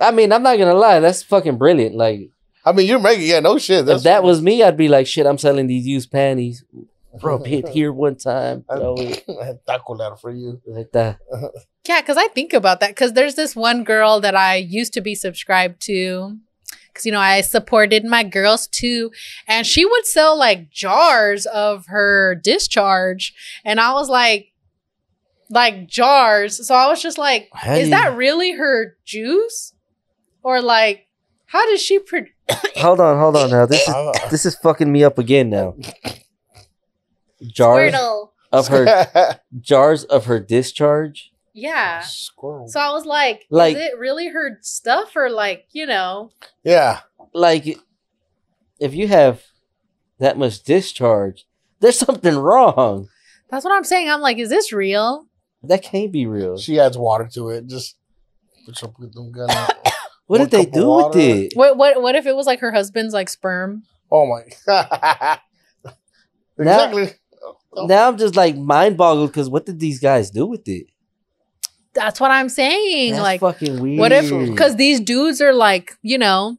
I 0.00 0.10
mean, 0.10 0.32
I'm 0.32 0.42
not 0.42 0.58
gonna 0.58 0.74
lie, 0.74 0.98
that's 1.00 1.22
fucking 1.22 1.56
brilliant. 1.58 1.94
Like, 1.94 2.30
I 2.64 2.72
mean, 2.72 2.86
you're 2.88 2.98
making 2.98 3.26
yeah, 3.28 3.40
no 3.40 3.58
shit. 3.58 3.88
if 3.88 4.02
that 4.02 4.22
was 4.24 4.42
me, 4.42 4.62
I'd 4.64 4.76
be 4.76 4.88
like, 4.88 5.06
shit, 5.06 5.26
I'm 5.26 5.38
selling 5.38 5.68
these 5.68 5.86
used 5.86 6.10
panties. 6.10 6.64
Bro, 7.20 7.44
hit 7.44 7.68
here 7.68 7.92
one 8.06 8.16
time. 8.16 8.64
throw 8.70 8.94
it 8.98 9.24
I 9.40 9.44
had 9.44 9.66
taco 9.66 9.94
ladder 9.94 10.16
for 10.16 10.30
you. 10.30 10.60
like 10.66 10.92
that. 10.92 11.18
Yeah, 11.88 12.02
because 12.02 12.18
I 12.18 12.28
think 12.28 12.52
about 12.52 12.80
that. 12.80 12.90
Because 12.90 13.14
there's 13.14 13.34
this 13.34 13.56
one 13.56 13.82
girl 13.82 14.20
that 14.20 14.34
I 14.36 14.56
used 14.56 14.92
to 14.92 15.00
be 15.00 15.14
subscribed 15.14 15.80
to. 15.86 16.36
Because, 16.92 17.06
you 17.06 17.12
know, 17.12 17.18
I 17.20 17.40
supported 17.40 18.04
my 18.04 18.24
girls 18.24 18.66
too. 18.66 19.10
And 19.46 19.66
she 19.66 19.86
would 19.86 20.04
sell 20.04 20.36
like 20.38 20.68
jars 20.68 21.46
of 21.46 21.86
her 21.86 22.34
discharge. 22.34 23.32
And 23.64 23.80
I 23.80 23.94
was 23.94 24.10
like, 24.10 24.52
like 25.48 25.86
jars. 25.88 26.66
So 26.66 26.74
I 26.74 26.88
was 26.88 27.00
just 27.00 27.16
like, 27.16 27.48
How 27.54 27.74
do 27.76 27.80
is 27.80 27.88
that 27.88 28.14
really 28.16 28.52
her 28.52 28.98
juice? 29.06 29.72
Or 30.42 30.60
like, 30.60 31.06
how 31.46 31.64
does 31.70 31.80
she 31.80 32.00
produce? 32.00 32.32
Hold 32.76 33.00
on, 33.00 33.18
hold 33.18 33.36
on 33.36 33.48
now. 33.48 33.64
This 33.64 33.88
is 33.88 33.94
this 34.30 34.44
is 34.44 34.56
fucking 34.56 34.92
me 34.92 35.04
up 35.04 35.16
again 35.16 35.48
now. 35.48 35.74
Jars 37.46 37.92
Squirtle. 37.94 38.28
of 38.52 38.68
her 38.68 39.40
jars 39.60 40.04
of 40.04 40.26
her 40.26 40.40
discharge. 40.40 41.32
Yeah. 41.54 42.00
Squirrel. 42.00 42.68
So 42.68 42.78
I 42.80 42.90
was 42.92 43.04
like, 43.04 43.46
Like- 43.50 43.76
is 43.76 43.82
it 43.82 43.98
really 43.98 44.28
her 44.28 44.58
stuff 44.62 45.16
or 45.16 45.28
like, 45.30 45.66
you 45.72 45.86
know? 45.86 46.30
yeah. 46.62 47.00
Like, 47.34 47.78
if 48.80 48.94
you 48.94 49.08
have 49.08 49.42
that 50.18 50.38
much 50.38 50.62
discharge, 50.62 51.46
there's 51.80 51.98
something 52.06 52.36
wrong. 52.36 53.08
That's 53.50 53.64
what 53.64 53.74
I'm 53.74 53.84
saying. 53.84 54.08
I'm 54.08 54.20
like, 54.20 54.38
is 54.38 54.50
this 54.50 54.72
real? 54.72 55.26
That 55.62 55.82
can't 55.82 56.12
be 56.12 56.26
real. 56.26 56.58
She 56.58 56.78
adds 56.78 56.96
water 56.96 57.28
to 57.34 57.48
it. 57.50 57.66
Just 57.66 57.96
put 58.66 58.80
your 58.80 58.90
put 58.92 59.12
them 59.12 59.32
gun. 59.32 59.48
What 60.26 60.38
did 60.38 60.50
they 60.50 60.66
do 60.66 60.90
with 60.90 61.16
it? 61.16 61.52
What 61.54 61.78
what 61.78 62.02
what 62.02 62.14
if 62.14 62.26
it 62.26 62.36
was 62.36 62.44
like 62.46 62.60
her 62.60 62.70
husband's 62.70 63.14
like 63.14 63.30
sperm? 63.30 63.84
Oh 64.12 64.26
my. 64.26 64.42
exactly. 66.58 67.08
Now 67.74 68.08
I'm 68.08 68.18
just 68.18 68.36
like 68.36 68.56
mind 68.56 68.96
boggled 68.96 69.30
because 69.30 69.48
what 69.48 69.66
did 69.66 69.78
these 69.78 70.00
guys 70.00 70.30
do 70.30 70.46
with 70.46 70.66
it? 70.68 70.86
That's 71.94 72.20
what 72.20 72.30
I'm 72.30 72.48
saying. 72.48 73.12
That's 73.12 73.22
like 73.22 73.40
fucking 73.40 73.80
weird. 73.80 73.98
what 73.98 74.12
if 74.12 74.30
because 74.30 74.76
these 74.76 75.00
dudes 75.00 75.40
are 75.40 75.52
like, 75.52 75.96
you 76.02 76.18
know, 76.18 76.58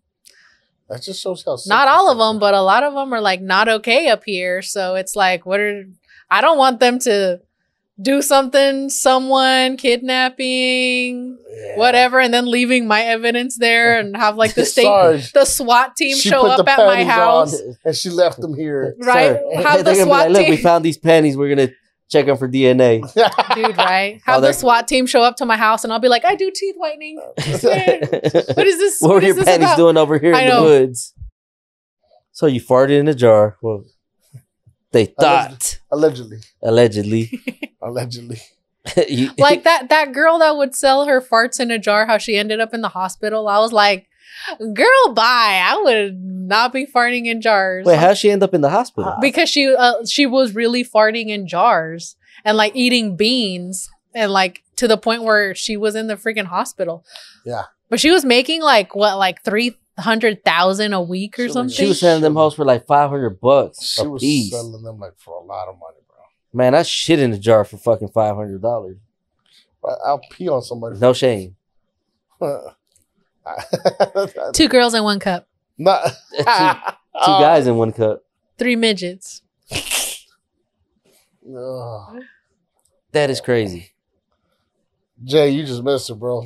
That 0.90 1.02
just 1.02 1.22
shows 1.22 1.44
how. 1.46 1.56
sick 1.56 1.70
not 1.70 1.88
all 1.88 2.12
of 2.12 2.18
them, 2.18 2.40
but 2.40 2.54
a 2.54 2.62
lot 2.62 2.84
of 2.84 2.94
them 2.94 3.14
are 3.14 3.22
like 3.22 3.42
not 3.42 3.70
okay 3.70 4.10
up 4.10 4.24
here. 4.26 4.62
So 4.62 4.96
it's 4.96 5.16
like, 5.16 5.46
what 5.46 5.60
are 5.60 5.86
I 6.30 6.42
don't 6.42 6.58
want 6.58 6.80
them 6.80 7.00
to 7.00 7.42
do 8.02 8.22
something, 8.22 8.90
someone 8.90 9.76
kidnapping, 9.78 11.38
Yeah. 11.50 11.78
whatever, 11.78 12.20
and 12.20 12.34
then 12.34 12.46
leaving 12.50 12.88
my 12.88 13.02
evidence 13.02 13.58
there 13.58 14.00
and 14.00 14.16
have 14.16 14.36
like 14.38 14.54
the 14.56 14.66
state, 14.74 14.84
Sarge, 14.84 15.32
the 15.34 15.46
SWAT 15.46 15.96
team 15.98 16.16
show 16.18 16.46
up 16.48 16.68
at 16.68 16.78
my 16.78 17.04
house. 17.04 17.60
and 17.84 17.96
she 17.96 18.10
left 18.10 18.40
them 18.40 18.56
here. 18.56 18.96
Right? 19.00 19.38
Sir, 19.38 19.62
Have 19.62 19.78
the 19.80 19.84
they're 19.84 19.94
gonna 19.94 19.96
be 19.96 20.04
SWAT 20.06 20.32
like, 20.32 20.38
Look, 20.38 20.48
we 20.50 20.58
found 20.58 20.86
these 20.86 20.98
panties. 20.98 21.36
We're 21.36 21.50
gonna 21.54 21.70
check 22.10 22.26
them 22.28 22.38
for 22.38 22.48
DNA. 22.48 23.02
Dude, 23.56 23.78
right? 23.78 24.16
Oh, 24.28 24.32
Have 24.34 24.42
the 24.44 24.54
SWAT 24.54 24.88
team 24.88 25.06
show 25.06 25.22
up 25.22 25.36
to 25.38 25.46
my 25.46 25.58
house 25.58 25.84
and 25.84 25.92
I'll 25.92 26.00
be 26.00 26.08
like, 26.10 26.24
I 26.26 26.36
do 26.36 26.50
teeth 26.56 26.76
whitening. 26.78 27.18
what 27.18 27.38
What 27.38 28.68
is 28.68 28.78
this? 28.78 29.02
what 29.02 29.10
what 29.10 29.16
were 29.16 29.22
your 29.28 29.36
panties 29.36 29.68
about? 29.68 29.78
doing 29.78 29.98
over 29.98 30.18
here 30.18 30.34
I 30.34 30.42
in 30.44 30.56
the 30.56 30.62
woods? 30.62 31.14
So 32.32 32.46
you 32.48 32.62
farted 32.62 32.98
in 33.00 33.08
a 33.10 33.14
jar. 33.14 33.58
Well, 33.62 33.84
they 34.92 35.06
thought 35.06 35.80
Allegedly. 35.92 36.40
allegedly. 36.64 37.42
Allegedly. 37.82 38.40
You- 39.08 39.30
like 39.38 39.64
that 39.66 39.90
that 39.90 40.14
girl 40.14 40.40
that 40.40 40.56
would 40.58 40.74
sell 40.74 41.06
her 41.06 41.22
farts 41.22 41.60
in 41.60 41.70
a 41.70 41.78
jar 41.78 42.06
how 42.08 42.18
she 42.18 42.38
ended 42.38 42.60
up 42.60 42.74
in 42.74 42.82
the 42.82 42.90
hospital 42.90 43.48
i 43.48 43.60
was 43.60 43.72
like 43.74 44.08
girl 44.74 45.14
bye 45.14 45.62
i 45.64 45.80
would 45.84 46.16
not 46.24 46.72
be 46.74 46.86
farting 46.88 47.26
in 47.26 47.42
jars 47.42 47.86
Wait, 47.86 47.98
how'd 48.00 48.18
she 48.18 48.32
end 48.32 48.42
up 48.42 48.54
in 48.54 48.62
the 48.62 48.70
hospital? 48.70 49.16
because 49.22 49.50
she 49.50 49.68
uh, 49.76 50.06
she 50.08 50.26
was 50.26 50.56
really 50.56 50.84
farting 50.84 51.28
in 51.28 51.46
jars 51.48 52.16
and 52.46 52.58
like 52.58 52.76
eating 52.76 53.16
beans 53.16 53.90
and 54.16 54.32
like 54.32 54.64
to 54.78 54.88
the 54.88 54.98
point 54.98 55.24
where 55.24 55.54
she 55.54 55.76
was 55.78 55.94
in 55.94 56.08
the 56.08 56.16
freaking 56.16 56.46
hospital 56.46 57.06
Yeah. 57.46 57.64
but 57.90 58.00
she 58.00 58.10
was 58.10 58.24
making 58.26 58.62
like 58.62 58.96
what 58.96 59.18
like 59.18 59.44
300,000 60.04 60.94
a 60.94 61.02
week 61.02 61.38
or 61.38 61.44
She 61.44 61.44
was- 61.48 61.54
something 61.54 61.74
She 61.76 61.86
was 61.88 62.00
selling 62.00 62.22
them 62.22 62.36
hoes 62.36 62.54
for 62.56 62.66
like 62.66 62.86
five 62.88 63.10
hundred 63.10 63.40
bucks 63.42 63.84
She 63.94 64.02
a 64.04 64.10
was 64.10 64.22
piece. 64.22 64.52
selling 64.52 64.84
them 64.84 65.00
like 65.00 65.14
for 65.18 65.36
a 65.36 65.44
lot 65.44 65.68
of 65.68 65.76
money, 65.80 65.98
bro. 66.08 66.18
Man, 66.54 66.74
I 66.76 66.84
shit 66.84 67.20
in 67.20 67.32
a 67.34 67.38
jar 67.38 67.64
for 67.66 67.78
fucking 67.78 68.10
five 68.10 68.36
hundred 68.36 68.62
dollars. 68.62 68.98
I'll 70.06 70.22
pee 70.32 70.50
on 70.50 70.62
somebody. 70.62 70.98
No 71.00 71.14
shame. 71.14 71.56
two 74.54 74.68
girls 74.70 74.94
in 74.94 75.04
one 75.04 75.20
cup 75.20 75.48
Not, 75.78 76.04
Two, 76.38 76.38
two 76.38 76.44
guys 77.26 77.68
in 77.68 77.76
one 77.76 77.92
cup. 77.92 78.24
three 78.58 78.76
midgets 78.76 79.42
Ugh. 81.48 82.22
That 83.12 83.30
is 83.32 83.42
crazy. 83.42 83.92
Jay, 85.24 85.50
you 85.50 85.66
just 85.66 85.84
missed 85.84 86.10
it, 86.12 86.16
bro. 86.16 86.46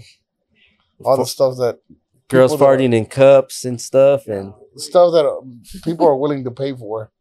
All 1.03 1.17
the 1.17 1.25
stuff 1.25 1.57
that 1.57 1.79
Girls 2.29 2.51
people 2.53 2.65
that- 2.67 2.79
farting 2.79 2.93
in 2.93 3.05
cups 3.05 3.65
and 3.65 3.79
stuff. 3.79 4.27
And 4.27 4.53
stuff 4.77 5.13
that 5.13 5.25
uh, 5.25 5.41
people 5.83 6.07
are 6.07 6.15
willing 6.15 6.43
to 6.45 6.51
pay 6.51 6.73
for. 6.75 7.11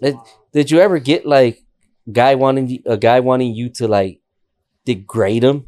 Did, 0.00 0.16
did 0.52 0.70
you 0.70 0.80
ever 0.80 0.98
get 0.98 1.26
like 1.26 1.64
guy 2.10 2.34
wanting 2.36 2.68
y- 2.68 2.82
a 2.86 2.96
guy 2.96 3.20
wanting 3.20 3.54
you 3.54 3.68
to 3.70 3.88
like 3.88 4.20
degrade 4.84 5.42
him? 5.44 5.66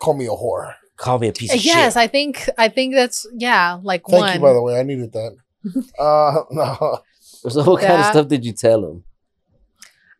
Call 0.00 0.14
me 0.14 0.26
a 0.26 0.30
whore. 0.30 0.74
Call 0.96 1.18
me 1.18 1.28
a 1.28 1.32
piece 1.32 1.54
of 1.54 1.64
yes 1.64 1.94
shit. 1.94 1.96
i 2.02 2.06
think 2.06 2.46
i 2.58 2.68
think 2.68 2.94
that's 2.94 3.26
yeah 3.32 3.78
like 3.82 4.02
Thank 4.06 4.20
one 4.22 4.34
you, 4.34 4.40
by 4.40 4.52
the 4.52 4.60
way. 4.60 4.78
I 4.78 4.82
needed 4.82 5.12
that. 5.12 5.36
uh, 5.98 6.42
no. 6.50 6.98
So 7.48 7.64
what 7.64 7.80
kind 7.80 8.00
of 8.02 8.06
stuff 8.06 8.28
did 8.28 8.44
you 8.44 8.52
tell 8.52 8.84
him? 8.84 9.04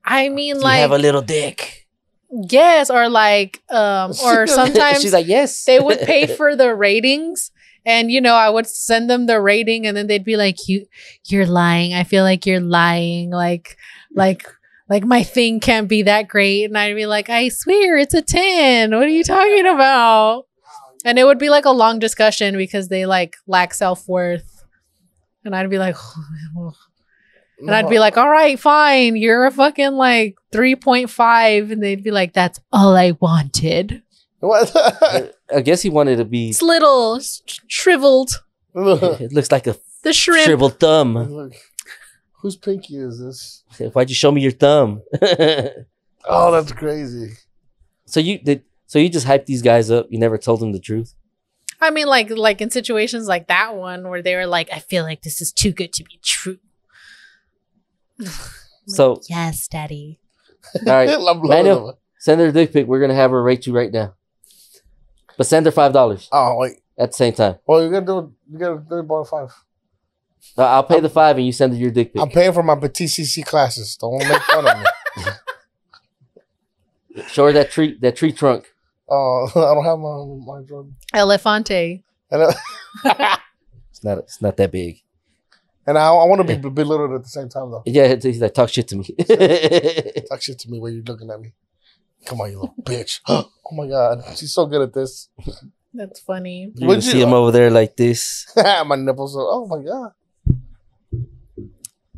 I 0.02 0.30
mean, 0.30 0.56
you 0.56 0.62
like 0.62 0.78
have 0.78 0.90
a 0.92 0.96
little 0.96 1.20
dick. 1.20 1.79
Yes, 2.30 2.90
or 2.90 3.08
like, 3.08 3.62
um, 3.70 4.12
or 4.24 4.46
sometimes 4.46 5.00
she's 5.00 5.12
like, 5.12 5.26
yes. 5.26 5.64
they 5.64 5.80
would 5.80 6.00
pay 6.00 6.26
for 6.36 6.56
the 6.56 6.74
ratings, 6.74 7.50
and 7.84 8.10
you 8.10 8.20
know, 8.20 8.34
I 8.34 8.50
would 8.50 8.66
send 8.66 9.08
them 9.08 9.26
the 9.26 9.40
rating, 9.40 9.86
and 9.86 9.96
then 9.96 10.06
they'd 10.06 10.24
be 10.24 10.36
like, 10.36 10.56
"You, 10.68 10.86
you're 11.26 11.46
lying. 11.46 11.94
I 11.94 12.04
feel 12.04 12.24
like 12.24 12.46
you're 12.46 12.60
lying. 12.60 13.30
Like, 13.30 13.76
like." 14.14 14.46
Like 14.88 15.04
my 15.04 15.22
thing 15.22 15.60
can't 15.60 15.88
be 15.88 16.02
that 16.02 16.26
great, 16.26 16.64
and 16.64 16.76
I'd 16.76 16.96
be 16.96 17.06
like, 17.06 17.30
"I 17.30 17.48
swear 17.48 17.96
it's 17.96 18.12
a 18.12 18.22
ten. 18.22 18.90
What 18.90 19.04
are 19.04 19.08
you 19.08 19.22
talking 19.22 19.64
about?" 19.64 20.46
And 21.04 21.16
it 21.16 21.22
would 21.22 21.38
be 21.38 21.48
like 21.48 21.64
a 21.64 21.70
long 21.70 22.00
discussion 22.00 22.56
because 22.56 22.88
they 22.88 23.06
like 23.06 23.36
lack 23.46 23.72
self 23.72 24.08
worth, 24.08 24.64
and 25.44 25.54
I'd 25.54 25.70
be 25.70 25.78
like, 25.78 25.94
And 27.60 27.70
I'd 27.74 27.88
be 27.90 27.98
like, 27.98 28.16
all 28.16 28.28
right, 28.28 28.58
fine. 28.58 29.16
You're 29.16 29.46
a 29.46 29.50
fucking 29.50 29.92
like 29.92 30.36
3.5. 30.52 31.72
And 31.72 31.82
they'd 31.82 32.02
be 32.02 32.10
like, 32.10 32.32
that's 32.32 32.58
all 32.72 32.96
I 32.96 33.12
wanted. 33.20 34.02
what? 34.40 34.70
I 35.54 35.60
guess 35.62 35.82
he 35.82 35.90
wanted 35.90 36.16
to 36.16 36.24
be. 36.24 36.50
It's 36.50 36.62
little, 36.62 37.16
it's 37.16 37.42
shriveled. 37.68 38.30
It 38.74 39.32
looks 39.32 39.50
like 39.50 39.66
a 39.66 39.76
The 40.04 40.12
shrimp. 40.12 40.44
shriveled 40.44 40.78
thumb. 40.80 41.14
Look, 41.14 41.54
Whose 42.40 42.56
pinky 42.56 42.96
is 42.96 43.18
this? 43.20 43.64
Why'd 43.92 44.08
you 44.08 44.14
show 44.14 44.30
me 44.32 44.40
your 44.40 44.52
thumb? 44.52 45.02
Oh, 46.28 46.52
that's 46.52 46.70
crazy. 46.72 47.32
so 48.04 48.20
you 48.20 48.38
did. 48.38 48.62
So 48.86 48.98
you 48.98 49.08
just 49.08 49.26
hyped 49.26 49.46
these 49.46 49.62
guys 49.62 49.90
up. 49.90 50.06
You 50.10 50.18
never 50.18 50.36
told 50.36 50.60
them 50.60 50.72
the 50.72 50.78
truth. 50.78 51.14
I 51.80 51.90
mean, 51.90 52.06
like, 52.08 52.28
like 52.30 52.60
in 52.60 52.70
situations 52.70 53.26
like 53.26 53.48
that 53.48 53.74
one 53.74 54.06
where 54.08 54.20
they 54.20 54.34
were 54.36 54.46
like, 54.46 54.68
I 54.70 54.80
feel 54.80 55.02
like 55.04 55.22
this 55.22 55.40
is 55.40 55.50
too 55.50 55.72
good 55.72 55.92
to 55.94 56.04
be 56.04 56.18
true. 56.22 56.58
So 58.86 59.20
Yes, 59.28 59.68
daddy. 59.68 60.18
all 60.86 60.92
right, 60.92 61.08
I'm 61.28 61.42
Manuel? 61.46 61.90
it. 61.90 61.96
send 62.18 62.40
her 62.40 62.48
a 62.48 62.52
dick 62.52 62.72
pic. 62.72 62.86
We're 62.86 63.00
gonna 63.00 63.14
have 63.14 63.30
her 63.30 63.42
rate 63.42 63.66
you 63.66 63.74
right 63.74 63.92
now. 63.92 64.14
But 65.36 65.46
send 65.46 65.64
her 65.66 65.72
five 65.72 65.92
dollars 65.92 66.28
Oh 66.32 66.56
wait. 66.58 66.78
at 66.98 67.10
the 67.12 67.16
same 67.16 67.32
time. 67.32 67.56
Well, 67.66 67.82
you 67.84 67.90
gotta 67.90 68.06
do 68.06 68.18
it. 68.18 68.26
You 68.52 68.58
gotta 68.58 68.82
do 68.88 68.98
it 68.98 69.02
by 69.04 69.22
five. 69.24 69.54
Uh, 70.56 70.64
I'll 70.64 70.84
pay 70.84 71.00
the 71.00 71.08
five 71.08 71.36
and 71.36 71.46
you 71.46 71.52
send 71.52 71.72
her 71.72 71.78
your 71.78 71.90
dick 71.90 72.12
pic. 72.12 72.20
I'm 72.22 72.30
paying 72.30 72.52
for 72.52 72.62
my 72.62 72.74
TCC 72.74 73.44
classes. 73.44 73.96
Don't 73.96 74.18
make 74.18 74.42
fun 74.42 74.66
of 74.66 74.78
me. 74.78 74.84
Show 77.28 77.46
her 77.46 77.52
that 77.52 77.70
tree 77.70 77.96
that 78.00 78.16
tree 78.16 78.32
trunk. 78.32 78.72
Oh, 79.08 79.48
I 79.54 79.74
don't 79.74 79.84
have 79.84 79.98
my 79.98 80.60
my 80.60 80.62
drug. 80.66 80.92
Elefante. 81.14 82.02
And 82.30 82.42
I, 83.04 83.38
It's 83.90 84.04
not 84.04 84.18
it's 84.18 84.40
not 84.40 84.56
that 84.56 84.70
big. 84.72 85.00
And 85.90 85.98
I, 85.98 86.06
I 86.06 86.24
want 86.24 86.46
to 86.46 86.56
be 86.56 86.68
belittled 86.68 87.12
at 87.12 87.22
the 87.24 87.28
same 87.28 87.48
time 87.48 87.72
though. 87.72 87.82
Yeah, 87.84 88.04
it's, 88.04 88.24
he's 88.24 88.40
like 88.40 88.54
talk 88.54 88.68
shit 88.68 88.86
to 88.88 88.96
me. 88.96 89.04
Talk 90.28 90.40
shit 90.40 90.60
to 90.60 90.70
me 90.70 90.78
while 90.78 90.90
you're 90.90 91.02
looking 91.02 91.28
at 91.28 91.40
me. 91.40 91.52
Come 92.24 92.40
on, 92.40 92.52
you 92.52 92.60
little 92.60 92.74
bitch. 92.82 93.20
oh 93.28 93.50
my 93.72 93.88
god, 93.88 94.22
she's 94.36 94.54
so 94.54 94.66
good 94.66 94.82
at 94.82 94.94
this. 94.94 95.28
That's 95.92 96.20
funny. 96.20 96.70
you 96.76 96.86
Would 96.86 97.00
can 97.00 97.04
you- 97.04 97.10
see 97.10 97.20
him 97.20 97.32
over 97.32 97.50
there 97.50 97.70
like 97.70 97.96
this. 97.96 98.46
my 98.56 98.94
nipples. 98.94 99.36
Are, 99.36 99.40
oh 99.42 99.66
my 99.66 99.82
god. 99.82 100.12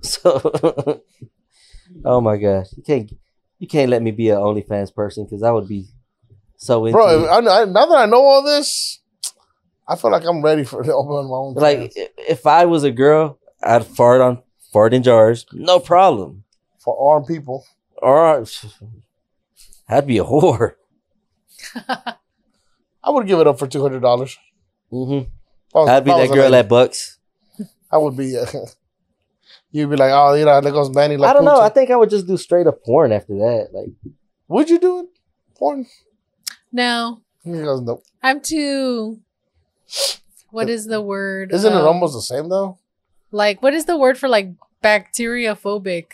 So, 0.05 1.01
oh 2.05 2.21
my 2.21 2.37
God. 2.37 2.67
you 2.77 2.83
can't 2.83 3.13
you 3.61 3.69
can't 3.69 3.89
let 3.89 4.03
me 4.03 4.11
be 4.11 4.31
an 4.31 4.39
OnlyFans 4.39 4.93
person 4.93 5.25
because 5.25 5.45
I 5.45 5.53
would 5.53 5.69
be 5.69 5.87
so 6.57 6.85
into 6.85 6.97
Bro. 6.99 7.27
I, 7.27 7.39
I, 7.39 7.65
now 7.65 7.87
that 7.87 7.97
I 7.97 8.07
know 8.07 8.21
all 8.21 8.43
this, 8.43 9.01
I 9.87 9.95
feel 9.95 10.11
like 10.11 10.25
I'm 10.25 10.43
ready 10.43 10.65
for 10.65 10.83
to 10.83 10.93
open 10.93 11.31
my 11.31 11.37
own. 11.37 11.55
Like 11.55 11.79
pants 11.79 11.97
if 12.19 12.47
I 12.49 12.65
was 12.65 12.83
a 12.83 12.91
girl, 12.91 13.39
I'd 13.63 13.87
fart 13.87 14.21
on 14.21 14.43
fart 14.73 14.95
in 14.95 15.03
jars, 15.03 15.47
no 15.53 15.79
problem. 15.79 16.45
for 16.79 16.97
armed 17.15 17.27
people. 17.27 17.65
Or 17.97 18.45
I'd 19.89 20.07
be 20.07 20.19
a 20.19 20.25
whore. 20.25 20.73
I 23.05 23.11
would 23.11 23.27
give 23.27 23.39
it 23.41 23.47
up 23.47 23.59
for 23.59 23.67
two 23.67 23.83
hundred 23.83 24.01
dollars. 24.01 24.39
Mm-hmm. 24.93 25.29
I'd 25.89 26.05
be 26.05 26.11
that 26.11 26.31
girl 26.31 26.55
at 26.55 26.69
Bucks. 26.69 27.19
I 27.91 27.99
would 27.99 28.17
be. 28.17 28.37
Uh, 28.37 28.47
you'd 29.71 29.91
be 29.91 29.97
like, 29.97 30.11
oh, 30.13 30.35
you 30.35 30.45
know, 30.45 30.61
there 30.61 30.73
goes 30.73 30.91
Manny. 30.95 31.17
I 31.23 31.33
don't 31.33 31.45
know. 31.45 31.61
I 31.61 31.69
think 31.69 31.91
I 31.91 31.97
would 31.97 32.11
just 32.11 32.27
do 32.27 32.37
straight 32.37 32.67
up 32.67 32.83
porn 32.85 33.13
after 33.13 33.35
that. 33.35 33.69
Like 33.73 33.91
Would 34.49 34.71
you 34.71 34.79
do 34.79 35.01
it? 35.01 35.07
Porn? 35.57 35.87
No, 36.73 37.21
He 37.45 37.53
goes, 37.53 37.81
no. 37.83 38.03
I'm 38.23 38.41
too. 38.41 39.21
What 40.51 40.69
is 40.71 40.87
the 40.87 41.01
word? 41.03 41.53
Isn't 41.53 41.73
it 41.73 41.77
Um, 41.77 41.87
almost 41.87 42.15
the 42.15 42.23
same 42.23 42.49
though? 42.49 42.79
Like 43.33 43.63
what 43.63 43.75
is 43.75 43.87
the 43.87 43.97
word 43.97 44.19
for 44.19 44.29
like 44.29 44.51
bacteriophobic? 44.83 46.07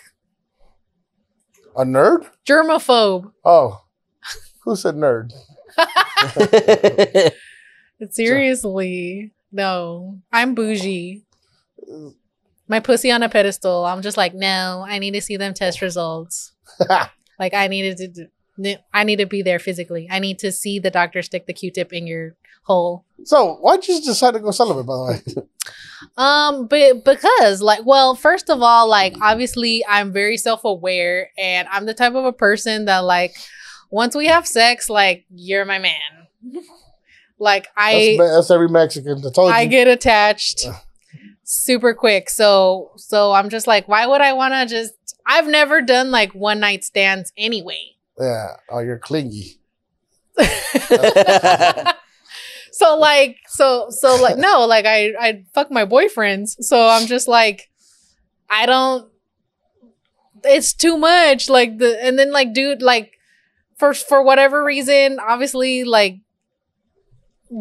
A 1.77 1.85
nerd? 1.85 2.27
Germaphobe. 2.47 3.33
Oh, 3.45 3.83
who 4.65 4.75
said 4.75 4.95
nerd? 4.95 5.33
Seriously. 8.11 9.33
No. 9.53 10.19
I'm 10.33 10.55
bougie. 10.55 11.25
My 12.69 12.81
pussy 12.81 13.11
on 13.11 13.23
a 13.23 13.29
pedestal. 13.29 13.85
I'm 13.87 14.03
just 14.03 14.17
like, 14.17 14.35
no, 14.35 14.85
I 14.87 14.99
need 14.99 15.13
to 15.13 15.23
see 15.23 15.37
them 15.37 15.55
test 15.55 15.81
results. 15.83 16.53
Like 17.39 17.55
I 17.55 17.69
needed 17.69 18.15
to 18.15 18.79
I 18.93 19.05
need 19.05 19.21
to 19.21 19.27
be 19.27 19.43
there 19.43 19.61
physically. 19.61 20.09
I 20.11 20.19
need 20.19 20.41
to 20.41 20.51
see 20.51 20.81
the 20.81 20.91
doctor 20.91 21.23
stick 21.23 21.47
the 21.47 21.53
Q-tip 21.53 21.93
in 21.93 22.09
your 22.09 22.35
hole. 22.63 23.05
so 23.25 23.55
why'd 23.57 23.87
you 23.89 24.01
decide 24.01 24.35
to 24.35 24.41
go 24.41 24.51
celibate? 24.51 24.87
By 24.87 24.95
the 24.95 25.05
way, 25.05 25.47
Um, 26.17 26.67
but 26.67 27.05
because 27.05 27.63
like, 27.63 27.85
well, 27.87 28.15
first 28.15 28.51
of 28.51 28.61
all, 28.63 28.89
like 28.89 29.15
obviously 29.21 29.85
I'm 29.89 30.13
very 30.13 30.37
self-aware 30.37 31.31
and 31.39 31.69
I'm 31.71 31.87
the 31.87 31.95
type 31.95 32.15
of 32.15 32.25
a 32.25 32.33
person 32.33 32.87
that 32.87 32.99
like 32.99 33.37
once 33.91 34.15
we 34.17 34.27
have 34.27 34.47
sex, 34.47 34.91
like 34.91 35.25
you're 35.31 35.65
my 35.65 35.79
man. 35.79 35.93
like 37.39 37.69
I 37.77 38.17
that's, 38.19 38.33
that's 38.35 38.51
every 38.51 38.69
Mexican. 38.69 39.19
I 39.19 39.31
told 39.31 39.51
you. 39.51 39.55
I 39.55 39.67
get 39.67 39.87
attached 39.89 40.67
super 41.45 41.95
quick. 41.95 42.31
So 42.31 42.93
so 42.97 43.33
I'm 43.33 43.49
just 43.49 43.67
like, 43.67 43.89
why 43.89 44.07
would 44.07 44.21
I 44.21 44.33
want 44.35 44.55
to 44.55 44.67
just 44.67 44.95
I've 45.27 45.47
never 45.47 45.81
done 45.81 46.11
like 46.11 46.33
one 46.35 46.61
night 46.61 46.85
stands 46.85 47.33
anyway. 47.37 47.97
yeah. 48.21 48.57
Oh, 48.71 48.81
you're 48.81 48.99
clingy. 48.99 49.61
so 52.73 52.97
like 52.99 53.37
so 53.47 53.87
so 53.91 54.17
like 54.23 54.37
no, 54.39 54.67
like 54.67 54.87
I 54.87 55.13
I 55.19 55.45
fuck 55.55 55.71
my 55.71 55.85
boyfriends. 55.85 56.57
So 56.61 56.87
I'm 56.87 57.07
just 57.07 57.29
like 57.29 57.71
I 58.51 58.67
don't 58.67 59.11
it's 60.45 60.73
too 60.73 60.97
much. 60.97 61.49
Like 61.49 61.79
the 61.79 62.03
and 62.03 62.19
then 62.19 62.33
like 62.33 62.53
dude 62.53 62.83
like 62.83 63.13
for 63.77 63.95
for 63.95 64.23
whatever 64.23 64.65
reason 64.65 65.19
obviously 65.21 65.85
like 65.85 66.19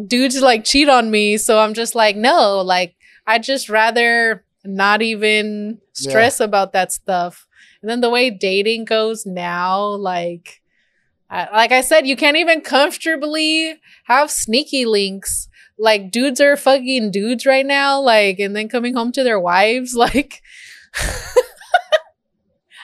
dudes 0.06 0.40
like 0.40 0.64
cheat 0.64 0.88
on 0.88 1.10
me. 1.10 1.36
So 1.36 1.60
i'm 1.60 1.74
just 1.74 1.94
like 1.94 2.16
no 2.16 2.60
like 2.60 2.94
i'd 3.26 3.42
just 3.42 3.68
rather 3.68 4.44
not 4.64 5.00
even 5.02 5.78
stress 5.92 6.40
about 6.40 6.72
that 6.72 6.92
stuff. 6.92 7.46
And 7.80 7.88
then 7.88 8.00
the 8.00 8.10
way 8.10 8.30
dating 8.30 8.84
goes 8.84 9.24
now 9.24 9.82
like 9.84 10.48
I, 10.48 10.67
like 11.30 11.72
i 11.72 11.80
said 11.80 12.06
you 12.06 12.16
can't 12.16 12.36
even 12.36 12.60
comfortably 12.60 13.74
have 14.04 14.30
sneaky 14.30 14.84
links 14.86 15.48
like 15.78 16.10
dudes 16.10 16.40
are 16.40 16.56
fucking 16.56 17.10
dudes 17.10 17.44
right 17.46 17.66
now 17.66 18.00
like 18.00 18.38
and 18.38 18.56
then 18.56 18.68
coming 18.68 18.94
home 18.94 19.12
to 19.12 19.22
their 19.22 19.38
wives 19.38 19.94
like 20.06 20.42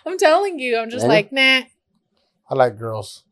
i'm 0.07 0.19
telling 0.19 0.59
you 0.59 0.77
i'm 0.79 0.91
just 0.91 1.05
Really? 1.05 1.16
like 1.16 1.33
nah 1.33 1.62
I 2.47 2.55
like 2.57 2.79
girls. 2.79 3.25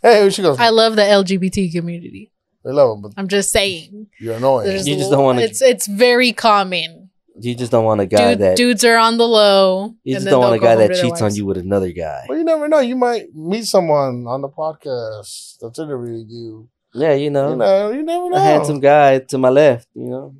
Hey, 0.00 0.22
here 0.22 0.30
she 0.30 0.40
goes. 0.42 0.58
i 0.58 0.70
love 0.70 0.96
the 0.96 1.02
lgbt 1.02 1.70
community 1.72 2.32
they 2.64 2.72
love 2.72 2.90
them, 2.90 3.02
but 3.02 3.12
i'm 3.20 3.28
just 3.28 3.50
saying 3.50 4.06
you're 4.18 4.34
annoying. 4.36 4.66
There's 4.66 4.88
You 4.88 4.96
just 4.96 5.10
don't 5.10 5.22
wanna- 5.24 5.42
It's 5.42 5.60
it's 5.62 5.86
very 5.86 6.32
common. 6.32 6.97
You 7.40 7.54
just 7.54 7.70
don't 7.72 7.84
want 7.84 8.00
a 8.00 8.06
guy 8.06 8.30
Dude, 8.34 8.38
that 8.40 8.56
dudes 8.56 8.84
are 8.84 8.96
on 8.96 9.16
the 9.18 9.26
low. 9.26 9.94
you 10.04 10.14
just 10.14 10.26
don't 10.26 10.40
want 10.40 10.54
a 10.56 10.58
guy 10.58 10.74
that 10.76 11.00
cheats 11.00 11.22
on 11.22 11.34
you 11.34 11.44
with 11.46 11.56
another 11.58 11.90
guy. 11.92 12.24
well, 12.28 12.38
you 12.38 12.44
never 12.44 12.68
know. 12.68 12.80
You 12.80 12.96
might 12.96 13.34
meet 13.34 13.64
someone 13.66 14.26
on 14.26 14.40
the 14.42 14.48
podcast 14.48 15.58
that's 15.60 15.78
interviewing 15.78 16.26
you. 16.28 16.68
Yeah, 16.94 17.14
you 17.14 17.30
know, 17.30 17.50
You 17.50 17.56
know, 17.56 17.90
you 17.92 18.02
never 18.02 18.30
know. 18.30 18.36
a 18.36 18.40
handsome 18.40 18.80
guy 18.80 19.18
to 19.20 19.38
my 19.38 19.50
left. 19.50 19.88
You 19.94 20.08
know, 20.08 20.34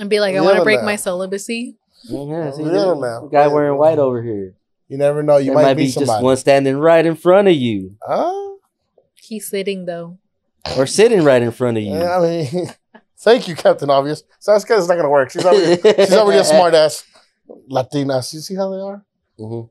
and 0.00 0.08
be 0.10 0.20
like, 0.20 0.34
I 0.36 0.40
want 0.40 0.56
to 0.58 0.64
break 0.64 0.80
now. 0.80 0.86
my 0.86 0.96
celibacy. 0.96 1.76
yeah, 2.04 2.50
see, 2.50 2.62
Yeah, 2.62 2.70
there's 2.70 2.98
man. 3.00 3.22
a 3.24 3.28
guy 3.30 3.46
wearing 3.48 3.78
white 3.78 3.98
over 3.98 4.22
here. 4.22 4.54
You 4.88 4.98
never 4.98 5.22
know. 5.22 5.36
You 5.38 5.46
There 5.46 5.54
might, 5.54 5.62
might, 5.62 5.76
meet 5.76 5.84
be 5.84 5.90
somebody. 5.90 6.12
just 6.18 6.22
one 6.22 6.36
standing 6.36 6.78
right 6.78 7.04
in 7.04 7.16
front 7.16 7.48
of 7.48 7.54
you, 7.54 7.96
Huh? 8.06 8.54
He's 9.14 9.48
sitting 9.48 9.84
though. 9.86 10.18
or 10.78 10.86
sitting 10.86 11.22
right 11.24 11.42
in 11.42 11.50
front 11.50 11.76
of 11.76 11.82
you. 11.82 11.90
Yeah, 11.92 12.18
I 12.18 12.20
mean, 12.20 12.70
thank 13.18 13.48
you, 13.48 13.54
Captain 13.56 13.90
Obvious. 13.90 14.22
Saskia 14.40 14.76
is 14.76 14.88
not 14.88 14.96
gonna 14.96 15.10
work. 15.10 15.30
She's 15.30 15.44
already, 15.44 15.80
she's 15.82 16.12
already 16.12 16.40
a 16.40 16.44
smart 16.54 16.74
ass 16.74 17.04
Latina. 17.68 18.16
You 18.16 18.40
see 18.40 18.54
how 18.54 18.70
they 18.70 18.80
are? 18.80 19.04
Mhm. 19.38 19.70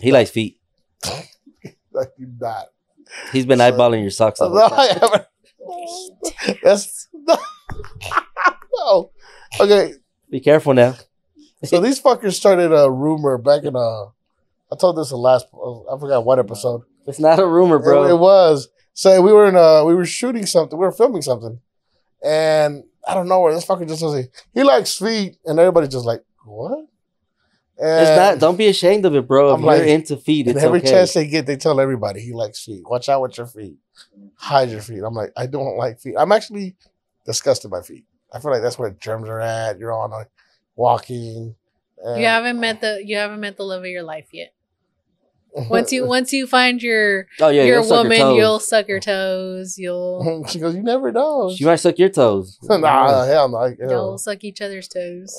He 0.00 0.12
likes 0.12 0.30
feet. 0.30 0.60
Like 1.92 2.12
you 2.18 2.28
not. 2.38 2.66
He's 3.32 3.46
been 3.46 3.58
So- 3.58 3.72
eyeballing 3.72 4.02
your 4.02 4.10
socks. 4.10 4.38
the 4.38 4.48
No, 4.50 4.68
time. 4.68 4.78
I 4.78 4.86
haven't. 5.00 6.60
That's 6.62 7.08
no. 7.14 9.10
Okay, 9.60 9.94
Be 10.30 10.40
careful 10.40 10.74
now. 10.74 10.94
so 11.64 11.80
these 11.80 12.00
fuckers 12.00 12.34
started 12.34 12.72
a 12.72 12.90
rumor 12.90 13.38
back 13.38 13.64
in 13.64 13.74
uh 13.76 14.04
I 14.70 14.76
told 14.78 14.96
this 14.98 15.08
the 15.10 15.16
last 15.16 15.46
I 15.54 15.98
forgot 15.98 16.24
what 16.24 16.38
episode. 16.38 16.82
It's 17.06 17.18
not 17.20 17.38
a 17.38 17.46
rumor, 17.46 17.78
bro. 17.78 18.04
It, 18.04 18.10
it 18.10 18.18
was. 18.18 18.68
So 18.92 19.22
we 19.22 19.32
were 19.32 19.46
in 19.46 19.56
uh 19.56 19.84
we 19.84 19.94
were 19.94 20.04
shooting 20.06 20.44
something, 20.44 20.78
we 20.78 20.84
were 20.84 20.92
filming 20.92 21.22
something. 21.22 21.60
And 22.26 22.84
I 23.06 23.14
don't 23.14 23.28
know 23.28 23.40
where 23.40 23.54
this 23.54 23.64
fucker 23.64 23.86
just 23.86 24.02
was 24.02 24.14
like, 24.14 24.32
he 24.52 24.62
likes 24.64 24.96
feet, 24.98 25.36
and 25.44 25.58
everybody 25.58 25.86
just 25.88 26.04
like, 26.06 26.24
what? 26.44 26.86
And, 27.78 28.00
it's 28.08 28.16
not. 28.16 28.38
Don't 28.38 28.56
be 28.56 28.68
ashamed 28.68 29.04
of 29.04 29.14
it, 29.14 29.28
bro. 29.28 29.50
If 29.50 29.58
I'm 29.58 29.60
you're 29.64 29.72
like- 29.78 29.86
into 29.88 30.16
feet, 30.16 30.46
and 30.46 30.56
it's 30.56 30.64
every 30.64 30.80
okay. 30.80 30.90
chance 30.90 31.12
they 31.14 31.26
get, 31.26 31.46
they 31.46 31.56
tell 31.56 31.78
everybody 31.78 32.20
he 32.20 32.32
likes 32.32 32.64
feet. 32.64 32.82
Watch 32.88 33.08
out 33.08 33.20
with 33.22 33.36
your 33.36 33.46
feet. 33.46 33.76
Hide 34.36 34.70
your 34.70 34.80
feet. 34.80 35.02
I'm 35.04 35.14
like, 35.14 35.32
I 35.36 35.46
don't 35.46 35.76
like 35.76 36.00
feet. 36.00 36.14
I'm 36.18 36.32
actually 36.32 36.74
disgusted 37.24 37.70
by 37.70 37.82
feet. 37.82 38.04
I 38.32 38.40
feel 38.40 38.50
like 38.50 38.62
that's 38.62 38.78
where 38.78 38.90
germs 38.90 39.28
are 39.28 39.40
at. 39.40 39.78
You're 39.78 39.92
on 39.92 40.10
like 40.10 40.30
walking. 40.74 41.54
and- 42.02 42.20
You 42.20 42.26
haven't 42.26 42.58
met 42.60 42.80
the 42.80 43.02
you 43.04 43.16
haven't 43.16 43.40
met 43.40 43.56
the 43.56 43.64
love 43.64 43.82
of 43.82 43.86
your 43.88 44.02
life 44.02 44.28
yet. 44.32 44.52
Once 45.70 45.90
you 45.92 46.06
once 46.16 46.32
you 46.32 46.46
find 46.46 46.82
your 46.82 47.26
oh 47.40 47.48
yeah, 47.48 47.64
your 47.64 47.76
you'll 47.76 47.84
suck 47.84 47.96
her 47.96 48.02
woman, 48.02 48.18
toes. 48.18 48.36
you'll 48.36 48.60
suck 48.60 48.88
her 48.88 49.00
toes. 49.00 49.78
You'll 49.78 50.44
she 50.48 50.58
goes, 50.58 50.74
you 50.76 50.82
never 50.82 51.10
know. 51.12 51.52
She 51.54 51.64
might 51.64 51.76
suck 51.76 51.98
your 51.98 52.10
toes. 52.10 52.58
nah, 52.62 53.24
hell 53.24 53.48
no. 53.48 53.64
Ew. 53.66 53.76
you'll 53.80 54.18
suck 54.18 54.44
each 54.44 54.60
other's 54.60 54.88
toes. 54.88 55.34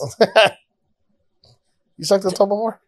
you 1.97 2.05
sucked 2.05 2.25
a 2.25 2.31
toe 2.31 2.45
before? 2.45 2.81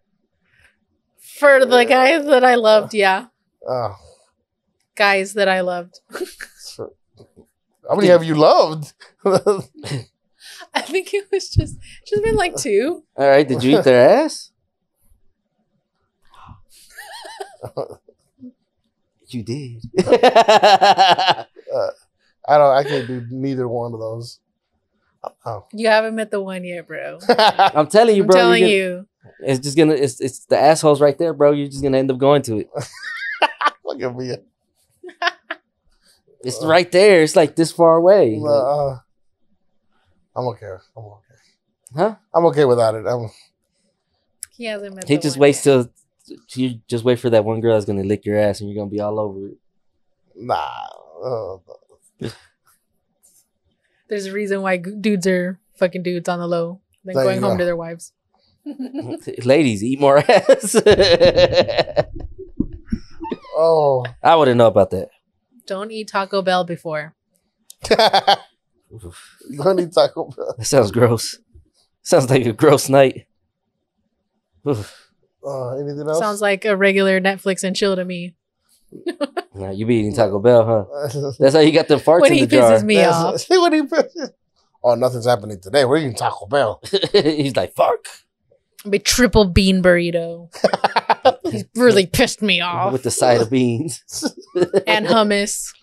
For 1.19 1.65
the 1.65 1.85
guys 1.85 2.25
that 2.25 2.43
I 2.43 2.55
loved, 2.55 2.93
yeah, 2.93 3.27
Oh, 3.67 3.95
guys 4.95 5.33
that 5.33 5.47
I 5.47 5.61
loved. 5.61 5.99
how 7.87 7.95
many 7.95 8.07
have 8.07 8.23
you 8.23 8.35
loved? 8.35 8.93
I 10.73 10.81
think 10.81 11.13
it 11.13 11.27
was 11.31 11.49
just 11.49 11.77
just 12.07 12.23
been 12.23 12.35
like 12.35 12.55
two. 12.55 13.03
All 13.15 13.27
right, 13.27 13.47
did 13.47 13.63
you 13.63 13.77
eat 13.77 13.83
their 13.85 14.09
ass? 14.09 14.51
you 19.27 19.43
did. 19.43 19.81
I 19.97 21.45
don't. 22.57 22.75
I 22.77 22.83
can't 22.83 23.07
do 23.07 23.25
neither 23.29 23.67
one 23.67 23.93
of 23.93 23.99
those. 23.99 24.39
Oh. 25.45 25.65
You 25.73 25.87
haven't 25.87 26.15
met 26.15 26.31
the 26.31 26.41
one 26.41 26.63
yet, 26.63 26.87
bro. 26.87 27.19
I'm 27.29 27.87
telling 27.87 28.15
you, 28.15 28.23
bro. 28.23 28.39
I'm 28.39 28.47
bro. 28.49 28.53
you're 28.53 28.57
telling 28.57 28.61
gonna- 28.61 28.73
you. 28.73 29.05
It's 29.41 29.59
just 29.59 29.77
gonna. 29.77 29.93
It's 29.93 30.19
it's 30.21 30.45
the 30.45 30.57
assholes 30.57 31.01
right 31.01 31.17
there, 31.17 31.33
bro. 31.33 31.51
You're 31.51 31.67
just 31.67 31.83
gonna 31.83 31.97
end 31.97 32.09
up 32.09 32.17
going 32.17 32.41
to 32.43 32.59
it. 32.59 32.69
Look 33.85 34.01
at 34.01 34.15
me. 34.15 34.35
It's 36.41 36.63
right 36.63 36.89
there. 36.91 37.21
It's 37.23 37.35
like 37.35 37.55
this 37.55 37.71
far 37.71 37.97
away. 37.97 38.39
Uh, 38.41 38.97
I'm 40.35 40.47
okay. 40.47 40.71
I'm 40.95 41.03
okay. 41.03 41.35
Huh? 41.95 42.15
I'm 42.33 42.45
okay 42.45 42.63
without 42.65 42.95
it. 42.95 43.05
I'm, 43.05 43.29
He 44.55 44.65
hasn't 44.65 44.95
met. 44.95 45.07
He 45.07 45.17
the 45.17 45.21
just 45.21 45.35
one 45.35 45.41
waits 45.41 45.65
yet. 45.65 45.73
till 45.83 45.91
you 46.55 46.79
just 46.87 47.03
wait 47.03 47.19
for 47.19 47.29
that 47.29 47.45
one 47.45 47.59
girl 47.61 47.73
that's 47.73 47.85
gonna 47.85 48.03
lick 48.03 48.25
your 48.25 48.37
ass 48.37 48.59
and 48.61 48.69
you're 48.69 48.77
gonna 48.81 48.89
be 48.91 48.99
all 48.99 49.19
over 49.19 49.47
it. 49.49 49.57
nah. 50.35 50.87
There's 54.09 54.25
a 54.25 54.31
reason 54.33 54.61
why 54.61 54.77
dudes 54.77 55.27
are 55.27 55.59
fucking 55.75 56.01
dudes 56.03 56.27
on 56.27 56.39
the 56.39 56.47
low, 56.47 56.81
then 57.03 57.15
There 57.15 57.23
going 57.25 57.41
home 57.41 57.53
go. 57.53 57.57
to 57.59 57.65
their 57.65 57.75
wives. 57.75 58.11
Ladies, 59.45 59.83
eat 59.83 59.99
more 59.99 60.17
ass. 60.19 60.75
oh. 63.55 64.05
I 64.23 64.35
wouldn't 64.35 64.57
know 64.57 64.67
about 64.67 64.89
that. 64.91 65.09
Don't 65.65 65.91
eat 65.91 66.07
Taco 66.07 66.41
Bell 66.41 66.63
before. 66.63 67.13
you 67.89 67.97
gonna 69.57 69.81
need 69.81 69.93
Taco 69.93 70.25
Bell. 70.29 70.55
That 70.57 70.65
sounds 70.65 70.91
gross. 70.91 71.37
Sounds 72.01 72.29
like 72.29 72.45
a 72.45 72.53
gross 72.53 72.89
night. 72.89 73.27
Oof. 74.67 75.08
Uh, 75.45 75.77
anything 75.77 76.07
else? 76.07 76.19
Sounds 76.19 76.41
like 76.41 76.65
a 76.65 76.75
regular 76.75 77.19
Netflix 77.21 77.63
and 77.63 77.75
chill 77.75 77.95
to 77.95 78.05
me. 78.05 78.35
Nah, 79.53 79.71
you 79.71 79.85
be 79.85 79.95
eating 79.95 80.13
Taco 80.13 80.39
Bell, 80.39 80.65
huh? 80.65 81.31
That's 81.39 81.55
how 81.55 81.61
you 81.61 81.71
got 81.71 81.87
the 81.87 81.95
farts 81.95 82.21
when 82.21 82.31
in 82.31 82.37
he 82.39 82.45
the 82.45 82.57
jar. 82.57 82.71
pisses 82.71 82.83
me 82.83 83.03
off. 83.03 83.39
See 83.39 83.57
what 83.57 83.73
he 83.73 83.81
pisses. 83.81 84.31
Oh, 84.83 84.95
nothing's 84.95 85.25
happening 85.25 85.59
today. 85.59 85.85
We're 85.85 85.97
eating 85.97 86.15
Taco 86.15 86.45
Bell. 86.47 86.81
He's 87.11 87.55
like, 87.55 87.75
fuck. 87.75 88.07
Be 88.89 88.99
triple 88.99 89.45
bean 89.45 89.83
burrito. 89.83 90.49
He's 91.51 91.65
really 91.75 92.05
pissed 92.05 92.41
me 92.41 92.61
off. 92.61 92.93
With 92.93 93.03
the 93.03 93.11
side 93.11 93.41
of 93.41 93.49
beans 93.49 94.01
and 94.87 95.05
hummus. 95.05 95.73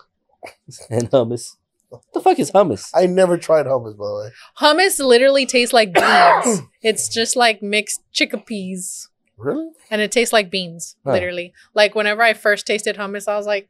and 0.89 1.11
hummus. 1.11 1.57
What 1.91 2.03
the 2.15 2.21
fuck 2.21 2.39
is 2.39 2.51
hummus? 2.51 2.91
I 2.95 3.05
never 3.07 3.37
tried 3.37 3.67
hummus, 3.67 3.99
by 3.99 4.07
the 4.07 4.15
way. 4.15 4.31
Hummus 4.61 4.99
literally 4.99 5.45
tastes 5.45 5.75
like 5.75 5.93
beans. 5.93 6.63
it's 6.83 7.09
just 7.11 7.37
like 7.37 7.63
mixed 7.63 8.01
chickpeas 8.15 9.09
Really? 9.39 9.69
and 9.91 10.01
it 10.01 10.11
tastes 10.13 10.33
like 10.33 10.51
beans, 10.51 10.97
Huh. 11.05 11.13
literally. 11.13 11.53
Like 11.75 11.95
whenever 11.95 12.23
I 12.23 12.33
first 12.35 12.67
tasted 12.67 12.97
hummus, 12.97 13.29
I 13.29 13.37
was 13.37 13.47
like, 13.47 13.69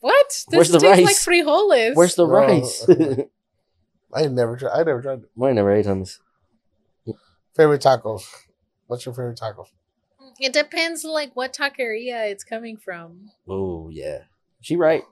"What? 0.00 0.28
This 0.48 0.58
Where's 0.58 0.68
the 0.70 0.78
tastes 0.80 1.02
like 1.02 1.06
rice? 1.06 1.24
frijoles." 1.26 1.94
Where's 1.96 2.14
the 2.16 2.26
No. 2.26 2.32
rice? 2.32 2.86
I 4.14 4.26
never 4.26 4.56
tried. 4.56 4.72
I 4.72 4.82
never 4.82 5.00
tried 5.02 5.20
it. 5.20 5.30
I 5.42 5.52
never 5.52 5.72
ate 5.72 5.86
hummus. 5.86 6.18
Favorite 7.56 7.82
tacos. 7.82 8.24
What's 8.86 9.06
your 9.06 9.14
favorite 9.14 9.36
taco? 9.38 9.66
it 10.40 10.52
depends, 10.52 11.04
like 11.04 11.30
what 11.36 11.52
taqueria 11.54 12.28
it's 12.30 12.42
coming 12.42 12.76
from. 12.76 13.30
Oh 13.48 13.88
yeah, 13.90 14.22
she 14.60 14.74
right. 14.76 15.04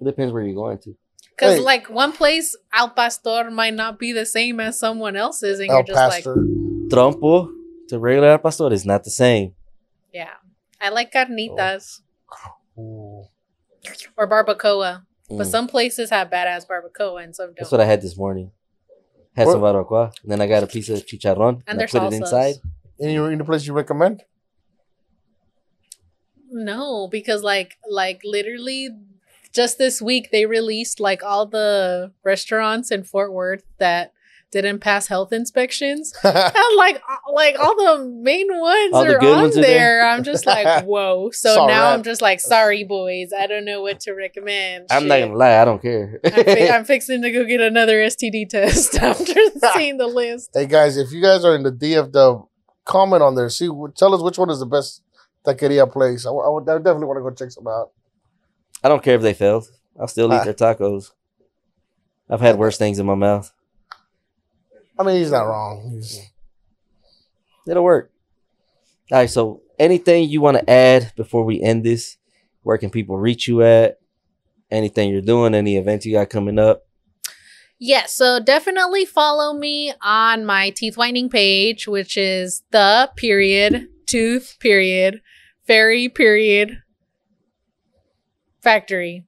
It 0.00 0.04
depends 0.04 0.32
where 0.32 0.42
you're 0.44 0.54
going 0.54 0.78
to. 0.78 0.94
Because 1.30 1.56
Hey. 1.56 1.60
like 1.64 1.90
one 1.90 2.12
place 2.12 2.54
Al 2.72 2.90
Pastor 2.90 3.50
might 3.50 3.74
not 3.74 3.98
be 3.98 4.12
the 4.12 4.24
same 4.26 4.60
as 4.60 4.78
someone 4.78 5.16
else's, 5.16 5.58
and 5.58 5.68
El 5.70 5.78
you're 5.78 5.84
just 5.86 5.98
Pastor. 5.98 6.36
like, 6.36 6.88
Trompo 6.90 7.50
to 7.88 7.98
regular 7.98 8.28
al 8.28 8.38
pastor 8.38 8.72
is 8.72 8.84
not 8.86 9.04
the 9.04 9.10
same. 9.10 9.54
yeah. 10.12 10.34
I 10.80 10.90
like 10.90 11.12
carnitas 11.12 12.00
Ooh. 12.78 13.24
or 14.16 14.28
barbacoa, 14.28 15.02
but 15.28 15.46
Mm. 15.46 15.50
some 15.50 15.66
places 15.66 16.10
have 16.10 16.30
badass 16.30 16.66
barbacoa 16.68 17.22
and 17.24 17.34
some 17.34 17.48
That's 17.56 17.70
don't. 17.70 17.78
what 17.78 17.84
I 17.84 17.88
had 17.90 18.00
this 18.00 18.16
morning. 18.16 18.52
Had 19.36 19.48
some 19.48 19.60
barbacoa, 19.60 20.12
and 20.22 20.30
then 20.30 20.40
I 20.40 20.46
got 20.46 20.62
a 20.62 20.66
piece 20.68 20.88
of 20.88 21.04
chicharrón, 21.06 21.62
and, 21.66 21.76
I 21.76 21.78
their 21.78 21.88
put 21.88 22.02
it 22.04 22.12
salsas. 22.12 22.20
inside. 22.20 22.54
Any 23.00 23.16
any 23.16 23.42
place 23.44 23.66
you 23.66 23.72
recommend? 23.72 24.22
No, 26.50 27.08
because 27.08 27.42
like 27.42 27.76
like 27.90 28.20
literally 28.24 28.88
just 29.52 29.78
this 29.78 30.00
week 30.00 30.30
they 30.32 30.46
released 30.46 30.98
like 31.00 31.22
all 31.22 31.46
the 31.46 32.12
restaurants 32.24 32.90
in 32.90 33.02
Fort 33.04 33.32
Worth 33.32 33.64
that 33.78 34.12
didn't 34.50 34.78
pass 34.80 35.08
health 35.08 35.32
inspections. 35.32 36.12
And 36.24 36.76
like 36.76 37.02
like 37.32 37.56
all 37.58 37.76
the 37.76 38.04
main 38.22 38.48
ones 38.58 38.94
All 38.94 39.04
are 39.04 39.18
good 39.18 39.34
on 39.36 39.42
ones 39.42 39.56
are 39.58 39.60
there. 39.62 39.78
there? 40.00 40.06
I'm 40.08 40.22
just 40.24 40.46
like, 40.46 40.84
whoa. 40.86 41.30
So 41.32 41.54
Sorry. 41.54 41.72
now 41.72 41.90
I'm 41.92 42.02
just 42.02 42.22
like, 42.22 42.40
sorry 42.40 42.84
boys, 42.84 43.30
I 43.38 43.46
don't 43.46 43.64
know 43.64 43.82
what 43.82 44.00
to 44.00 44.12
recommend. 44.12 44.86
I'm 44.90 45.06
not 45.06 45.18
gonna 45.20 45.34
lie, 45.36 45.60
I 45.60 45.64
don't 45.64 45.82
care. 45.82 46.20
I'm, 46.24 46.44
fi- 46.44 46.68
I'm 46.76 46.84
fixing 46.84 47.22
to 47.22 47.30
go 47.30 47.44
get 47.44 47.60
another 47.60 47.98
STD 48.04 48.48
test 48.48 48.94
after 48.96 49.34
seeing 49.74 49.98
the 49.98 50.06
list. 50.06 50.50
Hey 50.54 50.66
guys, 50.66 50.96
if 50.96 51.12
you 51.12 51.20
guys 51.22 51.44
are 51.44 51.54
in 51.54 51.62
the 51.62 51.72
DFW, 51.72 52.48
comment 52.84 53.22
on 53.22 53.34
there. 53.34 53.50
See, 53.50 53.68
tell 53.96 54.14
us 54.14 54.22
which 54.22 54.38
one 54.38 54.48
is 54.50 54.60
the 54.60 54.66
best 54.66 55.02
taqueria 55.44 55.90
place. 55.90 56.24
I, 56.26 56.30
I 56.30 56.48
would 56.48 56.68
I 56.68 56.78
definitely 56.78 57.06
want 57.06 57.18
to 57.18 57.22
go 57.22 57.30
check 57.30 57.50
some 57.52 57.66
out. 57.68 57.90
I 58.82 58.88
don't 58.88 59.02
care 59.02 59.16
if 59.16 59.22
they 59.22 59.34
failed. 59.34 59.66
I'll 60.00 60.08
still 60.08 60.32
Ah. 60.32 60.40
eat 60.40 60.44
their 60.44 60.54
tacos. 60.54 61.10
I've 62.30 62.40
had 62.40 62.56
worse 62.58 62.78
things 62.78 62.98
in 62.98 63.06
my 63.06 63.14
mouth. 63.14 63.52
I 64.98 65.04
mean, 65.04 65.16
he's 65.16 65.30
not 65.30 65.42
wrong. 65.42 65.90
He's, 65.90 66.20
It'll 67.66 67.84
work. 67.84 68.10
All 69.12 69.18
right. 69.18 69.30
So, 69.30 69.62
anything 69.78 70.28
you 70.28 70.40
want 70.40 70.56
to 70.56 70.70
add 70.70 71.12
before 71.16 71.44
we 71.44 71.60
end 71.60 71.84
this? 71.84 72.16
Where 72.62 72.78
can 72.78 72.90
people 72.90 73.16
reach 73.16 73.46
you 73.46 73.62
at? 73.62 73.98
Anything 74.70 75.10
you're 75.10 75.20
doing? 75.22 75.54
Any 75.54 75.76
events 75.76 76.04
you 76.04 76.12
got 76.12 76.30
coming 76.30 76.58
up? 76.58 76.82
Yes, 77.80 78.12
so 78.12 78.40
definitely 78.40 79.04
follow 79.04 79.52
me 79.52 79.92
on 80.02 80.44
my 80.44 80.70
teeth 80.70 80.96
whitening 80.96 81.30
page, 81.30 81.86
which 81.86 82.16
is 82.16 82.64
the 82.72 83.10
period 83.16 83.86
tooth 84.06 84.56
period 84.58 85.20
fairy 85.64 86.08
period 86.08 86.82
factory. 88.60 89.27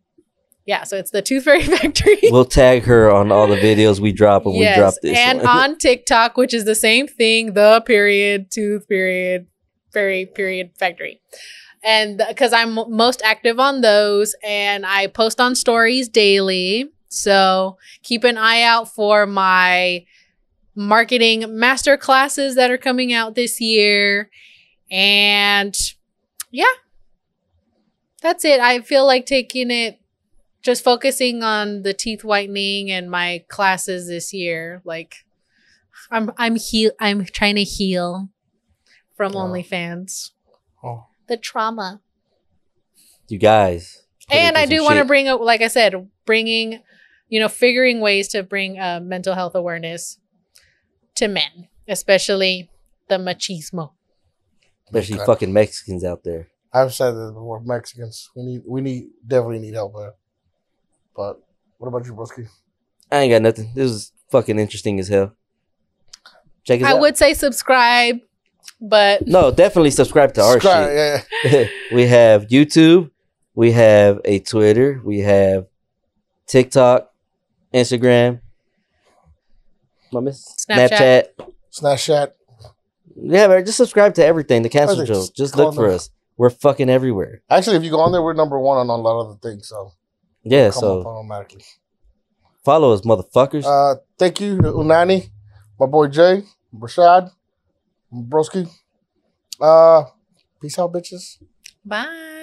Yeah, 0.71 0.85
so 0.85 0.97
it's 0.97 1.11
the 1.11 1.21
Tooth 1.21 1.43
Fairy 1.43 1.65
Factory. 1.79 2.21
We'll 2.31 2.45
tag 2.45 2.85
her 2.85 3.11
on 3.11 3.33
all 3.33 3.49
the 3.49 3.57
videos 3.57 3.99
we 3.99 4.13
drop 4.13 4.45
when 4.45 4.57
we 4.57 4.73
drop 4.73 4.95
this. 5.03 5.19
and 5.19 5.39
one. 5.39 5.49
on 5.49 5.79
TikTok, 5.79 6.37
which 6.37 6.55
is 6.55 6.65
the 6.65 6.77
same 6.77 7.09
thing, 7.09 7.55
the 7.55 7.83
period 7.85 8.53
tooth 8.53 8.87
period 8.89 9.49
fairy 9.93 10.27
period 10.27 10.71
factory. 10.79 11.21
And 11.83 12.23
because 12.29 12.53
I'm 12.53 12.75
most 12.89 13.21
active 13.25 13.59
on 13.59 13.81
those, 13.81 14.37
and 14.45 14.87
I 14.87 15.09
post 15.09 15.41
on 15.41 15.57
stories 15.57 16.09
daily, 16.09 16.89
so 17.09 17.77
keep 18.05 18.23
an 18.23 18.39
eye 18.39 18.63
out 18.63 18.95
for 18.95 19.27
my 19.27 20.05
marketing 20.77 21.59
master 21.59 21.97
classes 21.97 22.55
that 22.55 22.71
are 22.71 22.79
coming 22.79 23.13
out 23.13 23.35
this 23.35 23.61
year. 23.61 24.31
And 24.89 25.77
yeah, 26.53 26.75
that's 28.23 28.45
it. 28.45 28.61
I 28.61 28.83
feel 28.83 29.05
like 29.05 29.27
taking 29.27 29.73
it 29.73 30.00
just 30.63 30.85
focusing 30.85 31.43
on 31.43 31.83
the 31.83 31.95
teeth 31.95 32.23
whitening 32.25 32.91
and 32.91 33.11
my 33.11 33.45
classes 33.49 34.09
this 34.09 34.33
year 34.33 34.81
like 34.85 35.25
i'm 36.11 36.31
i'm 36.37 36.57
heal 36.57 36.91
i'm 37.01 37.25
trying 37.25 37.57
to 37.57 37.65
heal 37.65 38.29
from 39.17 39.35
Oh. 39.35 39.41
onlyfans 39.41 40.31
oh, 40.85 41.07
the 41.29 41.37
trauma 41.37 42.01
you 43.29 43.39
guys. 43.39 44.03
and 44.31 44.57
i 44.57 44.67
do 44.67 44.83
want 44.83 44.99
to 44.99 45.05
bring 45.05 45.29
up 45.29 45.41
like 45.41 45.61
i 45.63 45.69
said 45.69 46.09
bringing 46.27 46.83
you 47.29 47.39
know 47.41 47.49
figuring 47.49 48.01
ways 48.01 48.29
to 48.29 48.43
bring 48.43 48.79
uh, 48.79 49.01
mental 49.03 49.35
health 49.35 49.55
awareness 49.55 50.19
to 51.15 51.29
men 51.29 51.69
especially 51.89 52.71
the 53.09 53.17
machismo 53.19 53.93
especially 54.87 55.17
Okay. 55.17 55.27
fucking 55.27 55.53
Mexicans 55.53 56.03
out 56.03 56.25
there. 56.25 56.49
I've 56.73 56.93
said 56.93 57.13
this 57.13 57.31
before. 57.31 57.61
Mexicans, 57.61 58.29
we 58.35 58.43
need, 58.43 58.63
we 58.67 58.81
need, 58.81 59.05
definitely 59.25 59.61
need 59.61 59.75
help 59.75 59.95
there. 59.97 60.15
But 61.17 61.41
what 61.79 61.89
about 61.89 62.07
you, 62.07 62.15
Broski? 62.15 62.49
I 63.11 63.19
ain't 63.19 63.33
got 63.33 63.43
nothing. 63.43 63.71
This 63.75 63.91
is 63.91 64.13
fucking 64.31 64.59
interesting 64.59 64.99
as 65.01 65.09
hell. 65.09 65.35
Check 66.65 66.81
it 66.81 66.85
out. 66.85 66.91
i 66.91 66.95
out. 66.95 67.01
would 67.01 67.17
say 67.17 67.35
subscribe 67.35 68.21
but 68.81 69.27
no, 69.27 69.51
definitely 69.51 69.91
subscribe 69.91 70.33
to 70.35 70.43
our 70.43 70.53
Subscribe, 70.55 70.89
shit. 70.89 71.27
yeah. 71.53 71.67
we 71.95 72.07
have 72.07 72.47
YouTube, 72.47 73.11
we 73.55 73.73
have 73.73 74.21
a 74.25 74.39
Twitter, 74.39 75.01
we 75.05 75.21
have 75.21 75.67
TikTok, 76.47 77.11
Instagram, 77.75 78.41
what 80.11 80.23
miss? 80.23 80.67
Snapchat. 80.69 81.29
Snapchat. 81.73 82.33
Yeah, 83.23 83.47
man, 83.49 83.65
just 83.65 83.77
subscribe 83.77 84.15
to 84.15 84.25
everything. 84.25 84.63
The 84.63 84.69
Cancel 84.69 84.97
they 84.97 85.07
Show. 85.07 85.15
just 85.15 85.37
Just 85.37 85.55
call 85.55 85.67
look 85.67 85.75
for 85.75 85.87
them- 85.87 85.97
us. 85.97 86.11
We're 86.37 86.49
fucking 86.49 86.89
everywhere. 86.89 87.43
Actually, 87.51 87.77
if 87.77 87.85
you 87.85 87.91
go 87.91 88.01
on 88.01 88.13
there, 88.13 88.23
we're 88.23 88.33
number 88.33 88.59
one 88.59 88.79
on 88.79 88.89
a 88.89 88.97
lot 88.97 89.21
of 89.21 89.29
the 89.41 89.47
things. 89.47 89.69
So 89.69 89.93
Yeah, 90.43 90.71
come 90.71 90.79
up 90.79 90.81
so 90.81 91.07
automatically. 91.07 91.65
follow 92.65 92.93
us, 92.93 93.03
motherfuckers. 93.03 93.65
Uh, 93.65 94.01
thank 94.19 94.41
you 94.41 94.57
to 94.57 94.73
Unani, 94.73 95.31
my 95.79 95.87
boy 95.87 96.09
Jay, 96.09 96.43
Brashad, 96.75 97.31
Broski. 98.13 98.69
Uh, 99.61 100.05
peace 100.61 100.79
out, 100.79 100.93
bitches. 100.93 101.39
bye 101.85 102.39